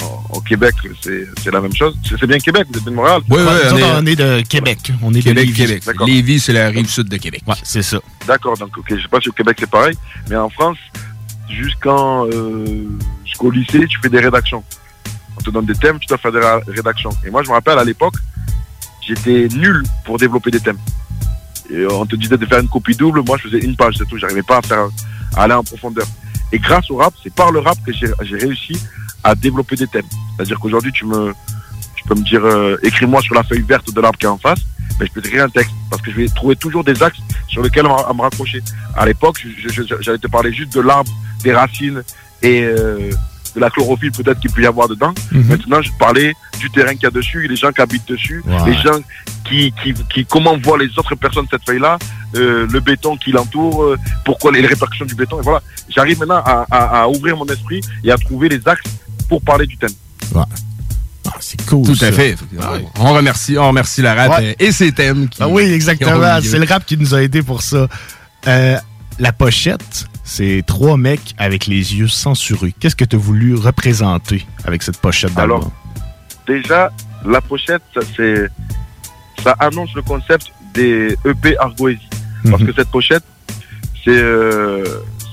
Québec 0.46 0.74
c'est 1.02 1.26
c'est 1.42 1.50
la 1.50 1.60
même 1.60 1.74
chose. 1.74 1.96
C'est 2.08 2.26
bien 2.26 2.38
Québec, 2.38 2.66
vous 2.70 2.76
êtes 2.78 2.84
bien 2.84 2.92
de 2.92 2.96
Montréal? 2.96 3.20
Oui, 3.28 3.40
on 3.40 3.76
est- 3.76 3.82
on 3.82 4.06
est 4.06 4.14
de 4.16 4.42
Québec. 4.42 4.78
On 5.02 5.12
est 5.14 5.22
Québec, 5.22 5.44
de 5.44 5.48
Lévis. 5.48 5.66
Québec. 5.66 5.82
D'accord. 5.86 6.06
Lévis, 6.06 6.38
c'est 6.40 6.52
la 6.52 6.68
rive 6.68 6.88
sud 6.88 7.08
de 7.08 7.16
Québec. 7.16 7.42
Ouais, 7.46 7.54
c'est 7.64 7.82
ça. 7.82 7.98
D'accord, 8.28 8.56
donc 8.56 8.76
ok, 8.78 8.84
je 8.90 9.02
sais 9.02 9.08
pas 9.08 9.20
si 9.20 9.28
au 9.28 9.32
Québec 9.32 9.56
c'est 9.58 9.70
pareil, 9.70 9.96
mais 10.28 10.36
en 10.36 10.48
France, 10.50 10.76
jusqu'en 11.48 12.26
euh, 12.28 12.64
jusqu'au 13.24 13.50
lycée, 13.50 13.86
tu 13.88 13.98
fais 14.00 14.08
des 14.08 14.20
rédactions. 14.20 14.62
On 15.38 15.40
te 15.40 15.50
donne 15.50 15.66
des 15.66 15.74
thèmes, 15.74 15.98
tu 15.98 16.06
dois 16.06 16.18
faire 16.18 16.32
des 16.32 16.40
rédactions. 16.72 17.10
Et 17.26 17.30
moi, 17.30 17.42
je 17.42 17.48
me 17.48 17.54
rappelle 17.54 17.78
à 17.78 17.84
l'époque, 17.84 18.14
j'étais 19.06 19.48
nul 19.54 19.82
pour 20.04 20.18
développer 20.18 20.50
des 20.50 20.60
thèmes. 20.60 20.78
Et 21.70 21.84
on 21.90 22.06
te 22.06 22.14
disait 22.16 22.36
de 22.38 22.46
faire 22.46 22.60
une 22.60 22.68
copie 22.68 22.94
double, 22.94 23.22
moi 23.26 23.36
je 23.42 23.48
faisais 23.48 23.64
une 23.64 23.74
page, 23.76 23.94
c'est 23.98 24.06
tout. 24.08 24.18
J'arrivais 24.18 24.42
pas 24.42 24.58
à 24.58 24.62
faire 24.62 24.86
à 25.34 25.42
aller 25.42 25.54
en 25.54 25.64
profondeur. 25.64 26.06
Et 26.53 26.59
grâce 26.59 26.90
au 26.90 26.97
rap, 26.97 27.12
c'est 27.22 27.34
par 27.34 27.51
le 27.51 27.59
rap 27.61 27.76
que 27.84 27.92
j'ai 27.92 28.36
réussi 28.36 28.78
à 29.24 29.34
développer 29.34 29.76
des 29.76 29.86
thèmes. 29.86 30.07
C'est-à-dire 30.36 30.59
qu'aujourd'hui, 30.61 30.92
tu 30.92 31.05
peux 31.05 32.14
me 32.14 32.22
dire, 32.22 32.44
euh, 32.44 32.76
écris-moi 32.82 33.20
sur 33.20 33.34
la 33.34 33.42
feuille 33.42 33.62
verte 33.62 33.92
de 33.92 34.01
l'arbre 34.01 34.18
qui 34.18 34.26
est 34.26 34.28
en 34.28 34.38
face, 34.38 34.61
mais 34.99 35.07
je 35.07 35.12
peux 35.12 35.20
écrire 35.20 35.44
un 35.44 35.49
texte 35.49 35.72
parce 35.90 36.01
que 36.03 36.11
je 36.11 36.16
vais 36.16 36.28
trouver 36.28 36.57
toujours 36.57 36.84
des 36.84 37.03
axes 37.03 37.18
sur 37.49 37.62
lesquels 37.62 37.86
à 37.86 38.12
me 38.14 38.20
raccrocher. 38.20 38.62
À 38.94 39.07
l'époque, 39.07 39.44
j'allais 40.01 40.18
te 40.18 40.28
parler 40.28 40.53
juste 40.53 40.74
de 40.74 40.80
l'arbre, 40.80 41.11
des 41.42 41.53
racines 41.53 42.03
et 42.42 42.62
euh, 42.62 43.11
de 43.57 43.61
la 43.61 43.70
chlorophylle 43.70 44.12
peut-être 44.12 44.38
qu'il 44.38 44.50
peut 44.52 44.62
y 44.62 44.66
avoir 44.66 44.86
dedans. 44.88 45.12
Maintenant, 45.32 45.80
je 45.82 45.90
parlais 45.98 46.32
du 46.61 46.70
terrain 46.70 46.92
qu'il 46.92 47.02
y 47.04 47.07
a 47.07 47.11
dessus, 47.11 47.48
les 47.48 47.57
gens 47.57 47.72
qui 47.72 47.80
habitent 47.80 48.07
dessus, 48.09 48.42
les 48.66 48.74
gens 48.74 48.98
qui, 49.48 49.72
qui, 49.82 49.94
qui 50.12 50.24
comment 50.26 50.57
voient 50.59 50.78
les 50.78 50.90
autres 50.98 51.14
personnes 51.16 51.46
cette 51.50 51.64
feuille-là, 51.64 51.98
euh, 52.34 52.66
le 52.70 52.80
béton 52.80 53.16
qui 53.16 53.32
l'entoure, 53.32 53.82
euh, 53.82 53.96
pourquoi 54.24 54.52
les, 54.52 54.61
les 54.61 54.66
répercussions 54.68 55.07
du 55.07 55.14
béton. 55.14 55.38
Et 55.40 55.42
voilà, 55.42 55.62
j'arrive 55.88 56.18
maintenant 56.20 56.42
à, 56.44 56.66
à- 56.70 57.02
à 57.02 57.09
ouvrir 57.09 57.36
mon 57.36 57.46
esprit 57.46 57.80
et 58.04 58.11
à 58.12 58.16
trouver 58.16 58.48
les 58.48 58.61
axes 58.68 58.82
pour 59.28 59.40
parler 59.42 59.66
du 59.66 59.76
thème. 59.76 59.90
c'est 61.40 61.64
cool. 61.66 61.86
Tout 61.86 61.94
ça. 61.94 62.07
à 62.09 62.12
fait. 62.12 62.36
On 62.98 63.12
remercie, 63.12 63.57
on 63.59 63.68
remercie 63.68 64.02
la 64.02 64.14
rap 64.14 64.38
Ouais. 64.38 64.57
et 64.59 64.72
ses 64.72 64.92
thèmes. 64.92 65.28
Qui, 65.28 65.42
Ah 65.42 65.48
oui, 65.48 65.62
exactement. 65.64 66.20
C'est 66.42 66.59
le 66.59 66.66
rap 66.66 66.84
qui 66.84 66.96
nous 66.96 67.14
a 67.14 67.22
aidé 67.22 67.42
pour 67.42 67.62
ça. 67.62 67.88
Euh, 68.46 68.76
la 69.18 69.32
pochette, 69.32 70.07
c'est 70.27 70.64
trois 70.66 70.97
mecs 70.97 71.35
avec 71.39 71.66
les 71.66 71.95
yeux 71.95 72.09
censurés. 72.09 72.74
Qu'est-ce 72.79 72.97
que 72.97 73.05
tu 73.05 73.14
as 73.16 73.18
voulu 73.18 73.55
représenter 73.55 74.45
avec 74.64 74.83
cette 74.83 74.99
pochette 74.99 75.33
d'album? 75.35 75.59
Alors, 75.61 75.72
déjà, 76.47 76.91
la 77.24 77.41
pochette, 77.41 77.83
ça, 77.95 78.01
c'est, 78.16 78.49
ça 79.43 79.55
annonce 79.61 79.95
le 79.95 80.03
concept 80.03 80.53
des 80.74 81.16
EP 81.24 81.57
Argoésie. 81.59 82.09
Parce 82.51 82.62
que 82.62 82.72
cette 82.72 82.89
pochette, 82.89 83.22
c'est, 84.05 84.11
euh, 84.11 84.85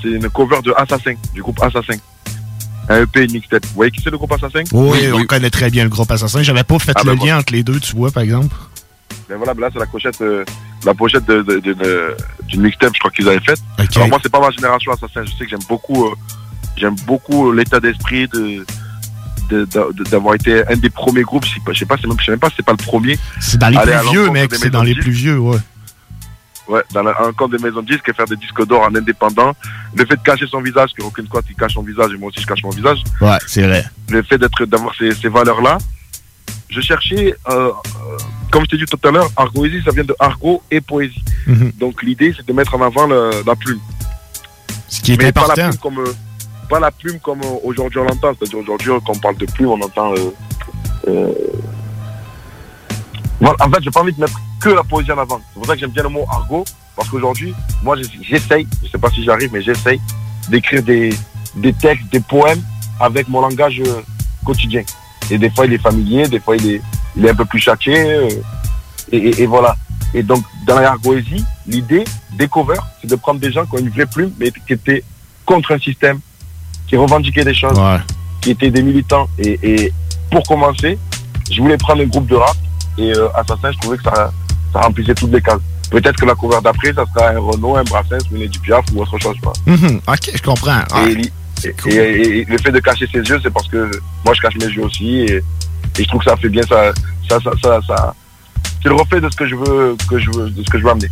c'est 0.02 0.10
une 0.10 0.30
cover 0.30 0.62
de 0.64 0.74
Assassin, 0.78 1.16
du 1.34 1.42
groupe 1.42 1.62
Assassin. 1.62 1.96
Un 2.90 3.02
EP 3.02 3.22
et 3.22 3.24
une 3.26 3.32
mixtape. 3.34 3.66
Vous 3.66 3.76
voyez 3.76 3.92
qui 3.92 4.02
c'est 4.02 4.12
le 4.12 4.18
groupe 4.18 4.32
Assassin? 4.32 4.64
Oui, 4.74 5.00
on 5.14 5.26
connaît 5.26 5.50
très 5.50 5.70
bien 5.70 5.84
le 5.84 5.90
groupe 5.90 6.12
Assassin. 6.12 6.44
J'avais 6.44 6.64
pas 6.64 6.78
fait 6.80 6.94
Ah, 6.96 7.02
le 7.04 7.16
ben, 7.16 7.26
lien 7.26 7.40
entre 7.40 7.54
les 7.54 7.64
deux, 7.64 7.80
tu 7.80 7.96
vois, 7.96 8.12
par 8.12 8.22
exemple. 8.24 8.56
Ben 9.30 9.38
voilà, 9.38 9.54
ben 9.54 9.62
là 9.62 9.70
c'est 9.72 9.80
la 9.80 9.86
pochette, 9.86 10.20
euh, 10.22 10.44
la 10.86 10.94
pochette 10.94 11.26
de, 11.26 11.42
de- 11.42 11.60
de- 11.60 11.74
de- 11.74 12.16
d'une 12.48 12.62
mixtape, 12.62 12.92
je 12.94 13.00
crois 13.00 13.12
qu'ils 13.12 13.28
avaient 13.30 13.40
faite. 13.40 13.62
Alors 13.96 14.10
moi 14.10 14.20
c'est 14.22 14.32
pas 14.32 14.40
ma 14.42 14.52
génération 14.52 14.92
Assassin, 14.92 15.24
je 15.26 15.32
sais 15.32 15.46
que 15.46 15.50
j'aime 15.50 15.64
beaucoup, 15.70 16.06
euh, 16.08 16.16
j'aime 16.78 16.96
beaucoup 17.08 17.50
euh, 17.52 17.56
l'état 17.56 17.80
d'esprit 17.80 18.28
de 18.28 18.66
d'avoir 20.10 20.36
été 20.36 20.66
un 20.68 20.76
des 20.78 20.90
premiers 20.90 21.22
groupes, 21.22 21.46
je 21.46 21.54
sais 21.54 21.60
pas, 21.64 21.74
je 21.74 21.80
sais 21.80 21.86
pas, 21.86 21.96
c'est 22.02 22.08
même, 22.08 22.20
je 22.20 22.26
sais 22.26 22.32
même 22.32 22.40
pas 22.40 22.50
si 22.50 22.56
c'est 22.58 22.66
pas 22.66 22.72
le 22.72 22.78
premier. 22.84 23.18
C'est 23.40 23.60
dans 23.60 23.70
les 23.70 23.78
Aller 23.78 23.92
plus 23.92 24.10
vieux, 24.12 24.30
mec. 24.32 24.56
C'est 24.56 24.70
dans 24.72 24.82
les 24.84 24.96
plus 24.96 25.12
vieux, 25.12 25.38
ouais. 25.38 25.58
Ouais, 26.68 26.82
dans 26.94 27.04
la- 27.04 27.22
un 27.22 27.34
camp 27.34 27.50
des 27.50 27.58
maisons 27.60 27.82
de 27.82 27.88
disques 27.94 28.08
et 28.10 28.14
faire 28.14 28.26
des 28.26 28.38
disques 28.38 28.66
d'or 28.66 28.82
en 28.84 28.96
indépendant. 28.96 29.54
Le 29.96 30.06
fait 30.06 30.16
de 30.16 30.22
cacher 30.24 30.48
son 30.48 30.62
visage, 30.62 30.92
que 30.98 31.04
aucune 31.04 31.26
squad 31.26 31.46
qui 31.46 31.54
cache 31.56 31.74
son 31.74 31.84
visage 31.84 32.12
et 32.14 32.18
moi 32.18 32.30
aussi 32.30 32.42
je 32.42 32.48
cache 32.48 32.64
mon 32.64 32.70
visage. 32.72 33.04
Ouais, 33.22 33.38
c'est 33.46 33.64
vrai. 33.64 33.86
Le 34.10 34.24
fait 34.24 34.38
d'être, 34.38 34.66
d'avoir 34.66 34.96
ces, 34.96 35.12
ces 35.14 35.28
valeurs-là. 35.30 35.78
Je 36.70 36.82
cherchais, 36.82 37.36
euh, 37.50 37.54
euh, 37.70 37.72
comme 38.52 38.64
je 38.64 38.70
t'ai 38.70 38.78
dit 38.78 38.86
tout 38.86 39.08
à 39.08 39.12
l'heure, 39.12 39.30
argoésie, 39.36 39.82
ça 39.86 39.92
vient 39.92 40.04
de 40.04 40.16
argot 40.20 40.62
et 40.72 40.82
poésie. 40.82 41.24
Mhm. 41.48 41.72
Donc 41.80 42.02
l'idée, 42.04 42.34
c'est 42.36 42.46
de 42.46 42.54
mettre 42.54 42.74
en 42.76 42.82
avant 42.82 43.06
le- 43.06 43.44
la 43.46 43.56
plume. 43.56 43.80
Ce 44.88 45.02
qui 45.02 45.14
est 45.14 45.18
Mais 45.18 45.32
pas 45.32 45.42
la 45.48 45.54
plume 45.70 45.80
comme, 45.82 46.00
euh, 46.00 46.14
pas 46.70 46.80
la 46.80 46.92
plume 46.92 47.20
comme 47.20 47.42
euh, 47.42 47.58
aujourd'hui 47.64 48.00
on 48.00 48.04
l'entend. 48.06 48.34
C'est-à-dire 48.40 48.60
aujourd'hui, 48.60 48.92
quand 49.06 49.14
on 49.16 49.20
parle 49.20 49.38
de 49.38 49.46
plume, 49.46 49.70
on 49.70 49.82
entend. 49.82 50.14
euh, 50.14 50.32
euh, 51.10 51.34
voilà, 53.40 53.56
en 53.60 53.70
fait, 53.70 53.84
j'ai 53.84 53.92
pas 53.92 54.02
envie 54.02 54.14
de 54.14 54.20
mettre 54.22 54.40
que 54.62 54.70
la 54.70 54.84
poésie 54.84 55.12
en 55.12 55.18
avant. 55.18 55.42
C'est 55.50 55.60
pour 55.60 55.66
ça 55.68 55.74
que 55.74 55.80
j'aime 55.80 55.92
bien 55.92 56.04
le 56.04 56.10
mot 56.10 56.26
argot, 56.30 56.64
parce 56.96 57.10
qu'aujourd'hui, 57.10 57.54
moi, 57.84 57.98
j'ess- 57.98 58.10
j'essaye, 58.22 58.68
je 58.84 58.90
sais 58.90 58.98
pas 58.98 59.10
si 59.10 59.24
j'arrive, 59.24 59.50
mais 59.52 59.62
j'essaye 59.62 60.00
d'écrire 60.50 60.82
des, 60.84 61.14
des 61.56 61.74
textes, 61.74 62.06
des 62.12 62.20
poèmes 62.22 62.62
avec 63.00 63.28
mon 63.28 63.42
langage 63.42 63.82
euh, 63.86 64.02
quotidien. 64.46 64.84
Et 65.32 65.38
des 65.38 65.50
fois, 65.50 65.66
il 65.66 65.74
est 65.74 65.78
familier, 65.82 66.28
des 66.28 66.40
fois, 66.40 66.56
il 66.56 66.70
est, 66.72 66.82
il 67.16 67.26
est 67.26 67.30
un 67.30 67.36
peu 67.36 67.46
plus 67.46 67.60
châtié, 67.60 67.96
euh, 68.14 68.28
et, 69.12 69.18
et- 69.18 69.42
et 69.44 69.46
voilà. 69.46 69.76
Et 70.14 70.22
donc, 70.24 70.44
dans 70.68 70.80
la 70.80 70.90
argoésie, 70.92 71.44
l'idée 71.68 72.04
des 72.38 72.48
covers, 72.48 72.84
c'est 73.02 73.08
de 73.10 73.16
prendre 73.16 73.40
des 73.40 73.52
gens 73.52 73.66
qui 73.66 73.76
ont 73.76 73.80
une 73.80 73.90
vraie 73.90 74.06
plume, 74.06 74.32
mais 74.40 74.52
qui 74.68 74.74
étaient 74.74 75.04
contre 75.46 75.72
un 75.74 75.80
système, 75.80 76.20
qui 76.88 76.96
revendiquaient 76.98 77.46
des 77.46 77.54
choses, 77.56 77.78
qui 78.42 78.52
étaient 78.52 78.70
des 78.72 78.84
militants. 78.84 79.28
Et, 79.40 79.60
et 79.64 79.94
pour 80.30 80.44
commencer, 80.44 80.98
je 81.52 81.62
voulais 81.62 81.78
prendre 81.78 82.02
un 82.02 82.06
groupe 82.08 82.28
de 82.28 82.36
rap, 82.36 82.56
et 82.98 83.12
euh, 83.16 83.28
Assassin, 83.36 83.72
je 83.72 83.78
trouvais 83.80 83.98
que 83.98 84.04
ça, 84.04 84.32
ça 84.72 84.80
remplissait 84.82 85.16
toutes 85.16 85.32
les 85.32 85.42
cases. 85.42 85.60
Peut-être 85.90 86.16
que 86.20 86.26
la 86.26 86.34
cover 86.36 86.58
d'après, 86.64 86.94
ça 86.94 87.04
sera 87.14 87.30
un 87.30 87.40
Renault, 87.40 87.76
un 87.76 87.84
Brassens, 87.84 88.18
une 88.32 88.42
Edith 88.42 88.62
Piaf 88.62 88.84
ou 88.94 89.02
autre 89.02 89.18
chose. 89.20 89.36
Quoi. 89.44 89.54
Mhm. 89.68 90.00
Ok, 90.08 90.32
je 90.34 90.42
comprends. 90.42 90.80
Ouais. 91.06 91.14
Et- 91.66 91.92
et- 91.94 92.38
et 92.40 92.46
le 92.46 92.58
fait 92.58 92.72
de 92.72 92.80
cacher 92.80 93.08
ses 93.12 93.20
yeux, 93.20 93.40
c'est 93.42 93.52
parce 93.52 93.68
que 93.68 93.90
moi, 94.26 94.34
je 94.34 94.42
cache 94.42 94.56
mes 94.56 94.66
yeux 94.66 94.84
aussi, 94.84 95.20
et, 95.22 95.36
et 95.38 95.44
je 96.04 96.04
trouve 96.08 96.22
que 96.24 96.30
ça 96.30 96.38
fait 96.38 96.50
bien, 96.50 96.64
ça, 96.64 96.92
ça, 97.30 97.40
ça, 97.44 97.52
ça, 97.62 97.80
ça- 97.88 98.16
c'est 98.82 98.90
le 98.90 98.96
reflet 98.96 99.22
de 99.22 99.30
ce 99.30 99.36
que 99.36 99.48
je 99.48 99.56
veux, 99.56 99.96
que 100.10 100.20
je 100.20 100.30
veux, 100.32 100.50
de 100.50 100.64
ce 100.64 100.70
que 100.70 100.78
je 100.78 100.84
veux 100.84 100.90
amener. 100.92 101.08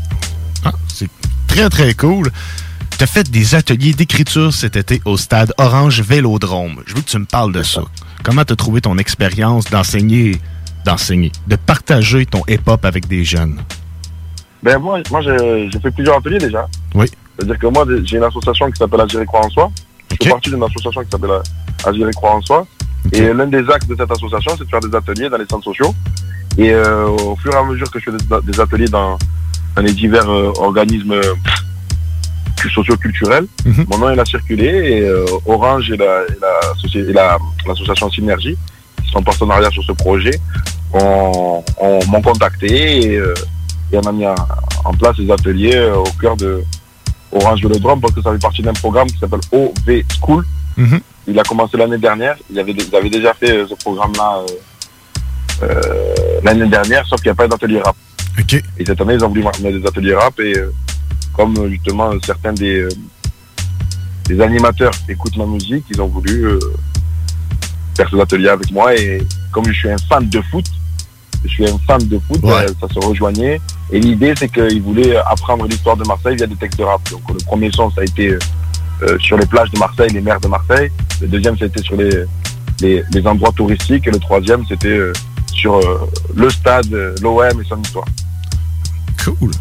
Ah, 0.65 0.71
c'est 0.87 1.09
très, 1.47 1.69
très 1.69 1.93
cool. 1.93 2.29
Tu 2.97 3.03
as 3.03 3.07
fait 3.07 3.29
des 3.31 3.55
ateliers 3.55 3.93
d'écriture 3.93 4.53
cet 4.53 4.75
été 4.75 5.01
au 5.05 5.17
stade 5.17 5.53
Orange 5.57 6.01
Vélodrome. 6.01 6.83
Je 6.85 6.93
veux 6.95 7.01
que 7.01 7.09
tu 7.09 7.17
me 7.17 7.25
parles 7.25 7.51
de 7.53 7.63
ça. 7.63 7.81
Comment 8.23 8.43
tu 8.43 8.53
as 8.53 8.55
trouvé 8.55 8.81
ton 8.81 8.97
expérience 8.97 9.65
d'enseigner, 9.71 10.37
d'enseigner, 10.85 11.31
de 11.47 11.55
partager 11.55 12.25
ton 12.25 12.43
hip-hop 12.47 12.83
avec 12.85 13.07
des 13.07 13.23
jeunes? 13.23 13.57
Ben 14.61 14.77
moi, 14.77 14.99
moi 15.09 15.21
j'ai 15.21 15.79
fait 15.79 15.89
plusieurs 15.91 16.17
ateliers 16.17 16.37
déjà. 16.37 16.67
Oui. 16.93 17.07
C'est-à-dire 17.37 17.57
que 17.57 17.67
moi, 17.67 17.85
j'ai 18.03 18.17
une 18.17 18.23
association 18.23 18.69
qui 18.69 18.77
s'appelle 18.77 19.01
Agir 19.01 19.21
et 19.21 19.25
Croire 19.25 19.45
en 19.45 19.49
Soi. 19.49 19.71
Je 20.11 20.15
fais 20.25 20.29
partie 20.31 20.49
d'une 20.49 20.63
association 20.63 21.01
qui 21.03 21.09
s'appelle 21.11 21.29
euh, 21.31 21.41
Agir 21.85 22.07
et 22.07 22.11
Croire 22.13 22.35
en 22.35 22.41
Soi. 22.41 22.65
Et 23.13 23.33
l'un 23.33 23.47
des 23.47 23.67
axes 23.69 23.87
de 23.87 23.95
cette 23.97 24.11
association, 24.11 24.51
c'est 24.57 24.65
de 24.65 24.69
faire 24.69 24.79
des 24.79 24.95
ateliers 24.95 25.29
dans 25.29 25.37
les 25.37 25.45
centres 25.49 25.63
sociaux. 25.65 25.93
Et 26.57 26.71
euh, 26.71 27.07
au 27.07 27.35
fur 27.37 27.51
et 27.53 27.55
à 27.57 27.63
mesure 27.63 27.89
que 27.89 27.99
je 27.99 28.11
fais 28.11 28.17
des, 28.17 28.51
des 28.51 28.59
ateliers 28.59 28.87
dans, 28.87 29.17
dans 29.75 29.81
les 29.81 29.93
divers 29.93 30.29
euh, 30.29 30.51
organismes 30.59 31.13
euh, 31.13 31.21
socio-culturels, 32.73 33.47
mon 33.89 33.97
nom 33.97 34.11
il 34.11 34.19
a 34.19 34.25
circulé 34.25 34.65
et 34.67 35.01
euh, 35.01 35.25
Orange 35.47 35.89
et 35.91 35.97
la, 35.97 36.23
et 36.27 37.11
la 37.13 37.37
l'association 37.67 38.09
Synergie, 38.11 38.55
qui 39.03 39.09
sont 39.11 39.17
en 39.19 39.23
partenariat 39.23 39.69
sur 39.71 39.83
ce 39.83 39.93
projet, 39.93 40.31
ont- 40.93 41.63
ont- 41.79 41.99
m'ont 42.07 42.21
contacté 42.21 43.13
et, 43.13 43.17
euh, 43.17 43.33
et 43.91 43.97
on 43.97 44.01
a 44.01 44.11
mis 44.11 44.27
en, 44.27 44.35
en 44.85 44.93
place 44.93 45.17
des 45.17 45.31
ateliers 45.31 45.75
euh, 45.75 45.95
au 45.95 46.03
cœur 46.21 46.35
de 46.37 46.61
Orange 47.31 47.61
Vélodrome 47.61 48.01
parce 48.01 48.13
que 48.13 48.21
ça 48.21 48.31
fait 48.31 48.39
partie 48.39 48.61
d'un 48.61 48.73
programme 48.73 49.07
qui 49.07 49.17
s'appelle 49.17 49.39
OV 49.51 50.03
School. 50.21 50.45
Il 51.27 51.39
a 51.39 51.43
commencé 51.43 51.77
l'année 51.77 51.97
dernière. 51.97 52.35
Il 52.49 52.59
avait, 52.59 52.71
il 52.71 52.95
avait 52.95 53.09
déjà 53.09 53.33
fait 53.33 53.51
euh, 53.51 53.67
ce 53.67 53.75
programme-là 53.75 54.39
euh, 54.39 54.45
euh, 55.63 56.39
l'année 56.43 56.67
dernière, 56.67 57.05
sauf 57.07 57.21
qu'il 57.21 57.29
n'y 57.29 57.33
a 57.33 57.35
pas 57.35 57.47
d'atelier 57.47 57.79
rap. 57.81 57.95
Et 58.79 58.85
cette 58.85 58.99
année, 59.01 59.13
ils 59.13 59.23
ont 59.23 59.27
voulu 59.29 59.43
mettre 59.43 59.61
des 59.61 59.85
ateliers 59.85 60.15
rap 60.15 60.39
et 60.39 60.57
euh, 60.57 60.71
comme 61.33 61.69
justement 61.69 62.11
certains 62.25 62.53
des, 62.53 62.81
euh, 62.81 62.89
des 64.25 64.41
animateurs 64.41 64.91
écoutent 65.07 65.37
ma 65.37 65.45
musique, 65.45 65.85
ils 65.89 66.01
ont 66.01 66.07
voulu 66.07 66.59
faire 67.95 68.09
ces 68.09 68.19
ateliers 68.19 68.49
avec 68.49 68.71
moi 68.71 68.95
et 68.95 69.21
comme 69.51 69.65
je 69.67 69.73
suis 69.73 69.89
un 69.89 69.97
fan 70.09 70.27
de 70.27 70.41
foot, 70.49 70.65
je 71.43 71.49
suis 71.49 71.67
un 71.69 71.77
fan 71.87 71.99
de 72.07 72.19
foot, 72.19 72.39
Ouais. 72.43 72.51
euh, 72.69 72.73
ça 72.79 72.87
se 72.93 72.99
rejoignait. 73.05 73.59
Et 73.91 73.99
l'idée, 73.99 74.33
c'est 74.37 74.49
qu'ils 74.49 74.81
voulaient 74.81 75.15
apprendre 75.17 75.65
l'histoire 75.65 75.97
de 75.97 76.03
Marseille 76.07 76.35
via 76.35 76.47
des 76.47 76.55
textes 76.55 76.77
de 76.79 76.83
rap. 76.83 77.01
Donc 77.09 77.21
le 77.29 77.43
premier 77.45 77.71
son, 77.71 77.89
ça 77.91 78.01
a 78.01 78.03
été 78.03 78.29
euh, 78.29 78.39
euh, 79.03 79.17
sur 79.19 79.37
les 79.37 79.45
plages 79.45 79.69
de 79.71 79.79
Marseille, 79.79 80.09
les 80.11 80.21
mers 80.21 80.39
de 80.39 80.47
Marseille. 80.47 80.89
Le 81.21 81.27
deuxième, 81.27 81.57
c'était 81.57 81.81
sur 81.81 81.95
les, 81.97 82.23
les, 82.81 83.03
les 83.11 83.27
endroits 83.27 83.51
touristiques. 83.55 84.07
Et 84.07 84.11
le 84.11 84.19
troisième, 84.19 84.63
c'était 84.67 84.87
euh, 84.87 85.13
sur 85.53 85.75
euh, 85.75 86.09
le 86.35 86.49
stade, 86.49 86.91
l'OM 87.21 87.41
et 87.61 87.65
son 87.67 87.81
histoire. 87.81 88.05
Cool. 89.23 89.51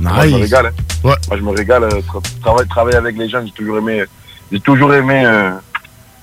Moi, 0.00 0.12
je 0.22 0.26
me 0.28 0.32
Nice. 0.34 0.42
régale. 0.42 0.66
hein. 0.66 0.72
Moi, 1.04 1.16
je 1.30 1.42
me 1.42 1.50
régale. 1.50 1.84
tra- 1.84 2.40
travailler, 2.40 2.68
travailler 2.68 2.96
avec 2.96 3.16
les 3.16 3.28
jeunes, 3.28 3.46
j'ai 3.46 3.52
toujours 3.52 3.78
aimé, 3.78 4.04
j'ai 4.50 4.60
toujours 4.60 4.92
aimé 4.94 5.24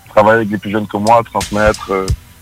travailler 0.10 0.38
avec 0.38 0.50
les 0.50 0.58
plus 0.58 0.72
jeunes 0.72 0.88
que 0.88 0.98
moi, 0.98 1.22
transmettre. 1.32 1.92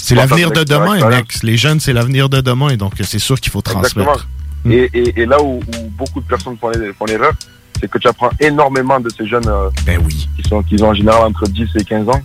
C'est 0.07 0.15
l'avenir 0.15 0.51
de 0.51 0.63
demain, 0.63 1.09
mec. 1.09 1.43
Les 1.43 1.57
jeunes, 1.57 1.81
c'est 1.81 1.91
l'avenir 1.91 2.29
de 2.29 2.39
demain, 2.39 2.77
donc 2.77 2.93
c'est 3.03 3.19
sûr 3.19 3.37
qu'il 3.41 3.51
faut 3.51 3.59
Exactement. 3.59 4.05
transmettre. 4.05 4.27
Et, 4.69 4.89
et, 4.93 5.21
et 5.21 5.25
là 5.25 5.41
où, 5.41 5.59
où 5.59 5.89
beaucoup 5.97 6.21
de 6.21 6.25
personnes 6.25 6.55
font 6.57 7.05
l'erreur, 7.05 7.33
c'est 7.77 7.89
que 7.89 7.97
tu 7.97 8.07
apprends 8.07 8.29
énormément 8.39 9.01
de 9.01 9.09
ces 9.09 9.27
jeunes 9.27 9.47
euh, 9.49 9.69
ben 9.85 9.99
oui. 10.05 10.29
qui, 10.37 10.47
sont, 10.47 10.63
qui 10.63 10.81
ont 10.81 10.87
en 10.91 10.93
général 10.93 11.23
entre 11.23 11.45
10 11.45 11.67
et 11.75 11.83
15 11.83 12.07
ans. 12.07 12.21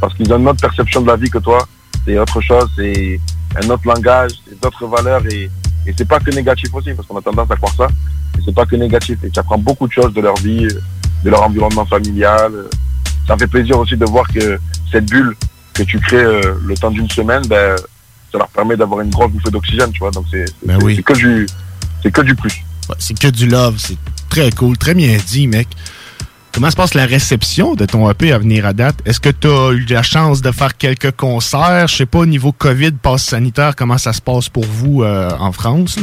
Parce 0.00 0.14
qu'ils 0.14 0.32
ont 0.32 0.38
une 0.38 0.46
autre 0.46 0.60
perception 0.60 1.00
de 1.00 1.08
la 1.08 1.16
vie 1.16 1.28
que 1.28 1.38
toi. 1.38 1.66
C'est 2.04 2.16
autre 2.20 2.40
chose, 2.40 2.70
c'est 2.76 3.18
un 3.60 3.68
autre 3.68 3.82
langage, 3.84 4.30
c'est 4.48 4.60
d'autres 4.62 4.86
valeurs. 4.86 5.22
Et, 5.26 5.50
et 5.88 5.94
c'est 5.98 6.06
pas 6.06 6.20
que 6.20 6.30
négatif 6.30 6.72
aussi, 6.72 6.92
parce 6.94 7.08
qu'on 7.08 7.18
a 7.18 7.22
tendance 7.22 7.50
à 7.50 7.56
croire 7.56 7.74
ça. 7.74 7.88
Mais 8.36 8.42
c'est 8.44 8.54
pas 8.54 8.64
que 8.64 8.76
négatif. 8.76 9.18
Et 9.24 9.30
tu 9.30 9.40
apprends 9.40 9.58
beaucoup 9.58 9.88
de 9.88 9.92
choses 9.92 10.14
de 10.14 10.20
leur 10.20 10.36
vie, 10.36 10.68
de 11.24 11.30
leur 11.30 11.42
environnement 11.42 11.84
familial. 11.84 12.52
Ça 13.26 13.34
me 13.34 13.40
fait 13.40 13.48
plaisir 13.48 13.76
aussi 13.76 13.96
de 13.96 14.04
voir 14.04 14.28
que 14.28 14.60
cette 14.92 15.10
bulle 15.10 15.34
que 15.78 15.82
tu 15.84 15.98
crées 16.00 16.16
euh, 16.16 16.54
le 16.64 16.74
temps 16.76 16.90
d'une 16.90 17.08
semaine, 17.10 17.42
ben, 17.46 17.76
ça 18.32 18.38
leur 18.38 18.48
permet 18.48 18.76
d'avoir 18.76 19.00
une 19.00 19.10
grosse 19.10 19.30
bouffée 19.30 19.50
d'oxygène, 19.50 19.90
tu 19.92 20.00
vois. 20.00 20.10
Donc 20.10 20.26
c'est 20.30 20.44
Ben 20.64 20.78
oui. 20.82 21.02
que 21.02 21.12
du 21.14 21.46
c'est 22.02 22.10
que 22.12 22.20
du 22.22 22.34
plus. 22.34 22.52
Ouais, 22.88 22.96
c'est 22.98 23.18
que 23.18 23.28
du 23.28 23.46
love. 23.46 23.76
C'est 23.78 23.96
très 24.28 24.50
cool, 24.52 24.76
très 24.76 24.94
bien 24.94 25.16
dit, 25.26 25.46
mec. 25.46 25.68
Comment 26.52 26.70
se 26.70 26.76
passe 26.76 26.94
la 26.94 27.06
réception 27.06 27.74
de 27.74 27.84
ton 27.84 28.10
EP 28.10 28.32
à 28.32 28.38
venir 28.38 28.66
à 28.66 28.72
date? 28.72 28.96
Est-ce 29.04 29.20
que 29.20 29.28
tu 29.28 29.46
as 29.46 29.70
eu 29.72 29.84
la 29.88 30.02
chance 30.02 30.40
de 30.42 30.50
faire 30.50 30.76
quelques 30.76 31.12
concerts? 31.12 31.86
Je 31.88 31.96
sais 31.96 32.06
pas, 32.06 32.20
au 32.20 32.26
niveau 32.26 32.50
COVID, 32.52 32.92
passe 32.92 33.24
sanitaire, 33.24 33.76
comment 33.76 33.98
ça 33.98 34.12
se 34.12 34.20
passe 34.20 34.48
pour 34.48 34.64
vous 34.64 35.02
euh, 35.02 35.30
en 35.38 35.52
France? 35.52 35.96
là? 35.98 36.02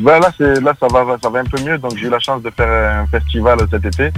Ben 0.00 0.20
là, 0.20 0.30
là 0.60 0.72
ça, 0.80 0.86
va, 0.90 1.16
ça 1.22 1.28
va 1.30 1.40
un 1.40 1.44
peu 1.44 1.60
mieux. 1.62 1.78
Donc, 1.78 1.96
j'ai 1.96 2.06
eu 2.06 2.10
la 2.10 2.18
chance 2.20 2.42
de 2.42 2.50
faire 2.50 3.02
un 3.02 3.06
festival 3.06 3.58
cet 3.70 3.84
été. 3.84 4.10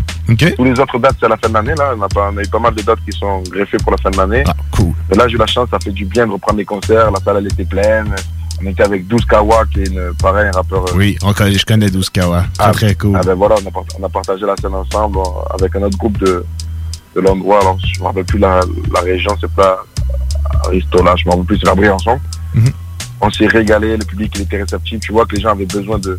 Tous 0.54 0.64
les 0.64 0.78
autres 0.78 0.98
dates, 0.98 1.16
c'est 1.18 1.26
à 1.26 1.30
la 1.30 1.36
fin 1.36 1.48
de 1.48 1.54
l'année. 1.54 1.74
Là. 1.76 1.94
On, 1.96 2.02
a 2.02 2.08
pas, 2.08 2.30
on 2.32 2.36
a 2.36 2.42
eu 2.42 2.48
pas 2.48 2.58
mal 2.58 2.74
de 2.74 2.82
dates 2.82 2.98
qui 3.08 3.16
sont 3.16 3.42
greffées 3.50 3.78
pour 3.78 3.92
la 3.92 3.98
fin 3.98 4.10
de 4.10 4.16
l'année. 4.18 4.44
Ah, 4.46 4.52
cool. 4.72 4.92
Et 5.10 5.16
là, 5.16 5.26
j'ai 5.28 5.34
eu 5.34 5.38
la 5.38 5.46
chance, 5.46 5.68
ça 5.70 5.78
fait 5.78 5.92
du 5.92 6.04
bien 6.04 6.26
de 6.26 6.32
reprendre 6.32 6.58
les 6.58 6.64
concerts. 6.64 7.10
La 7.10 7.20
salle, 7.20 7.38
elle 7.38 7.46
était 7.46 7.64
pleine. 7.64 8.14
On 8.62 8.66
était 8.66 8.82
avec 8.82 9.06
12 9.08 9.24
Kawa, 9.24 9.64
qui 9.72 9.80
est 9.80 9.88
une, 9.88 10.12
pareil, 10.20 10.48
un 10.48 10.52
rappeur. 10.52 10.84
euh, 10.88 10.92
Oui, 10.94 11.16
connaît- 11.34 11.52
je 11.52 11.64
connais 11.64 11.88
12 11.88 12.10
Kawa. 12.10 12.40
Très, 12.58 12.64
ah, 12.68 12.70
très 12.72 12.94
cool. 12.94 13.16
Ah 13.18 13.22
ben 13.24 13.34
voilà, 13.34 13.54
on 13.64 13.68
a, 13.68 13.84
on 13.98 14.04
a 14.04 14.08
partagé 14.10 14.44
la 14.44 14.54
scène 14.56 14.74
ensemble 14.74 15.18
avec 15.58 15.74
un 15.76 15.82
autre 15.84 15.96
groupe 15.96 16.18
de, 16.18 16.44
de 17.16 17.20
l'endroit. 17.22 17.60
Alors, 17.62 17.78
je 17.80 17.98
me 18.00 18.04
rappelle 18.04 18.24
plus 18.26 18.38
la, 18.38 18.60
la 18.92 19.00
région, 19.00 19.34
c'est 19.40 19.50
pas 19.52 19.82
Aristola, 20.66 21.14
je 21.16 21.24
me 21.24 21.30
rappelle 21.30 21.46
plus, 21.46 21.58
c'est 21.58 21.66
la 21.66 21.74
Briançon. 21.74 22.18
Mhm. 22.54 22.70
On 23.20 23.30
s'est 23.30 23.46
régalé, 23.46 23.96
le 23.96 24.04
public 24.04 24.32
il 24.36 24.42
était 24.42 24.62
réceptif. 24.62 25.00
Tu 25.00 25.12
vois 25.12 25.26
que 25.26 25.36
les 25.36 25.42
gens 25.42 25.50
avaient 25.50 25.66
besoin 25.66 25.98
de, 25.98 26.18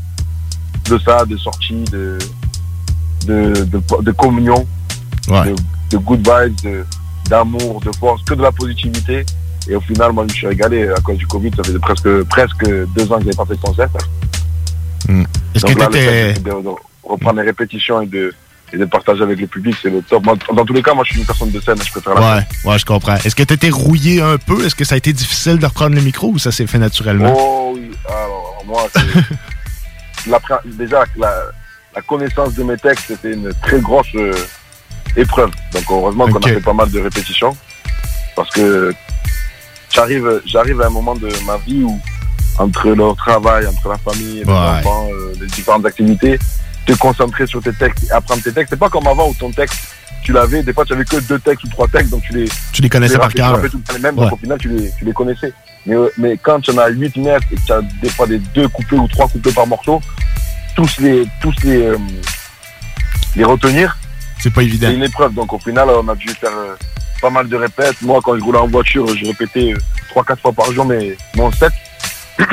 de 0.90 0.98
ça, 1.00 1.26
de 1.26 1.36
sorties, 1.38 1.84
de, 1.92 2.18
de, 3.26 3.54
de, 3.66 3.82
de 4.02 4.12
communion, 4.12 4.68
Ouais. 5.28 5.46
de, 5.52 5.56
de 5.92 5.98
good 5.98 6.20
vibes, 6.28 6.56
de- 6.64 6.86
d'amour, 7.30 7.80
de, 7.82 7.92
force, 7.98 8.22
que 8.24 8.34
de 8.34 8.42
la 8.42 8.52
positivité. 8.52 9.26
Et 9.70 9.76
au 9.76 9.82
final, 9.82 10.12
moi, 10.12 10.24
je 10.28 10.34
me 10.34 10.36
suis 10.36 10.48
régalé 10.48 10.90
à 10.90 10.96
cause 11.02 11.18
du 11.18 11.28
Covid. 11.28 11.52
Ça 11.56 11.64
faisait 11.64 11.80
presque, 11.80 12.24
presque 12.24 12.66
deux 12.66 13.12
ans 13.12 13.18
que 13.20 13.24
j'avais 13.26 13.36
pas 13.36 13.46
fait 13.46 13.56
de 13.56 13.62
concert. 13.62 13.90
Hmm. 15.08 15.24
Est-ce 15.56 15.66
Donc 15.66 15.76
que 15.76 15.80
là, 15.80 15.86
le 15.86 15.92
t'étais- 15.92 16.34
fait 16.34 16.40
de, 16.44 16.50
de 16.50 16.70
reprendre 17.04 17.40
les 17.40 17.46
répétitions 17.46 18.02
et 18.02 18.08
de, 18.08 18.34
et 18.74 18.78
de 18.78 18.86
partager 18.86 19.22
avec 19.24 19.40
le 19.40 19.48
public, 19.48 19.76
c'est 19.82 19.90
le 19.90 20.02
top. 20.02 20.24
Moi, 20.26 20.36
dans 20.56 20.66
tous 20.66 20.74
les 20.74 20.82
cas, 20.84 20.94
moi, 20.94 21.04
je 21.06 21.12
suis 21.12 21.20
une 21.20 21.26
personne 21.26 21.52
de 21.52 21.60
scène, 21.60 21.78
je 21.84 21.92
préfère 21.92 22.14
la 22.16 22.38
Ouais, 22.38 22.44
ouais, 22.66 22.80
je 22.80 22.86
comprends. 22.86 23.16
Est-ce 23.16 23.36
que 23.36 23.44
tu 23.44 23.54
étais 23.54 23.70
rouillé 23.70 24.22
un 24.22 24.38
peu? 24.38 24.66
Est-ce 24.66 24.76
que 24.76 24.86
ça 24.86 24.96
a 24.96 24.98
été 24.98 25.12
difficile 25.14 25.58
de 25.60 25.66
reprendre 25.66 25.96
le 25.96 26.02
micro 26.02 26.30
ou 26.30 26.40
ça 26.40 26.52
s'est 26.52 26.68
fait 26.68 26.78
naturellement? 26.80 27.34
Oh 27.38 27.74
oui, 27.76 27.92
alors 28.08 28.64
moi, 28.66 28.88
c'est- 28.96 30.28
déjà, 30.78 31.04
la, 31.18 31.34
la 31.96 32.02
connaissance 32.02 32.54
de 32.54 32.64
mes 32.64 32.78
textes, 32.78 33.06
c'était 33.08 33.34
une 33.34 33.52
très 33.62 33.80
grosse 33.80 34.08
euh, 34.16 34.34
épreuve. 35.18 35.52
Donc 35.74 35.84
heureusement 35.90 36.28
qu'on 36.28 36.40
a 36.40 36.48
fait 36.48 36.62
pas 36.62 36.74
mal 36.74 36.90
de 36.90 37.00
répétitions. 37.00 37.56
Parce 38.36 38.50
que 38.52 38.94
j'arrive, 39.94 40.42
j'arrive 40.46 40.82
à 40.82 40.88
un 40.88 40.90
moment 40.90 41.16
de 41.16 41.30
ma 41.46 41.58
vie 41.58 41.84
où, 41.84 42.00
entre 42.58 42.88
le 42.90 43.16
travail, 43.16 43.68
entre 43.68 43.90
la 43.90 43.98
famille, 43.98 44.40
les 44.40 44.46
Ouais. 44.46 44.54
enfants, 44.54 45.08
euh, 45.12 45.34
les 45.40 45.48
différentes 45.48 45.86
activités, 45.86 46.40
te 46.86 46.94
concentrer 46.94 47.46
sur 47.48 47.62
tes 47.62 47.74
textes 47.74 48.06
et 48.10 48.12
apprendre 48.12 48.42
tes 48.44 48.52
textes. 48.52 48.72
C'est 48.74 48.80
pas 48.80 48.90
comme 48.90 49.08
avant 49.08 49.30
où 49.30 49.34
ton 49.34 49.52
texte, 49.52 49.80
tu 50.24 50.32
l'avais, 50.34 50.64
des 50.64 50.74
fois 50.74 50.86
tu 50.86 50.94
avais 50.94 51.06
que 51.06 51.18
deux 51.18 51.40
textes 51.40 51.64
ou 51.66 51.70
trois 51.70 51.88
textes, 51.88 52.10
donc 52.12 52.22
tu 52.24 52.34
les, 52.34 52.46
Tu 52.74 52.82
les 52.82 52.90
connaissais 52.90 53.18
par 53.18 53.30
tu 53.30 53.36
cœur. 53.36 53.60
temps 53.62 53.94
les 53.94 54.00
mêmes, 54.00 54.18
Ouais. 54.18 54.26
donc 54.26 54.34
au 54.34 54.38
final 54.38 54.58
tu 54.60 54.70
les, 54.70 54.92
tu 54.98 55.06
les 55.06 55.14
connaissais. 55.14 55.54
Mais, 55.86 55.96
euh, 55.96 56.10
mais 56.18 56.38
quand 56.38 56.60
tu 56.62 56.72
en 56.72 56.78
as 56.78 56.90
8, 56.90 57.18
9 57.18 57.42
et 57.52 57.56
que 57.56 57.62
tu 57.66 57.72
as 57.72 57.82
des 58.02 58.10
fois 58.10 58.28
des 58.28 58.38
deux 58.38 58.68
couplets 58.68 58.98
ou 59.00 59.08
trois 59.08 59.28
couplets 59.28 59.52
par 59.52 59.66
morceau, 59.66 60.00
tous 60.76 61.00
les, 61.00 61.26
tous 61.42 61.54
les, 61.64 61.78
euh, 61.88 61.98
les 63.36 63.44
retenir, 63.44 63.98
C'est 64.40 64.54
pas 64.54 64.62
évident. 64.64 64.88
c'est 64.90 64.96
une 64.96 65.04
épreuve. 65.04 65.34
Donc 65.34 65.52
au 65.54 65.60
final, 65.60 65.90
on 65.90 66.08
a 66.08 66.16
dû 66.16 66.28
faire 66.30 66.52
euh, 66.56 66.76
pas 67.22 67.30
mal 67.32 67.48
de 67.50 67.56
répètes. 67.56 68.02
Moi, 68.04 68.20
quand 68.24 68.38
je 68.38 68.44
roulais 68.44 68.60
en 68.60 68.68
voiture, 68.68 69.08
je 69.16 69.26
répétais 69.26 69.74
3-4 70.14 70.38
fois 70.40 70.54
par 70.54 70.72
jour 70.72 70.86
mais 70.86 71.16
mon 71.36 71.52
set. 71.52 71.72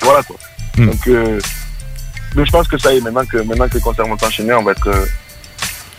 voilà 0.00 0.22
quoi. 0.24 0.36
Hmm. 0.76 0.86
Donc, 0.86 1.06
mais 2.34 2.44
je 2.44 2.50
pense 2.50 2.68
que 2.68 2.78
ça 2.78 2.92
y 2.92 2.98
est, 2.98 3.00
maintenant 3.00 3.24
que, 3.24 3.38
maintenant 3.38 3.68
que 3.68 3.74
les 3.74 3.80
concerts 3.80 4.06
vont 4.06 4.18
s'enchaîner, 4.18 4.54
on 4.54 4.62
va 4.62 4.72
être, 4.72 4.88
euh, 4.88 5.06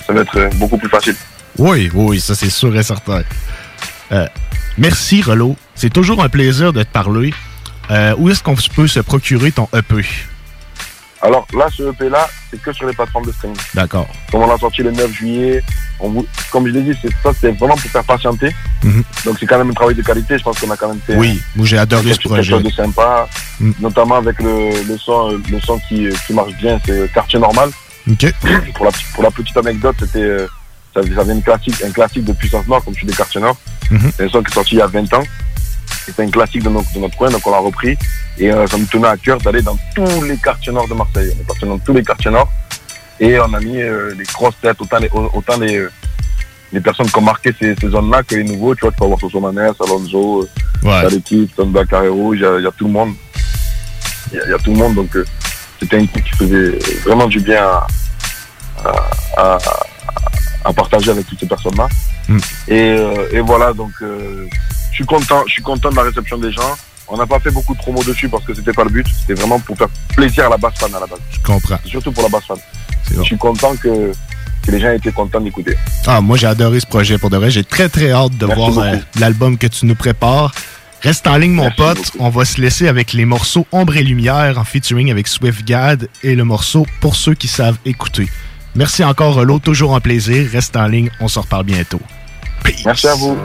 ça 0.05 0.13
va 0.13 0.21
être 0.21 0.37
euh, 0.37 0.49
beaucoup 0.55 0.77
plus 0.77 0.89
facile. 0.89 1.15
Oui, 1.57 1.89
oui, 1.93 2.19
ça 2.19 2.35
c'est 2.35 2.49
sûr 2.49 2.75
et 2.75 2.83
certain. 2.83 3.21
Euh, 4.11 4.27
merci, 4.77 5.21
Relo. 5.21 5.55
C'est 5.75 5.91
toujours 5.91 6.23
un 6.23 6.29
plaisir 6.29 6.73
de 6.73 6.83
te 6.83 6.91
parler. 6.91 7.33
Où 8.17 8.29
est-ce 8.29 8.41
qu'on 8.41 8.55
peut 8.55 8.87
se 8.87 8.99
procurer 9.01 9.51
ton 9.51 9.67
EP? 9.73 10.03
Alors 11.25 11.47
là, 11.57 11.67
ce 11.75 11.83
EP-là, 11.83 12.27
c'est 12.51 12.61
que 12.61 12.73
sur 12.73 12.85
les 12.85 12.93
plateformes 12.93 13.25
de 13.25 13.31
streaming. 13.31 13.55
D'accord. 13.73 14.07
Comme 14.29 14.41
on 14.41 14.47
l'a 14.47 14.57
sorti 14.57 14.83
le 14.83 14.91
9 14.91 15.09
juillet, 15.13 15.63
on 15.99 16.09
vous- 16.09 16.27
comme 16.51 16.67
je 16.67 16.73
l'ai 16.73 16.81
dit, 16.81 16.99
c'est 17.01 17.09
ça, 17.23 17.31
c'est 17.39 17.51
vraiment 17.57 17.75
pour 17.77 17.89
faire 17.89 18.03
patienter. 18.03 18.53
Mhm. 18.83 19.03
Donc 19.25 19.37
c'est 19.39 19.45
quand 19.45 19.57
même 19.57 19.69
un 19.69 19.73
travail 19.73 19.95
de 19.95 20.01
qualité. 20.01 20.37
Je 20.37 20.43
pense 20.43 20.59
qu'on 20.59 20.69
a 20.71 20.75
quand 20.75 20.89
même 20.89 20.99
fait 20.99 21.15
Oui, 21.15 21.41
j'ai 21.61 21.77
adoré 21.77 22.03
ce 22.13 22.17
quelque 22.19 22.27
projet. 22.33 22.49
chose 22.51 22.63
de 22.63 22.69
sympa, 22.69 23.27
Mm. 23.61 23.71
notamment 23.79 24.15
avec 24.15 24.37
le, 24.41 24.83
le 24.85 24.97
son, 24.97 25.29
le 25.49 25.59
son 25.61 25.79
qui, 25.87 26.09
qui 26.27 26.33
marche 26.33 26.53
bien, 26.57 26.77
c'est 26.85 27.09
Quartier 27.13 27.39
Normal. 27.39 27.69
OK. 28.09 28.33
Pour 28.75 28.85
la, 28.85 28.91
pour 29.13 29.23
la 29.23 29.31
petite 29.31 29.55
anecdote, 29.55 29.95
c'était 29.99 30.19
euh, 30.23 30.47
ça, 30.93 31.01
ça 31.01 31.23
vient 31.23 31.35
une 31.35 31.41
classique, 31.41 31.81
un 31.85 31.91
classique 31.91 32.25
de 32.25 32.33
Puissance 32.33 32.67
Nord, 32.67 32.83
comme 32.83 32.93
je 32.95 32.99
suis 32.99 33.07
des 33.07 33.13
Quartiers 33.13 33.39
Nord. 33.39 33.55
Mhm. 33.89 34.11
C'est 34.17 34.25
un 34.25 34.29
son 34.29 34.43
qui 34.43 34.51
est 34.51 34.53
sorti 34.55 34.75
il 34.75 34.79
y 34.79 34.81
a 34.81 34.87
20 34.87 35.13
ans. 35.13 35.23
C'était 36.05 36.23
un 36.23 36.29
classique 36.29 36.63
de 36.63 36.69
notre, 36.69 36.91
de 36.93 36.99
notre 36.99 37.15
coin, 37.17 37.29
donc 37.29 37.45
on 37.47 37.51
l'a 37.51 37.57
repris. 37.59 37.97
Et 38.37 38.51
euh, 38.51 38.67
ça 38.67 38.77
me 38.77 38.85
tenait 38.85 39.07
à 39.07 39.17
cœur 39.17 39.37
d'aller 39.39 39.61
dans 39.61 39.77
tous 39.95 40.23
les 40.23 40.37
quartiers 40.37 40.73
nord 40.73 40.87
de 40.87 40.93
Marseille. 40.93 41.31
On 41.37 41.41
est 41.41 41.45
parti 41.47 41.65
dans 41.65 41.77
tous 41.79 41.93
les 41.93 42.03
quartiers 42.03 42.31
nord. 42.31 42.51
Et 43.19 43.39
on 43.39 43.53
a 43.53 43.59
mis 43.59 43.81
euh, 43.81 44.13
les 44.17 44.23
grosses 44.25 44.55
têtes, 44.61 44.81
autant 44.81 44.97
les, 44.99 45.09
autant 45.13 45.57
les, 45.59 45.77
euh, 45.77 45.91
les 46.73 46.81
personnes 46.81 47.05
qui 47.09 47.17
ont 47.17 47.21
marqué 47.21 47.51
ces, 47.59 47.75
ces 47.79 47.89
zones-là 47.89 48.23
que 48.23 48.35
les 48.35 48.43
nouveaux. 48.43 48.75
Tu 48.75 48.81
vois, 48.81 48.91
tu 48.91 48.97
peux 48.97 49.05
avoir 49.05 49.19
Soso 49.19 49.39
Manes, 49.39 49.73
Alonso, 49.79 50.41
euh, 50.43 50.49
Ouais. 50.87 51.01
Taletti, 51.03 51.49
Tonda 51.55 51.85
Carrero, 51.85 52.33
il 52.33 52.41
y, 52.41 52.45
a- 52.45 52.57
il 52.57 52.63
y 52.63 52.67
a 52.67 52.71
tout 52.71 52.85
le 52.87 52.91
monde. 52.91 53.13
Il 54.33 54.37
y, 54.37 54.41
a- 54.41 54.45
il 54.45 54.51
y 54.51 54.53
a 54.53 54.57
tout 54.57 54.71
le 54.71 54.77
monde, 54.77 54.95
donc 54.95 55.15
euh, 55.15 55.23
c'était 55.79 55.97
un 55.97 56.05
coup 56.07 56.19
qui 56.19 56.31
faisait 56.35 56.77
vraiment 57.05 57.27
du 57.27 57.39
bien 57.39 57.63
à, 57.63 57.87
à, 58.83 58.91
à- 59.37 59.57
à 60.65 60.73
partager 60.73 61.11
avec 61.11 61.25
toutes 61.27 61.39
ces 61.39 61.45
personnes-là. 61.47 61.87
Mm. 62.27 62.37
Et, 62.67 62.73
euh, 62.97 63.27
et 63.31 63.39
voilà, 63.41 63.73
donc 63.73 63.91
euh, 64.01 64.47
je 64.91 64.95
suis 64.95 65.05
content, 65.05 65.43
je 65.47 65.53
suis 65.53 65.63
content 65.63 65.89
de 65.89 65.95
la 65.95 66.03
réception 66.03 66.37
des 66.37 66.51
gens. 66.51 66.75
On 67.07 67.17
n'a 67.17 67.25
pas 67.25 67.39
fait 67.39 67.51
beaucoup 67.51 67.73
de 67.73 67.79
promos 67.79 68.03
dessus 68.03 68.29
parce 68.29 68.45
que 68.45 68.53
c'était 68.53 68.71
pas 68.71 68.83
le 68.85 68.89
but. 68.89 69.05
C'était 69.07 69.33
vraiment 69.33 69.59
pour 69.59 69.77
faire 69.77 69.89
plaisir 70.15 70.45
à 70.45 70.49
la 70.49 70.57
basse 70.57 70.75
fan 70.77 70.89
à 70.95 70.99
la 70.99 71.05
base. 71.05 71.19
Je 71.31 71.39
comprends. 71.43 71.77
Surtout 71.85 72.11
pour 72.11 72.23
la 72.23 72.29
basse 72.29 72.45
fan. 72.45 72.57
Bon. 72.57 73.17
Je 73.21 73.23
suis 73.23 73.37
content 73.37 73.75
que, 73.75 74.11
que 74.63 74.71
les 74.71 74.79
gens 74.79 74.87
aient 74.87 74.97
été 74.97 75.11
contents 75.11 75.41
d'écouter. 75.41 75.75
Ah, 76.07 76.21
moi 76.21 76.37
j'ai 76.37 76.47
adoré 76.47 76.79
ce 76.79 76.87
projet 76.87 77.17
pour 77.17 77.29
de 77.29 77.37
vrai. 77.37 77.51
J'ai 77.51 77.65
très 77.65 77.89
très 77.89 78.11
hâte 78.11 78.37
de 78.37 78.45
Merci 78.45 78.71
voir 78.71 78.77
euh, 78.79 78.95
l'album 79.19 79.57
que 79.57 79.67
tu 79.67 79.85
nous 79.85 79.95
prépares. 79.95 80.53
Reste 81.01 81.27
en 81.27 81.35
ligne, 81.35 81.51
mon 81.51 81.63
Merci 81.63 81.77
pote. 81.77 81.97
beaucoup. 81.97 82.17
On 82.21 82.29
va 82.29 82.45
se 82.45 82.61
laisser 82.61 82.87
avec 82.87 83.11
les 83.11 83.25
morceaux 83.25 83.67
Ombre 83.73 83.97
et 83.97 84.03
Lumière 84.03 84.57
en 84.57 84.63
featuring 84.63 85.11
avec 85.11 85.27
SwiftGad 85.27 86.07
et 86.23 86.33
le 86.35 86.45
morceau 86.45 86.87
Pour 87.01 87.17
ceux 87.17 87.33
qui 87.33 87.49
savent 87.49 87.77
écouter. 87.83 88.29
Merci 88.75 89.03
encore, 89.03 89.35
Relo. 89.35 89.59
Toujours 89.59 89.95
un 89.95 89.99
plaisir. 89.99 90.49
Reste 90.51 90.75
en 90.75 90.87
ligne. 90.87 91.09
On 91.19 91.27
se 91.27 91.39
reparle 91.39 91.65
bientôt. 91.65 91.99
Peace. 92.63 92.81
Merci 92.85 93.07
à 93.07 93.15
vous. 93.15 93.37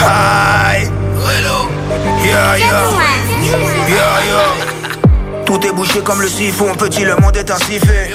Aïe, 0.00 0.88
Relo, 1.16 1.68
yeah, 2.24 2.58
yeah, 2.58 2.66
yeah, 3.88 3.96
yeah. 4.26 5.44
Tout 5.44 5.66
est 5.66 5.72
bouché 5.72 6.00
comme 6.00 6.20
le 6.20 6.28
siphon, 6.28 6.74
petit 6.74 7.04
le 7.04 7.16
monde 7.16 7.36
est 7.36 7.50
ainsi 7.50 7.78
fait. 7.78 8.10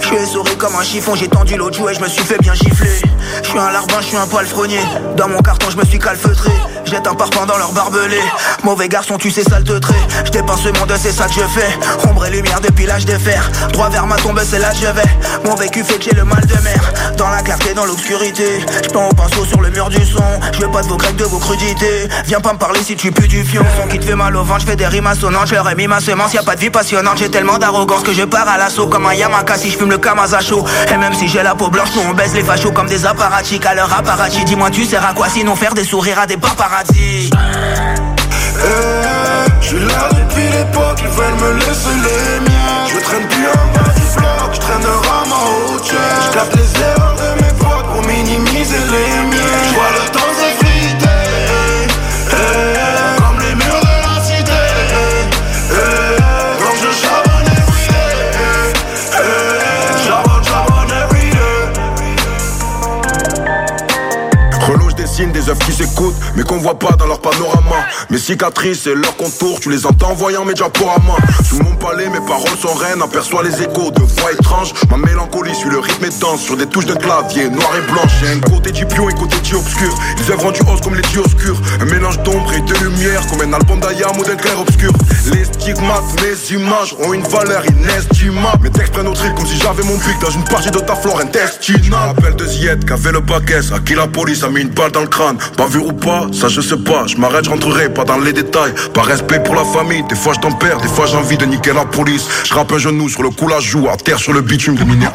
Je 0.00 0.06
suis 0.06 0.16
essoré 0.16 0.54
comme 0.56 0.74
un 0.74 0.82
chiffon, 0.82 1.14
j'ai 1.14 1.28
tendu 1.28 1.56
l'autre 1.56 1.76
joue 1.76 1.88
et 1.88 1.94
je 1.94 2.00
me 2.00 2.08
suis 2.08 2.22
fait 2.22 2.38
bien 2.38 2.54
gifler. 2.54 3.00
Je 3.42 3.48
suis 3.48 3.58
un 3.58 3.70
larbin, 3.70 4.00
je 4.00 4.06
suis 4.06 4.16
un 4.16 4.26
palefrenier. 4.26 4.80
Dans 5.16 5.28
mon 5.28 5.40
carton, 5.40 5.70
je 5.70 5.76
me 5.76 5.84
suis 5.84 5.98
calfeutré. 5.98 6.50
Jette 6.84 7.06
un 7.06 7.14
parpaing 7.14 7.46
dans 7.46 7.56
leur 7.56 7.72
barbelé. 7.72 8.20
Mauvais 8.64 8.88
garçon, 8.88 9.16
tu 9.16 9.30
sais, 9.30 9.42
sale 9.42 9.64
trait. 9.64 9.94
Je 10.24 10.30
dépense 10.30 10.62
ce 10.62 10.68
monde, 10.68 10.92
c'est 11.00 11.12
ça 11.12 11.26
que 11.26 11.34
je 11.34 11.40
fais. 11.40 11.78
Ombre 12.08 12.26
et 12.26 12.30
lumière 12.30 12.60
depuis 12.60 12.86
l'âge 12.86 13.06
de 13.06 13.16
fer. 13.16 13.50
Droit 13.72 13.88
vers 13.88 14.06
ma 14.06 14.16
tombe, 14.16 14.40
c'est 14.44 14.58
là 14.58 14.70
que 14.70 14.76
je 14.76 14.86
vais. 14.86 15.48
Mon 15.48 15.54
vécu 15.54 15.84
fait 15.84 15.98
que 15.98 16.04
j'ai 16.04 16.14
le 16.14 16.24
mal 16.24 16.44
de 16.44 16.58
mer. 16.62 16.92
Dans 17.16 17.28
la 17.30 17.42
clarté, 17.42 17.72
dans 17.74 17.86
l'obscurité. 17.86 18.60
Je 18.82 18.98
au 18.98 19.14
pinceau 19.14 19.44
sur 19.44 19.60
le 19.60 19.70
mur 19.70 19.88
du 19.88 20.04
son. 20.04 20.22
Je 20.52 20.60
veux 20.60 20.70
pas 20.70 20.82
de 20.82 20.88
vos 20.88 20.96
grecs, 20.96 21.16
de 21.16 21.24
vos 21.24 21.38
crudités. 21.38 22.08
Viens 22.26 22.40
pas 22.40 22.52
me 22.52 22.58
parler 22.58 22.80
si 22.82 22.96
tu 22.96 23.10
pues 23.10 23.28
du 23.28 23.42
fion. 23.42 23.64
Son 23.80 23.88
qui 23.88 23.98
te 23.98 24.04
fait 24.04 24.14
mal 24.14 24.36
au 24.36 24.44
ventre, 24.44 24.60
je 24.60 24.66
fais 24.66 24.76
des 24.76 24.86
rimes 24.86 25.06
assonantes. 25.06 25.46
Je 25.46 25.54
leur 25.54 25.68
ai 25.70 25.74
mis 25.74 25.86
ma 25.86 26.00
semence, 26.00 26.34
y 26.34 26.38
a 26.38 26.42
pas 26.42 26.56
de 26.56 26.60
vie 26.60 26.70
passionnante. 26.70 27.18
J'ai 27.18 27.30
tellement 27.30 27.58
d'arrogance 27.58 28.02
que 28.02 28.12
je 28.12 28.24
pars 28.24 28.48
à 28.48 28.58
l'assaut 28.58 28.86
comme 28.86 29.06
un 29.06 29.14
Yamaka 29.14 29.56
si 29.56 29.70
je 29.70 29.78
fume 29.82 29.90
le 29.90 29.98
Kamazacho. 29.98 30.64
Et 30.92 30.96
même 30.96 31.12
si 31.14 31.26
j'ai 31.28 31.42
la 31.42 31.54
peau 31.54 31.68
blanche, 31.68 31.88
nous 31.96 32.02
on 32.08 32.14
baisse 32.14 32.34
les 32.34 32.44
fachos 32.44 32.70
comme 32.70 32.86
des 32.86 33.04
apparatchiks 33.04 33.66
à 33.66 33.74
leur 33.74 33.92
apparatchik. 33.92 34.44
Dis-moi, 34.44 34.70
tu 34.70 34.84
sers 34.84 35.04
à 35.04 35.12
quoi 35.12 35.28
sinon 35.28 35.56
faire 35.56 35.74
des 35.74 35.84
sourires 35.84 36.20
à 36.20 36.26
des 36.26 36.36
paparazzi? 36.36 37.30
Je 39.60 39.66
suis 39.66 39.80
là 39.80 40.08
depuis 40.10 40.48
l'époque, 40.56 40.98
ils 41.00 41.08
veulent 41.08 41.34
me 41.34 41.54
laisser 41.58 41.96
les 42.06 42.40
miens. 42.40 42.86
Je 42.86 43.00
traîne 43.00 43.26
plus 43.28 43.46
en 43.46 43.66
bas 43.74 43.92
du 43.94 44.06
bloc, 44.16 44.50
je 44.52 44.60
traîne 44.60 44.84
à 44.84 45.28
ma 45.28 45.40
hauteur. 45.74 45.98
Je 46.26 46.32
capte 46.32 46.54
les 46.56 46.80
erreurs 46.80 47.16
de 47.16 47.42
mes 47.42 47.52
potes 47.58 47.86
pour 47.92 48.02
minimiser 48.06 48.82
les 48.92 49.21
keufs 65.30 65.58
qui 65.60 65.72
s'écoutent, 65.72 66.14
mais 66.36 66.42
qu'on 66.42 66.58
voit 66.58 66.78
pas 66.78 66.92
dans 66.92 67.06
leur 67.06 67.20
panorama. 67.20 67.86
Mes 68.10 68.18
cicatrices 68.18 68.86
et 68.86 68.94
leurs 68.94 69.16
contours, 69.16 69.60
tu 69.60 69.70
les 69.70 69.86
entends 69.86 70.10
en 70.10 70.14
voyant 70.14 70.44
mes 70.44 70.54
diaporamas. 70.54 71.18
Sous 71.44 71.62
mon 71.62 71.74
palais, 71.76 72.08
mes 72.08 72.20
paroles 72.26 72.58
sont 72.60 72.74
reines, 72.74 73.02
aperçois 73.02 73.42
les 73.42 73.62
échos 73.62 73.90
de 73.90 74.02
voix 74.02 74.32
étranges. 74.32 74.72
Ma 74.90 74.96
mélancolie 74.96 75.54
suit 75.54 75.70
le 75.70 75.78
rythme 75.78 76.06
et 76.06 76.20
danse 76.20 76.40
sur 76.40 76.56
des 76.56 76.66
touches 76.66 76.86
de 76.86 76.94
clavier 76.94 77.48
noir 77.48 77.70
et 77.76 77.92
blanche. 77.92 78.12
J'ai 78.20 78.32
un 78.32 78.40
côté 78.40 78.72
pion 78.84 79.08
et 79.08 79.14
côté 79.14 79.36
dit 79.42 79.54
obscur. 79.54 79.94
Ils 80.18 80.32
œuvrent 80.32 80.52
du 80.52 80.60
hausse 80.62 80.80
comme 80.80 80.94
les 80.94 81.18
obscurs. 81.18 81.56
Un 81.80 81.84
mélange 81.84 82.20
d'ombre 82.22 82.52
et 82.54 82.60
de 82.60 82.74
lumière, 82.84 83.26
comme 83.28 83.42
un 83.42 83.52
album 83.52 83.80
d'Aya 83.80 84.08
modèle 84.16 84.36
clair 84.36 84.58
obscur. 84.60 84.92
Les 85.32 85.44
stigmates, 85.44 86.02
mes 86.22 86.56
images 86.56 86.94
ont 86.98 87.12
une 87.12 87.22
valeur 87.22 87.64
inestimable. 87.66 88.62
Mes 88.62 88.70
textes 88.70 88.92
prennent 88.92 89.08
au 89.08 89.14
trip 89.14 89.34
comme 89.34 89.46
si 89.46 89.56
j'avais 89.58 89.84
mon 89.84 89.98
pic 89.98 90.18
dans 90.20 90.30
une 90.30 90.44
partie 90.44 90.70
de 90.70 90.78
ta 90.78 90.94
flore 90.94 91.20
intestinale. 91.20 92.10
Appel 92.10 92.36
de 92.36 92.46
Ziette, 92.46 92.84
qui 92.84 92.92
avait 92.92 93.12
le 93.12 93.20
paquet, 93.20 93.60
à 93.72 93.78
qui 93.78 93.94
la 93.94 94.06
police 94.06 94.42
a 94.42 94.48
mis 94.48 94.62
une 94.62 94.70
balle 94.70 94.92
dans 94.92 95.02
le 95.02 95.08
crâne. 95.12 95.36
Pas 95.56 95.66
vu 95.66 95.78
ou 95.78 95.92
pas, 95.92 96.26
ça 96.32 96.48
je 96.48 96.60
sais 96.60 96.78
pas. 96.78 97.06
Je 97.06 97.16
m'arrête, 97.18 97.44
je 97.44 97.50
rentrerai 97.50 97.92
pas 97.92 98.04
dans 98.04 98.18
les 98.18 98.32
détails. 98.32 98.72
Par 98.94 99.04
respect 99.04 99.40
pour 99.40 99.54
la 99.54 99.64
famille, 99.64 100.02
des 100.08 100.16
fois 100.16 100.32
je 100.34 100.40
t'en 100.40 100.52
perds, 100.52 100.80
des 100.80 100.88
fois 100.88 101.06
j'ai 101.06 101.16
envie 101.16 101.36
de 101.36 101.44
niquer 101.44 101.72
la 101.72 101.84
police. 101.84 102.26
Je 102.44 102.54
un 102.54 102.78
genou 102.78 103.08
sur 103.08 103.22
le 103.22 103.30
cou 103.30 103.48
la 103.48 103.60
joue, 103.60 103.88
à 103.88 103.96
terre 103.96 104.18
sur 104.18 104.32
le 104.32 104.40
bitume 104.40 104.76
de 104.76 104.84
miner 104.84 105.08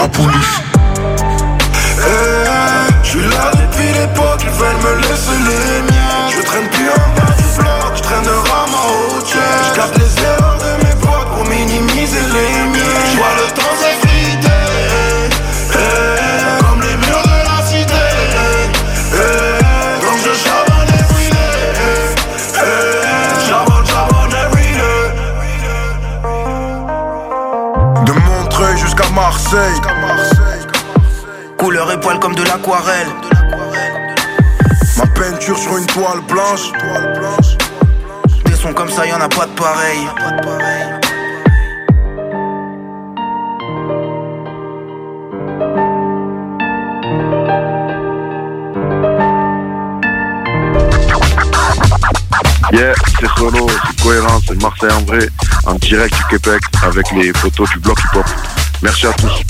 Marseille. 29.49 29.80
Couleur 31.57 31.90
et 31.90 31.99
poil 32.02 32.19
comme 32.19 32.36
de 32.36 32.44
l'aquarelle. 32.44 33.07
Ma 34.98 35.07
peinture 35.07 35.57
sur 35.57 35.78
une 35.78 35.86
toile 35.86 36.19
blanche. 36.28 36.74
Des 38.44 38.56
sons 38.56 38.74
comme 38.74 38.90
ça, 38.90 39.06
y 39.06 39.14
en 39.14 39.22
a 39.22 39.30
pas 39.30 39.45
de 39.45 39.52
pareil. 39.52 39.99
Yeah, 52.74 52.94
c'est 53.22 53.30
solo, 53.38 53.68
c'est 53.69 54.03
cohérent, 54.03 54.40
c'est 54.45 54.61
Marseille 54.61 54.91
en 54.91 55.03
vrai, 55.03 55.30
en 55.65 55.76
direct 55.76 56.14
du 56.14 56.38
Québec 56.38 56.61
avec 56.84 57.10
les 57.11 57.32
photos 57.32 57.69
du 57.69 57.80
bloc 57.80 57.98
hip-hop. 57.98 58.26
Merci 58.82 59.08
à 59.08 59.14
tous. 59.14 59.41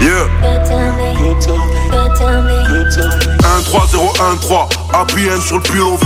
Yeah. 0.00 0.28
1-3-0-1-3 3.62 4.68
APN 4.92 5.40
sur 5.40 5.56
le 5.56 5.62
pullover 5.62 6.01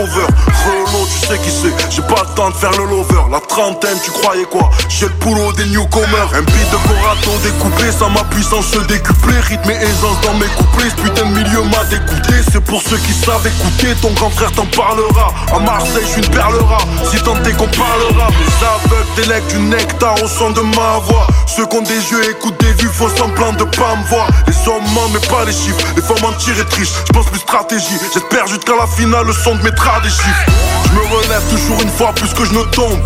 cover 0.00 0.26
Relo, 0.64 1.06
tu 1.06 1.26
sais 1.26 1.38
qui 1.38 1.50
c'est. 1.50 1.90
J'ai 1.90 2.02
pas 2.02 2.22
le 2.26 2.34
temps 2.34 2.50
de 2.50 2.54
faire 2.54 2.70
le 2.72 2.84
lover 2.86 3.09
trentaine, 3.50 3.98
tu 4.02 4.12
croyais 4.12 4.44
quoi? 4.44 4.70
J'ai 4.88 5.06
le 5.06 5.12
boulot 5.14 5.52
des 5.52 5.66
newcomers. 5.66 6.30
Un 6.34 6.42
beat 6.42 6.70
de 6.70 6.78
Corato 6.86 7.30
découpé 7.42 7.90
Sans 7.90 8.08
ma 8.10 8.22
puissance 8.24 8.66
se 8.66 8.78
décupler 8.86 9.38
Rythme 9.40 9.70
et 9.70 9.82
aisance 9.82 10.20
dans 10.22 10.34
mes 10.34 10.46
couplets. 10.56 10.90
Ce 10.90 11.02
putain 11.02 11.26
de 11.26 11.34
milieu 11.34 11.62
m'a 11.64 11.84
dégoûté. 11.90 12.34
C'est 12.52 12.60
pour 12.60 12.80
ceux 12.80 12.96
qui 12.98 13.12
savent 13.12 13.44
écouter. 13.46 13.94
Ton 14.00 14.12
grand 14.12 14.30
frère 14.30 14.52
t'en 14.52 14.66
parlera. 14.66 15.34
À 15.52 15.58
Marseille, 15.58 16.06
je 16.14 16.22
une 16.22 16.30
perle 16.30 16.56
rare 16.62 16.86
Si 17.10 17.20
tant 17.22 17.36
est 17.42 17.52
qu'on 17.52 17.68
parlera. 17.68 18.28
Les 18.30 18.66
aveugles 18.66 19.14
délectent 19.16 19.50
du 19.50 19.58
nectar 19.58 20.14
au 20.22 20.28
son 20.28 20.50
de 20.50 20.60
ma 20.60 20.98
voix. 21.02 21.26
Ceux 21.46 21.66
qui 21.66 21.76
ont 21.76 21.82
des 21.82 22.02
yeux 22.10 22.30
écoutent 22.30 22.60
des 22.60 22.72
vues 22.74 22.88
Font 22.88 23.10
semblant 23.16 23.52
de 23.52 23.64
pas 23.64 23.96
me 23.96 24.04
voir. 24.08 24.28
Les 24.46 24.68
hommes 24.68 24.84
mais 25.12 25.26
pas 25.26 25.44
les 25.44 25.52
chiffres. 25.52 25.84
Les 25.96 26.02
femmes 26.02 26.22
mentir 26.22 26.58
et 26.58 26.64
trichent. 26.66 26.94
Je 27.06 27.12
pense 27.12 27.26
plus 27.26 27.40
stratégie. 27.40 27.98
J'espère 28.14 28.46
jusqu'à 28.46 28.76
la 28.78 28.86
finale 28.86 29.26
le 29.26 29.32
son 29.32 29.56
de 29.56 29.62
mettra 29.62 30.00
des 30.00 30.10
chiffres 30.10 30.46
Je 30.86 30.92
me 30.92 31.16
relève 31.16 31.42
toujours 31.50 31.80
une 31.82 31.90
fois 31.90 32.12
plus 32.12 32.32
que 32.32 32.44
je 32.44 32.54
ne 32.54 32.62
tombe 32.70 33.00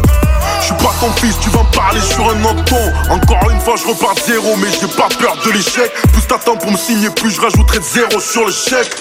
je 0.65 0.69
suis 0.69 0.83
pas 0.83 0.95
ton 0.99 1.13
fils, 1.21 1.39
tu 1.41 1.51
vas 1.51 1.63
me 1.63 1.75
parler 1.77 2.01
sur 2.01 2.27
un 2.27 2.43
autre 2.45 2.65
ton 2.65 3.13
Encore 3.13 3.51
une 3.51 3.61
fois 3.61 3.75
je 3.77 3.87
repars 3.87 4.15
zéro 4.27 4.57
mais 4.57 4.69
j'ai 4.71 4.87
pas 4.87 5.09
peur 5.19 5.37
de 5.45 5.51
l'échec. 5.51 5.93
Plus 6.13 6.27
t'attends 6.27 6.57
pour 6.57 6.71
me 6.71 6.77
signer 6.77 7.11
plus 7.11 7.31
je 7.31 7.41
rajouterai 7.41 7.79
de 7.81 7.85
zéro 7.85 8.19
sur 8.21 8.47
le 8.47 8.53
chèque 8.53 8.97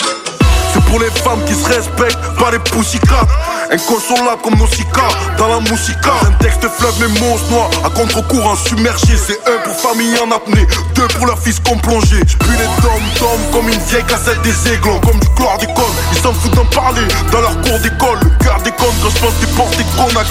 pour 0.94 1.02
les 1.02 1.10
femmes 1.10 1.44
qui 1.48 1.56
se 1.56 1.68
respectent, 1.68 2.20
pas 2.38 2.52
les 2.52 2.60
poussicats 2.60 3.26
Inconsolable 3.72 4.42
comme 4.44 4.68
cicares, 4.68 5.18
dans 5.40 5.48
la 5.48 5.60
moussica 5.60 6.14
Un 6.28 6.32
texte 6.34 6.68
fleuve 6.70 6.94
mes 7.02 7.20
mots 7.20 7.40
noirs, 7.50 7.72
à 7.84 7.90
contre-courant 7.90 8.56
submergé 8.56 9.18
C'est 9.18 9.40
un 9.50 9.58
pour 9.64 9.76
famille 9.76 10.16
en 10.20 10.30
apnée, 10.30 10.68
deux 10.94 11.08
pour 11.18 11.26
leur 11.26 11.40
fils 11.40 11.60
qu'on 11.62 11.80
plongé 11.80 12.18
J'pue 12.28 12.52
les 12.52 12.70
dom-dom 12.84 13.42
comme 13.52 13.70
une 13.70 13.80
vieille 13.90 14.04
cassette 14.04 14.40
des 14.44 14.72
aiglons 14.72 15.00
Comme 15.00 15.20
du 15.20 15.28
chlordécone, 15.30 15.96
ils 16.12 16.20
s'en 16.20 16.32
foutent 16.32 16.54
d'en 16.54 16.66
parler 16.66 17.08
Dans 17.32 17.42
leur 17.42 17.60
cours 17.62 17.80
d'école, 17.80 18.20
le 18.22 18.44
cœur 18.44 18.62
déconne 18.64 18.94
quand 19.02 19.10
je 19.10 19.20
pense 19.20 19.40
des 19.40 19.52
portes 19.58 19.78
qu'on 19.98 20.20
a 20.20 20.24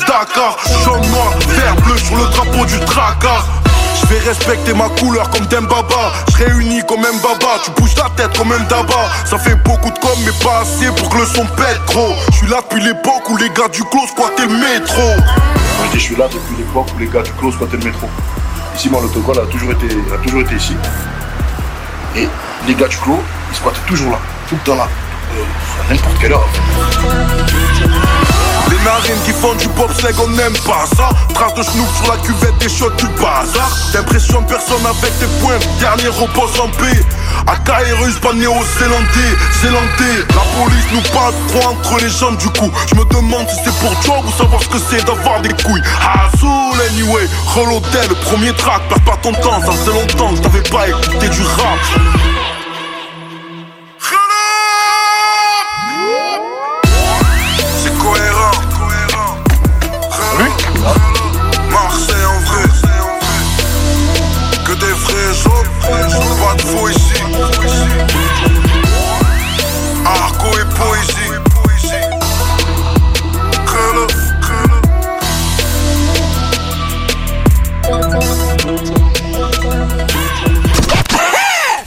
Dakar, 0.00 0.58
jaune, 0.84 1.08
noir, 1.12 1.30
vert, 1.46 1.76
bleu 1.84 1.96
sur 1.96 2.16
le 2.16 2.24
drapeau 2.24 2.64
du 2.64 2.76
Drakkar 2.86 3.46
je 4.00 4.06
vais 4.06 4.18
respecter 4.20 4.72
ma 4.74 4.88
couleur 4.90 5.28
comme 5.30 5.46
Dembaba 5.46 6.12
Je 6.30 6.44
réunis 6.44 6.82
comme 6.86 7.00
Mbaba 7.00 7.60
Tu 7.64 7.70
bouges 7.72 7.96
la 7.96 8.10
tête 8.16 8.36
comme 8.36 8.52
un 8.52 8.60
daba 8.68 9.10
Ça 9.24 9.38
fait 9.38 9.56
beaucoup 9.56 9.90
de 9.90 9.98
com 9.98 10.18
mais 10.24 10.44
pas 10.44 10.60
assez 10.60 10.86
pour 10.96 11.08
que 11.08 11.18
le 11.18 11.26
son 11.26 11.44
pète 11.56 11.80
gros 11.86 12.14
Je 12.30 12.36
suis 12.36 12.46
là 12.48 12.60
depuis 12.62 12.82
l'époque 12.82 13.28
où 13.28 13.36
les 13.36 13.50
gars 13.50 13.68
du 13.68 13.82
clos 13.84 14.06
squattaient 14.06 14.46
le 14.46 14.56
métro 14.56 15.02
Je 15.84 15.92
dis, 15.92 15.98
je 15.98 16.04
suis 16.04 16.16
là 16.16 16.26
depuis 16.28 16.56
l'époque 16.56 16.86
où 16.94 16.98
les 16.98 17.08
gars 17.08 17.22
du 17.22 17.32
clos 17.32 17.52
squattaient 17.52 17.76
le 17.76 17.84
métro. 17.84 18.08
Ici, 18.74 18.88
mon 18.90 19.00
autocollant 19.00 19.42
a 19.42 19.46
toujours 19.46 19.72
été, 19.72 19.88
a 20.14 20.18
toujours 20.18 20.40
été 20.42 20.54
ici. 20.54 20.76
Et 22.16 22.28
les 22.66 22.74
gars 22.74 22.88
du 22.88 22.96
clos, 22.96 23.20
ils 23.50 23.56
squattaient 23.56 23.86
toujours 23.88 24.12
là, 24.12 24.18
tout 24.48 24.54
le 24.54 24.60
temps 24.60 24.76
là. 24.76 24.88
Euh, 25.36 25.42
à 25.88 25.92
n'importe 25.92 26.18
quelle 26.20 26.32
heure. 26.32 26.48
Les 28.78 28.84
narines 28.84 29.22
qui 29.24 29.32
font 29.32 29.54
du 29.54 29.68
bobsleigh, 29.68 30.14
on 30.22 30.28
n'aime 30.30 30.56
pas 30.66 30.86
ça. 30.96 31.10
Trace 31.34 31.54
de 31.54 31.62
schnook 31.62 31.88
sur 31.96 32.12
la 32.12 32.18
cuvette 32.18 32.58
des 32.58 32.68
shots 32.68 32.90
du 32.90 33.06
bazar. 33.20 33.70
T'impressionnes 33.92 34.46
personne 34.46 34.84
avec 34.84 35.18
tes 35.18 35.26
points 35.40 35.58
Dernier 35.80 36.08
repose 36.08 36.60
en 36.60 36.68
paix. 36.68 37.00
Akairus, 37.46 38.18
pas 38.20 38.32
néo-zélandais 38.32 39.34
Zélandais. 39.62 40.26
La 40.30 40.42
police 40.58 40.86
nous 40.92 41.02
passe 41.12 41.34
trop 41.48 41.70
entre 41.70 41.98
les 42.02 42.10
jambes 42.10 42.36
du 42.38 42.48
coup. 42.48 42.70
Je 42.88 42.94
me 42.94 43.04
demande 43.04 43.48
si 43.48 43.56
c'est 43.64 43.74
pour 43.78 43.90
job 44.02 44.24
ou 44.26 44.32
savoir 44.36 44.62
ce 44.62 44.68
que 44.68 44.78
c'est 44.90 45.04
d'avoir 45.04 45.40
des 45.40 45.52
couilles. 45.62 45.82
Azul 46.00 46.80
anyway 46.90 47.28
Reloadé, 47.54 48.08
le 48.08 48.14
premier 48.14 48.52
track 48.54 48.82
Perds 48.88 49.00
pas 49.02 49.16
ton 49.22 49.32
temps, 49.32 49.60
ça 49.64 49.72
faisait 49.72 49.92
longtemps 49.92 50.34
que 50.34 50.40
t'avais 50.40 50.62
pas 50.62 50.88
écouté 50.88 51.28
du 51.28 51.42
rap 51.42 52.27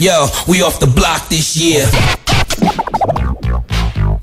Yo, 0.01 0.25
we 0.47 0.63
off 0.63 0.79
the 0.79 0.87
block 0.87 1.29
this 1.29 1.55
year. 1.55 1.87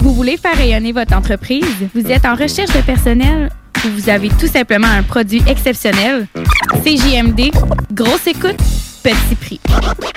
Vous 0.00 0.12
voulez 0.12 0.36
faire 0.36 0.56
rayonner 0.56 0.90
votre 0.90 1.14
entreprise? 1.14 1.64
Vous 1.94 2.10
êtes 2.10 2.24
en 2.24 2.34
recherche 2.34 2.74
de 2.74 2.80
personnel? 2.80 3.48
Ou 3.84 3.88
vous 3.96 4.10
avez 4.10 4.28
tout 4.28 4.48
simplement 4.48 4.88
un 4.88 5.04
produit 5.04 5.40
exceptionnel? 5.46 6.26
CJMD, 6.82 7.52
grosse 7.92 8.26
écoute, 8.26 8.56
petit 9.04 9.36
prix. 9.40 9.60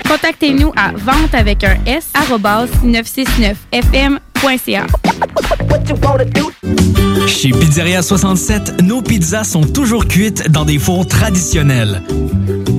Contactez-nous 0.08 0.72
à 0.74 0.90
vente 0.96 1.32
avec 1.32 1.62
un 1.62 1.76
S 1.86 2.08
969fm.ca. 2.84 4.86
Chez 7.28 7.50
Pizzeria 7.50 8.02
67, 8.02 8.82
nos 8.82 9.00
pizzas 9.00 9.44
sont 9.44 9.62
toujours 9.62 10.08
cuites 10.08 10.50
dans 10.50 10.64
des 10.64 10.80
fours 10.80 11.06
traditionnels. 11.06 12.02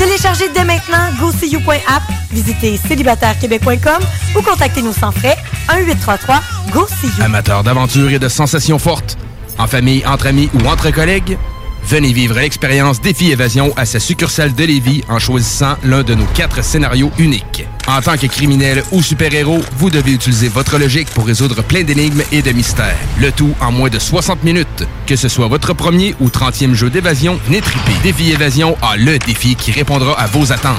Téléchargez 0.00 0.48
dès 0.48 0.64
maintenant 0.64 1.12
GoSeeYou.app, 1.20 2.02
visitez 2.32 2.78
célibatairequebec.com 2.78 4.02
ou 4.34 4.40
contactez-nous 4.40 4.94
sans 4.94 5.12
frais 5.12 5.36
1-833-GO-SEE-YOU. 5.68 7.22
Amateur 7.22 7.62
d'aventure 7.62 8.10
et 8.10 8.18
de 8.18 8.28
sensations 8.30 8.78
fortes, 8.78 9.18
en 9.58 9.66
famille, 9.66 10.02
entre 10.06 10.28
amis 10.28 10.48
ou 10.54 10.66
entre 10.66 10.90
collègues, 10.90 11.36
venez 11.84 12.12
vivre 12.12 12.36
l'expérience 12.38 13.00
Défi 13.00 13.30
Évasion 13.30 13.72
à 13.76 13.86
sa 13.86 14.00
succursale 14.00 14.54
de 14.54 14.64
Lévis 14.64 15.02
en 15.08 15.18
choisissant 15.18 15.76
l'un 15.84 16.02
de 16.02 16.14
nos 16.14 16.24
quatre 16.26 16.62
scénarios 16.64 17.10
uniques. 17.18 17.66
En 17.86 18.00
tant 18.00 18.16
que 18.16 18.26
criminel 18.26 18.82
ou 18.92 19.02
super-héros, 19.02 19.60
vous 19.76 19.90
devez 19.90 20.12
utiliser 20.12 20.48
votre 20.48 20.78
logique 20.78 21.08
pour 21.10 21.26
résoudre 21.26 21.62
plein 21.62 21.82
d'énigmes 21.82 22.22
et 22.30 22.42
de 22.42 22.52
mystères. 22.52 22.96
Le 23.20 23.32
tout 23.32 23.54
en 23.60 23.72
moins 23.72 23.88
de 23.88 23.98
60 23.98 24.44
minutes. 24.44 24.86
Que 25.06 25.16
ce 25.16 25.28
soit 25.28 25.48
votre 25.48 25.74
premier 25.74 26.14
ou 26.20 26.28
30e 26.28 26.74
jeu 26.74 26.90
d'évasion, 26.90 27.40
triper. 27.46 27.92
Défi 28.02 28.30
Évasion 28.30 28.76
a 28.82 28.96
le 28.96 29.18
défi 29.18 29.56
qui 29.56 29.72
répondra 29.72 30.18
à 30.18 30.26
vos 30.26 30.52
attentes. 30.52 30.76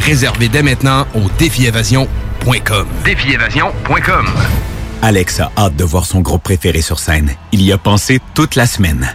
Réservez 0.00 0.48
dès 0.48 0.62
maintenant 0.62 1.06
au 1.14 1.30
défiévasion.com. 1.38 2.86
Défiévasion.com. 3.04 4.26
Alex 5.02 5.40
a 5.40 5.50
hâte 5.56 5.76
de 5.76 5.84
voir 5.84 6.06
son 6.06 6.20
groupe 6.20 6.42
préféré 6.42 6.82
sur 6.82 6.98
scène. 6.98 7.34
Il 7.52 7.62
y 7.62 7.72
a 7.72 7.78
pensé 7.78 8.20
toute 8.34 8.54
la 8.54 8.66
semaine. 8.66 9.14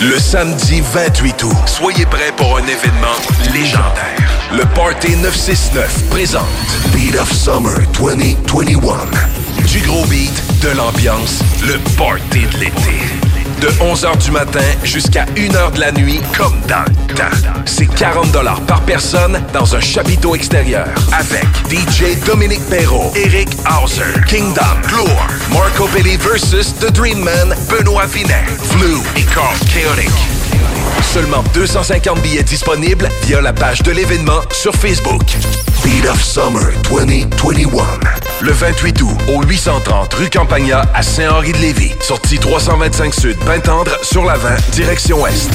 Le 0.00 0.16
samedi 0.16 0.80
28 0.80 1.42
août, 1.42 1.56
soyez 1.66 2.06
prêts 2.06 2.32
pour 2.36 2.56
un 2.56 2.62
événement 2.62 3.16
légendaire. 3.52 4.48
Le 4.52 4.64
Party 4.76 5.16
969 5.16 6.04
présente 6.08 6.44
Beat 6.92 7.16
of 7.16 7.32
Summer 7.32 7.80
2021. 7.98 8.78
Du 9.66 9.80
gros 9.80 10.04
beat, 10.06 10.42
de 10.62 10.68
l'ambiance, 10.76 11.42
le 11.66 11.78
Party 11.96 12.46
de 12.46 12.58
l'été. 12.58 13.37
De 13.60 13.68
11h 13.80 14.24
du 14.24 14.30
matin 14.30 14.64
jusqu'à 14.84 15.24
1h 15.34 15.72
de 15.72 15.80
la 15.80 15.90
nuit, 15.90 16.20
comme 16.36 16.60
dans 16.68 16.84
le. 16.86 16.98
C'est 17.66 17.86
40 17.86 18.32
par 18.66 18.80
personne 18.82 19.42
dans 19.52 19.74
un 19.74 19.80
chapiteau 19.80 20.36
extérieur. 20.36 20.86
Avec 21.12 21.46
DJ 21.68 22.16
Dominique 22.24 22.64
Perrault, 22.70 23.12
Eric 23.16 23.48
Hauser, 23.66 24.20
Kingdom, 24.28 24.62
Gloire, 24.86 25.28
Marco 25.50 25.88
Belli 25.88 26.16
versus 26.16 26.72
The 26.78 26.92
Dream 26.92 27.18
Man, 27.18 27.54
Benoît 27.68 28.06
Vinet, 28.06 28.44
Flu 28.70 28.98
et 29.16 29.24
Carl 29.34 29.56
Chaotic. 29.74 30.10
Seulement 31.02 31.42
250 31.54 32.20
billets 32.22 32.44
disponibles 32.44 33.08
via 33.24 33.40
la 33.40 33.52
page 33.52 33.82
de 33.82 33.90
l'événement 33.90 34.40
sur 34.52 34.74
Facebook. 34.74 35.24
Beat 35.82 36.06
of 36.06 36.22
Summer 36.22 36.72
2021. 36.88 38.17
Le 38.40 38.52
28 38.52 39.02
août, 39.02 39.16
au 39.34 39.42
830 39.42 40.14
rue 40.14 40.30
Campagna 40.30 40.82
à 40.94 41.02
Saint-Henri-de-Lévis. 41.02 41.92
Sortie 42.00 42.38
325 42.38 43.12
Sud, 43.12 43.36
Pintendre, 43.44 43.90
sur 44.02 44.24
la 44.24 44.36
20, 44.36 44.70
direction 44.72 45.22
Ouest. 45.22 45.50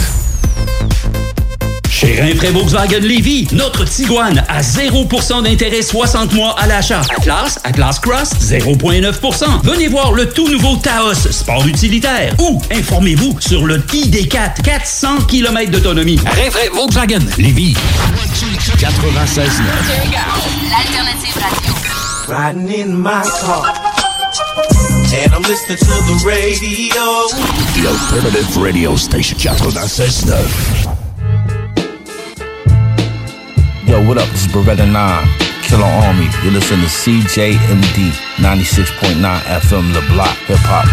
Chez 1.90 2.20
Rinfraie 2.20 2.52
Volkswagen 2.52 3.00
Lévy, 3.00 3.48
notre 3.54 3.86
Tiguan 3.86 4.44
à 4.50 4.62
0% 4.62 5.44
d'intérêt 5.44 5.82
60 5.82 6.34
mois 6.34 6.56
à 6.60 6.68
l'achat. 6.68 7.02
Atlas, 7.18 7.58
Atlas 7.64 8.00
Cross, 8.00 8.32
0,9%. 8.42 9.62
Venez 9.64 9.88
voir 9.88 10.12
le 10.12 10.28
tout 10.28 10.50
nouveau 10.50 10.76
Taos, 10.76 11.14
sport 11.32 11.66
utilitaire. 11.66 12.36
Ou 12.40 12.62
informez-vous 12.70 13.38
sur 13.40 13.66
le 13.66 13.78
ID4, 13.78 14.62
400 14.62 15.20
km 15.30 15.72
d'autonomie. 15.72 16.20
Rinfraie 16.26 16.70
Volkswagen 16.74 17.22
Lévy. 17.38 17.78
96 18.78 19.62
L'alternative 20.70 21.36
radio. 21.36 21.93
Riding 22.34 22.66
in 22.70 23.00
my 23.00 23.22
car. 23.46 23.62
And 25.14 25.30
I'm 25.36 25.44
listening 25.44 25.78
to 25.78 25.86
the 25.86 26.18
radio. 26.26 27.30
The 27.78 27.86
alternative 27.94 28.58
radio 28.58 28.96
station 28.96 29.38
96.9. 29.38 30.34
Yo, 33.88 34.02
what 34.08 34.18
up? 34.18 34.28
This 34.30 34.48
is 34.48 34.52
Beretta 34.52 34.92
9, 34.92 35.28
Killer 35.62 35.86
Army. 35.86 36.28
You're 36.42 36.54
listening 36.54 36.82
to 36.82 36.88
CJMD 36.90 38.10
96.9 38.42 39.40
FM, 39.62 39.94
The 39.94 40.02
Block, 40.12 40.36
Hip 40.50 40.58
Hop. 40.66 40.90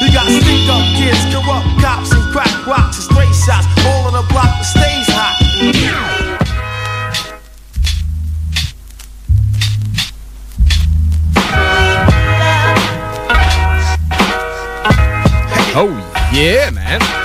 You 0.00 0.08
got 0.10 0.24
speak 0.24 0.64
up 0.72 0.88
kids, 0.96 1.20
corrupt 1.28 1.68
cops, 1.84 2.12
and 2.12 2.24
crack 2.32 2.66
rocks 2.66 2.96
and 2.96 3.12
stray 3.12 3.30
shots. 3.44 3.68
All 3.84 4.06
on 4.06 4.14
the 4.14 4.24
block 4.32 4.48
that 4.56 4.64
stays 4.64 5.06
hot. 5.12 6.17
Oh 15.80 15.94
yeah, 16.32 16.70
man! 16.70 17.17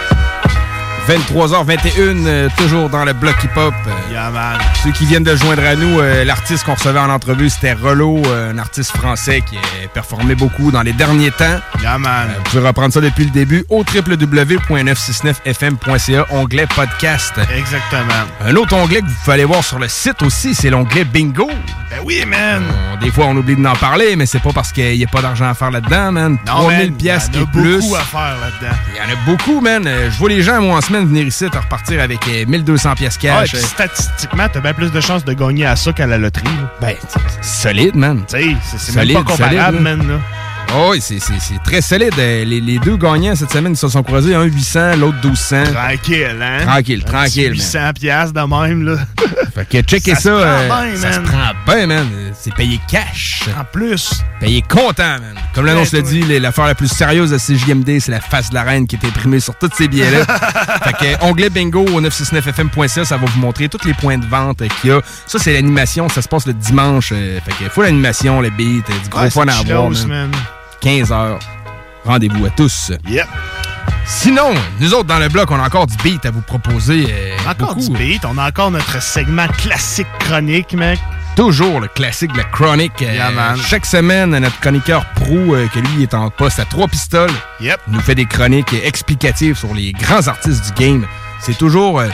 23h21, 1.07 2.25
euh, 2.27 2.49
toujours 2.57 2.89
dans 2.89 3.03
le 3.03 3.11
bloc 3.13 3.35
hip-hop. 3.43 3.73
Euh, 3.87 3.91
Yeah, 4.11 4.29
man. 4.29 4.57
Ceux 4.83 4.91
qui 4.91 5.05
viennent 5.05 5.23
de 5.23 5.35
joindre 5.35 5.63
à 5.63 5.75
nous, 5.75 5.99
euh, 5.99 6.23
l'artiste 6.23 6.63
qu'on 6.65 6.75
recevait 6.75 6.99
en 6.99 7.09
entrevue, 7.09 7.49
c'était 7.49 7.75
euh, 7.83 8.51
un 8.51 8.57
artiste 8.57 8.95
français 8.95 9.41
qui 9.41 9.57
a 9.57 9.61
performé 9.93 10.35
beaucoup 10.35 10.71
dans 10.71 10.81
les 10.81 10.93
derniers 10.93 11.31
temps. 11.31 11.59
Yeah, 11.81 11.97
man. 11.97 12.29
vous 12.37 12.43
pouvez 12.43 12.65
reprendre 12.67 12.93
ça 12.93 13.01
depuis 13.01 13.25
le 13.25 13.31
début 13.31 13.65
au 13.69 13.83
www.969fm.ca, 13.83 16.25
onglet 16.31 16.67
podcast. 16.67 17.33
Exactement. 17.55 18.13
Un 18.45 18.55
autre 18.55 18.73
onglet 18.75 19.01
que 19.01 19.07
vous 19.07 19.15
pouvez 19.23 19.33
aller 19.33 19.45
voir 19.45 19.63
sur 19.63 19.79
le 19.79 19.87
site 19.89 20.21
aussi, 20.21 20.53
c'est 20.55 20.69
l'onglet 20.69 21.03
bingo. 21.05 21.47
Ben 21.89 21.99
oui, 22.05 22.23
man. 22.25 22.63
Des 23.01 23.11
fois, 23.11 23.25
on 23.25 23.35
oublie 23.35 23.55
d'en 23.55 23.75
parler, 23.75 24.15
mais 24.15 24.25
c'est 24.25 24.39
pas 24.41 24.53
parce 24.53 24.71
qu'il 24.71 24.97
n'y 24.97 25.03
a 25.03 25.07
pas 25.07 25.21
d'argent 25.21 25.49
à 25.49 25.53
faire 25.53 25.71
là-dedans, 25.71 26.11
man. 26.13 26.37
Non, 26.47 26.53
3000 26.53 26.77
man, 26.77 26.93
pièces 26.97 27.29
il 27.33 27.39
y 27.39 27.41
en 27.41 27.43
a 27.43 27.47
plus. 27.47 27.81
beaucoup 27.81 27.95
à 27.95 27.99
faire 28.01 28.37
là-dedans. 28.39 28.75
Il 28.93 28.97
y 28.97 29.01
en 29.01 29.09
a 29.11 29.15
beaucoup, 29.25 29.59
man. 29.61 29.89
Je 30.09 30.17
vois 30.17 30.29
les 30.29 30.41
gens, 30.43 30.61
moi, 30.61 30.77
en 30.77 30.81
semaine, 30.93 31.07
venir 31.07 31.25
ici, 31.25 31.45
à 31.45 31.59
repartir 31.59 32.01
avec 32.01 32.19
euh, 32.27 32.45
1200 32.47 32.93
pièces 32.95 33.15
Ah, 33.17 33.21
cash. 33.41 33.51
puis 33.53 33.61
statistiquement, 33.61 34.47
t'as 34.51 34.59
bien 34.59 34.73
plus 34.73 34.91
de 34.91 35.01
chances 35.01 35.25
de 35.25 35.33
gagner 35.33 35.65
à 35.65 35.75
ça 35.75 35.91
qu'à 35.91 36.05
la 36.05 36.17
loterie. 36.19 36.43
Ben, 36.81 36.95
solide, 37.41 37.95
man. 37.95 38.23
C'est- 38.27 38.95
même 38.95 39.13
pas 39.13 39.23
comparable, 39.23 39.77
solide, 39.77 39.81
man. 39.81 40.07
Là. 40.07 40.19
Oh, 40.75 40.89
oui, 40.91 41.01
c'est- 41.01 41.19
très 41.63 41.81
solide. 41.81 42.13
Euh, 42.17 42.43
Les, 42.45 42.59
les 42.59 42.79
deux 42.79 42.97
gagnants 42.97 43.35
cette 43.35 43.51
semaine, 43.51 43.73
ils 43.73 43.77
se 43.77 43.87
sont 43.87 44.01
croisés. 44.03 44.33
Un 44.33 44.43
800, 44.43 44.95
l'autre 44.97 45.17
1200. 45.23 45.63
Tranquille, 45.71 46.27
hein? 46.41 46.65
Tranquille, 46.65 47.03
Un 47.05 47.11
tranquille, 47.11 47.51
petit 47.51 47.75
man. 47.77 47.87
800 47.87 47.93
piastres 47.99 48.33
de 48.33 48.41
même, 48.41 48.83
là. 48.83 48.95
Fait 49.53 49.69
que 49.69 49.81
checker 49.83 50.15
Ça 50.15 50.21
ça. 50.21 50.29
se 50.63 50.67
prend 50.67 50.81
euh, 50.81 50.85
bien, 50.91 50.95
ça 50.99 51.11
se 51.13 51.19
man. 51.19 51.29
prend 51.65 51.73
bien, 51.75 51.87
man. 51.87 52.07
C'est 52.39 52.53
payé 52.55 52.79
cash. 52.89 53.43
En 53.59 53.63
plus. 53.65 54.11
Payé 54.39 54.63
content, 54.67 55.03
man. 55.19 55.35
Comme 55.53 55.67
l'annonce 55.67 55.91
Ouais, 55.93 55.99
le 55.99 56.05
dit, 56.07 56.39
l'affaire 56.39 56.65
la 56.65 56.73
plus 56.75 56.87
sérieuse 56.87 57.29
de 57.29 57.37
CJMD, 57.37 57.99
c'est 57.99 58.11
la 58.11 58.19
face 58.19 58.49
de 58.49 58.55
la 58.55 58.63
reine 58.63 58.87
qui 58.87 58.95
est 58.95 59.05
imprimée 59.05 59.39
sur 59.39 59.55
tous 59.55 59.69
ces 59.77 59.87
billets-là. 59.87 60.25
fait 60.83 60.93
que 60.93 61.05
euh, 61.05 61.27
onglet 61.27 61.51
bingo 61.51 61.85
au 61.85 62.01
969fm.ca, 62.01 63.05
ça 63.05 63.17
va 63.17 63.27
vous 63.27 63.39
montrer 63.39 63.69
tous 63.69 63.85
les 63.85 63.93
points 63.93 64.17
de 64.17 64.25
vente 64.25 64.63
euh, 64.63 64.67
qu'il 64.81 64.89
y 64.89 64.93
a. 64.93 65.01
Ça, 65.27 65.37
c'est 65.37 65.53
l'animation. 65.53 66.09
Ça 66.09 66.23
se 66.23 66.27
passe 66.27 66.47
le 66.47 66.53
dimanche. 66.53 67.09
fait 67.09 67.41
que 67.63 67.69
faut 67.69 67.83
l'animation, 67.83 68.41
le 68.41 68.49
beat, 68.49 68.85
du 69.03 69.09
gros 69.09 69.21
Ouais, 69.21 69.29
fun 69.29 69.47
à 69.47 69.57
avoir. 69.59 69.91
man. 70.07 70.31
15 70.83 71.11
heures. 71.11 71.39
Rendez-vous 72.05 72.45
à 72.45 72.49
tous. 72.49 72.91
Yep. 73.07 73.25
Sinon, 74.05 74.53
nous 74.81 74.93
autres 74.93 75.05
dans 75.07 75.19
le 75.19 75.29
bloc, 75.29 75.49
on 75.49 75.55
a 75.59 75.65
encore 75.65 75.87
du 75.87 75.95
beat 76.03 76.25
à 76.25 76.31
vous 76.31 76.41
proposer. 76.41 77.07
euh, 77.09 77.37
Encore 77.49 77.75
beaucoup. 77.75 77.89
du 77.93 77.97
beat, 77.97 78.25
on 78.25 78.37
a 78.37 78.49
encore 78.49 78.69
notre 78.69 79.01
segment 79.01 79.47
classique 79.47 80.07
chronique, 80.19 80.73
mec. 80.73 80.99
Toujours 81.37 81.79
le 81.79 81.87
classique, 81.87 82.35
le 82.35 82.43
chronique. 82.51 83.01
euh, 83.01 83.13
Yeah, 83.13 83.55
chaque 83.55 83.85
semaine, 83.85 84.31
notre 84.37 84.59
chroniqueur 84.59 85.05
pro, 85.15 85.55
euh, 85.55 85.67
que 85.73 85.79
lui 85.79 86.03
est 86.03 86.13
en 86.13 86.29
poste 86.29 86.59
à 86.59 86.65
trois 86.65 86.87
pistoles, 86.89 87.31
Yep. 87.61 87.79
nous 87.87 88.01
fait 88.01 88.15
des 88.15 88.25
chroniques 88.25 88.73
explicatives 88.83 89.57
sur 89.57 89.73
les 89.73 89.93
grands 89.93 90.27
artistes 90.27 90.65
du 90.65 90.83
game. 90.83 91.07
C'est 91.39 91.57
toujours 91.57 91.99
euh, 92.01 92.09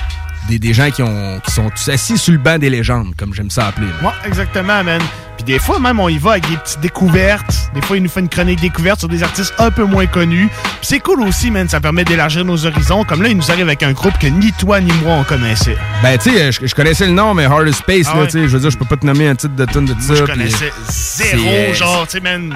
des, 0.47 0.59
des 0.59 0.73
gens 0.73 0.89
qui, 0.91 1.01
ont, 1.03 1.39
qui 1.45 1.51
sont 1.51 1.69
assis 1.91 2.17
sur 2.17 2.31
le 2.33 2.39
banc 2.39 2.57
des 2.57 2.69
légendes, 2.69 3.13
comme 3.17 3.33
j'aime 3.33 3.49
ça 3.49 3.67
appeler. 3.67 3.87
Ouais, 4.01 4.11
exactement, 4.25 4.83
man. 4.83 5.01
Puis 5.37 5.45
des 5.45 5.59
fois, 5.59 5.79
même, 5.79 6.01
on 6.01 6.09
y 6.09 6.17
va 6.17 6.31
avec 6.31 6.49
des 6.49 6.57
petites 6.57 6.81
découvertes. 6.81 7.71
Des 7.73 7.81
fois, 7.81 7.95
il 7.95 8.03
nous 8.03 8.09
fait 8.09 8.19
une 8.19 8.27
chronique 8.27 8.59
découverte 8.59 8.99
sur 8.99 9.07
des 9.07 9.23
artistes 9.23 9.53
un 9.57 9.71
peu 9.71 9.85
moins 9.85 10.05
connus. 10.05 10.49
Puis 10.51 10.79
c'est 10.81 10.99
cool 10.99 11.21
aussi, 11.21 11.49
man. 11.49 11.69
Ça 11.69 11.79
permet 11.79 12.03
d'élargir 12.03 12.43
nos 12.43 12.65
horizons. 12.65 13.05
Comme 13.05 13.21
là, 13.21 13.29
il 13.29 13.37
nous 13.37 13.49
arrive 13.49 13.67
avec 13.67 13.81
un 13.83 13.93
groupe 13.93 14.17
que 14.19 14.27
ni 14.27 14.51
toi 14.51 14.81
ni 14.81 14.91
moi 15.01 15.13
on 15.13 15.23
connaissait. 15.23 15.77
Ben, 16.03 16.17
tu 16.17 16.31
sais, 16.31 16.51
je, 16.51 16.67
je 16.67 16.75
connaissais 16.75 17.05
le 17.05 17.13
nom, 17.13 17.33
mais 17.33 17.45
Hard 17.45 17.71
Space, 17.71 18.07
Ah 18.11 18.15
là, 18.15 18.21
ouais. 18.23 18.27
tu 18.27 18.33
sais, 18.33 18.47
je 18.49 18.53
veux 18.53 18.59
dire, 18.59 18.69
je 18.69 18.77
peux 18.77 18.83
pas 18.85 18.97
te 18.97 19.05
nommer 19.05 19.29
un 19.29 19.35
titre 19.35 19.55
de 19.55 19.63
tune 19.65 19.85
de 19.85 19.95
ça. 20.01 20.15
Je 20.15 20.23
connaissais 20.25 20.73
zéro, 20.89 21.73
genre, 21.73 22.05
tu 22.05 22.17
sais, 22.17 22.19
man. 22.19 22.53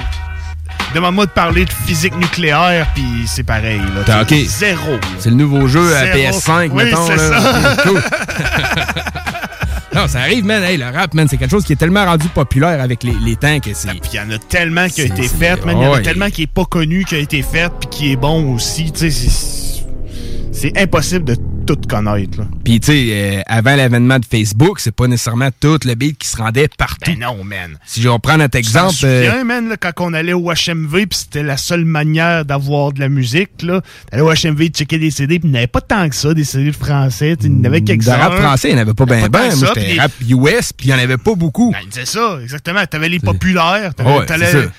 Demande-moi 0.94 1.26
de 1.26 1.32
parler 1.32 1.66
de 1.66 1.72
physique 1.72 2.16
nucléaire, 2.18 2.88
puis 2.94 3.04
c'est 3.28 3.44
pareil, 3.44 3.82
là. 4.08 4.22
Ok. 4.22 4.34
Zéro. 4.46 4.98
C'est 5.20 5.30
le 5.30 5.36
nouveau 5.36 5.68
jeu 5.68 5.96
à 5.96 6.14
Zéro. 6.14 6.38
PS5, 6.38 6.70
Oui, 6.72 6.84
mettons. 6.86 7.08
c'est 7.08 7.16
là. 7.16 7.40
ça. 7.42 7.76
Cool. 7.84 8.02
non, 9.96 10.08
ça 10.08 10.20
arrive, 10.22 10.46
man. 10.46 10.64
Hey, 10.64 10.78
le 10.78 10.86
rap, 10.86 11.14
man, 11.14 11.28
c'est 11.28 11.38
quelque 11.38 11.52
chose 11.52 11.64
qui 11.66 11.74
est 11.74 11.78
tellement 11.78 12.06
rendu 12.06 12.28
populaire 12.30 12.82
avec 12.82 13.04
les, 13.04 13.14
les 13.26 13.36
temps 13.36 13.60
que 13.60 13.72
c'est. 13.74 13.90
Puis 13.90 14.12
il 14.14 14.16
y 14.18 14.20
en 14.20 14.30
a 14.32 14.38
tellement 14.38 14.88
qui 14.88 15.02
a 15.02 15.06
été 15.06 15.24
fait, 15.28 15.64
man. 15.66 15.78
Il 15.78 15.84
y 15.84 15.88
en 15.88 15.94
a 15.94 16.00
tellement 16.02 16.30
qui 16.30 16.44
est 16.44 16.48
pas 16.48 16.66
connu, 16.66 17.06
qui 17.06 17.16
a 17.16 17.20
été 17.20 17.42
fait, 17.42 17.72
puis 17.80 17.90
qui 17.90 18.12
est 18.12 18.16
bon 18.16 18.54
aussi. 18.54 18.92
Tu 18.92 19.00
sais, 19.00 19.12
c'est- 19.12 19.84
c'est 20.52 20.78
impossible 20.82 21.26
de 21.26 21.36
tout 21.66 21.78
connaître. 21.88 22.40
Puis, 22.64 22.80
tu 22.80 22.88
sais, 22.92 23.08
euh, 23.12 23.42
avant 23.48 23.76
l'avènement 23.76 24.20
de 24.20 24.26
Facebook, 24.26 24.80
c'est 24.80 24.96
pas 24.96 25.08
nécessairement 25.08 25.50
tout 25.60 25.80
le 25.86 25.96
beat 25.96 26.18
qui 26.18 26.28
se 26.28 26.38
rendait 26.38 26.68
partout. 26.78 27.12
Ben 27.12 27.20
non, 27.20 27.44
man. 27.44 27.78
Si 27.86 28.08
on 28.08 28.20
prend 28.20 28.38
notre 28.38 28.58
Tu 28.60 28.72
t'en 28.72 28.88
exemple. 28.88 29.06
euh, 29.06 29.26
souviens, 29.30 29.44
man, 29.44 29.70
là, 29.70 29.78
quand 29.78 29.92
on 30.00 30.14
allait 30.14 30.34
au 30.34 30.52
HMV, 30.52 31.08
puis 31.08 31.20
c'était 31.20 31.44
la 31.44 31.58
seule 31.58 31.86
manière 31.86 32.46
d'avoir 32.46 32.92
de 32.94 33.00
la 33.00 33.10
musique, 33.10 33.62
là. 33.62 33.82
T'allais 34.10 34.24
au 34.24 34.32
HMV, 34.32 34.68
checker 34.68 34.98
des 35.00 35.12
CD, 35.12 35.40
puis 35.40 35.50
il 35.50 35.52
n'y 35.52 35.58
avait 35.58 35.68
pas 35.68 35.82
tant 35.82 36.08
que 36.10 36.16
ça, 36.16 36.34
des 36.34 36.44
CD 36.44 36.72
de 36.72 36.76
français. 36.76 37.36
Il 37.42 37.48
y 37.58 37.62
en 37.62 37.64
avait 37.66 37.82
quelques 37.82 38.04
de 38.06 38.10
rap 38.10 38.34
français, 38.34 38.70
il 38.70 38.76
n'y 38.76 38.80
en 38.80 38.84
avait 38.84 38.94
pas 38.94 39.06
bien, 39.06 39.22
Pas 39.22 39.30
ben. 39.30 39.50
que 39.50 39.56
Moi, 39.56 39.70
j'étais 39.76 40.00
rap 40.02 40.12
US, 40.22 40.74
puis 40.74 40.88
il 40.88 40.94
n'y 40.94 41.00
en 41.00 41.04
avait 41.04 41.18
pas 41.18 41.36
beaucoup. 41.36 41.72
Ben, 41.72 41.80
c'est 41.90 42.06
ça, 42.08 42.38
exactement. 42.42 42.86
T'avais 42.86 43.10
les 43.10 43.20
populaires, 43.20 43.94
t'avais, 43.96 44.26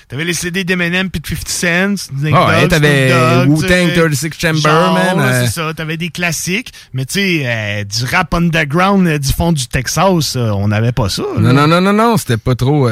t'avais 0.07 0.23
les 0.25 0.33
CD 0.33 0.63
d'Eminem 0.63 1.09
puis 1.09 1.21
de 1.21 1.27
50 1.27 1.97
Cent, 1.97 2.11
Ah 2.33 2.47
ouais, 2.47 2.67
t'avais 2.67 3.11
Wu-Tang, 3.47 3.87
tu 3.93 4.15
sais. 4.15 4.29
36 4.29 4.31
Chamber, 4.39 4.93
man, 4.93 5.19
euh. 5.19 5.45
C'est 5.45 5.51
ça, 5.51 5.73
t'avais 5.73 5.97
des 5.97 6.09
classiques, 6.09 6.71
mais 6.93 7.05
tu 7.05 7.13
sais, 7.13 7.43
euh, 7.45 7.83
du 7.83 8.05
rap 8.05 8.33
underground 8.33 9.07
euh, 9.07 9.17
du 9.19 9.31
fond 9.31 9.51
du 9.51 9.67
Texas, 9.67 10.35
euh, 10.35 10.49
on 10.51 10.67
n'avait 10.67 10.91
pas 10.91 11.09
ça. 11.09 11.23
Non, 11.37 11.53
là. 11.53 11.53
non, 11.53 11.67
non, 11.67 11.81
non, 11.81 11.93
non, 11.93 12.17
c'était 12.17 12.37
pas 12.37 12.55
trop. 12.55 12.89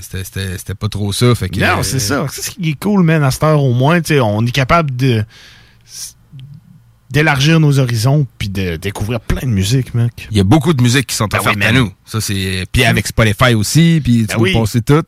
c'était- 0.00 0.24
c'était 0.24 0.58
c'était 0.58 0.74
pas 0.74 0.88
trop 0.88 1.12
ça. 1.12 1.34
Fait 1.34 1.48
que, 1.48 1.60
Non, 1.60 1.82
c'est 1.82 1.98
ça. 2.00 2.26
C'est 2.30 2.42
ce 2.42 2.50
qui 2.50 2.70
est 2.70 2.80
cool, 2.80 3.02
man, 3.02 3.22
à 3.22 3.30
cette 3.30 3.44
heure 3.44 3.62
au 3.62 3.72
moins. 3.74 4.00
tu 4.00 4.14
sais, 4.14 4.20
on 4.20 4.44
est 4.44 4.50
capable 4.50 4.94
de 4.96 5.24
d'élargir 7.10 7.60
nos 7.60 7.78
horizons 7.78 8.26
puis 8.36 8.48
de 8.48 8.76
découvrir 8.76 9.20
plein 9.20 9.40
de 9.42 9.46
musique, 9.52 9.94
mec. 9.94 10.28
Il 10.30 10.36
y 10.36 10.40
a 10.40 10.44
beaucoup 10.44 10.74
de 10.74 10.82
musiques 10.82 11.06
qui 11.06 11.14
sont 11.14 11.28
Ben 11.28 11.38
offertes 11.38 11.56
oui, 11.56 11.64
à 11.64 11.72
nous. 11.72 11.90
Ça, 12.04 12.20
c'est. 12.20 12.66
Puis 12.72 12.84
avec 12.84 13.06
Spotify 13.06 13.54
aussi, 13.54 14.00
puis 14.02 14.22
tu 14.22 14.26
Ben 14.26 14.34
vas 14.36 14.40
oui. 14.42 14.52
passer 14.52 14.82
tout. 14.82 15.04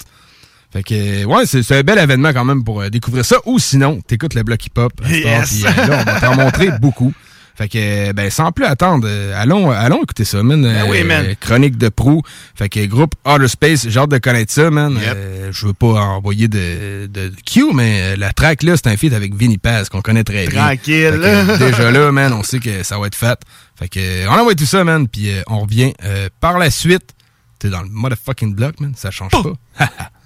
Fait 0.73 0.83
que, 0.83 1.25
ouais, 1.25 1.47
c'est 1.47 1.73
un 1.73 1.83
bel 1.83 1.99
événement 1.99 2.33
quand 2.33 2.45
même 2.45 2.63
pour 2.63 2.83
euh, 2.83 2.91
découvrir 2.91 3.25
ça. 3.25 3.37
Ou 3.47 3.59
sinon, 3.59 4.01
t'écoutes 4.07 4.35
le 4.35 4.43
bloc 4.43 4.65
hip-hop. 4.67 4.93
Yes. 5.09 5.63
puis, 5.63 5.67
euh, 5.67 5.87
là, 5.87 6.01
on 6.01 6.05
va 6.05 6.21
t'en 6.21 6.37
montrer 6.37 6.71
beaucoup. 6.79 7.13
Fait 7.59 7.69
que, 7.69 7.79
euh, 8.11 8.13
ben, 8.13 8.31
sans 8.31 8.53
plus 8.53 8.65
attendre, 8.67 9.09
euh, 9.11 9.33
allons, 9.35 9.73
allons 9.73 10.01
écouter 10.05 10.25
ça, 10.25 10.45
man. 10.45 10.63
Ben 10.63 10.85
oui, 10.89 10.99
Euh, 11.01 11.05
man. 11.05 11.35
Chronique 11.41 11.77
de 11.77 11.89
Prou. 11.89 12.23
Fait 12.55 12.69
que, 12.69 12.87
groupe 12.87 13.17
Outer 13.27 13.49
Space, 13.49 13.89
j'ai 13.89 13.99
hâte 13.99 14.11
de 14.11 14.19
connaître 14.19 14.53
ça, 14.53 14.71
man. 14.71 14.97
Euh, 15.03 15.51
je 15.51 15.67
veux 15.67 15.73
pas 15.73 15.89
envoyer 15.89 16.47
de, 16.47 17.09
de, 17.13 17.31
de 17.31 17.35
Q, 17.45 17.73
mais 17.75 18.13
euh, 18.13 18.17
la 18.17 18.33
track 18.33 18.63
là, 18.63 18.75
c'est 18.77 18.87
un 18.87 18.97
feat 18.97 19.13
avec 19.13 19.35
Vinny 19.35 19.59
Paz, 19.59 19.89
qu'on 19.89 20.03
connaît 20.03 20.23
très 20.23 20.47
bien. 20.47 20.67
Tranquille. 20.67 21.11
Euh, 21.21 21.59
déjà 21.59 21.91
là, 21.91 22.13
man, 22.13 22.33
on 22.33 22.45
sait 22.45 22.61
que 22.61 22.85
ça 22.85 22.97
va 22.97 23.09
être 23.09 23.17
fait. 23.17 23.41
Fait 23.77 23.89
que, 23.89 23.99
euh, 23.99 24.27
on 24.31 24.35
envoie 24.39 24.55
tout 24.55 24.65
ça, 24.65 24.85
man, 24.85 25.09
puis 25.09 25.31
euh, 25.33 25.43
on 25.49 25.59
revient 25.63 25.93
euh, 26.05 26.29
par 26.41 26.59
la 26.59 26.71
suite. 26.71 27.11
T'es 27.59 27.71
dans 27.71 27.83
le 27.83 27.89
motherfucking 27.89 28.55
block, 28.55 28.79
man, 28.79 28.93
ça 28.97 29.11
change 29.11 29.33
pas. 29.33 29.87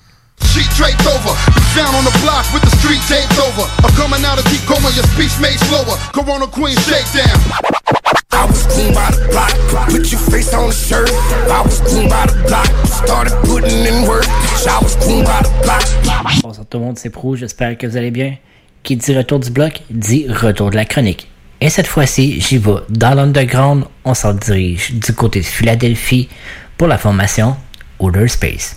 Sheet 0.50 0.68
draped 0.74 1.06
over, 1.06 1.32
down 1.76 1.94
on 1.94 2.04
the 2.04 2.14
block 2.24 2.44
with 2.52 2.62
the 2.62 2.74
street 2.82 3.00
taped 3.06 3.38
over. 3.38 3.64
I'm 3.84 3.94
coming 3.94 4.24
out 4.24 4.38
of 4.38 4.44
deep 4.50 4.62
coma, 4.66 4.90
your 4.96 5.06
speech 5.14 5.34
made 5.38 5.58
slower. 5.70 5.96
Corona 6.12 6.46
Queen 6.46 6.76
shakedown. 6.82 7.38
I 8.32 8.46
was 8.46 8.66
groomed 8.66 8.94
by 8.94 9.10
the 9.12 9.28
block, 9.30 9.52
put 9.88 10.10
your 10.10 10.20
face 10.20 10.52
on 10.54 10.68
the 10.68 10.74
shirt. 10.74 11.10
I 11.48 11.62
was 11.62 11.80
groomed 11.80 12.10
by 12.10 12.26
the 12.26 12.36
block, 12.48 12.66
started 12.88 13.32
putting 13.44 13.86
in 13.86 14.08
work. 14.08 14.26
I 14.66 14.78
was 14.82 14.96
groomed 14.96 15.26
by 15.26 15.42
the 15.42 15.52
block. 15.62 15.84
Bonsoir 16.42 16.66
tout 16.66 16.78
le 16.78 16.84
monde, 16.84 16.98
c'est 16.98 17.10
Prou, 17.10 17.36
j'espère 17.36 17.76
que 17.78 17.86
vous 17.86 17.96
allez 17.96 18.10
bien. 18.10 18.36
Qui 18.82 18.96
dit 18.96 19.16
retour 19.16 19.38
du 19.38 19.50
bloc, 19.50 19.82
dit 19.90 20.26
retour 20.28 20.70
de 20.70 20.76
la 20.76 20.84
chronique. 20.84 21.28
Et 21.60 21.70
cette 21.70 21.86
fois-ci, 21.86 22.40
j'y 22.40 22.58
vais 22.58 22.82
dans 22.88 23.14
l'underground, 23.14 23.84
on 24.04 24.14
s'en 24.14 24.34
dirige 24.34 24.94
du 24.94 25.12
côté 25.14 25.40
de 25.40 25.44
Philadelphie 25.44 26.28
pour 26.76 26.88
la 26.88 26.98
formation 26.98 27.56
Outer 28.00 28.26
Space. 28.26 28.76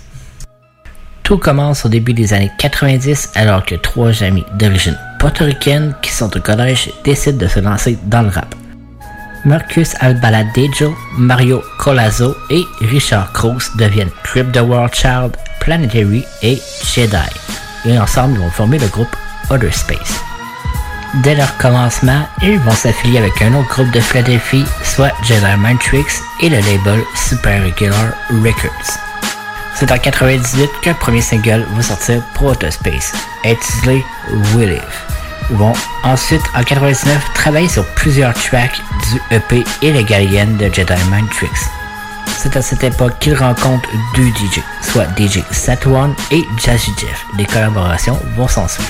Tout 1.26 1.40
commence 1.40 1.84
au 1.86 1.90
début 1.90 2.14
des 2.14 2.34
années 2.34 2.52
90 2.60 3.32
alors 3.34 3.66
que 3.66 3.74
trois 3.74 4.22
amis 4.22 4.46
d'origine 4.60 4.96
portoricaine 5.20 5.96
qui 6.04 6.12
sont 6.12 6.38
au 6.38 6.40
collège 6.40 6.92
décident 7.04 7.40
de 7.40 7.48
se 7.48 7.60
lancer 7.60 7.98
dans 8.06 8.22
le 8.22 8.30
rap. 8.30 8.54
Marcus 9.44 9.96
Albaladejo, 10.02 10.96
Mario 11.18 11.64
Colazo 11.80 12.36
et 12.52 12.64
Richard 12.82 13.34
Cross 13.34 13.76
deviennent 13.76 14.12
Trip 14.24 14.52
the 14.52 14.60
World 14.60 14.94
Child, 14.94 15.36
Planetary 15.60 16.24
et 16.44 16.62
Jedi. 16.94 17.18
Et 17.86 17.98
ensemble, 17.98 18.36
ils 18.36 18.42
vont 18.42 18.52
former 18.52 18.78
le 18.78 18.88
groupe 18.88 19.16
Other 19.50 19.74
Space. 19.74 20.22
Dès 21.24 21.34
leur 21.34 21.58
commencement, 21.58 22.28
ils 22.44 22.60
vont 22.60 22.72
s'affilier 22.72 23.18
avec 23.18 23.42
un 23.42 23.56
autre 23.56 23.70
groupe 23.70 23.92
de 23.92 24.00
Philadelphie, 24.00 24.66
soit 24.84 25.14
Jedi 25.24 25.58
Mind 25.58 25.80
Tricks 25.80 26.22
et 26.44 26.50
le 26.50 26.58
label 26.58 27.02
Super 27.16 27.64
Regular 27.64 28.14
Records. 28.44 29.15
C'est 29.76 29.92
en 29.92 29.98
98 29.98 30.70
qu'un 30.82 30.94
premier 30.94 31.22
single 31.22 31.66
va 31.76 31.84
sortir 31.84 32.22
pour 32.34 32.48
Outer 32.48 32.72
Space, 32.72 33.12
intitulé 33.44 34.04
We 34.54 34.68
Live. 34.68 34.82
Ils 35.52 35.58
ensuite, 36.04 36.42
en 36.56 36.64
99, 36.64 37.34
travailler 37.34 37.68
sur 37.68 37.86
plusieurs 37.94 38.34
tracks 38.34 38.82
du 39.10 39.36
EP 39.36 39.64
Illegalian 39.82 40.58
de 40.58 40.74
Jedi 40.74 40.94
Mind 41.12 41.30
Tricks. 41.30 41.70
C'est 42.38 42.56
à 42.56 42.62
cette 42.62 42.84
époque 42.84 43.20
qu'ils 43.20 43.36
rencontrent 43.36 43.90
deux 44.16 44.30
DJ, 44.30 44.62
soit 44.82 45.08
DJ 45.18 45.40
Satuan 45.52 46.16
et 46.32 46.44
Jazzy 46.58 46.94
Jeff. 46.98 47.26
Des 47.38 47.46
collaborations 47.46 48.20
vont 48.36 48.48
s'en 48.48 48.68
suivre. 48.68 48.90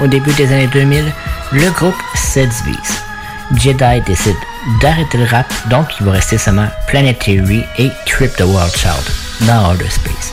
Au 0.00 0.06
début 0.08 0.32
des 0.32 0.52
années 0.52 0.68
2000, 0.72 1.04
le 1.52 1.70
groupe 1.70 1.94
se. 2.16 3.13
Jedi 3.56 4.00
décide 4.06 4.36
d'arrêter 4.80 5.18
le 5.18 5.24
rap, 5.24 5.46
donc 5.68 5.86
il 6.00 6.06
va 6.06 6.12
rester 6.12 6.38
seulement 6.38 6.68
Planetary 6.86 7.64
et 7.78 7.90
Trip 8.06 8.34
the 8.36 8.42
World 8.42 8.72
Child 8.76 9.46
dans 9.46 9.72
Outer 9.72 9.90
Space. 9.90 10.32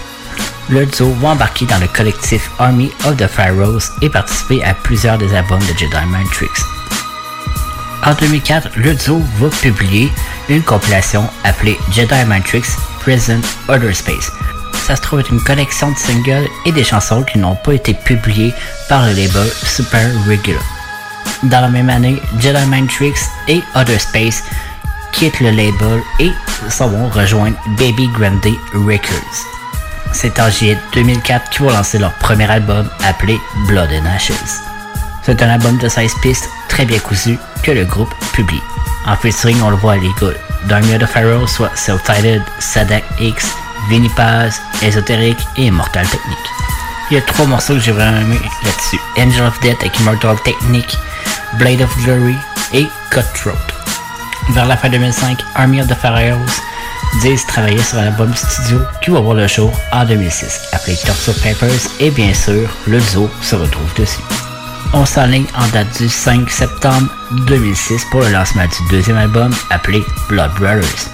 Le 0.69 0.85
duo 0.85 1.11
va 1.15 1.29
embarquer 1.29 1.65
dans 1.65 1.79
le 1.79 1.87
collectif 1.87 2.49
Army 2.59 2.91
of 3.05 3.17
the 3.17 3.27
Pharaohs 3.27 3.91
et 4.01 4.09
participer 4.09 4.63
à 4.63 4.73
plusieurs 4.73 5.17
des 5.17 5.33
albums 5.35 5.59
de 5.59 5.77
Jedi 5.77 6.05
Mind 6.07 6.29
Tricks. 6.31 6.49
En 8.05 8.13
2004, 8.13 8.69
le 8.77 8.95
duo 8.95 9.21
va 9.39 9.49
publier 9.49 10.09
une 10.49 10.63
compilation 10.63 11.29
appelée 11.43 11.77
Jedi 11.91 12.25
Mind 12.27 12.43
Tricks 12.45 12.77
Present 13.01 13.41
Outer 13.69 13.93
Space. 13.93 14.31
Ça 14.87 14.95
se 14.95 15.01
trouve 15.01 15.19
être 15.19 15.31
une 15.31 15.43
collection 15.43 15.91
de 15.91 15.97
singles 15.97 16.47
et 16.65 16.71
des 16.71 16.83
chansons 16.83 17.23
qui 17.23 17.37
n'ont 17.37 17.55
pas 17.55 17.73
été 17.73 17.93
publiées 17.93 18.53
par 18.89 19.05
le 19.05 19.13
label 19.13 19.47
Super 19.63 20.09
Regular. 20.27 20.80
Dans 21.43 21.61
la 21.61 21.69
même 21.69 21.89
année, 21.89 22.21
Jedi 22.39 22.65
Mind 22.67 22.89
Tricks 22.89 23.17
et 23.47 23.61
Outer 23.75 23.99
Space 23.99 24.43
quittent 25.11 25.39
le 25.39 25.51
label 25.51 26.01
et 26.19 26.31
s'en 26.69 26.87
vont 26.87 27.09
rejoindre 27.09 27.57
Baby 27.77 28.07
Grande 28.09 28.45
Records. 28.73 29.45
C'est 30.13 30.39
en 30.39 30.49
juillet 30.49 30.77
2004 30.93 31.49
qu'ils 31.49 31.65
vont 31.65 31.71
lancer 31.71 31.97
leur 31.97 32.13
premier 32.13 32.49
album 32.49 32.89
appelé 33.03 33.39
Blood 33.67 33.89
and 33.91 34.05
Ashes. 34.15 34.61
C'est 35.23 35.41
un 35.41 35.49
album 35.49 35.77
de 35.77 35.87
16 35.87 36.11
pistes 36.21 36.49
très 36.67 36.85
bien 36.85 36.99
cousu 36.99 37.37
que 37.63 37.71
le 37.71 37.85
groupe 37.85 38.13
publie. 38.33 38.61
En 39.05 39.15
featuring, 39.15 39.61
on 39.61 39.69
le 39.69 39.77
voit 39.77 39.97
gars 39.97 40.33
d'Army 40.67 40.95
of 40.95 41.01
the 41.01 41.05
Pharaoh, 41.05 41.47
soit 41.47 41.71
Self-Titled, 41.75 42.43
Sadak 42.59 43.03
X, 43.19 43.47
Vinny 43.89 44.09
Paz, 44.09 44.61
Ésotérique 44.83 45.39
et 45.57 45.65
Immortal 45.65 46.05
Technique. 46.07 46.37
Il 47.11 47.15
y 47.15 47.17
a 47.17 47.23
trois 47.23 47.45
morceaux 47.45 47.73
que 47.73 47.81
j'ai 47.81 47.91
vraiment 47.91 48.21
aimé 48.21 48.39
là-dessus. 48.63 48.97
Angel 49.17 49.43
of 49.43 49.59
Death 49.59 49.81
avec 49.81 49.99
Immortal 49.99 50.37
Technique, 50.45 50.97
Blade 51.59 51.81
of 51.81 51.93
Glory 52.05 52.37
et 52.73 52.87
Cutthroat. 53.09 53.51
Vers 54.51 54.65
la 54.65 54.77
fin 54.77 54.87
2005, 54.87 55.37
Army 55.55 55.81
of 55.81 55.87
the 55.87 55.93
Pharaohs 55.93 56.61
disent 57.21 57.45
travailler 57.47 57.83
sur 57.83 57.97
un 57.97 58.07
album 58.07 58.33
studio 58.33 58.79
qui 59.03 59.11
va 59.11 59.19
voir 59.19 59.35
le 59.35 59.45
jour 59.45 59.73
en 59.91 60.05
2006, 60.05 60.69
appelé 60.71 60.95
Torso 61.05 61.33
Papers, 61.43 61.81
et 61.99 62.11
bien 62.11 62.33
sûr, 62.33 62.69
le 62.87 63.01
duo 63.11 63.29
se 63.41 63.57
retrouve 63.57 63.93
dessus. 63.97 64.21
on 64.93 65.05
s'enligne 65.05 65.45
en 65.57 65.67
date 65.67 66.01
du 66.01 66.07
5 66.07 66.49
septembre 66.49 67.09
2006 67.45 68.05
pour 68.09 68.21
le 68.21 68.29
lancement 68.29 68.63
du 68.63 68.89
deuxième 68.89 69.17
album 69.17 69.53
appelé 69.69 70.01
Blood 70.29 70.51
Brothers. 70.57 71.09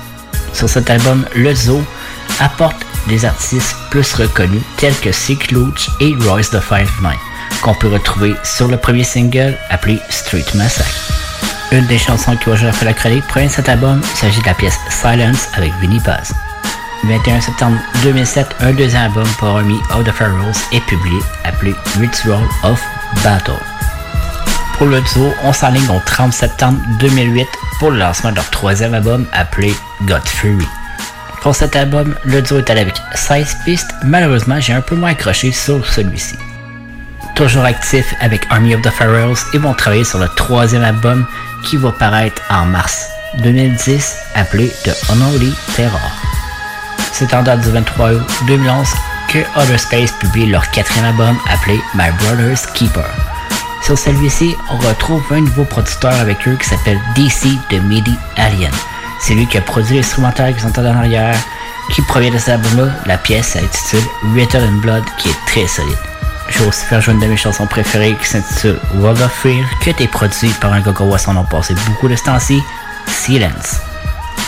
Sur 0.54 0.70
cet 0.70 0.92
album, 0.92 1.26
le 1.36 1.56
Zoo 1.56 1.84
apporte 2.40 2.87
des 3.08 3.26
artistes 3.26 3.76
plus 3.90 4.14
reconnus 4.14 4.62
tels 4.78 4.98
que 5.00 5.12
Sick 5.12 5.52
Looch 5.52 5.90
et 6.00 6.16
Royce 6.22 6.50
the 6.50 6.60
Five 6.60 6.90
Nine, 7.02 7.18
qu'on 7.62 7.74
peut 7.74 7.88
retrouver 7.88 8.36
sur 8.44 8.68
le 8.68 8.78
premier 8.78 9.04
single 9.04 9.58
appelé 9.70 10.00
Street 10.10 10.46
Massacre. 10.56 10.90
Une 11.72 11.86
des 11.88 11.98
chansons 11.98 12.36
qui 12.38 12.50
va 12.50 12.58
faire 12.58 12.86
la 12.86 12.94
chronique 12.94 13.28
provient 13.28 13.50
cet 13.50 13.68
album, 13.70 14.02
il 14.02 14.18
s'agit 14.18 14.42
de 14.42 14.46
la 14.46 14.54
pièce 14.54 14.80
Silence 14.90 15.50
avec 15.56 15.74
Vinnie 15.82 16.00
Paz. 16.00 16.34
Le 17.04 17.10
21 17.10 17.42
septembre 17.42 17.78
2007, 18.04 18.56
un 18.62 18.74
deuxième 18.74 19.04
album 19.04 19.28
pour 19.38 19.50
Army 19.50 19.80
of 19.94 20.04
the 20.04 20.12
Pharaohs 20.12 20.58
est 20.72 20.86
publié 20.86 21.20
appelé 21.44 21.76
Ritual 22.00 22.44
of 22.64 22.82
Battle. 23.24 23.60
Pour 24.78 24.88
le 24.88 25.02
duo, 25.02 25.34
on 25.44 25.54
s'enligne 25.54 25.90
au 25.90 26.00
30 26.06 26.34
septembre 26.34 26.80
2008 27.00 27.48
pour 27.80 27.92
le 27.92 28.00
lancement 28.00 28.32
de 28.32 28.36
leur 28.36 28.50
troisième 28.50 28.94
album 28.94 29.26
appelé 29.34 29.74
God 30.06 30.26
Fury. 30.26 30.68
Pour 31.48 31.56
cet 31.56 31.78
album, 31.78 32.14
le 32.26 32.42
duo 32.42 32.58
est 32.58 32.70
allé 32.70 32.82
avec 32.82 33.02
16 33.16 33.60
pistes, 33.64 33.96
malheureusement 34.04 34.60
j'ai 34.60 34.74
un 34.74 34.82
peu 34.82 34.96
moins 34.96 35.12
accroché 35.12 35.54
sur 35.54 35.86
celui-ci. 35.86 36.36
Toujours 37.38 37.64
actif 37.64 38.14
avec 38.20 38.46
Army 38.50 38.76
of 38.76 38.82
the 38.82 38.90
Pharaohs, 38.90 39.38
ils 39.54 39.62
vont 39.62 39.74
travailler 39.74 40.04
sur 40.04 40.20
le 40.20 40.28
troisième 40.28 40.84
album 40.84 41.26
qui 41.64 41.78
va 41.78 41.94
paraître 41.94 42.42
en 42.50 42.66
mars 42.66 43.08
2010 43.44 44.18
appelé 44.36 44.68
The 44.84 44.92
Unholy 45.10 45.54
Terror. 45.78 46.12
C'est 47.14 47.34
en 47.34 47.44
date 47.44 47.62
du 47.62 47.70
23 47.70 48.12
août 48.12 48.30
2011 48.48 48.86
que 49.30 49.40
Other 49.56 49.80
Space 49.80 50.12
publie 50.20 50.48
leur 50.48 50.70
quatrième 50.72 51.06
album 51.06 51.38
appelé 51.50 51.80
My 51.96 52.12
Brother's 52.20 52.66
Keeper. 52.74 53.08
Sur 53.84 53.98
celui-ci, 53.98 54.54
on 54.70 54.76
retrouve 54.86 55.24
un 55.32 55.40
nouveau 55.40 55.64
producteur 55.64 56.14
avec 56.16 56.46
eux 56.46 56.58
qui 56.62 56.68
s'appelle 56.68 57.00
DC 57.16 57.48
de 57.72 57.80
Midi 57.80 58.18
Alien. 58.36 58.74
C'est 59.20 59.34
lui 59.34 59.48
qui 59.48 59.58
a 59.58 59.62
produit 59.62 59.98
l'instrumental 59.98 60.54
qui 60.54 60.62
sont 60.62 60.80
en 60.80 60.86
arrière, 60.86 61.36
qui 61.94 62.02
provient 62.02 62.32
de 62.32 62.38
cet 62.38 62.50
album-là. 62.50 62.92
La 63.06 63.18
pièce 63.18 63.48
s'intitule 63.48 64.08
Written 64.34 64.64
in 64.64 64.78
Blood, 64.78 65.04
qui 65.18 65.30
est 65.30 65.46
très 65.46 65.68
solide. 65.68 65.98
Je 66.50 66.60
vais 66.60 66.68
aussi 66.68 66.86
faire 66.86 67.02
jouer 67.02 67.14
une 67.14 67.20
de 67.20 67.28
mes 67.28 67.38
chansons 67.38 67.68
préférées 67.68 68.16
qui 68.22 68.28
s'intitule 68.28 68.80
World 68.96 69.22
of 69.22 69.32
Fear, 69.32 69.66
qui 69.82 69.90
a 69.90 69.92
été 69.92 70.08
produit 70.08 70.50
par 70.62 70.74
un 70.74 70.82
gars 70.82 70.94
à 71.14 71.18
son 71.18 71.34
nom 71.34 71.44
passé 71.44 71.76
beaucoup 71.86 72.08
de 72.08 72.16
temps-ci, 72.16 72.62
Silence. 73.08 73.78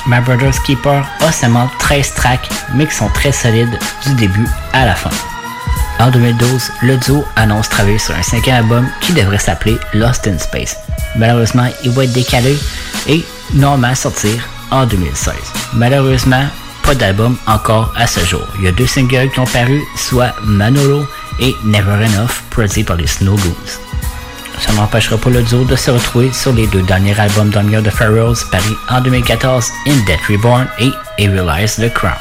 My 0.07 0.21
Brother's 0.21 0.59
Keeper 0.59 1.05
a 1.19 1.31
seulement 1.31 1.69
13 1.79 2.13
tracks, 2.13 2.49
mais 2.73 2.87
qui 2.87 2.95
sont 2.95 3.09
très 3.09 3.31
solides 3.31 3.77
du 4.05 4.13
début 4.13 4.47
à 4.73 4.85
la 4.85 4.95
fin. 4.95 5.11
En 5.99 6.09
2012, 6.09 6.71
le 6.83 6.95
duo 6.97 7.25
annonce 7.35 7.67
travailler 7.67 7.99
sur 7.99 8.15
un 8.15 8.23
cinquième 8.23 8.55
album 8.55 8.87
qui 9.01 9.11
devrait 9.11 9.37
s'appeler 9.37 9.77
Lost 9.93 10.27
in 10.27 10.37
Space. 10.37 10.77
Malheureusement, 11.15 11.67
il 11.83 11.91
va 11.91 12.05
être 12.05 12.13
décalé 12.13 12.57
et 13.07 13.25
normalement 13.53 13.93
sortir 13.95 14.47
en 14.71 14.85
2016. 14.85 15.33
Malheureusement, 15.73 16.45
pas 16.83 16.95
d'album 16.95 17.37
encore 17.47 17.93
à 17.95 18.07
ce 18.07 18.19
jour. 18.21 18.45
Il 18.57 18.65
y 18.65 18.67
a 18.67 18.71
deux 18.71 18.87
singles 18.87 19.29
qui 19.31 19.39
ont 19.39 19.45
paru, 19.45 19.81
soit 19.95 20.33
Manolo 20.43 21.05
et 21.39 21.55
Never 21.63 22.05
Enough, 22.05 22.43
produits 22.49 22.83
par 22.83 22.97
les 22.97 23.07
Snow 23.07 23.35
Goons. 23.35 23.89
Ça 24.59 24.73
n'empêchera 24.73 25.17
pas 25.17 25.29
le 25.29 25.41
duo 25.41 25.63
de 25.63 25.75
se 25.75 25.89
retrouver 25.89 26.31
sur 26.33 26.51
les 26.51 26.67
deux 26.67 26.81
derniers 26.81 27.17
albums 27.19 27.51
of 27.55 27.83
the 27.83 27.89
Pharaohs 27.89 28.43
paris 28.51 28.75
en 28.89 29.01
2014, 29.01 29.71
In 29.87 29.97
Death 30.05 30.25
Reborn 30.29 30.67
et 30.79 30.91
I 31.17 31.29
Realize 31.29 31.75
the 31.77 31.91
Crown. 31.93 32.17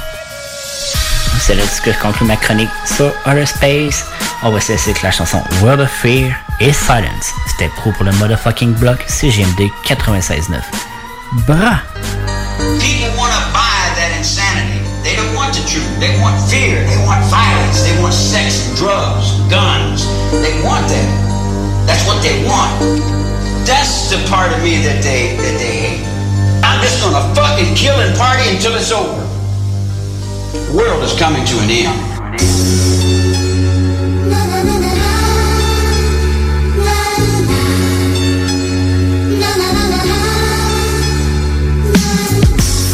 C'est 1.40 1.54
là-dessus 1.54 1.82
que 1.82 1.92
je 1.92 1.98
conclue 1.98 2.26
ma 2.26 2.36
chronique 2.36 2.70
sur 2.84 3.12
Outer 3.26 3.46
Space. 3.46 4.04
On 4.42 4.50
va 4.50 4.60
se 4.60 4.72
laisser 4.72 4.90
avec 4.90 5.02
la 5.02 5.10
chanson 5.10 5.42
World 5.62 5.80
of 5.80 5.90
Fear 5.90 6.32
et 6.60 6.72
Silence. 6.72 7.32
C'était 7.46 7.70
pro 7.76 7.90
pour 7.92 8.04
le 8.04 8.12
motherfucking 8.12 8.74
block 8.74 9.02
CGMD 9.08 9.70
96.9. 9.86 10.60
Bra! 11.46 11.80
People 12.82 13.14
want 13.14 13.30
to 13.30 13.42
buy 13.54 13.82
that 13.94 14.10
insanity. 14.18 14.82
They 15.06 15.14
don't 15.14 15.30
want 15.38 15.54
the 15.54 15.62
truth. 15.62 15.86
They 16.02 16.10
want 16.18 16.34
fear. 16.50 16.82
They 16.82 16.98
want 17.06 17.22
violence. 17.30 17.86
They 17.86 17.94
want 18.02 18.12
sex, 18.12 18.66
and 18.66 18.74
drugs, 18.74 19.30
guns. 19.46 20.04
They 20.42 20.58
want 20.66 20.90
that. 20.90 21.08
That's 21.86 22.04
what 22.04 22.18
they 22.20 22.42
want. 22.44 22.74
That's 23.62 24.10
the 24.10 24.18
part 24.28 24.52
of 24.52 24.62
me 24.62 24.82
that 24.82 25.02
they 25.02 25.36
that 25.38 25.56
they 25.56 25.74
hate. 25.76 26.04
I'm 26.64 26.82
just 26.82 27.00
gonna 27.00 27.22
fucking 27.34 27.74
kill 27.74 27.96
and 27.96 28.16
party 28.18 28.48
until 28.50 28.74
it's 28.74 28.92
over. 28.92 29.22
The 30.52 30.74
world 30.76 31.02
is 31.02 31.16
coming 31.18 31.44
to 31.46 31.56
an 31.62 31.70
end. 31.70 32.97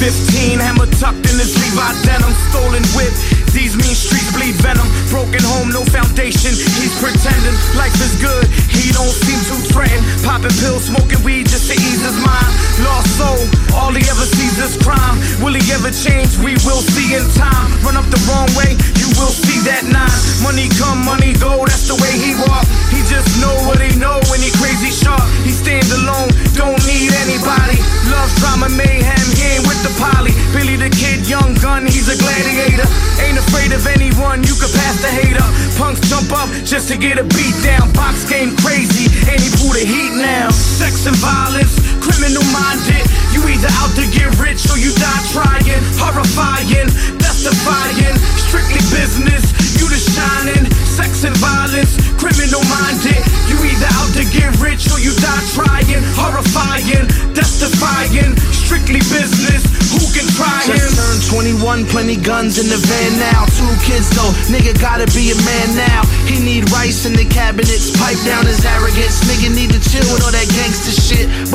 Fifteen 0.04 0.60
hammer 0.60 0.84
tucked 1.00 1.24
in 1.32 1.40
his 1.40 1.56
Levi 1.56 1.88
denim, 2.04 2.28
stolen 2.52 2.84
whip. 2.92 3.08
These 3.56 3.72
mean 3.72 3.96
streets 3.96 4.28
bleed 4.36 4.52
venom. 4.60 4.84
Broken 5.08 5.40
home, 5.40 5.72
no 5.72 5.80
foundation. 5.88 6.52
He's 6.52 6.92
pretending 7.00 7.56
life 7.72 7.96
is 8.04 8.12
good. 8.20 8.44
He 8.68 8.92
don't 8.92 9.08
seem 9.24 9.40
too 9.48 9.56
threatened. 9.72 10.04
Popping 10.20 10.52
pills, 10.60 10.92
smoking 10.92 11.24
weed 11.24 11.48
just 11.48 11.72
to 11.72 11.74
ease 11.80 12.04
his 12.04 12.20
mind. 12.20 12.52
Lost 12.84 13.16
soul, 13.16 13.40
all 13.72 13.96
he 13.96 14.04
ever 14.04 14.28
sees 14.28 14.60
is 14.60 14.76
crime. 14.84 15.16
Will 15.40 15.56
he 15.56 15.64
ever 15.72 15.88
change? 15.88 16.36
We 16.36 16.52
will 16.68 16.84
see 16.84 17.16
in 17.16 17.24
time. 17.32 17.72
Run 17.80 17.96
up 17.96 18.04
the 18.12 18.20
wrong 18.28 18.52
way, 18.60 18.76
you 19.00 19.08
will 19.16 19.32
see 19.32 19.56
that 19.64 19.88
nine. 19.88 20.20
Money 20.44 20.68
come, 20.76 21.00
money 21.00 21.32
go. 21.40 21.64
That's 21.64 21.88
the 21.88 21.96
way 21.96 22.12
he 22.12 22.36
walk. 22.44 22.68
He 22.92 23.00
just 23.08 23.40
know 23.40 23.56
what 23.64 23.80
he 23.80 23.96
know 23.96 24.20
when 24.28 24.44
he 24.44 24.52
crazy 24.60 24.92
sharp. 24.92 25.24
He 25.48 25.54
stands 25.54 25.88
alone, 25.96 26.28
don't 26.52 26.76
need 26.84 27.08
anybody. 27.24 27.80
Love 28.12 28.28
drama, 28.42 28.68
mayhem. 28.68 29.24
He 29.32 29.56
ain't 29.56 29.64
with 29.64 29.80
the 29.86 29.93
poly. 29.98 30.32
Billy 30.52 30.76
the 30.76 30.90
kid, 30.90 31.26
young 31.28 31.54
gun. 31.58 31.86
He's 31.86 32.08
a 32.08 32.16
gladiator. 32.16 32.86
Ain't 33.22 33.38
afraid 33.38 33.72
of 33.72 33.86
anyone, 33.86 34.42
you 34.44 34.54
can 34.54 34.70
pass 34.74 35.00
the 35.00 35.10
hate 35.10 35.36
up. 35.38 35.52
Punks 35.78 36.00
jump 36.08 36.30
up 36.32 36.48
just 36.64 36.88
to 36.88 36.96
get 36.96 37.18
a 37.18 37.24
beat 37.34 37.56
down. 37.62 37.92
Box 37.92 38.28
game 38.28 38.56
crazy, 38.62 39.10
and 39.30 39.38
he 39.40 39.48
pull 39.58 39.72
the 39.72 39.84
heat 39.84 40.14
now. 40.14 40.50
Sex 40.50 41.06
and 41.06 41.16
violence, 41.16 41.78
criminal 42.02 42.44
minded. 42.52 43.23
You 43.34 43.42
either 43.50 43.72
out 43.82 43.90
to 43.98 44.06
get 44.14 44.30
rich 44.38 44.62
or 44.70 44.78
you 44.78 44.94
die 44.94 45.24
trying. 45.34 45.82
Horrifying, 45.98 46.86
that's 47.18 47.42
defying. 47.42 48.14
Strictly 48.46 48.78
business, 48.94 49.42
you 49.74 49.90
the 49.90 49.98
shining. 49.98 50.70
Sex 50.86 51.26
and 51.26 51.34
violence, 51.42 51.98
criminal 52.14 52.62
minded. 52.70 53.18
You 53.50 53.58
either 53.58 53.90
out 53.98 54.14
to 54.14 54.22
get 54.30 54.54
rich 54.62 54.86
or 54.94 55.02
you 55.02 55.10
die 55.18 55.44
trying. 55.50 56.02
Horrifying, 56.14 57.10
that's 57.34 57.58
defying. 57.58 58.38
Strictly 58.54 59.02
business, 59.10 59.66
who 59.92 60.00
can 60.14 60.26
try 60.38 60.64
him? 60.64 60.78
Just 60.78 60.96
turned 60.96 61.22
21, 61.58 61.84
plenty 61.90 62.16
guns 62.16 62.58
in 62.58 62.70
the 62.70 62.78
van 62.78 63.12
now. 63.18 63.44
Two 63.58 63.68
kids 63.84 64.08
though, 64.14 64.32
nigga 64.48 64.72
gotta 64.80 65.06
be 65.12 65.34
a 65.34 65.38
man 65.44 65.68
now. 65.76 66.06
He 66.24 66.40
need 66.40 66.70
rice 66.72 67.04
in 67.04 67.12
the 67.12 67.26
cabinets, 67.26 67.92
pipe 67.98 68.18
down 68.24 68.46
his 68.46 68.64
arrogance. 68.64 69.20
Nigga 69.28 69.54
need 69.54 69.63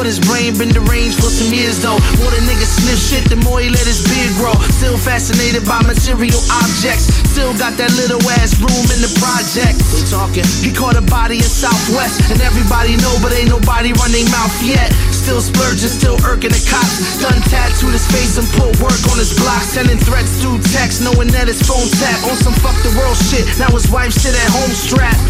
his 0.10 0.18
brain 0.26 0.57
been 0.57 0.73
deranged 0.73 1.22
for 1.22 1.30
some 1.30 1.53
years 1.53 1.77
though. 1.86 2.02
More 2.18 2.34
the 2.34 2.41
nigga 2.41 2.65
sniff 2.65 2.98
shit, 2.98 3.30
the 3.30 3.38
more 3.45 3.61
he 3.61 3.69
let 3.69 3.86
his 3.86 4.02
beard 4.10 4.34
grow. 4.41 4.57
Still 4.81 4.98
fascinated 4.98 5.69
by 5.69 5.86
material 5.86 6.41
objects. 6.49 7.14
Still 7.30 7.53
got 7.61 7.77
that 7.77 7.94
little 7.94 8.18
ass 8.41 8.57
room 8.57 8.86
in 8.90 9.06
the 9.06 9.11
project. 9.22 9.77
They 9.94 10.02
talking. 10.10 10.49
He 10.65 10.73
caught 10.73 10.98
a 10.98 11.06
body 11.06 11.38
in 11.38 11.45
Southwest, 11.45 12.26
and 12.34 12.41
everybody 12.41 12.98
know, 12.98 13.14
but 13.22 13.38
ain't 13.38 13.53
nobody 13.53 13.94
run 14.02 14.10
their 14.10 14.26
mouth 14.34 14.57
yet. 14.65 14.90
Still 15.14 15.45
splurging, 15.45 15.94
still 15.94 16.18
irking 16.26 16.57
the 16.57 16.64
cops. 16.65 17.22
Done 17.22 17.38
tattooed 17.45 17.94
his 17.94 18.10
face 18.10 18.41
and 18.41 18.49
put 18.57 18.73
work 18.81 18.98
on 19.14 19.22
his 19.22 19.38
block. 19.38 19.61
Sending 19.61 20.02
threats 20.02 20.41
through 20.41 20.57
text, 20.73 21.06
knowing 21.06 21.30
that 21.38 21.45
his 21.45 21.61
phone 21.61 21.86
tap 22.02 22.18
on 22.26 22.34
some 22.41 22.57
fuck 22.65 22.73
the 22.81 22.90
world 22.98 23.19
shit. 23.30 23.45
Now 23.61 23.69
his 23.77 23.86
wife 23.94 24.10
sit 24.10 24.34
at 24.34 24.49
home 24.49 24.73
strapped. 24.73 25.22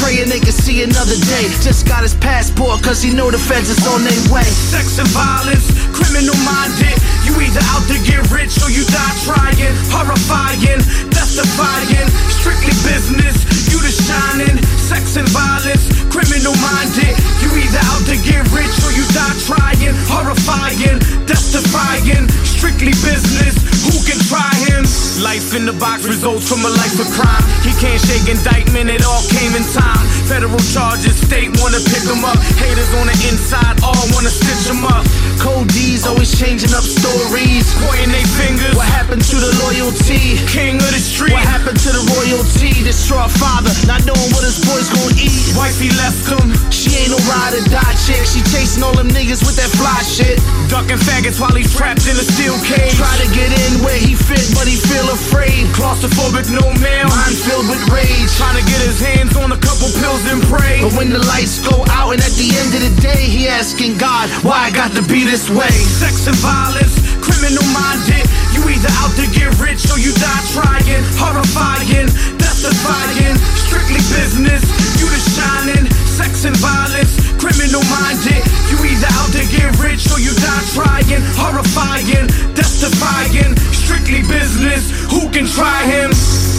Praying 0.00 0.28
they 0.28 0.40
can 0.40 0.52
see 0.52 0.82
another 0.82 1.16
day. 1.26 1.50
Just 1.60 1.86
got 1.86 2.02
his 2.02 2.14
passport, 2.14 2.82
cause 2.82 3.02
he 3.02 3.12
know 3.12 3.30
the 3.30 3.38
feds 3.38 3.68
is 3.70 3.86
on 3.86 4.04
their 4.04 4.22
way. 4.32 4.44
Sex 4.44 4.98
and 4.98 5.08
violence, 5.08 5.66
criminal 6.08 6.40
minded. 6.40 6.96
You 7.28 7.36
either 7.36 7.60
out 7.68 7.84
to 7.92 8.00
get 8.00 8.24
rich 8.32 8.56
or 8.64 8.72
you 8.72 8.80
die 8.88 9.16
trying. 9.28 9.76
Horrifying, 9.92 10.80
that's 11.12 11.36
defying. 11.36 12.08
Strictly 12.40 12.72
business, 12.80 13.36
you 13.68 13.76
the 13.84 13.92
shining. 13.92 14.56
Sex 14.88 15.20
and 15.20 15.28
violence, 15.28 15.84
criminal 16.08 16.56
minded. 16.64 17.12
You 17.44 17.52
either 17.52 17.84
out 17.92 18.02
to 18.08 18.16
get 18.24 18.40
rich 18.56 18.72
or 18.88 18.92
you 18.96 19.04
die 19.12 19.36
trying. 19.44 19.92
Horrifying, 20.08 20.96
that's 21.28 21.52
defying. 21.52 22.24
Strictly 22.48 22.96
business, 23.04 23.54
who 23.84 23.94
can 24.08 24.18
try 24.32 24.48
him? 24.64 24.88
Life 25.20 25.52
in 25.52 25.66
the 25.66 25.76
box 25.76 26.08
results 26.08 26.48
from 26.48 26.64
a 26.64 26.72
life 26.72 26.96
of 26.96 27.06
crime. 27.12 27.44
He 27.62 27.74
can't 27.76 28.00
shake 28.00 28.26
indictment, 28.32 28.88
it 28.88 29.04
all 29.04 29.22
came 29.28 29.52
in 29.54 29.62
time. 29.76 30.06
Federal 30.26 30.58
charges, 30.72 31.20
state 31.20 31.52
wanna 31.60 31.78
pick 31.84 32.02
him 32.06 32.24
up. 32.24 32.38
Haters 32.58 32.90
on 32.96 33.06
the 33.06 33.16
inside, 33.28 33.76
all 33.84 34.04
wanna 34.14 34.32
stitch 34.32 34.66
him 34.66 34.84
up. 34.84 35.04
Cold 35.38 35.68
D's 35.68 35.97
always 36.06 36.30
changing 36.30 36.70
up 36.76 36.84
stories. 36.84 37.66
Pointing 37.80 38.12
they 38.12 38.22
fingers. 38.38 38.76
What 38.76 38.86
happened 38.86 39.24
to 39.24 39.36
the 39.40 39.50
loyalty? 39.64 40.36
King 40.46 40.76
of 40.78 40.92
the 40.92 41.00
street. 41.00 41.32
What 41.32 41.42
happened 41.42 41.80
to 41.80 41.90
the 41.90 42.04
royalty? 42.14 42.84
Distraught 42.84 43.32
father, 43.34 43.72
not 43.88 44.04
knowing 44.04 44.30
what 44.36 44.44
his 44.44 44.60
boy's 44.62 44.86
gonna 44.92 45.16
eat. 45.16 45.56
Wifey 45.56 45.90
left 45.96 46.28
him. 46.28 46.54
She 46.68 46.92
ain't 46.94 47.10
no 47.10 47.18
ride 47.26 47.56
or 47.56 47.64
die 47.72 47.96
chick. 48.04 48.22
She 48.28 48.44
chasing 48.52 48.84
all 48.84 48.94
them 48.94 49.08
niggas 49.08 49.42
with 49.42 49.56
that 49.56 49.72
fly 49.80 49.98
shit. 50.04 50.38
Ducking 50.68 51.00
faggots 51.00 51.40
while 51.40 51.56
he's 51.56 51.72
trapped 51.72 52.04
in 52.04 52.14
a 52.20 52.26
steel 52.26 52.54
cage. 52.62 52.94
Try 53.00 53.16
to 53.24 53.28
get 53.32 53.48
in 53.48 53.80
where 53.80 53.98
he 53.98 54.12
fit, 54.14 54.44
but 54.54 54.68
he 54.68 54.76
feel 54.76 55.08
afraid. 55.08 55.66
Claustrophobic, 55.72 56.52
no 56.52 56.62
mail. 56.84 57.08
Mind 57.08 57.36
filled 57.48 57.66
with 57.66 57.82
rage. 57.88 58.28
Trying 58.36 58.60
to 58.60 58.64
get 58.68 58.80
his 58.84 59.00
hands 59.00 59.34
on 59.40 59.50
a 59.50 59.58
couple 59.58 59.88
pills 59.98 60.22
and 60.28 60.44
pray. 60.46 60.84
But 60.84 60.94
when 60.94 61.10
the 61.10 61.22
lights 61.32 61.64
go 61.64 61.82
out 61.88 62.12
and 62.12 62.20
at 62.20 62.34
the 62.36 62.52
end 62.54 62.70
of 62.76 62.82
the 62.84 62.94
day, 63.00 63.24
he 63.24 63.48
asking 63.48 63.96
God, 63.96 64.28
why 64.44 64.68
I 64.68 64.70
got 64.70 64.92
to 64.92 65.02
be 65.02 65.24
this 65.24 65.48
way? 65.48 65.87
Sex 65.88 66.28
and 66.28 66.36
violence, 66.44 67.00
criminal 67.24 67.64
minded. 67.72 68.24
You 68.52 68.60
either 68.68 68.92
out 69.00 69.12
to 69.16 69.26
get 69.32 69.48
rich 69.58 69.88
or 69.90 69.98
you 69.98 70.12
die 70.14 70.44
trying. 70.52 71.02
Horrifying, 71.16 72.08
death 72.36 72.60
defying. 72.60 73.36
Strictly 73.66 74.02
business, 74.12 74.62
you 75.00 75.06
the 75.08 75.20
shining. 75.34 75.86
Sex 76.04 76.44
and 76.44 76.56
violence, 76.58 77.16
criminal 77.40 77.82
minded. 77.88 78.42
You 78.68 78.76
either 78.84 79.10
out 79.16 79.30
to 79.32 79.42
get 79.48 79.72
rich 79.80 80.10
or 80.12 80.20
you 80.20 80.34
die 80.36 80.64
trying. 80.76 81.22
Horrifying, 81.38 82.28
death 82.54 82.80
defying. 82.80 83.56
Strictly 83.72 84.22
business, 84.28 84.90
who 85.10 85.28
can 85.30 85.46
try 85.46 85.84
him? 85.86 86.57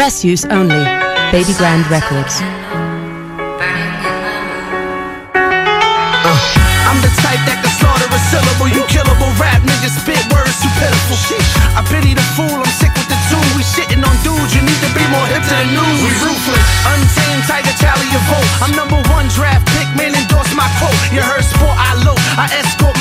Press 0.00 0.24
use 0.24 0.48
only. 0.48 0.80
Baby 1.28 1.52
Grand 1.60 1.84
Records. 1.92 2.40
Uh. 6.24 6.40
I'm 6.88 6.96
the 7.04 7.12
type 7.20 7.36
that 7.44 7.60
can 7.60 7.68
slaughter 7.76 8.08
a 8.08 8.20
syllable. 8.32 8.72
You 8.72 8.80
killable 8.88 9.28
rap 9.36 9.60
niggas 9.60 10.00
spit 10.00 10.24
words 10.32 10.56
too 10.56 10.72
pitiful. 10.80 11.20
I 11.76 11.84
pity 11.84 12.16
the 12.16 12.24
fool, 12.32 12.48
I'm 12.48 12.72
sick 12.80 12.96
with 12.96 13.12
the 13.12 13.20
two. 13.28 13.44
We 13.52 13.60
shitting 13.60 14.00
on 14.00 14.16
dudes, 14.24 14.56
you 14.56 14.64
need 14.64 14.80
to 14.80 14.88
be 14.96 15.04
more 15.12 15.28
hip 15.28 15.44
to 15.44 15.52
the 15.52 15.68
news. 15.68 16.00
We 16.00 16.10
ruthless, 16.24 16.64
untamed 16.88 17.44
tiger, 17.44 17.76
tally 17.76 18.08
your 18.08 18.24
vote. 18.32 18.48
I'm 18.64 18.72
number 18.72 18.96
one 19.12 19.28
draft 19.36 19.68
pick, 19.76 19.84
man, 20.00 20.16
endorse 20.16 20.48
my 20.56 20.64
quote. 20.80 20.96
You 21.12 21.20
heard 21.20 21.44
sport, 21.44 21.76
I 21.76 21.92
low, 22.08 22.16
I 22.40 22.48
escort 22.56 22.96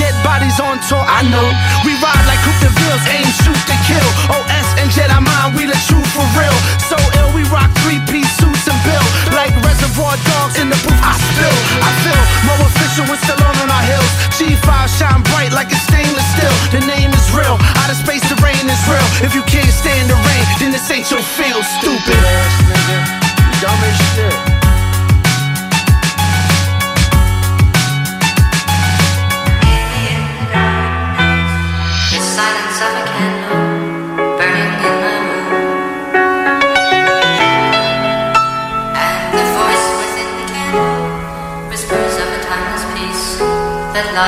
dead 0.00 0.16
bodies 0.24 0.56
on 0.56 0.80
tour, 0.88 1.04
I 1.04 1.20
know. 1.28 1.44
We 1.84 1.92
ride 2.00 2.24
like 2.24 2.40
Coupe 2.40 2.56
de 2.64 2.72
Villes, 2.72 3.04
aim, 3.12 3.28
shoot 3.44 3.60
to 3.68 3.76
kill. 3.84 4.08
OS 4.32 4.68
and 4.80 4.88
Jedi 4.88 5.20
mind, 5.20 5.52
we 5.52 5.68
the 5.68 5.76
truth 5.84 6.08
for 6.16 6.24
real. 6.32 6.56
So 6.88 6.96
ill, 7.20 7.30
we 7.36 7.44
rock 7.52 7.68
three 7.84 8.00
piece 8.08 8.32
suits 8.40 8.64
and 8.64 8.80
bill. 8.82 9.06
Like 9.36 9.52
reservoir 9.60 10.16
dogs 10.24 10.56
in 10.56 10.72
the 10.72 10.78
booth, 10.80 11.02
I 11.04 11.14
spill. 11.20 11.58
I 11.84 11.90
feel 12.00 12.22
more 12.48 12.60
official 12.64 13.04
with 13.12 13.20
Stallone 13.28 13.60
on 13.60 13.68
our 13.68 13.84
hills. 13.84 14.12
G5 14.40 14.68
shine 14.88 15.20
bright 15.28 15.52
like 15.52 15.68
it's 15.68 15.84
stainless 15.84 16.26
steel. 16.32 16.56
The 16.72 16.82
name 16.88 17.12
is 17.12 17.26
real. 17.36 17.60
Out 17.84 17.92
of 17.92 18.00
space, 18.00 18.24
the 18.32 18.40
rain 18.40 18.64
is 18.64 18.82
real. 18.88 19.08
If 19.20 19.36
you 19.36 19.44
can't 19.44 19.68
stand 19.68 20.08
the 20.08 20.16
rain, 20.16 20.44
then 20.58 20.72
this 20.72 20.88
ain't 20.88 21.12
your 21.12 21.22
field, 21.22 21.62
stupid 21.78 22.18
dumb 23.60 23.84
as 23.84 23.96
shit. 24.14 24.59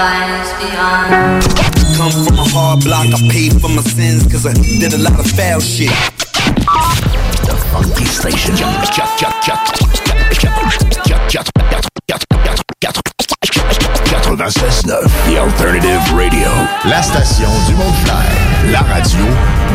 Lies 0.02 0.50
beyond. 0.58 1.42
Come 1.96 2.14
from 2.24 2.38
a 2.38 2.46
hard 2.54 2.82
block, 2.82 3.06
I 3.06 3.18
paid 3.30 3.52
for 3.60 3.70
my 3.70 3.82
sins 3.82 4.26
cause 4.30 4.46
I 4.46 4.54
did 4.54 4.92
a 4.94 4.98
lot 4.98 5.18
of 5.18 5.26
foul 5.30 5.60
shit. 5.60 5.94
The 7.46 7.54
Funky 7.70 8.06
Station. 8.06 8.54
96.9 14.42 15.08
The 15.28 15.38
Alternative 15.38 16.02
Radio. 16.16 16.48
La 16.84 17.02
station 17.02 17.50
du 17.68 17.74
monde 17.74 17.94
clair. 18.04 18.26
La 18.72 18.80
radio 18.80 19.24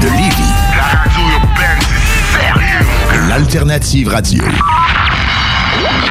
de 0.01 0.07
Lévis. 0.07 0.53
La 0.75 0.87
radio 0.99 1.23
urbaine, 1.39 1.81
c'est 1.99 2.25
sérieux. 2.37 3.29
L'alternative 3.29 4.09
radio. 4.09 4.43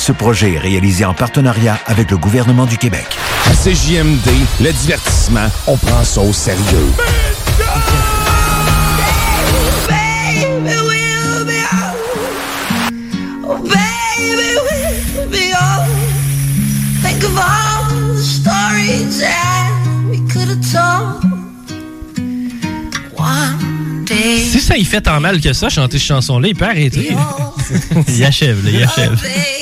Ce 0.00 0.12
projet 0.12 0.54
est 0.54 0.58
réalisé 0.58 1.04
en 1.04 1.12
partenariat 1.12 1.78
avec 1.84 2.10
le 2.10 2.16
gouvernement 2.16 2.64
du 2.64 2.78
Québec. 2.78 3.06
À 3.44 3.50
CJMD, 3.50 4.30
le 4.62 4.72
divertissement, 4.72 5.46
on 5.66 5.76
prend 5.76 6.02
ça 6.04 6.22
au 6.22 6.32
sérieux. 6.32 6.88
Si 24.50 24.60
ça 24.60 24.78
y 24.78 24.84
fait 24.84 25.02
tant 25.02 25.20
mal 25.20 25.42
que 25.42 25.52
ça, 25.52 25.68
chanter 25.68 25.98
cette 25.98 26.08
chanson-là, 26.08 26.48
il 26.48 26.54
peut 26.56 26.64
arrêter. 26.64 27.14
il 28.08 28.24
achève, 28.24 28.64
là, 28.64 28.70
il 28.70 28.82
achève. 28.82 29.59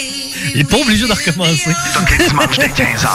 Il 0.58 0.62
est 0.62 0.64
pas 0.64 0.78
obligé 0.78 1.06
de 1.06 1.12
recommencer. 1.12 1.70
Tous 1.94 2.18
les 2.18 2.26
dimanches 2.26 2.58
dès 2.58 2.66
15h, 2.66 3.08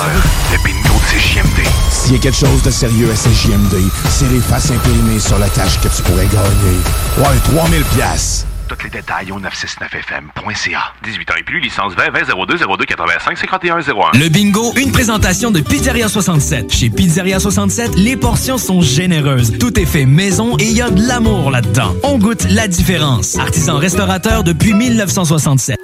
le 0.53 0.63
bingo 0.63 0.93
de 0.93 1.19
CJMD. 1.19 1.67
S'il 1.91 2.13
y 2.13 2.15
a 2.15 2.19
quelque 2.19 2.37
chose 2.37 2.63
de 2.63 2.71
sérieux 2.71 3.09
à 3.11 3.15
CJMD, 3.15 3.81
c'est 4.09 4.29
les 4.31 4.39
faces 4.39 4.71
imprimées 4.71 5.19
sur 5.19 5.37
la 5.37 5.49
tâche 5.49 5.77
que 5.81 5.89
tu 5.89 6.01
pourrais 6.03 6.27
gagner. 6.27 6.77
Ouais, 7.17 7.37
3000 7.53 7.83
pièces. 7.97 8.45
Tous 8.69 8.81
les 8.85 8.89
détails 8.89 9.29
au 9.33 9.41
969fm.ca. 9.41 10.93
18 11.03 11.31
ans 11.31 11.33
et 11.37 11.43
plus, 11.43 11.59
licence 11.59 11.91
20 11.95 12.11
20 12.11 12.45
02 12.47 12.57
02 12.77 12.85
85 12.85 13.37
51 13.37 13.79
01. 13.81 14.17
Le 14.17 14.29
bingo, 14.29 14.71
une 14.77 14.93
présentation 14.93 15.51
de 15.51 15.59
Pizzeria 15.59 16.07
67. 16.07 16.71
Chez 16.71 16.89
Pizzeria 16.89 17.41
67, 17.41 17.97
les 17.97 18.15
portions 18.15 18.57
sont 18.57 18.79
généreuses. 18.79 19.57
Tout 19.59 19.77
est 19.77 19.85
fait 19.85 20.05
maison 20.05 20.55
et 20.59 20.63
il 20.63 20.77
y 20.77 20.81
a 20.81 20.89
de 20.89 21.05
l'amour 21.05 21.51
là-dedans. 21.51 21.93
On 22.03 22.17
goûte 22.17 22.45
la 22.49 22.69
différence. 22.69 23.37
Artisan 23.37 23.77
restaurateur 23.79 24.45
depuis 24.45 24.73
1967. 24.73 25.77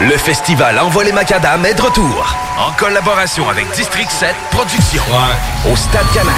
Le 0.00 0.16
festival 0.16 0.78
Envol 0.78 1.04
les 1.04 1.12
Macadam 1.12 1.64
est 1.66 1.74
de 1.74 1.82
retour. 1.82 2.34
En 2.58 2.72
collaboration 2.72 3.46
avec 3.50 3.70
District 3.72 4.10
7 4.10 4.34
Productions. 4.50 5.02
Au 5.70 5.76
Stade 5.76 6.06
Canac. 6.14 6.34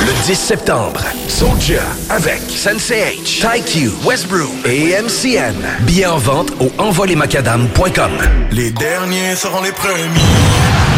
Le 0.00 0.26
10 0.26 0.34
septembre, 0.34 1.00
Soulja 1.26 1.80
avec 2.10 2.42
Sensei 2.50 3.16
H, 3.16 3.40
TyQ, 3.40 3.90
Westbrook 4.04 4.50
et 4.66 5.00
MCN. 5.00 5.54
Billets 5.80 6.04
en 6.04 6.18
vente 6.18 6.52
au 6.60 6.70
envolemacadam.com. 6.76 8.12
Les 8.50 8.70
derniers 8.70 9.34
seront 9.34 9.62
les 9.62 9.72
premiers. 9.72 10.97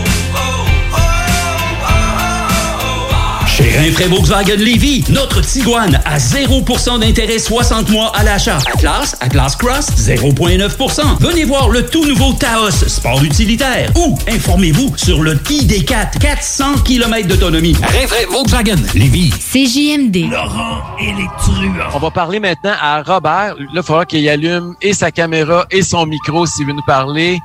Rinfraie 3.77 4.07
Volkswagen 4.07 4.57
Lévy, 4.57 5.03
notre 5.09 5.41
Tiguan 5.41 5.99
à 6.05 6.17
0% 6.17 6.99
d'intérêt 6.99 7.39
60 7.39 7.89
mois 7.89 8.11
à 8.15 8.23
l'achat. 8.23 8.57
Atlas, 8.73 9.15
Atlas 9.21 9.55
Cross, 9.55 9.87
0,9%. 9.97 11.01
Venez 11.19 11.45
voir 11.45 11.69
le 11.69 11.85
tout 11.85 12.05
nouveau 12.05 12.33
Taos, 12.33 12.71
sport 12.87 13.23
utilitaire. 13.23 13.89
Ou 13.95 14.17
informez-vous 14.27 14.93
sur 14.97 15.21
le 15.23 15.35
ID4, 15.35 16.19
400 16.19 16.79
km 16.83 17.27
d'autonomie. 17.27 17.75
Rinfraie 17.81 18.25
Volkswagen 18.29 18.75
Lévy. 18.93 19.29
CJMD. 19.29 20.29
Laurent 20.31 20.81
et 20.99 21.13
les 21.13 21.27
truands. 21.39 21.89
On 21.93 21.99
va 21.99 22.11
parler 22.11 22.39
maintenant 22.39 22.73
à 22.81 23.01
Robert. 23.03 23.55
Là, 23.57 23.65
il 23.75 23.83
faudra 23.83 24.05
qu'il 24.05 24.27
allume 24.27 24.75
et 24.81 24.93
sa 24.93 25.11
caméra 25.11 25.65
et 25.71 25.81
son 25.81 26.05
micro 26.05 26.45
s'il 26.45 26.65
veut 26.67 26.73
nous 26.73 26.85
parler. 26.85 27.39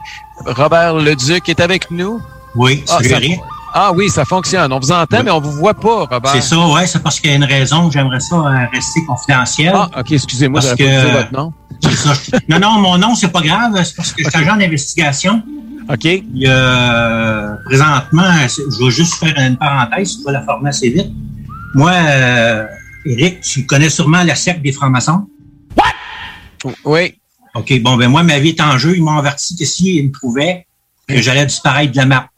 Robert 0.45 0.95
Leduc 0.97 1.49
est 1.49 1.61
avec 1.61 1.91
nous. 1.91 2.21
Oui, 2.57 2.83
Ah, 2.89 2.99
c'est 3.01 3.09
ça- 3.11 3.17
vrai. 3.17 3.39
Ah 3.75 3.93
oui, 3.93 4.09
ça 4.09 4.25
fonctionne. 4.25 4.73
On 4.73 4.79
vous 4.79 4.93
entend, 4.93 5.23
mais 5.23 5.31
on 5.31 5.41
vous 5.41 5.53
voit 5.53 5.75
pas, 5.75 6.05
Robert. 6.07 6.33
C'est 6.33 6.41
ça, 6.41 6.59
ouais, 6.69 6.87
c'est 6.87 7.03
parce 7.03 7.21
qu'il 7.21 7.31
y 7.31 7.33
a 7.35 7.37
une 7.37 7.45
raison 7.45 7.89
que 7.89 7.93
j'aimerais 7.93 8.21
ça 8.21 8.37
euh, 8.37 8.67
rester 8.73 9.05
confidentiel. 9.07 9.73
Ah, 9.77 9.91
OK, 10.01 10.13
excusez-moi, 10.13 10.61
Parce 10.61 10.71
pas 10.73 10.77
que- 10.77 11.07
dit 11.07 11.13
votre 11.13 11.33
nom. 11.33 11.53
C'est 11.83 11.93
ça. 11.93 12.13
Non, 12.49 12.59
non, 12.59 12.71
mon 12.81 12.97
nom, 12.99 13.15
c'est 13.15 13.29
pas 13.29 13.43
grave, 13.43 13.73
c'est 13.85 13.95
parce 13.97 14.13
que 14.13 14.25
je 14.25 14.31
suis 14.31 14.39
agent 14.39 14.57
d'investigation. 14.57 15.43
OK. 15.93 16.05
Il 16.05 16.25
y 16.35 16.47
a, 16.47 16.51
euh, 16.53 17.55
présentement, 17.67 18.33
je 18.49 18.85
vais 18.85 18.91
juste 18.91 19.15
faire 19.17 19.35
une 19.39 19.57
parenthèse, 19.59 20.17
tu 20.19 20.25
vas 20.25 20.33
la 20.33 20.43
former 20.43 20.71
assez 20.71 20.89
vite. 20.89 21.13
Moi, 21.75 21.93
euh, 21.93 22.67
Eric, 23.05 23.41
tu 23.43 23.67
connais 23.67 23.91
sûrement 23.91 24.23
la 24.23 24.35
secte 24.35 24.63
des 24.63 24.73
francs-maçons? 24.73 25.27
Oui. 26.85 27.15
OK, 27.55 27.81
bon, 27.83 27.97
ben 27.97 28.09
moi, 28.09 28.23
ma 28.23 28.39
vie 28.39 28.51
est 28.51 28.61
en 28.61 28.77
jeu. 28.79 28.97
Ils 28.97 29.03
m'ont 29.03 29.17
averti 29.19 29.55
que 29.57 29.65
s'ils 29.65 30.07
me 30.07 30.13
trouvaient, 30.13 30.67
que 31.09 31.21
j'allais 31.23 31.47
disparaître 31.47 31.93
de 31.93 31.97
la 31.99 32.07
map. 32.07 32.29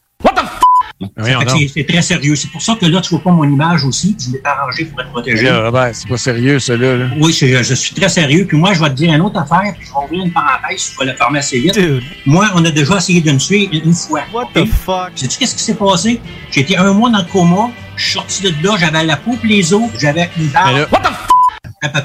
Donc. 1.01 1.11
C'est 1.17 1.69
c'est 1.69 1.85
très 1.85 2.03
sérieux. 2.03 2.35
C'est 2.35 2.51
pour 2.51 2.61
ça 2.61 2.75
que 2.75 2.87
là, 2.87 3.01
tu 3.01 3.11
vois 3.11 3.23
pas 3.23 3.31
mon 3.31 3.45
image 3.45 3.85
aussi. 3.85 4.17
Je 4.19 4.33
l'ai 4.33 4.41
arrangé 4.45 4.85
pour 4.87 5.01
être 5.01 5.11
protégé. 5.11 5.45
Là, 5.45 5.65
Robert, 5.67 5.91
c'est 5.93 6.09
pas 6.09 6.17
sérieux, 6.17 6.59
celui-là. 6.59 6.97
là. 6.97 7.07
Oui, 7.21 7.33
c'est- 7.33 7.63
je 7.63 7.75
suis 7.75 7.95
très 7.95 8.09
sérieux. 8.09 8.45
Puis 8.47 8.57
moi, 8.57 8.75
je 8.75 8.81
vais 8.83 8.89
te 8.91 8.95
dire 8.95 9.13
une 9.15 9.21
autre 9.21 9.39
affaire, 9.41 9.73
puis 9.79 9.87
je 9.87 9.93
vais 9.93 10.05
ouvrir 10.05 10.25
une 10.27 10.33
parenthèse, 10.33 10.93
je 10.93 10.99
vais 10.99 11.07
la 11.07 11.15
fermer 11.15 11.39
assez 11.39 11.61
vite. 11.61 11.79
Moi, 12.27 12.47
on 12.55 12.65
a 12.65 12.71
déjà 12.71 12.97
essayé 12.97 13.21
de 13.21 13.31
me 13.31 13.39
tuer 13.39 13.69
une, 13.73 13.95
fois. 13.95 14.23
What 14.33 14.49
the 14.55 14.67
fuck? 14.67 15.13
Sais-tu 15.15 15.39
qu'est-ce 15.39 15.55
qui 15.55 15.63
s'est 15.63 15.75
passé? 15.75 16.21
Été 16.57 16.77
un 16.77 16.93
mois 16.93 17.11
dans 17.11 17.19
le 17.19 17.25
coma, 17.33 17.71
je 17.97 18.03
suis 18.03 18.13
sorti 18.15 18.43
de 18.43 18.67
là, 18.67 18.75
j'avais 18.79 19.05
la 19.05 19.17
peau 19.17 19.37
et 19.45 19.47
les 19.47 19.73
os, 19.73 19.83
j'avais 20.01 20.29
une 20.37 20.49
barbe. 20.49 20.77
À 20.77 20.87
peu 20.87 20.97
près 20.97 21.38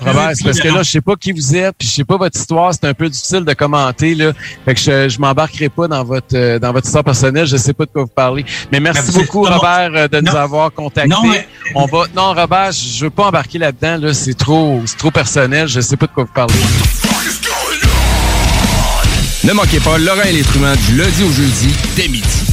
Robert, 0.02 0.32
c'est 0.36 0.44
parce 0.44 0.60
que 0.60 0.68
là, 0.68 0.84
je 0.84 0.90
sais 0.91 1.02
pas 1.02 1.16
qui 1.16 1.32
vous 1.32 1.56
êtes, 1.56 1.76
puis 1.78 1.88
je 1.88 1.94
sais 1.95 2.04
pas 2.04 2.18
votre 2.18 2.40
histoire, 2.40 2.72
c'est 2.74 2.86
un 2.86 2.94
peu 2.94 3.10
difficile 3.10 3.44
de 3.44 3.54
commenter, 3.54 4.14
là. 4.14 4.32
Fait 4.66 4.76
que 4.76 4.80
je, 4.80 5.10
je 5.10 5.20
m'embarquerai 5.20 5.70
pas 5.70 5.88
dans 5.88 6.04
votre 6.04 6.36
euh, 6.36 6.60
dans 6.60 6.72
votre 6.72 6.86
histoire 6.86 7.04
personnelle, 7.04 7.48
je 7.48 7.58
sais 7.58 7.74
pas 7.74 7.86
de 7.86 7.90
quoi 7.91 8.04
vous 8.04 8.10
parlez. 8.10 8.45
Mais 8.72 8.80
merci 8.80 9.10
êtes 9.10 9.16
beaucoup, 9.16 9.41
Robert, 9.44 9.90
euh, 9.95 10.08
de 10.08 10.20
nous 10.20 10.32
Non. 10.32 10.38
avoir 10.38 10.72
contactés. 10.72 11.10
Non, 11.10 11.24
mais- 11.24 11.48
On 11.76 11.86
va. 11.86 12.04
Non, 12.16 12.34
Robert, 12.34 12.72
je 12.72 12.98
je 13.00 13.06
veux 13.06 13.10
pas 13.10 13.26
embarquer 13.26 13.58
là-dedans, 13.58 13.98
là. 13.98 14.14
C'est 14.14 14.36
trop, 14.38 14.82
c'est 14.86 14.98
trop 14.98 15.12
personnel, 15.12 15.68
je 15.68 15.82
sais 15.82 15.98
pas 15.98 16.06
de 16.06 16.12
quoi 16.12 16.24
vous 16.26 16.34
parlez. 16.34 16.54
Ne 19.44 19.52
manquez 19.54 19.80
pas 19.80 19.98
Laurent 19.98 20.22
et 20.26 20.32
les 20.34 20.44
du 20.88 20.95
lundi 20.98 21.24
au 21.24 21.32
jeudi 21.32 21.74
dès 21.98 22.08
midi. 22.08 22.53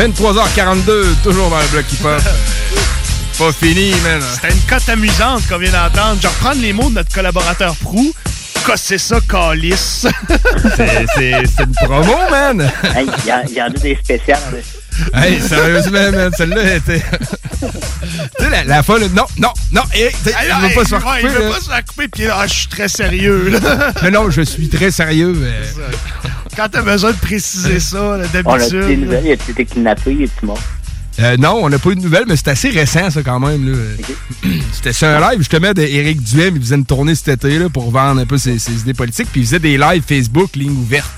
23h42, 0.00 1.16
toujours 1.22 1.50
dans 1.50 1.58
le 1.60 1.66
bloc 1.72 1.84
hip-hop. 1.92 2.22
Pas 3.38 3.52
fini, 3.52 3.90
man. 4.02 4.22
C'était 4.34 4.54
une 4.54 4.60
cote 4.62 4.88
amusante 4.88 5.46
qu'on 5.46 5.58
vient 5.58 5.70
d'entendre. 5.72 6.16
Je 6.16 6.22
vais 6.22 6.28
reprendre 6.28 6.62
les 6.62 6.72
mots 6.72 6.88
de 6.88 6.94
notre 6.94 7.12
collaborateur 7.14 7.76
Prou. 7.76 8.10
Casser 8.66 8.96
ça, 8.96 9.18
calice. 9.28 10.06
C'est- 11.16 11.30
une 11.60 11.72
promo, 11.84 12.16
man. 12.30 12.60
Hey, 12.94 13.06
Il 13.24 13.28
y, 13.28 13.32
en- 13.32 13.42
il 13.46 13.54
y 13.54 13.62
en 13.62 13.66
a 13.66 13.70
des 13.70 13.98
spéciales. 14.02 14.62
Hey, 15.14 15.38
sérieusement, 15.40 16.12
man, 16.12 16.30
celle-là 16.36 16.74
était. 16.76 17.02
tu 17.60 17.66
sais, 18.44 18.50
la, 18.50 18.64
la 18.64 18.82
folle, 18.82 19.02
non, 19.14 19.24
non, 19.38 19.52
non, 19.72 19.82
hey, 19.94 20.10
Ah, 20.34 20.42
il 20.44 20.48
là, 20.48 20.58
veut 20.68 20.74
pas 20.74 20.84
se 20.84 20.88
faire 20.88 21.00
couper. 21.04 21.20
il 21.22 21.28
veut 21.28 21.44
là. 21.46 21.50
pas 21.54 21.60
se 21.60 21.68
faire 21.70 21.84
couper, 21.84 22.08
puis 22.08 22.24
là, 22.24 22.46
je 22.46 22.52
suis 22.54 22.68
très 22.68 22.88
sérieux. 22.88 23.48
là. 23.50 23.92
Mais 24.02 24.10
non, 24.10 24.30
je 24.30 24.40
suis 24.42 24.68
très 24.70 24.90
sérieux. 24.90 25.34
euh. 25.42 25.62
Quand 26.60 26.68
t'as 26.70 26.82
besoin 26.82 27.12
de 27.12 27.16
préciser 27.16 27.80
ça, 27.80 27.96
là, 27.96 28.02
On 28.04 28.12
a 28.12 28.26
des 28.26 28.42
d'habitude. 28.42 29.00
nouvelles. 29.00 29.22
Il 29.24 29.30
a 29.30 29.32
été 29.32 29.64
kidnappé, 29.64 30.12
il 30.12 30.22
est 30.24 30.42
mort? 30.42 30.58
Euh, 31.18 31.38
non, 31.38 31.58
on 31.62 31.70
n'a 31.70 31.78
pas 31.78 31.88
eu 31.88 31.94
de 31.94 32.02
nouvelles, 32.02 32.24
mais 32.28 32.36
c'est 32.36 32.48
assez 32.48 32.68
récent, 32.68 33.08
ça, 33.08 33.22
quand 33.22 33.40
même. 33.40 33.66
là. 33.72 33.78
C'était 34.74 34.92
sur 34.92 35.08
un 35.08 35.20
live, 35.30 35.38
justement, 35.38 35.72
d'Éric 35.72 36.22
Duhem. 36.22 36.56
Il 36.56 36.60
faisait 36.60 36.74
une 36.74 36.84
tournée 36.84 37.14
cet 37.14 37.28
été 37.28 37.58
là, 37.58 37.70
pour 37.70 37.90
vendre 37.90 38.20
un 38.20 38.26
peu 38.26 38.36
ses, 38.36 38.58
ses 38.58 38.72
idées 38.72 38.92
politiques. 38.92 39.28
Puis 39.32 39.40
il 39.40 39.46
faisait 39.46 39.58
des 39.58 39.78
lives 39.78 40.02
Facebook, 40.06 40.54
ligne 40.54 40.72
ouverte. 40.72 41.08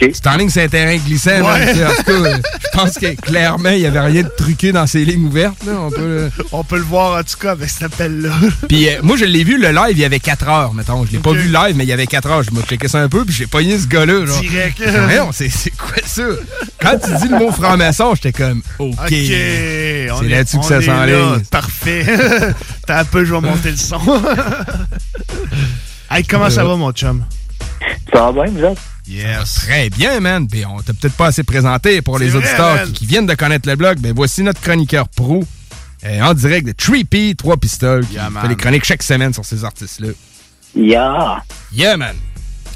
C'était 0.00 0.28
en 0.28 0.36
ligne, 0.36 0.48
c'est 0.48 0.62
un 0.64 0.68
terrain 0.68 0.96
glissant. 0.96 1.30
Ouais. 1.40 1.84
en 1.84 1.94
tout 1.96 2.02
cas, 2.04 2.12
euh, 2.12 2.36
je 2.62 2.78
pense 2.78 2.94
que 2.98 3.14
clairement, 3.20 3.70
il 3.70 3.80
n'y 3.80 3.86
avait 3.86 3.98
rien 4.00 4.22
de 4.22 4.28
truqué 4.36 4.70
dans 4.70 4.86
ces 4.86 5.04
lignes 5.04 5.26
ouvertes. 5.26 5.64
là. 5.66 5.72
On 5.80 5.90
peut, 5.90 5.96
euh, 6.00 6.28
On 6.52 6.62
peut 6.64 6.76
le 6.76 6.82
voir, 6.82 7.18
en 7.18 7.22
tout 7.24 7.36
cas, 7.40 7.50
avec 7.52 7.68
cet 7.68 7.82
appel-là. 7.84 8.30
Puis 8.68 8.88
euh, 8.88 9.00
moi, 9.02 9.16
je 9.16 9.24
l'ai 9.24 9.42
vu, 9.42 9.58
le 9.58 9.68
live, 9.70 9.92
il 9.92 9.98
y 9.98 10.04
avait 10.04 10.20
4 10.20 10.48
heures, 10.48 10.74
mettons. 10.74 11.04
Je 11.04 11.12
l'ai 11.12 11.18
pas 11.18 11.32
vu 11.32 11.48
live, 11.48 11.74
mais 11.76 11.84
il 11.84 11.88
y 11.88 11.92
avait 11.92 12.06
4 12.06 12.30
heures. 12.30 12.42
Je 12.44 12.52
me 12.52 12.62
checké 12.62 12.86
ça 12.86 13.00
un 13.00 13.08
peu, 13.08 13.24
puis 13.24 13.34
j'ai 13.34 13.46
pogné 13.48 13.76
ce 13.78 13.86
gars-là. 13.88 14.24
Direct. 14.40 14.80
Voyons, 15.04 15.30
c'est 15.32 15.48
c'est 15.48 15.70
quoi 15.76 15.96
ça? 16.06 16.22
Quand 16.80 16.96
tu 17.04 17.10
dis 17.20 17.28
le 17.28 17.38
mot 17.38 17.50
franc-maçon, 17.50 18.14
j'étais 18.14 18.32
comme, 18.32 18.62
OK. 18.78 18.92
OK. 18.92 19.08
C'est 19.08 20.08
on 20.12 20.22
est- 20.22 20.28
là-dessus 20.28 20.58
que 20.60 20.64
ça 20.64 20.80
s'enligne. 20.80 21.40
Parfait. 21.50 22.06
T'as 22.86 23.00
un 23.00 23.04
peu, 23.04 23.24
je 23.24 23.34
vais 23.34 23.40
monter 23.40 23.70
le 23.72 23.76
son. 23.76 23.98
hey, 26.10 26.24
comment 26.24 26.50
ça 26.50 26.64
va, 26.64 26.76
mon 26.76 26.92
chum? 26.92 27.24
Ça 28.12 28.30
va 28.30 28.44
bien, 28.44 28.52
vous 28.52 28.64
autres? 28.64 28.80
Yes. 29.08 29.54
Très 29.54 29.90
bien, 29.90 30.20
man. 30.20 30.46
Puis 30.46 30.64
on 30.66 30.78
t'a 30.82 30.92
peut-être 30.92 31.14
pas 31.14 31.26
assez 31.26 31.42
présenté 31.44 32.02
pour 32.02 32.18
les 32.18 32.28
vrai, 32.28 32.38
auditeurs 32.46 32.84
qui, 32.84 32.92
qui 32.92 33.06
viennent 33.06 33.26
de 33.26 33.34
connaître 33.34 33.68
le 33.68 33.76
blog. 33.76 33.98
Ben 34.00 34.12
voici 34.14 34.42
notre 34.42 34.60
chroniqueur 34.60 35.08
pro 35.08 35.42
euh, 36.04 36.20
en 36.22 36.34
direct 36.34 36.66
de 36.66 36.72
3P, 36.72 37.34
3 37.36 37.56
pistoles, 37.56 38.06
qui 38.06 38.14
Yeah, 38.14 38.30
man. 38.30 38.42
fait 38.42 38.48
des 38.48 38.56
chroniques 38.56 38.84
chaque 38.84 39.02
semaine 39.02 39.32
sur 39.32 39.44
ces 39.44 39.64
artistes-là. 39.64 40.08
Yeah! 40.76 41.42
Yeah, 41.72 41.96
man. 41.96 42.14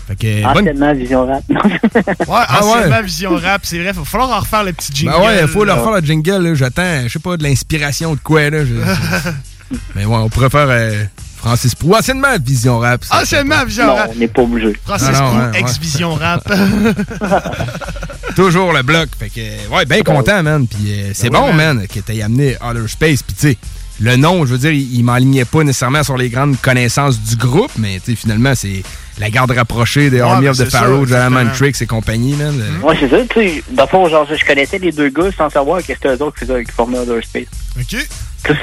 Fait 0.09 0.17
que, 0.17 0.43
bonne... 0.43 0.63
Anciennement, 0.69 0.95
Vision 0.95 1.27
Rap. 1.27 1.43
Ouais, 1.49 1.57
Ah 2.29 2.65
ouais. 2.65 2.71
anciennement, 2.73 3.03
Vision 3.03 3.37
Rap, 3.37 3.61
c'est 3.65 3.79
vrai. 3.79 3.91
Il 3.95 3.99
va 3.99 4.05
falloir 4.05 4.31
en 4.31 4.41
refaire 4.41 4.65
le 4.65 4.73
petit 4.73 4.91
jingle. 4.93 5.13
Ben 5.17 5.25
ouais, 5.27 5.41
il 5.43 5.49
faut 5.49 5.65
leur 5.65 5.83
faire 5.85 5.93
le 5.93 6.05
jingle. 6.05 6.39
là. 6.49 6.55
J'attends, 6.55 7.03
je 7.05 7.09
sais 7.13 7.19
pas, 7.21 7.37
de 7.37 7.45
l'inspiration 7.45 8.15
de 8.15 8.21
quoi. 8.21 8.51
là. 8.51 8.65
Je- 8.65 8.73
Mais 9.95 10.05
ouais, 10.05 10.17
on 10.17 10.29
pourrait 10.29 10.51
faire 10.51 10.67
euh, 10.69 11.05
Francis 11.43 11.74
Prou. 11.74 11.93
Anciennement, 11.94 12.36
Vision 12.40 12.78
Rap. 12.78 13.05
Anciennement, 13.10 13.64
Vision 13.66 13.86
Non, 13.89 13.97
Rap. 13.97 14.10
on 14.14 14.19
n'est 14.19 14.28
pas 14.28 14.43
obligé. 14.43 14.73
Francis 14.86 15.09
Ah 15.12 15.20
non, 15.20 15.51
ouais. 15.51 15.60
ex-Vision 15.60 16.14
Rap. 16.14 16.48
Toujours 18.36 18.73
le 18.73 18.82
bloc. 18.82 19.09
Fait 19.19 19.28
que, 19.28 19.74
ouais, 19.74 19.85
bien 19.85 20.02
content, 20.02 20.43
man. 20.43 20.66
Puis 20.66 20.93
euh, 20.93 21.10
c'est 21.14 21.31
Ben 21.31 21.40
oui, 21.40 21.51
bon, 21.51 21.52
man. 21.55 21.77
man, 21.78 21.86
que 21.86 22.01
t'aies 22.01 22.23
amené 22.23 22.56
Outer 22.64 22.86
Space. 22.89 23.23
Puis 23.23 23.35
tu 23.39 23.48
sais, 23.51 23.59
le 24.01 24.16
nom, 24.16 24.47
je 24.47 24.52
veux 24.52 24.59
dire, 24.59 24.70
il, 24.73 24.94
il 24.94 25.02
m'enlignait 25.05 25.44
pas 25.44 25.64
nécessairement 25.64 26.02
sur 26.02 26.16
les 26.16 26.28
grandes 26.31 26.59
connaissances 26.60 27.19
du 27.20 27.36
groupe, 27.36 27.73
mais 27.77 28.01
tu 28.02 28.12
sais, 28.12 28.16
finalement, 28.16 28.55
c'est 28.55 28.82
la 29.19 29.31
garde 29.31 29.51
rapprochée 29.51 30.11
des 30.11 30.23
Ouais, 30.23 30.23
Army 30.23 30.47
ben, 30.47 30.51
of 30.51 30.59
the 30.59 30.71
Pharaoh, 30.71 31.03
exactement. 31.03 31.51
Tricks 31.53 31.83
et 31.83 31.87
compagnie, 31.87 32.35
man. 32.35 32.61
Euh, 32.61 32.87
Ouais, 32.87 32.97
c'est 32.99 33.09
ça. 33.09 33.17
Tu 33.29 33.35
sais, 33.35 33.65
dans 33.71 33.85
le 33.85 33.89
fond, 33.89 34.09
genre, 34.09 34.27
je 34.29 34.45
connaissais 34.45 34.79
les 34.79 34.93
deux 34.93 35.11
gars 35.11 35.31
sans 35.37 35.51
savoir 35.51 35.81
que 35.81 35.87
c'était 35.89 36.09
eux 36.09 36.23
autres 36.23 36.39
qui, 36.39 36.73
formaient 36.73 36.99
Other 36.99 37.23
Space. 37.23 37.47
OK. 37.79 38.09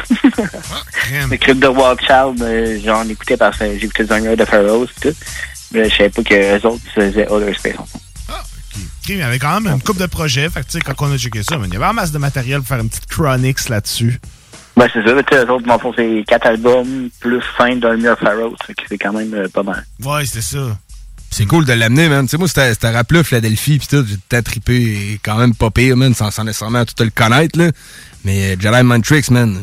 Le 1.32 1.38
club 1.38 1.60
de 1.60 1.68
Wild 1.68 2.00
Child, 2.02 2.42
euh, 2.42 2.80
j'en 2.84 3.08
écoutais 3.08 3.38
parce 3.38 3.58
que 3.58 3.78
j'écoutais 3.80 4.04
les 4.04 4.12
Army 4.12 4.28
of 4.28 4.38
the 4.38 4.46
Pharaohs 4.46 4.86
et 4.86 5.10
tout. 5.10 5.16
Mais 5.72 5.90
je 5.90 5.96
savais 5.96 6.10
pas 6.10 6.24
que 6.24 6.58
eux 6.58 6.66
autres 6.66 6.84
faisaient 6.94 7.28
Other 7.30 7.56
Space. 7.56 7.76
OK, 7.78 7.86
mais 9.10 9.16
il 9.16 9.20
y 9.20 9.24
avait 9.24 9.40
quand 9.40 9.60
même 9.62 9.74
une 9.74 9.82
couple 9.82 10.02
de 10.02 10.06
projets. 10.06 10.50
Fait 10.50 10.62
que, 10.62 10.66
tu 10.66 10.72
sais, 10.74 10.80
quand 10.82 10.94
on 11.00 11.12
a 11.12 11.18
checké 11.18 11.44
ça, 11.44 11.58
il 11.64 11.74
y 11.74 11.76
avait 11.76 11.86
un 11.86 11.94
masse 11.94 12.12
de 12.12 12.18
matériel 12.18 12.60
pour 12.60 12.68
faire 12.68 12.80
une 12.80 12.90
petite 12.90 13.08
chronics 13.08 13.70
là-dessus. 13.70 14.20
Ben, 14.80 14.88
c'est 14.93 15.03
ça. 15.03 15.23
Tu 15.23 15.35
sais, 15.35 15.43
eux 15.45 15.51
autres, 15.51 15.68
dans 15.68 15.73
le 15.73 15.80
fond, 15.80 15.93
c'est 15.95 16.23
quatre 16.26 16.47
albums 16.47 17.10
plus 17.19 17.41
fin 17.57 17.76
d'Army 17.76 18.07
of 18.07 18.18
the 18.19 18.23
Pharaohs. 18.23 18.56
Fait 18.65 18.73
que 18.73 18.84
c'est 18.88 18.97
quand 18.97 19.11
même 19.11 19.34
euh, 19.34 19.47
pas 19.49 19.61
mal. 19.64 19.85
Ouais, 20.06 20.26
c'était 20.26 20.41
ça. 20.41 20.77
C'est 21.31 21.45
cool 21.45 21.65
de 21.65 21.73
l'amener, 21.73 22.07
man. 22.07 22.26
Tu 22.26 22.30
sais, 22.31 22.38
moi, 22.38 22.47
c'était 22.47 22.73
c'était 22.73 22.89
rap-là, 22.89 23.23
Philadelphie, 23.23 23.77
pis 23.77 23.88
tout, 23.89 24.06
temps 24.30 24.41
trippé, 24.41 24.76
et 24.76 25.19
quand 25.22 25.35
même 25.38 25.53
pas 25.53 25.69
pire, 25.69 25.97
man, 25.97 26.14
sans, 26.15 26.31
sans 26.31 26.45
nécessairement 26.45 26.85
tout 26.85 26.95
le 27.03 27.10
connaître, 27.10 27.60
là. 27.60 27.72
Mais 28.23 28.53
euh, 28.53 28.56
Jedi 28.60 28.84
Mind 28.84 29.03
Tricks, 29.03 29.30
man. 29.30 29.57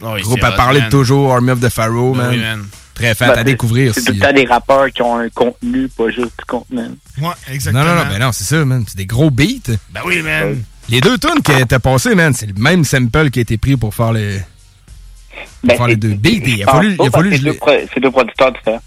Oh, 0.00 0.12
oui, 0.14 0.22
groupe 0.22 0.38
c'est 0.40 0.46
à 0.46 0.52
parler 0.52 0.80
de 0.80 0.88
toujours, 0.90 1.32
Army 1.34 1.50
of 1.50 1.60
the 1.60 1.68
Pharaoh, 1.68 2.14
man. 2.14 2.30
oui, 2.30 2.38
man. 2.38 2.64
Très 2.94 3.14
fat 3.14 3.32
Ben, 3.34 3.38
à 3.40 3.44
découvrir. 3.44 3.92
C'est 3.94 4.04
tout 4.04 4.12
le 4.12 4.18
temps 4.20 4.32
des 4.32 4.46
rappeurs 4.46 4.90
qui 4.90 5.02
ont 5.02 5.18
un 5.18 5.28
contenu, 5.28 5.86
pas 5.88 6.08
juste 6.08 6.32
du 6.38 6.44
contenu. 6.46 6.78
Ouais, 6.78 6.88
Non, 7.20 7.32
exactement. 7.50 7.84
non, 7.84 7.94
non, 7.94 8.02
ben 8.08 8.18
non, 8.20 8.32
c'est 8.32 8.44
ça, 8.44 8.64
man. 8.64 8.84
C'est 8.88 8.96
des 8.96 9.04
gros 9.06 9.30
beats. 9.30 9.72
Ben 9.90 10.00
oui, 10.06 10.22
man. 10.22 10.62
Les 10.88 11.00
deux 11.00 11.18
tunes 11.18 11.42
qui 11.44 11.52
étaient 11.52 11.78
passées, 11.78 12.14
man, 12.14 12.32
c'est 12.32 12.46
le 12.46 12.54
même 12.54 12.84
sample 12.84 13.30
qui 13.30 13.40
a 13.40 13.42
été 13.42 13.58
pris 13.58 13.76
pour 13.76 13.94
faire 13.94 14.12
les, 14.12 14.38
pour 14.38 15.68
Ben, 15.68 15.76
faire 15.76 15.86
les 15.88 15.94
c'est- 15.94 15.98
deux 15.98 16.14
beats. 16.14 16.30
Il 16.46 16.62
a 16.62 16.66
fallu, 16.70 16.96
pas, 16.96 17.04
il 17.04 17.06
a 17.08 17.10
parce 17.10 17.24
fallu 17.24 17.30
que 17.30 17.34
que 17.34 17.40
je 17.40 17.86
c'est 17.94 18.00
deux, 18.00 18.10
pro- 18.10 18.20
producteurs 18.20 18.52
différents. 18.52 18.82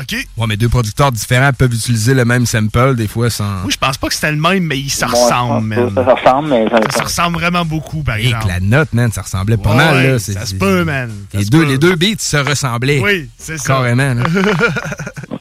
OK. 0.00 0.26
Ouais, 0.38 0.46
mais 0.48 0.56
deux 0.56 0.68
producteurs 0.68 1.12
différents 1.12 1.52
peuvent 1.52 1.72
utiliser 1.72 2.14
le 2.14 2.24
même 2.24 2.46
sample, 2.46 2.96
des 2.96 3.06
fois, 3.06 3.30
sans. 3.30 3.44
Moi, 3.60 3.70
je 3.70 3.76
pense 3.76 3.96
pas 3.96 4.08
que 4.08 4.14
c'était 4.14 4.32
le 4.32 4.38
même, 4.40 4.64
mais 4.64 4.76
ils 4.78 4.90
se 4.90 5.04
ressemblent, 5.04 5.66
man. 5.68 5.92
Ça 5.94 6.04
se 6.04 6.10
ressemble, 6.10 6.48
mais 6.48 6.68
ça, 6.68 6.80
Ça 6.90 6.98
se 6.98 7.02
ressemble 7.04 7.36
vraiment 7.38 7.64
beaucoup, 7.64 8.02
par 8.02 8.16
Et 8.16 8.22
que 8.22 8.26
exemple. 8.28 8.48
la 8.48 8.58
note, 8.60 8.92
man, 8.92 9.12
ça 9.12 9.22
ressemblait 9.22 9.56
pas 9.56 9.70
Ouais, 9.70 9.76
mal, 9.76 10.06
là. 10.12 10.18
ça 10.18 10.32
C'est- 10.32 10.46
se 10.46 10.54
peut, 10.56 10.82
man. 10.84 11.12
Ça 11.30 11.38
Les 11.38 11.44
deux, 11.44 11.58
peut. 11.60 11.64
les 11.66 11.78
deux 11.78 11.94
beats 11.94 12.14
se 12.18 12.38
ressemblaient. 12.38 12.98
Oui, 13.00 13.28
c'est 13.38 13.56
ça. 13.58 13.66
Carrément, 13.74 14.14
là. 14.14 14.24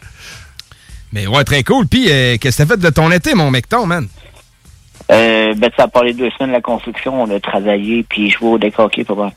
Mais 1.13 1.25
ouais, 1.27 1.43
très 1.43 1.63
cool. 1.63 1.87
Puis, 1.87 2.07
euh, 2.11 2.37
qu'est-ce 2.39 2.57
que 2.57 2.63
t'as 2.63 2.75
fait 2.75 2.79
de 2.81 2.89
ton 2.89 3.09
été, 3.11 3.33
mon 3.35 3.49
mecton, 3.51 3.85
man? 3.87 4.07
Euh, 5.13 5.53
ben, 5.55 5.69
ça 5.77 5.83
a 5.83 5.87
parlé 5.87 6.13
deux 6.13 6.29
semaines 6.31 6.49
de 6.49 6.55
la 6.55 6.61
construction. 6.61 7.21
On 7.21 7.29
a 7.29 7.39
travaillé, 7.39 8.03
puis 8.03 8.29
joué 8.29 8.49
au 8.49 8.57
deck 8.57 8.77
hockey, 8.79 9.03
pas 9.03 9.15
mal. 9.15 9.31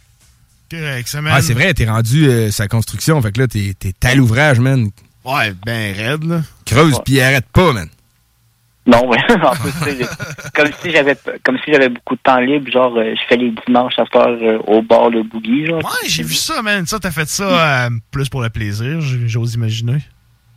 Correct, 0.71 1.07
ça, 1.07 1.21
man. 1.21 1.33
Ah, 1.37 1.43
c'est 1.43 1.55
vrai, 1.55 1.73
t'es 1.75 1.85
rendu 1.89 2.27
euh, 2.29 2.51
sa 2.51 2.67
construction. 2.67 3.21
Fait 3.23 3.31
que 3.33 3.41
là, 3.41 3.47
t'es 3.47 3.73
t'es 3.79 3.93
à 4.09 4.15
l'ouvrage, 4.15 4.59
man. 4.59 4.89
Ouais, 5.25 5.53
ben 5.65 5.95
raide, 5.95 6.25
là. 6.25 6.41
Creuse, 6.65 7.01
puis 7.05 7.21
arrête 7.21 7.47
pas, 7.53 7.73
man. 7.73 7.89
Non, 8.89 9.03
mais 9.11 9.19
en 9.45 9.51
plus, 9.51 9.73
tu 9.73 9.79
sais, 9.85 9.97
j'ai- 9.99 10.51
comme 10.55 10.69
si 10.81 10.91
j'avais 10.93 11.17
comme 11.45 11.59
si 11.65 11.73
j'avais 11.73 11.89
beaucoup 11.89 12.15
de 12.15 12.21
temps 12.21 12.39
libre, 12.39 12.71
genre 12.71 12.97
euh, 12.97 13.15
je 13.17 13.21
fais 13.29 13.37
les 13.37 13.53
dimanches 13.67 13.95
à 13.99 14.03
heure 14.17 14.39
euh, 14.41 14.59
au 14.69 14.81
bar 14.83 15.11
le 15.11 15.25
boogie, 15.25 15.67
genre. 15.67 15.79
Ouais, 15.85 16.09
j'ai 16.09 16.23
vu 16.23 16.35
ça, 16.35 16.63
man. 16.63 16.87
Ça, 16.87 16.99
t'as 17.01 17.11
fait 17.11 17.29
ça 17.29 17.87
euh, 17.87 17.91
plus 18.13 18.29
pour 18.29 18.43
le 18.43 18.49
plaisir, 18.51 19.01
j'ose 19.01 19.55
imaginer. 19.55 19.99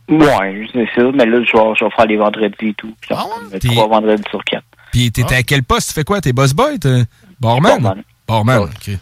Ouais, 0.08 0.66
c'est 0.72 0.88
ça, 0.96 1.02
mais 1.14 1.26
là 1.26 1.38
je 1.44 1.52
vais, 1.56 1.74
je 1.78 1.84
vais 1.84 1.90
faire 1.90 2.06
les 2.06 2.16
vendredis 2.16 2.68
et 2.68 2.74
tout. 2.74 2.94
Genre, 3.08 3.42
T'es- 3.50 3.58
trois 3.68 3.88
vendredis 3.88 4.22
sur 4.30 4.42
quatre. 4.44 4.64
Puis 4.92 5.10
t'étais 5.12 5.36
à 5.36 5.42
quel 5.42 5.62
poste? 5.62 5.88
Tu 5.88 5.94
fais 5.94 6.04
quoi? 6.04 6.20
T'es 6.20 6.32
boss 6.32 6.52
boy? 6.52 6.78
t'es 6.78 7.04
Barman? 7.40 7.80
Barman. 7.80 8.02
Barman, 8.26 8.58
ok. 8.64 8.96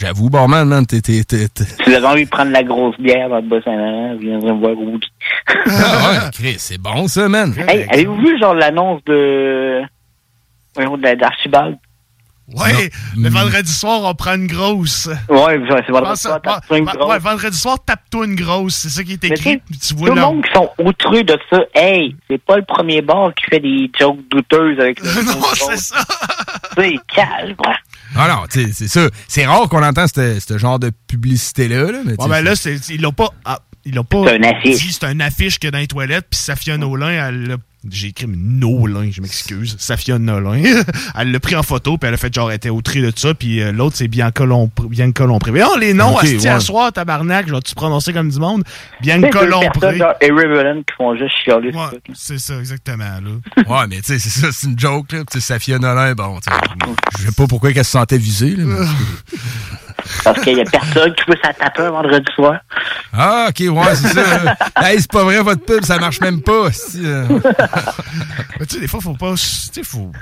J'avoue, 0.00 0.28
barman, 0.28 0.66
man, 0.66 0.84
t'es... 0.86 1.00
t'es- 1.00 1.22
t'es- 1.24 1.48
Si 1.84 1.94
avez 1.94 2.04
envie 2.06 2.24
de 2.24 2.28
prendre 2.30 2.50
la 2.50 2.64
grosse 2.64 2.98
bière 2.98 3.28
dans 3.28 3.36
le 3.36 3.42
bas 3.42 3.60
saint 3.64 4.14
vous 4.14 4.20
viendrez 4.20 4.52
me 4.52 4.58
voir 4.58 4.72
au 4.72 4.84
boogie. 4.90 5.12
Ah 5.46 6.10
ouais, 6.10 6.30
Chris, 6.32 6.56
c'est 6.58 6.78
bon, 6.78 7.06
ça, 7.06 7.28
man. 7.28 7.54
Hey, 7.68 7.86
avez-vous 7.88 8.16
vu 8.16 8.36
genre 8.40 8.54
l'annonce 8.54 9.04
de 9.04 9.82
voyons, 10.74 10.96
de- 10.96 11.14
d'Archibald? 11.14 11.76
Ouais, 12.52 12.90
le 13.16 13.30
vendredi 13.30 13.72
soir, 13.72 14.02
on 14.02 14.14
prend 14.14 14.34
une 14.34 14.46
grosse. 14.46 15.08
Ouais, 15.30 15.58
c'est 15.86 15.90
vendredi 15.92 16.20
soir, 16.20 16.34
ouais, 16.34 16.40
tape-toi 16.42 16.78
une 16.78 16.84
ouais, 16.86 16.92
grosse. 16.94 17.08
ouais, 17.10 17.18
vendredi 17.18 17.56
soir, 17.58 17.78
tape-toi 17.84 18.26
une 18.26 18.34
grosse. 18.34 18.74
C'est 18.74 18.90
ça 18.90 19.02
qui 19.02 19.14
est 19.14 19.22
Mais 19.22 19.30
écrit. 19.30 19.60
tu 19.80 19.94
Tout 19.94 20.04
le 20.04 20.14
monde 20.14 20.44
qui 20.44 20.52
sont 20.52 20.68
outreux 20.78 21.24
de 21.24 21.38
ça, 21.50 21.60
hey, 21.74 22.14
c'est 22.28 22.42
pas 22.44 22.56
le 22.56 22.64
premier 22.64 23.00
bar 23.00 23.32
qui 23.34 23.44
fait 23.50 23.60
des 23.60 23.90
jokes 23.98 24.18
douteuses 24.30 24.78
avec 24.78 25.00
le 25.00 25.06
Non, 25.24 25.40
c'est 25.54 25.76
ça. 25.78 25.96
C'est 26.76 26.96
calme. 27.14 27.56
Ah 28.14 28.28
non, 28.28 28.46
tu 28.50 28.62
sais, 28.66 28.72
c'est 28.74 28.88
ça. 28.88 29.08
C'est 29.26 29.46
rare 29.46 29.68
qu'on 29.70 29.82
entend 29.82 30.06
ce 30.06 30.38
ce 30.38 30.58
genre 30.58 30.78
de 30.78 30.90
publicité-là, 31.08 31.92
là, 31.92 31.98
mais 32.04 32.12
Ouais, 32.20 32.28
ben 32.28 32.42
là, 32.44 32.54
c'est- 32.54 32.90
ils 32.90 33.00
l'ont 33.00 33.12
pas. 33.12 33.30
ah, 33.46 33.60
il 33.86 33.98
a 33.98 34.04
pas. 34.04 34.22
C'est 34.26 34.36
un 34.38 34.42
affiche. 34.50 34.76
dit, 34.86 34.92
C'est 34.92 35.04
un 35.04 35.20
affiche 35.20 35.58
que 35.58 35.68
dans 35.68 35.78
les 35.78 35.86
toilettes, 35.86 36.26
puis 36.30 36.38
Safia 36.38 36.76
Nolin, 36.76 37.08
elle 37.28 37.42
l'a. 37.48 37.56
J'ai 37.90 38.08
écrit 38.08 38.26
Nolin, 38.28 39.10
je 39.12 39.20
m'excuse. 39.20 39.76
Safia 39.78 40.18
Nolin. 40.18 40.62
elle 41.18 41.32
l'a 41.32 41.40
pris 41.40 41.54
en 41.54 41.62
photo, 41.62 41.98
puis 41.98 42.08
elle 42.08 42.14
a 42.14 42.16
fait 42.16 42.32
genre, 42.34 42.50
elle 42.50 42.56
était 42.56 42.70
au 42.70 42.80
tri 42.80 43.02
de 43.02 43.12
ça, 43.14 43.34
puis 43.34 43.60
euh, 43.62 43.72
l'autre, 43.72 43.96
c'est 43.96 44.08
Bianca 44.08 44.44
Lompré. 44.46 44.86
Bianca 44.88 45.24
Lompré. 45.26 45.50
Mais 45.50 45.62
oh, 45.64 45.76
les 45.78 45.92
noms, 45.92 46.14
Ok, 46.14 46.24
asti, 46.24 46.36
ouais. 46.36 46.48
à 46.48 46.60
soir, 46.60 46.92
tabarnak, 46.92 47.46
je 47.46 47.54
vais-tu 47.54 47.74
prononcer 47.74 48.12
comme 48.14 48.30
du 48.30 48.38
monde? 48.38 48.62
Tu 48.98 49.02
Bianca 49.02 49.44
Lompré. 49.44 49.70
personnes, 49.80 49.98
genre, 49.98 50.14
irreverent, 50.22 50.76
qui 50.86 50.94
font 50.96 51.14
juste 51.16 51.34
chialer. 51.44 51.72
sur 51.72 51.90
tout. 51.90 52.12
C'est 52.14 52.38
ça, 52.38 52.58
exactement, 52.58 53.04
là. 53.04 53.62
Ouais, 53.80 53.86
mais 53.88 53.96
tu 53.96 54.04
sais, 54.04 54.18
c'est 54.18 54.30
ça, 54.40 54.48
c'est 54.50 54.66
une 54.66 54.78
joke, 54.78 55.12
là. 55.12 55.18
Tu 55.30 55.38
sais, 55.38 55.40
Safia 55.40 55.78
Nolin, 55.78 56.14
bon, 56.14 56.38
tu 56.40 56.50
sais, 56.50 56.58
je 57.18 57.26
sais 57.26 57.32
pas 57.32 57.46
pourquoi 57.46 57.72
qu'elle 57.72 57.84
se 57.84 57.90
sentait 57.90 58.18
visée, 58.18 58.56
là. 58.56 58.64
mais- 58.64 58.86
Parce 60.22 60.38
qu'il 60.42 60.56
y 60.58 60.60
a 60.60 60.64
personne 60.64 61.14
qui 61.14 61.24
peut 61.24 61.36
s'attaper 61.42 61.82
un 61.82 61.90
vendredi 61.90 62.26
soir. 62.34 62.58
Ah, 63.12 63.46
ok, 63.48 63.60
ouais, 63.74 63.94
c'est 63.94 64.08
ça. 64.08 64.54
hey, 64.82 65.00
c'est 65.00 65.10
pas 65.10 65.24
vrai, 65.24 65.40
votre 65.40 65.64
pub, 65.64 65.82
ça 65.82 65.98
marche 65.98 66.20
même 66.20 66.42
pas. 66.42 66.70
si, 66.72 67.00
euh. 67.04 67.24
Mais 68.60 68.66
tu 68.66 68.74
sais, 68.74 68.80
des 68.80 68.88
fois, 68.88 69.00
faut 69.00 69.14
pas. 69.14 69.34
Tu 69.34 69.38
sais, 69.72 69.82
faut. 69.82 70.12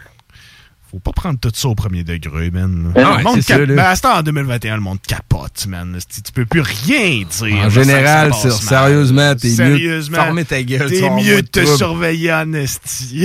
Faut 0.91 0.99
pas 1.01 1.13
prendre 1.13 1.41
tout 1.41 1.51
ça 1.55 1.69
au 1.69 1.75
premier 1.75 2.05
degré, 2.05 2.51
man. 2.51 2.93
Ah 2.95 3.13
ouais, 3.13 3.19
le 3.19 3.25
monde 3.25 3.41
ça, 3.41 3.55
cap- 3.57 3.67
là. 3.67 3.75
ben, 3.77 3.79
à 3.85 3.97
ce 3.97 4.03
temps, 4.03 4.15
en 4.15 4.23
2021, 4.23 4.75
le 4.75 4.83
monde 4.83 5.01
capote, 5.01 5.67
man. 5.67 5.97
Tu 6.07 6.21
tu 6.21 6.33
peux 6.33 6.45
plus 6.45 6.61
rien 6.61 7.23
dire. 7.25 7.65
En 7.65 7.71
général, 7.71 8.35
ça, 8.35 8.41
ça 8.43 8.51
sur- 8.51 8.59
passe 8.59 8.69
sérieusement, 8.69 9.35
t'es 9.35 9.49
mieux 9.49 9.53
de 9.53 9.57
Sérieusement, 9.57 10.17
fermer 10.19 10.45
ta 10.45 10.63
gueule, 10.63 10.91
T'es 10.91 11.09
mieux 11.09 11.41
de 11.41 11.47
te 11.49 11.65
surveiller 11.65 12.35
en 12.35 12.53
esti. 12.53 13.23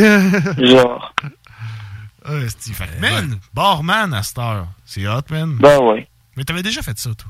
Genre. 0.57 1.13
Ah, 2.23 2.37
esti. 2.45 2.71
Fait 2.71 2.85
que, 2.85 3.01
man, 3.01 3.35
barman 3.53 4.13
à 4.13 4.23
cette 4.23 4.37
heure. 4.39 4.67
C'est 4.85 5.05
hot, 5.05 5.21
man. 5.29 5.57
Ben 5.59 5.77
oui. 5.81 6.05
Mais 6.37 6.45
t'avais 6.45 6.63
déjà 6.63 6.81
fait 6.81 6.97
ça, 6.97 7.09
toi? 7.15 7.29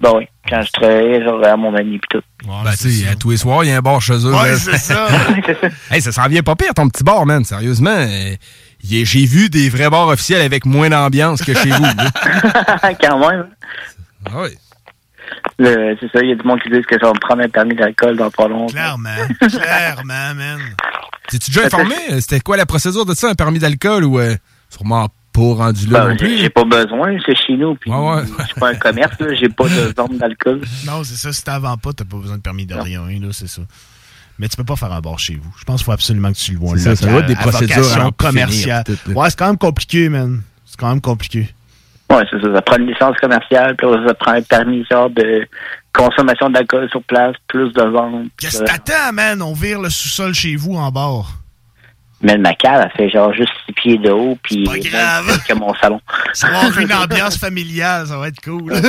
Ben 0.00 0.10
oui. 0.16 0.26
Quand 0.48 0.60
je 0.62 0.70
travaillais, 0.72 1.24
genre, 1.24 1.42
à 1.44 1.56
mon 1.56 1.74
ami 1.74 1.98
pis 1.98 2.08
tout. 2.10 2.20
Ben, 2.46 2.70
tu 2.78 2.90
sais, 2.90 3.08
à 3.08 3.14
tous 3.14 3.30
les 3.30 3.36
soirs, 3.38 3.64
il 3.64 3.70
y 3.70 3.72
a 3.72 3.78
un 3.78 3.80
bar 3.80 4.00
chez 4.02 4.12
eux. 4.14 4.34
Ouais, 4.34 4.56
c'est 4.56 4.76
ça. 4.76 5.06
hey, 5.90 6.02
ça 6.02 6.12
s'en 6.12 6.26
vient 6.28 6.42
pas 6.42 6.54
pire, 6.56 6.74
ton 6.74 6.88
petit 6.88 7.04
bar, 7.04 7.24
man. 7.24 7.44
Sérieusement, 7.44 7.90
euh, 7.96 8.34
j'ai 8.82 9.24
vu 9.24 9.48
des 9.48 9.70
vrais 9.70 9.88
bars 9.88 10.08
officiels 10.08 10.42
avec 10.42 10.66
moins 10.66 10.90
d'ambiance 10.90 11.40
que 11.42 11.54
chez 11.54 11.70
vous. 11.70 11.84
Quand 13.00 13.18
même. 13.30 13.46
Ah 14.26 14.42
oui. 14.42 14.50
Le- 15.58 15.96
C'est 16.00 16.10
ça, 16.12 16.18
il 16.22 16.28
y 16.28 16.32
a 16.32 16.34
du 16.34 16.46
monde 16.46 16.60
qui 16.60 16.68
disent 16.70 16.84
que 16.86 16.96
je 17.00 17.04
vais 17.06 17.12
me 17.12 17.20
prendre 17.20 17.42
un 17.42 17.48
permis 17.48 17.74
d'alcool 17.74 18.16
dans 18.16 18.30
pas 18.30 18.48
longtemps. 18.48 18.72
Clairement. 18.72 19.10
Clairement, 19.40 20.34
man. 20.34 20.58
T'es-tu 21.28 21.50
déjà 21.50 21.66
informé? 21.66 21.94
Euh, 22.10 22.20
C'était 22.20 22.40
quoi 22.40 22.56
la 22.58 22.66
procédure 22.66 23.06
de 23.06 23.14
ça, 23.14 23.30
un 23.30 23.34
permis 23.34 23.58
d'alcool 23.58 24.04
ou 24.04 24.18
euh, 24.18 24.34
sûrement 24.68 25.08
pas 25.34 25.64
rendu 25.64 25.86
là 25.88 26.04
Ben, 26.04 26.10
non 26.10 26.16
plus? 26.16 26.38
j'ai 26.38 26.48
pas 26.48 26.64
besoin, 26.64 27.16
c'est 27.26 27.34
chez 27.34 27.56
nous. 27.56 27.74
Puis 27.74 27.90
je 27.90 28.44
suis 28.44 28.54
pas 28.60 28.68
un 28.70 28.74
commerce, 28.76 29.18
là, 29.18 29.34
j'ai 29.34 29.48
pas 29.48 29.64
de 29.64 29.92
vente 29.96 30.16
d'alcool. 30.16 30.60
Non, 30.86 31.02
c'est 31.02 31.16
ça. 31.16 31.32
Si 31.32 31.42
t'en 31.42 31.60
pas, 31.60 31.92
t'as 31.92 32.04
pas 32.04 32.16
besoin 32.16 32.36
de 32.36 32.42
permis 32.42 32.66
de 32.66 32.74
rien, 32.74 33.00
là, 33.20 33.28
c'est 33.32 33.48
ça. 33.48 33.62
Mais 34.38 34.48
tu 34.48 34.56
peux 34.56 34.64
pas 34.64 34.76
faire 34.76 34.92
un 34.92 35.00
bar 35.00 35.18
chez 35.18 35.34
vous. 35.34 35.52
Je 35.58 35.64
pense 35.64 35.76
qu'il 35.76 35.84
faut 35.86 35.92
absolument 35.92 36.32
que 36.32 36.38
tu 36.38 36.52
le 36.52 36.58
vois. 36.58 36.76
C'est 36.76 36.82
ça, 36.84 36.90
local, 36.90 36.96
ça 37.04 37.10
doit 37.10 37.20
être 37.20 37.26
des 37.26 37.36
procédures 37.36 37.76
vocation 37.76 38.00
à 38.00 38.06
en 38.06 38.10
finir, 38.10 38.16
commerciale. 38.16 38.84
tout, 38.84 38.98
là. 39.06 39.14
ouais, 39.14 39.30
c'est 39.30 39.38
quand 39.38 39.46
même 39.46 39.58
compliqué, 39.58 40.08
man. 40.08 40.42
C'est 40.64 40.78
quand 40.78 40.88
même 40.88 41.00
compliqué. 41.00 41.48
Ouais, 42.10 42.22
c'est 42.30 42.40
ça. 42.40 42.54
Ça 42.54 42.62
prend 42.62 42.76
une 42.76 42.86
licence 42.86 43.16
commerciale, 43.18 43.76
puis 43.76 43.86
ça 44.06 44.14
prend 44.14 44.32
un 44.32 44.42
permis 44.42 44.84
genre 44.90 45.10
de 45.10 45.46
consommation 45.92 46.50
d'alcool 46.50 46.88
sur 46.90 47.02
place, 47.04 47.34
plus 47.48 47.72
de 47.72 47.82
vente. 47.82 48.26
Qu'est-ce 48.38 48.62
euh, 48.62 48.64
que 48.64 48.70
t'attends, 48.70 49.12
man? 49.12 49.40
On 49.42 49.52
vire 49.52 49.80
le 49.80 49.90
sous-sol 49.90 50.34
chez 50.34 50.56
vous 50.56 50.74
en 50.74 50.90
bar. 50.90 51.43
Mais 52.24 52.38
ma 52.38 52.54
cave, 52.54 52.80
elle 52.82 52.90
fait 52.96 53.10
genre 53.10 53.32
juste 53.34 53.52
six 53.66 53.72
pieds 53.74 53.98
de 53.98 54.10
haut, 54.10 54.38
puis 54.42 54.64
pas 54.64 54.78
grave. 54.78 55.38
que 55.46 55.52
mon 55.52 55.74
salon. 55.74 56.00
Ça 56.32 56.48
va 56.48 56.60
avoir 56.60 56.78
une 56.78 56.92
ambiance 57.04 57.36
familiale, 57.36 58.06
ça 58.06 58.16
va 58.18 58.28
être 58.28 58.40
cool. 58.42 58.72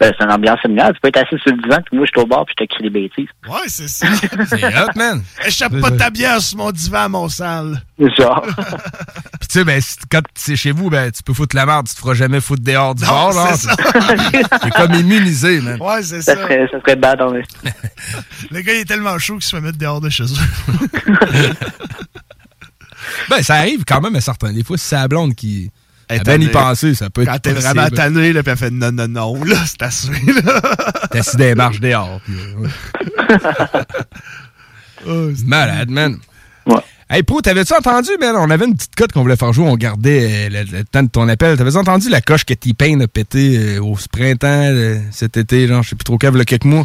Ben, 0.00 0.12
c'est 0.18 0.24
une 0.24 0.32
ambiance 0.32 0.60
familiale. 0.60 0.92
Tu 0.94 1.00
peux 1.00 1.08
être 1.08 1.18
assis 1.18 1.40
sur 1.42 1.52
le 1.54 1.62
divan, 1.62 1.78
puis 1.86 1.96
moi, 1.96 2.06
je 2.06 2.10
suis 2.10 2.20
au 2.20 2.26
bar, 2.26 2.44
puis 2.44 2.54
je 2.58 2.64
t'écris 2.64 2.82
des 2.82 2.90
bêtises. 2.90 3.28
ouais, 3.48 3.60
c'est 3.68 3.88
ça. 3.88 4.06
C'est 4.48 4.64
hot, 4.64 4.88
man. 4.96 5.22
Échappe 5.46 5.78
pas 5.80 5.90
ta 5.92 6.10
bière 6.10 6.40
sur 6.40 6.58
mon 6.58 6.72
divan, 6.72 7.08
mon 7.08 7.28
sale. 7.28 7.80
Genre. 7.98 8.44
Puis 9.40 9.48
tu 9.48 9.58
sais, 9.58 9.64
ben, 9.64 9.80
si- 9.80 9.96
quand 10.10 10.22
c'est 10.34 10.56
chez 10.56 10.72
vous, 10.72 10.88
ben, 10.90 11.10
tu 11.12 11.22
peux 11.22 11.32
foutre 11.34 11.54
la 11.54 11.66
merde, 11.66 11.86
tu 11.88 11.94
te 11.94 12.00
feras 12.00 12.14
jamais 12.14 12.40
foutre 12.40 12.62
dehors 12.62 12.94
du 12.96 13.04
Non, 13.04 13.10
bar, 13.10 13.32
là. 13.32 13.54
c'est 13.56 14.70
comme 14.72 14.94
immunisé, 14.94 15.60
man. 15.60 15.80
Ouais, 15.80 16.02
c'est 16.02 16.22
Ça 16.22 16.34
ça. 16.34 16.42
serait, 16.42 16.66
ça 16.70 16.80
serait 16.80 16.96
bad, 16.96 17.20
en 17.22 17.34
esti. 17.34 17.54
Le 18.50 18.60
gars, 18.60 18.72
il 18.74 18.80
est 18.80 18.84
tellement 18.84 19.18
chaud 19.18 19.34
qu'il 19.34 19.44
se 19.44 19.54
fait 19.54 19.60
mettre 19.62 19.78
dehors 19.78 20.00
de 20.00 20.08
chez 20.10 20.24
eux. 20.24 21.52
Ben, 23.28 23.42
ça 23.42 23.56
arrive 23.56 23.84
quand 23.84 24.00
même 24.00 24.14
à 24.16 24.20
certains. 24.20 24.52
Des 24.52 24.64
fois, 24.64 24.76
si 24.78 24.86
c'est 24.86 24.96
la 24.96 25.08
blonde 25.08 25.34
qui 25.34 25.70
a 26.20 26.24
bien 26.24 26.32
tannée. 26.34 26.44
y 26.46 26.48
penser, 26.48 26.94
ça 26.94 27.10
peut 27.10 27.22
être 27.22 27.30
Quand 27.30 27.38
t'es 27.38 27.52
vraiment 27.52 27.88
tanné, 27.88 28.32
là, 28.32 28.42
puis 28.42 28.52
elle 28.52 28.58
fait 28.58 28.70
non, 28.70 28.92
non, 28.92 29.08
non, 29.08 29.44
là, 29.44 29.56
c'est 29.66 29.82
assez, 29.82 30.10
là. 30.44 30.60
T'es 31.10 31.18
assis 31.18 31.36
des 31.36 31.54
marches 31.54 31.80
dehors. 31.80 32.20
puis, 32.24 32.34
euh, 32.34 32.68
ouais. 35.06 35.34
Malade, 35.46 35.90
man. 35.90 36.18
Hey, 37.14 37.22
Pro, 37.24 37.42
t'avais-tu 37.42 37.74
entendu, 37.74 38.08
man? 38.18 38.34
On 38.38 38.48
avait 38.48 38.64
une 38.64 38.74
petite 38.74 38.94
cote 38.94 39.12
qu'on 39.12 39.20
voulait 39.20 39.36
faire 39.36 39.52
jouer, 39.52 39.68
on 39.68 39.76
gardait 39.76 40.46
euh, 40.46 40.48
le, 40.48 40.78
le 40.78 40.82
temps 40.82 41.02
de 41.02 41.10
ton 41.10 41.28
appel. 41.28 41.58
T'avais-tu 41.58 41.76
entendu 41.76 42.08
la 42.08 42.22
coche 42.22 42.46
que 42.46 42.54
T-Pain 42.54 43.00
a 43.00 43.06
pété 43.06 43.58
euh, 43.58 43.82
au 43.82 43.98
printemps 44.10 44.46
euh, 44.46 44.96
cet 45.10 45.36
été, 45.36 45.66
genre, 45.66 45.82
je 45.82 45.90
sais 45.90 45.96
plus 45.96 46.04
trop 46.04 46.16
quand, 46.16 46.32
il 46.32 46.38
y 46.38 46.40
a 46.40 46.44
quelques 46.46 46.64
mois? 46.64 46.84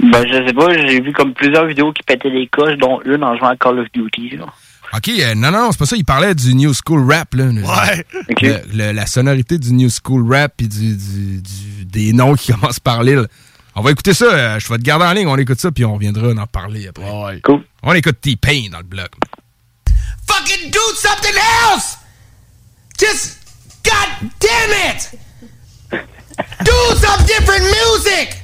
Ben, 0.00 0.26
je 0.26 0.46
sais 0.46 0.54
pas, 0.54 0.72
j'ai 0.72 1.02
vu 1.02 1.12
comme 1.12 1.34
plusieurs 1.34 1.66
vidéos 1.66 1.92
qui 1.92 2.02
pétaient 2.02 2.30
des 2.30 2.46
coches, 2.46 2.78
dont 2.78 3.02
une 3.04 3.22
en 3.24 3.36
jouant 3.36 3.48
à 3.48 3.56
Call 3.56 3.80
of 3.80 3.88
Duty. 3.92 4.38
Genre. 4.38 4.56
OK, 4.94 5.08
euh, 5.08 5.34
non, 5.34 5.50
non, 5.50 5.58
non, 5.64 5.72
c'est 5.72 5.78
pas 5.78 5.86
ça. 5.86 5.96
Il 5.96 6.04
parlait 6.04 6.34
du 6.34 6.54
New 6.54 6.72
School 6.72 7.10
Rap, 7.12 7.34
là. 7.34 7.44
Le- 7.46 7.62
Ouais. 7.62 8.06
le- 8.40 8.60
le- 8.76 8.92
la 8.92 9.06
sonorité 9.06 9.58
du 9.58 9.72
New 9.72 9.88
School 9.90 10.32
Rap 10.32 10.54
puis 10.56 10.66
du, 10.68 10.96
du- 10.96 11.42
du- 11.42 11.84
des 11.84 12.12
noms 12.12 12.34
qui 12.34 12.52
commencent 12.52 12.80
par 12.80 13.02
l'île. 13.02 13.26
On 13.74 13.82
va 13.82 13.90
écouter 13.92 14.14
ça. 14.14 14.24
euh, 14.24 14.58
je 14.58 14.68
vais 14.68 14.78
te 14.78 14.82
garder 14.82 15.04
en 15.04 15.12
ligne. 15.12 15.26
On 15.28 15.36
écoute 15.36 15.60
ça, 15.60 15.70
puis 15.70 15.84
on 15.84 15.94
reviendra 15.94 16.28
en 16.30 16.46
parler 16.46 16.88
après. 16.88 17.40
Cool. 17.44 17.64
On 17.82 17.92
écoute 17.92 18.20
T-Pain 18.20 18.68
dans 18.72 18.78
le 18.78 18.84
bloc. 18.84 19.10
Fucking 20.26 20.70
do 20.70 20.80
something 20.96 21.34
else! 21.72 21.96
Just, 22.98 23.38
god 23.84 24.28
damn 24.40 24.94
it! 24.96 25.10
Do 26.64 26.72
some 26.96 27.24
different 27.26 27.62
music! 27.64 28.36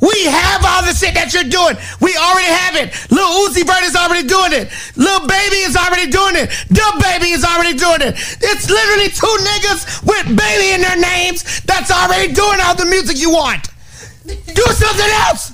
We 0.00 0.30
have 0.30 0.62
all 0.62 0.86
the 0.86 0.94
shit 0.94 1.14
that 1.18 1.34
you're 1.34 1.50
doing. 1.50 1.74
We 1.98 2.14
already 2.14 2.52
have 2.54 2.78
it. 2.78 2.94
Lil 3.10 3.26
Uzi 3.42 3.66
Vert 3.66 3.82
is 3.82 3.98
already 3.98 4.26
doing 4.30 4.54
it. 4.54 4.70
Lil 4.94 5.26
Baby 5.26 5.66
is 5.66 5.74
already 5.74 6.06
doing 6.06 6.38
it. 6.38 6.54
Dub 6.70 7.02
Baby 7.02 7.34
is 7.34 7.42
already 7.42 7.74
doing 7.74 8.06
it. 8.06 8.14
It's 8.38 8.70
literally 8.70 9.10
two 9.10 9.34
niggas 9.42 10.06
with 10.06 10.26
baby 10.38 10.78
in 10.78 10.86
their 10.86 10.98
names 10.98 11.42
that's 11.66 11.90
already 11.90 12.32
doing 12.32 12.62
all 12.62 12.78
the 12.78 12.86
music 12.86 13.18
you 13.18 13.34
want. 13.34 13.66
Do 14.22 14.66
something 14.70 15.12
else. 15.26 15.52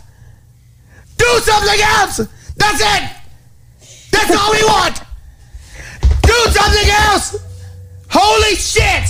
Do 1.16 1.30
something 1.40 1.80
else. 1.80 2.16
That's 2.60 2.80
it. 2.84 3.04
That's 4.12 4.32
all 4.36 4.52
we 4.52 4.62
want. 4.68 5.00
Do 6.20 6.38
something 6.52 6.88
else. 7.08 7.40
Holy 8.12 8.56
shit. 8.56 9.08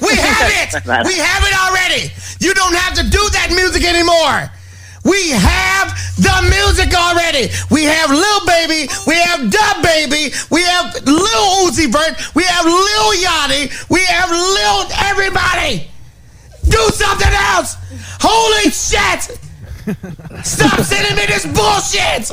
We 0.00 0.14
have 0.16 0.50
it. 0.50 1.06
We 1.06 1.16
have 1.16 1.42
it 1.44 1.54
already. 1.54 2.12
You 2.40 2.54
don't 2.54 2.74
have 2.74 2.94
to 2.94 3.02
do 3.02 3.22
that 3.32 3.52
music 3.54 3.84
anymore. 3.84 4.50
We 5.06 5.30
have 5.30 5.94
the 6.18 6.36
music 6.50 6.90
already. 6.92 7.46
We 7.70 7.84
have 7.84 8.10
Lil 8.10 8.40
Baby. 8.44 8.90
We 9.06 9.14
have 9.14 9.50
Dub 9.50 9.82
Baby. 9.82 10.34
We 10.50 10.62
have 10.62 10.94
Lil 11.06 11.46
Uzi 11.62 11.86
Vert. 11.86 12.34
We 12.34 12.42
have 12.42 12.66
Lil 12.66 13.14
Yachty. 13.22 13.70
We 13.88 14.02
have 14.04 14.30
Lil 14.30 14.90
everybody. 15.06 15.88
Do 16.68 16.82
something 16.90 17.32
else. 17.54 17.76
Holy 18.18 18.70
shit. 18.74 19.38
Stop 20.44 20.80
sending 20.80 21.14
me 21.14 21.26
this 21.26 21.46
bullshit. 21.46 22.30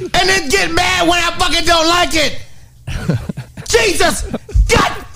And 0.00 0.28
then 0.28 0.48
get 0.48 0.72
mad 0.72 1.06
when 1.06 1.20
I 1.20 1.36
fucking 1.38 1.66
don't 1.66 1.86
like 1.86 2.14
it. 2.14 2.40
Jesus. 3.68 4.22
God 4.68 5.06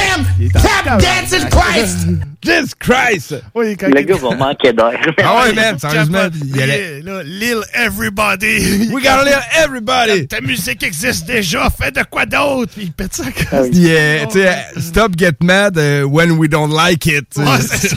damn 0.00 0.50
tap 0.62 0.98
dancing 1.00 1.48
Christ. 1.50 1.98
Jesus 2.42 2.74
Christ! 2.78 3.34
Oui, 3.54 3.76
quand 3.76 3.88
Le 3.88 4.00
gars 4.00 4.16
va 4.16 4.34
manquer 4.34 4.72
d'air. 4.72 4.98
Ah 5.22 5.42
ouais, 5.44 5.52
man, 5.52 5.78
sérieusement. 5.78 6.28
Il 6.42 6.62
allait- 6.62 7.02
Yeah, 7.04 7.22
Lil 7.22 7.58
Everybody. 7.74 8.88
We 8.92 9.02
gotta 9.02 9.24
Lil 9.24 9.38
Everybody. 9.62 10.26
Ta 10.26 10.40
musique 10.40 10.82
existe 10.82 11.26
déjà, 11.26 11.68
fais 11.70 11.90
de 11.90 12.02
quoi 12.10 12.24
d'autre? 12.26 12.72
Puis 12.74 12.84
il 12.84 12.92
pète 12.92 13.14
ça. 13.14 13.24
Puis, 13.24 13.90
euh, 13.94 14.24
tu 14.26 14.40
sais, 14.40 14.56
stop 14.80 15.12
get 15.18 15.34
mad 15.42 15.76
euh, 15.76 16.04
when 16.04 16.32
we 16.32 16.48
don't 16.48 16.72
like 16.74 17.04
it. 17.06 17.26
Ouais, 17.36 17.44
c'est 17.60 17.88
ça. 17.88 17.96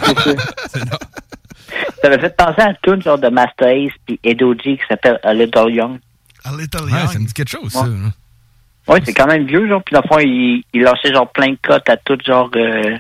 Ça 2.02 2.10
m'a 2.10 2.20
fait 2.20 2.36
penser 2.36 2.62
à 2.62 2.70
une 2.70 2.76
tune 2.84 3.02
genre 3.02 3.18
de 3.18 3.30
Master 3.30 3.68
Ace 3.70 3.94
puis 4.06 4.20
Edo 4.24 4.54
G 4.54 4.76
qui 4.78 4.82
s'appelle 4.90 5.20
A 5.24 5.34
Little 5.34 5.72
Young. 5.74 6.00
A 6.44 6.52
Little 6.52 6.84
Ouais, 6.84 6.92
Young. 6.92 7.12
ça 7.14 7.20
me 7.20 7.26
dit 7.26 7.34
quelque 7.34 7.50
chose, 7.50 7.72
ça. 7.72 7.82
Ouais. 7.84 7.90
Ouais, 8.88 9.00
c'est 9.06 9.14
quand 9.14 9.28
même 9.28 9.46
vieux, 9.46 9.68
genre. 9.68 9.82
Puis 9.84 9.94
dans 9.94 10.02
le 10.02 10.08
fond, 10.08 10.20
il, 10.20 10.64
il 10.74 10.82
lâchait 10.82 11.14
genre 11.14 11.32
plein 11.32 11.52
de 11.52 11.58
cotes 11.62 11.88
à 11.90 11.98
tout 11.98 12.18
genre 12.26 12.50
euh, 12.56 12.98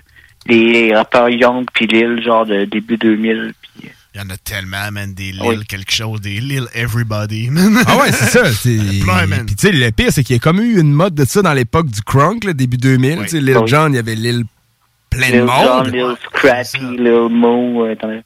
les 0.48 0.96
rappeurs 0.96 1.30
Young 1.30 1.66
puis 1.74 1.88
Lil, 1.88 2.22
genre 2.24 2.46
de 2.46 2.66
début 2.66 2.98
2000. 2.98 3.54
Puis, 3.62 3.90
Il 4.16 4.22
y 4.22 4.24
en 4.24 4.30
a 4.30 4.38
tellement, 4.38 4.92
man, 4.92 5.14
des 5.14 5.32
Lil 5.32 5.42
Oui. 5.44 5.66
quelque 5.68 5.92
chose, 5.92 6.22
des 6.22 6.40
Lil 6.40 6.68
Everybody, 6.74 7.50
man. 7.50 7.78
Ah 7.88 7.98
ouais, 7.98 8.12
c'est 8.12 8.26
ça. 8.30 8.46
c'est- 8.54 9.04
Plein, 9.04 9.28
man. 9.28 9.46
Puis 9.46 9.56
tu 9.56 9.68
sais, 9.68 9.74
le 9.74 9.92
pire, 9.92 10.12
c'est 10.12 10.24
qu'il 10.24 10.36
y 10.36 10.40
a 10.40 10.40
comme 10.40 10.60
eu 10.62 10.80
une 10.80 10.94
mode 10.94 11.16
de 11.16 11.26
ça 11.26 11.42
dans 11.42 11.54
l'époque 11.54 11.88
du 11.88 12.02
crunk, 12.02 12.44
là, 12.46 12.54
début 12.54 12.78
2000. 12.78 13.20
Tu 13.24 13.28
sais, 13.30 13.42
Lil 13.42 13.58
Oui. 13.58 13.68
Jon, 13.68 13.90
il 13.90 13.96
y 13.96 14.00
avait 14.00 14.16
Lil 14.16 14.44
plein 15.10 15.28
de 15.30 15.34
Lil 15.34 15.44
monde. 15.44 15.86
Jon, 15.86 15.92
Lil 15.92 16.16
Scrappy, 16.26 16.98
Lil 16.98 17.28
Mo. 17.30 17.86
euh, 17.86 17.94
attendez. 17.94 18.22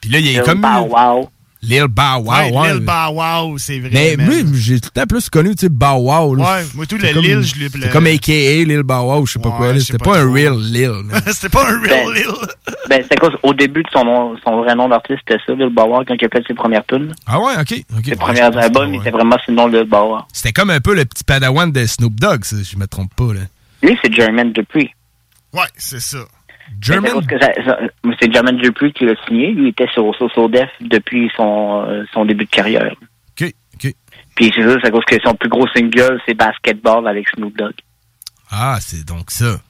Puis 0.00 0.10
là, 0.10 0.18
il 0.20 0.26
y 0.26 0.28
a 0.30 0.32
Lil 0.32 0.42
comme... 0.42 0.60
Bow 0.62 0.88
Wow. 0.94 1.30
Lil 1.60 1.86
Bow 1.88 2.18
Wow, 2.20 2.30
Ouais, 2.30 2.52
ouais. 2.56 2.74
Lil 2.74 2.84
Bow 2.84 3.10
Wow, 3.14 3.58
c'est 3.58 3.80
vrai. 3.80 3.90
Mais 3.92 4.16
man. 4.16 4.26
moi, 4.26 4.34
j'ai 4.54 4.80
tout 4.80 4.90
le 4.94 5.00
temps 5.00 5.06
plus 5.08 5.28
connu, 5.28 5.56
tu 5.56 5.62
sais, 5.66 5.68
Bow 5.68 5.96
Wow. 5.96 6.36
là. 6.36 6.44
Ouais, 6.58 6.66
moi, 6.74 6.86
tout 6.86 6.96
le 6.98 7.12
comme- 7.12 7.22
Lil, 7.22 7.42
je 7.42 7.56
l'ai- 7.56 7.68
C'est 7.68 7.90
comme 7.90 8.06
AKA 8.06 8.64
Lil 8.64 8.82
Bow 8.84 8.94
Wow, 9.12 9.26
je 9.26 9.32
sais 9.32 9.38
pas 9.40 9.50
quoi. 9.50 9.78
C'était 9.80 9.98
pas 9.98 10.04
pas, 10.12 10.18
un 10.20 10.32
real 10.32 10.56
Lil. 10.60 10.92
C'était 11.32 11.48
pas 11.48 11.64
un 11.68 11.80
real 11.80 12.06
Ben, 12.06 12.14
Lil. 12.14 12.24
Ben, 12.88 13.04
c'est 13.10 13.18
quoi, 13.18 13.30
au 13.42 13.52
début 13.54 13.82
de 13.82 13.88
son, 13.92 14.04
nom, 14.04 14.36
son 14.44 14.62
vrai 14.62 14.74
nom 14.76 14.88
d'artiste, 14.88 15.18
c'était 15.26 15.40
ça, 15.44 15.52
Lil 15.52 15.70
Bow 15.70 15.82
Wow, 15.86 16.04
quand 16.06 16.14
il 16.20 16.24
a 16.24 16.28
fait 16.28 16.44
ses 16.46 16.54
premières 16.54 16.86
tunes. 16.86 17.12
Ah 17.26 17.40
ouais, 17.40 17.54
ok. 17.60 17.74
ok. 17.98 18.04
Ses 18.04 18.16
premiers 18.16 18.40
albums, 18.40 18.94
il 18.94 19.00
était 19.00 19.10
vraiment 19.10 19.36
le 19.48 19.54
nom 19.54 19.68
de 19.68 19.78
Lil 19.78 19.88
Bow 19.88 20.12
Wow. 20.14 20.20
C'était 20.32 20.52
comme 20.52 20.70
un 20.70 20.80
peu 20.80 20.94
le 20.94 21.04
petit 21.06 21.24
padawan 21.24 21.72
de 21.72 21.84
Snoop 21.86 22.14
Dogg, 22.20 22.44
si 22.44 22.62
je 22.64 22.76
me 22.78 22.86
trompe 22.86 23.12
pas. 23.16 23.34
Là. 23.34 23.40
Lui, 23.82 23.98
c'est 24.02 24.12
Jermaine 24.14 24.52
Dupree. 24.52 24.90
Ouais, 25.52 25.62
c'est 25.76 26.00
ça. 26.00 26.18
Ça- 27.40 27.78
C'est 28.20 28.32
Jermaine 28.32 28.56
Dupree 28.58 28.92
qui 28.92 29.04
l'a 29.04 29.14
signé. 29.26 29.52
Lui, 29.52 29.64
il 29.64 29.68
était 29.68 29.88
sur 29.92 30.14
So 30.16 30.48
Def 30.48 30.68
depuis 30.80 31.30
son, 31.36 31.84
euh, 31.86 32.04
son 32.12 32.24
début 32.24 32.44
de 32.44 32.50
carrière. 32.50 32.94
OK, 33.40 33.52
OK. 33.74 33.92
Puis 34.36 34.52
c'est 34.54 34.62
ça, 34.62 34.76
c'est 34.80 34.88
à 34.88 34.90
cause 34.90 35.04
que 35.04 35.16
son 35.24 35.34
plus 35.34 35.48
gros 35.48 35.66
single, 35.68 36.20
c'est 36.26 36.34
Basketball 36.34 37.06
avec 37.08 37.28
Snoop 37.30 37.56
Dogg. 37.56 37.74
Ah, 38.50 38.78
c'est 38.80 39.06
donc 39.06 39.30
ça. 39.30 39.60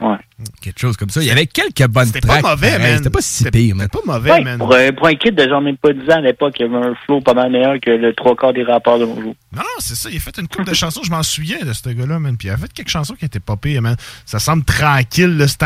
Ouais. 0.00 0.16
Quelque 0.62 0.78
chose 0.80 0.96
comme 0.96 1.10
ça. 1.10 1.20
Il 1.20 1.26
y 1.26 1.30
avait 1.30 1.46
quelques 1.46 1.86
bonnes 1.86 2.06
C'était 2.06 2.20
pas 2.26 2.40
tracks. 2.40 2.44
mauvais, 2.44 2.78
man. 2.78 2.96
C'était 2.96 3.10
pas 3.10 3.20
si 3.20 3.44
pire, 3.50 3.76
man. 3.76 3.88
pas 3.88 3.98
mauvais, 4.06 4.30
Ouais, 4.32 4.40
man. 4.40 4.56
pour, 4.58 4.74
un- 4.74 4.92
pour 4.92 5.06
un 5.08 5.14
kid 5.14 5.34
de 5.34 5.46
genre 5.46 5.60
même 5.60 5.76
pas 5.76 5.92
10 5.92 6.08
ans 6.10 6.16
à 6.16 6.20
l'époque, 6.22 6.54
il 6.58 6.62
y 6.62 6.74
avait 6.74 6.86
un 6.86 6.94
flow 7.04 7.20
pas 7.20 7.34
mal 7.34 7.50
meilleur 7.52 7.74
que 7.80 7.90
le 7.90 8.14
trois 8.14 8.34
quarts 8.34 8.54
des 8.54 8.62
rappeurs 8.62 8.98
de 8.98 9.04
nos 9.04 9.14
jours. 9.20 9.34
Non, 9.52 9.58
non, 9.60 9.78
c'est 9.78 9.94
ça. 9.94 10.08
Il 10.10 10.16
a 10.16 10.20
fait 10.20 10.38
une 10.38 10.48
couple 10.48 10.64
de 10.64 10.74
chansons. 10.74 11.02
Je 11.04 11.10
m'en 11.10 11.22
souviens 11.22 11.58
de 11.62 11.72
ce 11.74 11.88
gars-là, 11.90 12.18
man. 12.18 12.36
Puis 12.38 12.48
il 12.48 12.50
a 12.50 12.56
fait 12.56 12.72
quelques 12.72 12.88
chansons 12.88 13.14
qui 13.14 13.26
étaient 13.26 13.40
pas 13.40 13.56
pires, 13.56 13.82
man. 13.82 13.96
Ça 14.24 14.38
semble 14.38 14.64
tranquille, 14.64 15.36
le 15.36 15.46
site, 15.46 15.60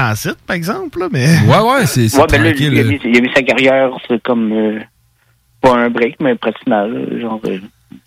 par 0.46 0.56
exemple, 0.56 0.98
là, 0.98 1.08
mais. 1.12 1.28
Ouais, 1.46 1.60
ouais, 1.60 1.86
c'est 1.86 2.12
Ouais, 2.18 2.26
ben 2.28 2.42
là, 2.42 2.50
il, 2.50 2.78
a 2.80 2.82
mis, 2.82 3.00
il 3.04 3.16
a 3.16 3.20
mis 3.20 3.30
sa 3.34 3.42
carrière 3.42 3.90
c'est 4.08 4.20
comme 4.22 4.52
euh, 4.52 4.80
pas 5.60 5.76
un 5.76 5.90
break, 5.90 6.16
mais 6.20 6.34
pratiquement 6.34 6.84
là, 6.86 7.20
genre 7.20 7.40
euh, 7.46 7.58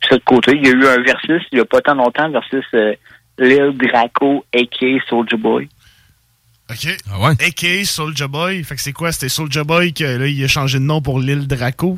ça 0.09 0.15
de 0.17 0.23
côté. 0.25 0.51
Il 0.55 0.65
y 0.67 0.69
a 0.69 0.73
eu 0.73 0.85
un 0.87 1.01
versus 1.03 1.41
il 1.53 1.57
y 1.59 1.61
a 1.61 1.65
pas 1.65 1.79
tant 1.81 1.95
longtemps 1.95 2.29
versus 2.29 2.65
euh, 2.73 2.93
Lil 3.39 3.71
Draco 3.77 4.43
aka 4.53 4.87
Soulja 5.07 5.37
Boy. 5.37 5.69
OK. 6.69 6.98
Ah 7.11 7.19
ouais? 7.19 7.31
A.K.A. 7.45 7.85
Soulja 7.85 8.27
Boy. 8.27 8.64
Fait 8.64 8.76
que 8.76 8.81
c'est 8.81 8.94
quoi? 8.94 9.11
C'était 9.11 9.30
Soulja 9.30 9.64
Boy 9.64 9.94
que 9.94 10.03
là, 10.03 10.27
il 10.27 10.44
a 10.44 10.48
changé 10.48 10.80
de 10.80 10.84
nom 10.84 11.02
pour 11.02 11.19
Lil 11.19 11.48
Draco? 11.48 11.98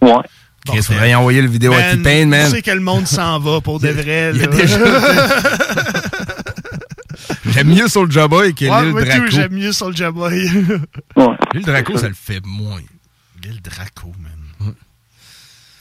Ouais. 0.00 0.12
Chris, 0.66 0.82
faudrait 0.82 1.10
y 1.10 1.14
envoyer 1.14 1.40
le 1.40 1.48
vidéo 1.48 1.72
à 1.72 1.94
T-Pain, 1.94 2.26
man. 2.26 2.44
Tu 2.46 2.56
sais 2.56 2.62
que 2.62 2.70
le 2.72 2.80
monde 2.80 3.06
s'en 3.06 3.38
va 3.38 3.60
pour 3.60 3.78
de 3.80 3.88
vrai. 3.88 4.32
il 4.34 4.40
y 4.40 4.44
a 4.44 4.48
là? 4.48 4.56
déjà- 4.56 4.78
J'aime 7.50 7.68
mieux 7.68 7.88
Soulja 7.88 8.28
Boy 8.28 8.54
que 8.54 8.64
Ouais, 8.66 8.90
tout, 8.92 9.00
Draco. 9.06 9.26
j'aime 9.30 9.52
mieux 9.52 9.72
Soulja 9.72 10.10
Boy. 10.10 10.48
Lil 11.54 11.62
Draco, 11.64 11.96
ça 11.96 12.08
le 12.08 12.14
fait 12.14 12.40
moins. 12.44 12.80
Lil 13.42 13.60
Draco, 13.62 14.12
man. 14.20 14.32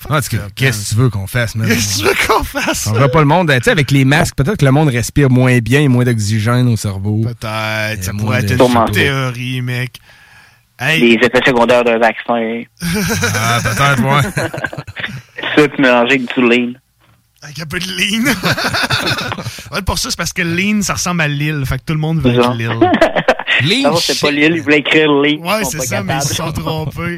En 0.09 0.21
tout 0.21 0.29
cas, 0.29 0.47
qu'est-ce 0.55 0.85
que 0.85 0.89
tu 0.89 0.95
veux 1.01 1.09
qu'on 1.09 1.27
fasse, 1.27 1.55
man? 1.55 1.67
Qu'est-ce 1.67 1.97
que 1.97 2.01
tu 2.01 2.07
veux 2.07 2.27
qu'on 2.27 2.43
fasse? 2.43 2.88
On 2.88 2.93
verra 2.93 3.09
pas 3.09 3.19
le 3.19 3.25
monde. 3.25 3.51
Tu 3.51 3.63
sais, 3.63 3.71
avec 3.71 3.91
les 3.91 4.05
masques, 4.05 4.35
peut-être 4.35 4.57
que 4.57 4.65
le 4.65 4.71
monde 4.71 4.89
respire 4.89 5.29
moins 5.29 5.57
bien 5.59 5.81
et 5.81 5.88
moins 5.88 6.05
d'oxygène 6.05 6.67
au 6.69 6.77
cerveau. 6.77 7.21
Peut-être. 7.23 8.03
Ça 8.03 8.13
moins 8.13 8.23
pourrait 8.23 8.45
être 8.45 8.51
une 8.51 8.91
théorie, 8.91 9.61
mec. 9.61 9.99
Hey. 10.79 11.01
Les 11.01 11.13
effets 11.15 11.41
secondaires 11.45 11.84
d'un 11.84 11.97
vaccin. 11.97 12.61
Ah, 13.35 13.59
peut-être, 13.63 14.03
ouais. 14.03 14.49
Tu 15.75 15.81
mélanger 15.81 16.15
avec 16.15 16.35
du 16.35 16.41
lean. 16.41 16.73
Avec 17.41 17.59
un 17.59 17.65
peu 17.65 17.79
de 17.79 17.85
lean. 17.85 18.25
ouais, 19.71 19.81
pour 19.81 19.97
ça, 19.97 20.11
c'est 20.11 20.17
parce 20.17 20.34
que 20.34 20.43
lean, 20.43 20.84
ça 20.84 20.93
ressemble 20.93 21.21
à 21.21 21.27
Lille. 21.27 21.63
Fait 21.65 21.79
que 21.79 21.84
tout 21.84 21.93
le 21.93 21.99
monde 21.99 22.21
veut 22.21 22.31
être 22.31 22.53
Lille. 22.53 23.84
Non, 23.84 23.95
c'est 23.95 24.19
pas 24.19 24.29
Lil, 24.29 24.53
il 24.55 24.61
voulait 24.61 24.79
écrire 24.79 25.11
lean. 25.11 25.39
Ouais, 25.39 25.61
Ils 25.61 25.65
c'est 25.65 25.81
ça, 25.81 26.03
mais 26.03 26.15
ils 26.17 26.21
se 26.21 26.35
sont 26.35 26.51
trompés. 26.51 27.17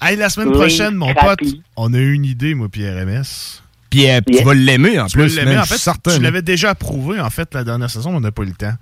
Hey, 0.00 0.16
la 0.16 0.28
semaine 0.28 0.52
prochaine, 0.52 0.94
mon 0.94 1.12
crappy. 1.14 1.52
pote, 1.52 1.60
on 1.76 1.92
a 1.94 1.98
eu 1.98 2.12
une 2.12 2.24
idée, 2.24 2.54
moi, 2.54 2.68
puis 2.70 2.88
RMS. 2.88 3.60
Puis 3.90 4.08
euh, 4.08 4.20
tu 4.26 4.42
vas 4.44 4.54
l'aimer 4.54 5.00
en 5.00 5.06
Tu 5.06 5.18
vas 5.18 5.24
plus, 5.24 5.36
l'aimer. 5.36 5.58
En 5.58 5.62
je 5.62 5.66
suis 5.66 5.74
fait, 5.74 5.80
certain. 5.80 6.16
tu 6.16 6.22
l'avais 6.22 6.42
déjà 6.42 6.70
approuvé, 6.70 7.20
en 7.20 7.30
fait, 7.30 7.52
la 7.54 7.64
dernière 7.64 7.90
saison, 7.90 8.16
on 8.16 8.20
n'a 8.20 8.30
pas 8.30 8.42
eu 8.42 8.46
le 8.46 8.52
temps. 8.52 8.74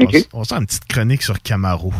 On 0.00 0.06
On, 0.32 0.44
sent 0.44 0.54
une 0.56 0.66
petite 0.66 0.86
chronique 0.86 1.22
sur 1.22 1.40
Camaro. 1.40 1.92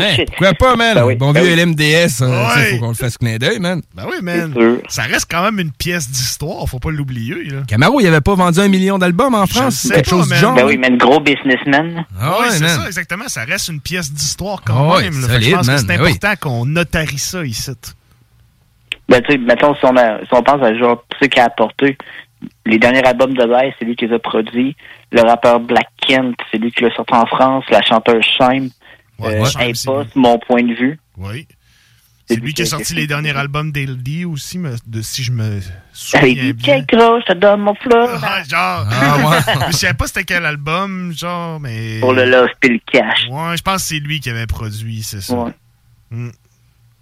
Hey, 0.00 0.24
pourquoi 0.26 0.54
pas, 0.54 0.76
man? 0.76 0.94
Ben 0.94 1.04
oui, 1.06 1.14
bon 1.14 1.32
ben 1.32 1.42
vieux 1.42 1.52
oui. 1.54 1.60
LMDS, 1.60 2.20
il 2.20 2.24
Ouais. 2.26 2.70
faut 2.72 2.78
qu'on 2.80 2.88
le 2.88 2.94
fasse 2.94 3.16
clin 3.16 3.36
d'œil, 3.36 3.60
man. 3.60 3.80
Ben 3.94 4.04
oui, 4.08 4.16
man. 4.22 4.52
Ça 4.88 5.02
reste 5.02 5.26
quand 5.30 5.42
même 5.42 5.58
une 5.60 5.70
pièce 5.70 6.10
d'histoire, 6.10 6.66
faut 6.68 6.78
pas 6.80 6.90
l'oublier. 6.90 7.48
Camaro, 7.68 8.00
il 8.00 8.06
avait 8.08 8.20
pas 8.20 8.34
vendu 8.34 8.58
un 8.60 8.68
million 8.68 8.98
d'albums 8.98 9.34
en 9.34 9.46
France, 9.46 9.88
quelque 9.88 10.10
pas, 10.10 10.16
chose 10.16 10.28
du 10.28 10.34
genre. 10.36 10.54
Ben 10.54 10.66
oui, 10.66 10.78
mais 10.78 10.90
gros 10.96 11.20
businessman. 11.20 12.04
Ah 12.20 12.32
ouais, 12.32 12.38
ouais, 12.46 12.50
c'est 12.50 12.66
ça, 12.68 12.86
exactement. 12.86 13.28
Ça 13.28 13.44
reste 13.44 13.68
une 13.68 13.80
pièce 13.80 14.12
d'histoire 14.12 14.58
Ah 14.62 14.64
quand 14.66 14.94
ouais, 14.96 15.02
même. 15.04 15.20
là. 15.20 15.28
Solide, 15.28 15.48
je 15.50 15.54
pense 15.56 15.66
man, 15.66 15.74
que 15.76 15.80
c'est 15.82 15.86
ben 15.86 16.00
oui. 16.02 16.10
important 16.10 16.34
qu'on 16.40 16.66
notarie 16.66 17.18
ça 17.18 17.44
ici. 17.44 17.70
Ben, 19.08 19.20
tu 19.22 19.32
sais, 19.32 19.38
mettons, 19.38 19.74
si 19.76 19.84
on, 19.84 19.96
a, 19.96 20.18
si 20.20 20.28
on 20.32 20.42
pense 20.42 20.62
à 20.62 20.74
genre 20.76 21.04
tout 21.08 21.18
ce 21.22 21.26
qu'il 21.28 21.40
a 21.40 21.44
apporté, 21.46 21.96
les 22.66 22.78
derniers 22.78 23.04
albums 23.04 23.34
de 23.34 23.42
Live, 23.44 23.72
c'est 23.78 23.84
lui 23.84 23.94
qui 23.94 24.06
les 24.06 24.14
a 24.14 24.18
produits. 24.18 24.74
Le 25.12 25.22
rappeur 25.22 25.60
Black 25.60 25.86
Kent, 26.06 26.34
c'est 26.50 26.58
lui 26.58 26.72
qui 26.72 26.82
l'a 26.82 26.92
sorti 26.94 27.14
en 27.14 27.26
France. 27.26 27.64
La 27.70 27.82
chanteuse 27.82 28.24
Shime, 28.24 28.70
Ouais, 29.22 29.40
euh, 29.40 29.44
Shime, 29.46 29.74
c'est 29.74 29.88
Impost, 29.88 30.16
mon 30.16 30.38
point 30.38 30.62
de 30.62 30.74
vue. 30.74 30.98
Oui. 31.16 31.46
C'est 32.28 32.36
lui 32.36 32.54
qui 32.54 32.62
a 32.62 32.66
sorti 32.66 32.94
les 32.94 33.06
derniers 33.06 33.36
albums 33.36 33.72
d'Eldy 33.72 34.24
aussi, 34.24 34.58
me- 34.58 34.76
de, 34.86 35.02
si 35.02 35.22
je 35.22 35.32
me 35.32 35.42
Avec 35.44 35.62
souviens 35.92 36.32
du 36.44 36.52
bien. 36.54 36.80
cake 36.80 36.88
gros, 36.96 37.20
je 37.20 37.32
te 37.32 37.38
donne 37.38 37.60
mon 37.60 37.74
flot. 37.74 38.06
Ah, 38.22 38.42
genre, 38.48 38.86
Ah, 38.90 39.18
ouais. 39.28 39.66
je 39.68 39.72
savais 39.76 39.92
pas 39.94 40.06
c'était 40.06 40.24
quel 40.24 40.46
album, 40.46 41.12
genre, 41.14 41.60
mais. 41.60 41.98
Pour 42.00 42.12
le 42.14 42.24
love 42.24 42.48
puis 42.60 42.70
le 42.70 42.80
cash. 42.90 43.26
Ouais, 43.28 43.56
je 43.56 43.62
pense 43.62 43.82
que 43.82 43.88
c'est 43.88 43.98
lui 43.98 44.20
qui 44.20 44.30
avait 44.30 44.46
produit, 44.46 45.02
c'est 45.02 45.20
ça. 45.20 45.34
Ouais. 45.34 45.50
Mm. 46.10 46.30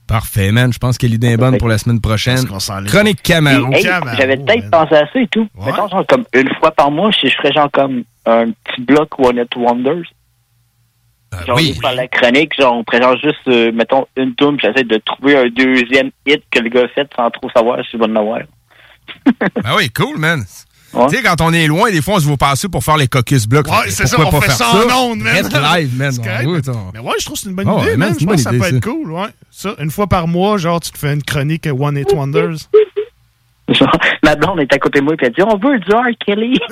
Parfait, 0.06 0.50
man. 0.50 0.72
Je 0.72 0.78
pense 0.78 0.98
que 0.98 1.06
l'idée 1.06 1.28
est 1.28 1.36
bonne 1.36 1.58
pour 1.58 1.68
la 1.68 1.78
semaine 1.78 2.00
prochaine. 2.00 2.44
Chronique 2.86 3.22
Camaro. 3.22 3.72
Hey, 3.72 3.82
J'avais 4.16 4.36
peut-être 4.38 4.68
pensé 4.70 4.94
à 4.96 5.06
ça 5.12 5.20
et 5.20 5.28
tout. 5.28 5.48
Mettons, 5.64 5.86
genre, 5.86 6.04
comme 6.08 6.24
une 6.34 6.52
fois 6.58 6.72
par 6.72 6.90
mois, 6.90 7.12
si 7.12 7.28
je 7.28 7.36
ferais 7.36 7.52
genre 7.52 7.70
comme 7.70 8.02
un 8.26 8.46
petit 8.50 8.80
bloc 8.82 9.16
One 9.20 9.36
It 9.36 9.54
Wonders. 9.54 10.02
Genre, 11.46 11.56
oui. 11.56 11.78
par 11.80 11.94
la 11.94 12.08
chronique, 12.08 12.52
genre, 12.58 12.74
on 12.76 12.84
présente 12.84 13.18
juste, 13.20 13.46
euh, 13.48 13.72
mettons, 13.72 14.06
une 14.16 14.34
tune, 14.34 14.56
puis 14.56 14.66
j'essaie 14.66 14.84
de 14.84 14.96
trouver 14.98 15.36
un 15.36 15.48
deuxième 15.48 16.10
hit 16.26 16.42
que 16.50 16.60
le 16.60 16.68
gars 16.68 16.84
a 16.84 16.88
fait 16.88 17.08
sans 17.16 17.30
trop 17.30 17.50
savoir 17.50 17.78
si 17.84 17.90
je 17.92 17.98
vais 17.98 18.04
en 18.04 18.16
avoir. 18.16 18.40
Ben 19.62 19.74
oui, 19.76 19.90
cool, 19.90 20.18
man. 20.18 20.44
Tu 20.92 21.16
sais, 21.16 21.22
quand 21.22 21.40
on 21.40 21.52
est 21.52 21.68
loin, 21.68 21.90
des 21.90 22.02
fois, 22.02 22.14
on 22.14 22.18
se 22.18 22.26
voit 22.26 22.36
passer 22.36 22.68
pour 22.68 22.82
faire 22.82 22.96
les 22.96 23.06
caucus 23.06 23.46
blocs. 23.46 23.66
Ouais, 23.68 23.90
c'est 23.90 24.06
ça, 24.06 24.16
on 24.18 24.28
pas 24.28 24.40
fait 24.40 24.46
faire 24.46 24.56
ça 24.56 24.70
en 24.70 25.10
ondes, 25.10 25.20
man. 25.20 25.34
Reste 25.34 25.52
live, 25.52 25.96
man. 25.96 26.12
Correct, 26.16 26.70
Mais 26.94 26.98
ouais, 27.00 27.12
je 27.20 27.24
trouve 27.24 27.36
que 27.36 27.42
c'est 27.42 27.48
une 27.48 27.54
bonne 27.54 27.78
idée, 27.80 27.96
man, 27.96 28.14
Je 28.18 28.24
pense 28.26 28.34
que 28.36 28.40
ça 28.42 28.50
peut 28.50 28.56
être 28.56 28.74
ça. 28.74 28.80
cool, 28.80 29.12
ouais. 29.12 29.28
Ça, 29.52 29.74
une 29.78 29.90
fois 29.90 30.08
par 30.08 30.26
mois, 30.26 30.58
genre, 30.58 30.80
tu 30.80 30.90
te 30.90 30.98
fais 30.98 31.12
une 31.12 31.22
chronique 31.22 31.66
One 31.66 31.96
Hit 31.96 32.12
Wonders. 32.12 32.56
Genre, 33.68 33.98
ma 34.24 34.34
blonde 34.34 34.58
est 34.60 34.72
à 34.72 34.78
côté 34.80 34.98
de 34.98 35.04
moi, 35.04 35.14
puis 35.16 35.26
elle 35.26 35.32
dit, 35.32 35.42
on 35.42 35.56
veut 35.56 35.78
du 35.78 35.92
R. 35.92 36.08
Kelly. 36.26 36.58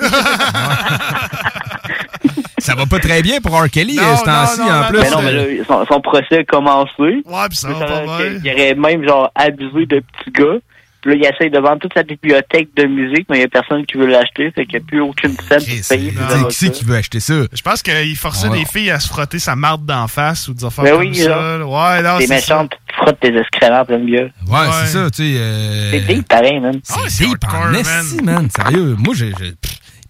Ça 2.59 2.75
va 2.75 2.85
pas 2.85 2.99
très 2.99 3.21
bien 3.21 3.39
pour 3.41 3.59
R. 3.61 3.69
Kelly, 3.69 3.95
Non, 3.95 4.03
euh, 4.03 4.15
ce 4.15 4.23
temps-ci, 4.23 4.61
en 4.61 4.83
plus. 4.89 4.99
Mais 4.99 5.09
non, 5.09 5.21
mais 5.21 5.31
là, 5.31 5.63
son, 5.67 5.85
son 5.85 6.01
procès 6.01 6.39
a 6.39 6.43
commencé. 6.43 6.91
Ouais, 6.99 7.47
puis 7.49 7.57
ça 7.57 7.69
va 7.69 7.85
pas 7.85 8.05
mal. 8.05 8.41
Il 8.43 8.51
aurait 8.51 8.75
même, 8.75 9.03
genre, 9.07 9.31
abusé 9.35 9.85
de 9.85 9.99
petits 10.01 10.31
gars. 10.31 10.57
Puis 11.01 11.11
là, 11.11 11.15
il 11.15 11.33
essaye 11.33 11.49
de 11.49 11.57
vendre 11.59 11.79
toute 11.79 11.93
sa 11.93 12.03
bibliothèque 12.03 12.71
de 12.75 12.83
musique, 12.83 13.25
mais 13.29 13.37
il 13.37 13.39
n'y 13.39 13.45
a 13.45 13.47
personne 13.47 13.85
qui 13.85 13.95
veut 13.97 14.07
l'acheter, 14.07 14.51
fait 14.51 14.65
qu'il 14.65 14.79
n'y 14.79 14.83
a 14.83 14.85
plus 14.85 14.99
aucune 14.99 15.31
scène 15.47 15.59
pour 15.59 15.87
payer. 15.87 16.11
Qui 16.49 16.53
c'est 16.53 16.71
qui 16.71 16.83
veut 16.83 16.95
acheter 16.97 17.21
ça? 17.21 17.35
Je 17.53 17.61
pense 17.61 17.81
qu'il 17.81 18.17
forçait 18.17 18.49
Ouais. 18.49 18.57
les 18.57 18.65
filles 18.65 18.91
à 18.91 18.99
se 18.99 19.07
frotter 19.07 19.39
sa 19.39 19.55
marde 19.55 19.85
d'en 19.85 20.09
face 20.09 20.49
ou 20.49 20.53
des 20.53 20.65
affaires 20.65 20.83
Ben 20.83 20.91
comme 20.97 20.99
oui, 21.07 21.15
ça. 21.15 21.29
là. 21.29 21.57
là. 21.59 21.65
Ouais, 21.65 22.01
non, 22.03 22.17
T'es 22.17 22.27
c'est 22.27 22.39
ça. 22.41 22.55
méchante, 22.55 22.71
tu 22.89 22.95
frottes 22.97 23.19
tes 23.21 23.33
excréments 23.33 23.85
plein 23.85 23.99
de 23.99 24.11
gueule. 24.11 24.33
Ouais, 24.45 24.59
c'est 24.81 24.87
ça, 24.87 25.09
tu 25.09 25.23
sais. 25.23 25.37
euh, 25.39 25.91
C'est 25.91 26.13
deep, 26.13 26.27
pareil, 26.27 26.59
man. 26.59 26.77
C'est 26.83 27.23
deep 27.27 27.37
en 27.47 27.73
esti, 27.75 28.21
man. 28.21 28.49
Sérieux, 28.53 28.95
moi, 28.99 29.13
j'ai. 29.15 29.31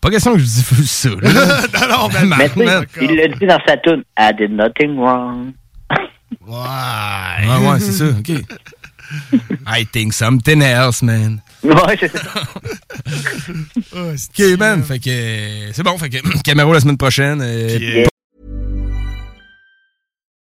Pas 0.02 0.10
question 0.12 0.34
que 0.34 0.40
je 0.40 0.46
diffuse 0.46 0.90
ça. 0.90 1.10
là. 1.10 1.62
non, 1.88 2.10
non, 2.10 2.28
Man, 2.28 2.50
Mais 2.56 2.66
man. 2.66 2.86
il 3.02 3.16
l'a 3.16 3.28
dit 3.28 3.46
dans 3.46 3.60
sa 3.68 3.78
tune, 3.78 4.04
I 4.18 4.32
did 4.38 4.52
nothing 4.52 4.98
wrong. 4.98 5.54
Ouais. 6.46 7.48
Ouais, 7.48 7.68
ouais, 7.70 7.80
c'est 7.80 7.92
ça, 7.92 8.06
ok. 8.06 8.30
I 9.68 9.86
think 9.92 10.14
something 10.14 10.62
else, 10.62 11.02
man. 11.02 11.42
Ouais, 11.64 11.98
c'est 12.00 12.12
ça. 12.12 12.20
Ok, 13.94 14.58
man, 14.60 14.84
fait 14.84 15.00
que. 15.00 15.74
C'est 15.74 15.84
bon, 15.84 15.98
fait 15.98 16.10
que. 16.10 16.18
Camaro 16.44 16.74
la 16.74 16.80
semaine 16.80 16.98
prochaine. 16.98 17.42
euh, 17.42 17.78
euh, 17.82 18.06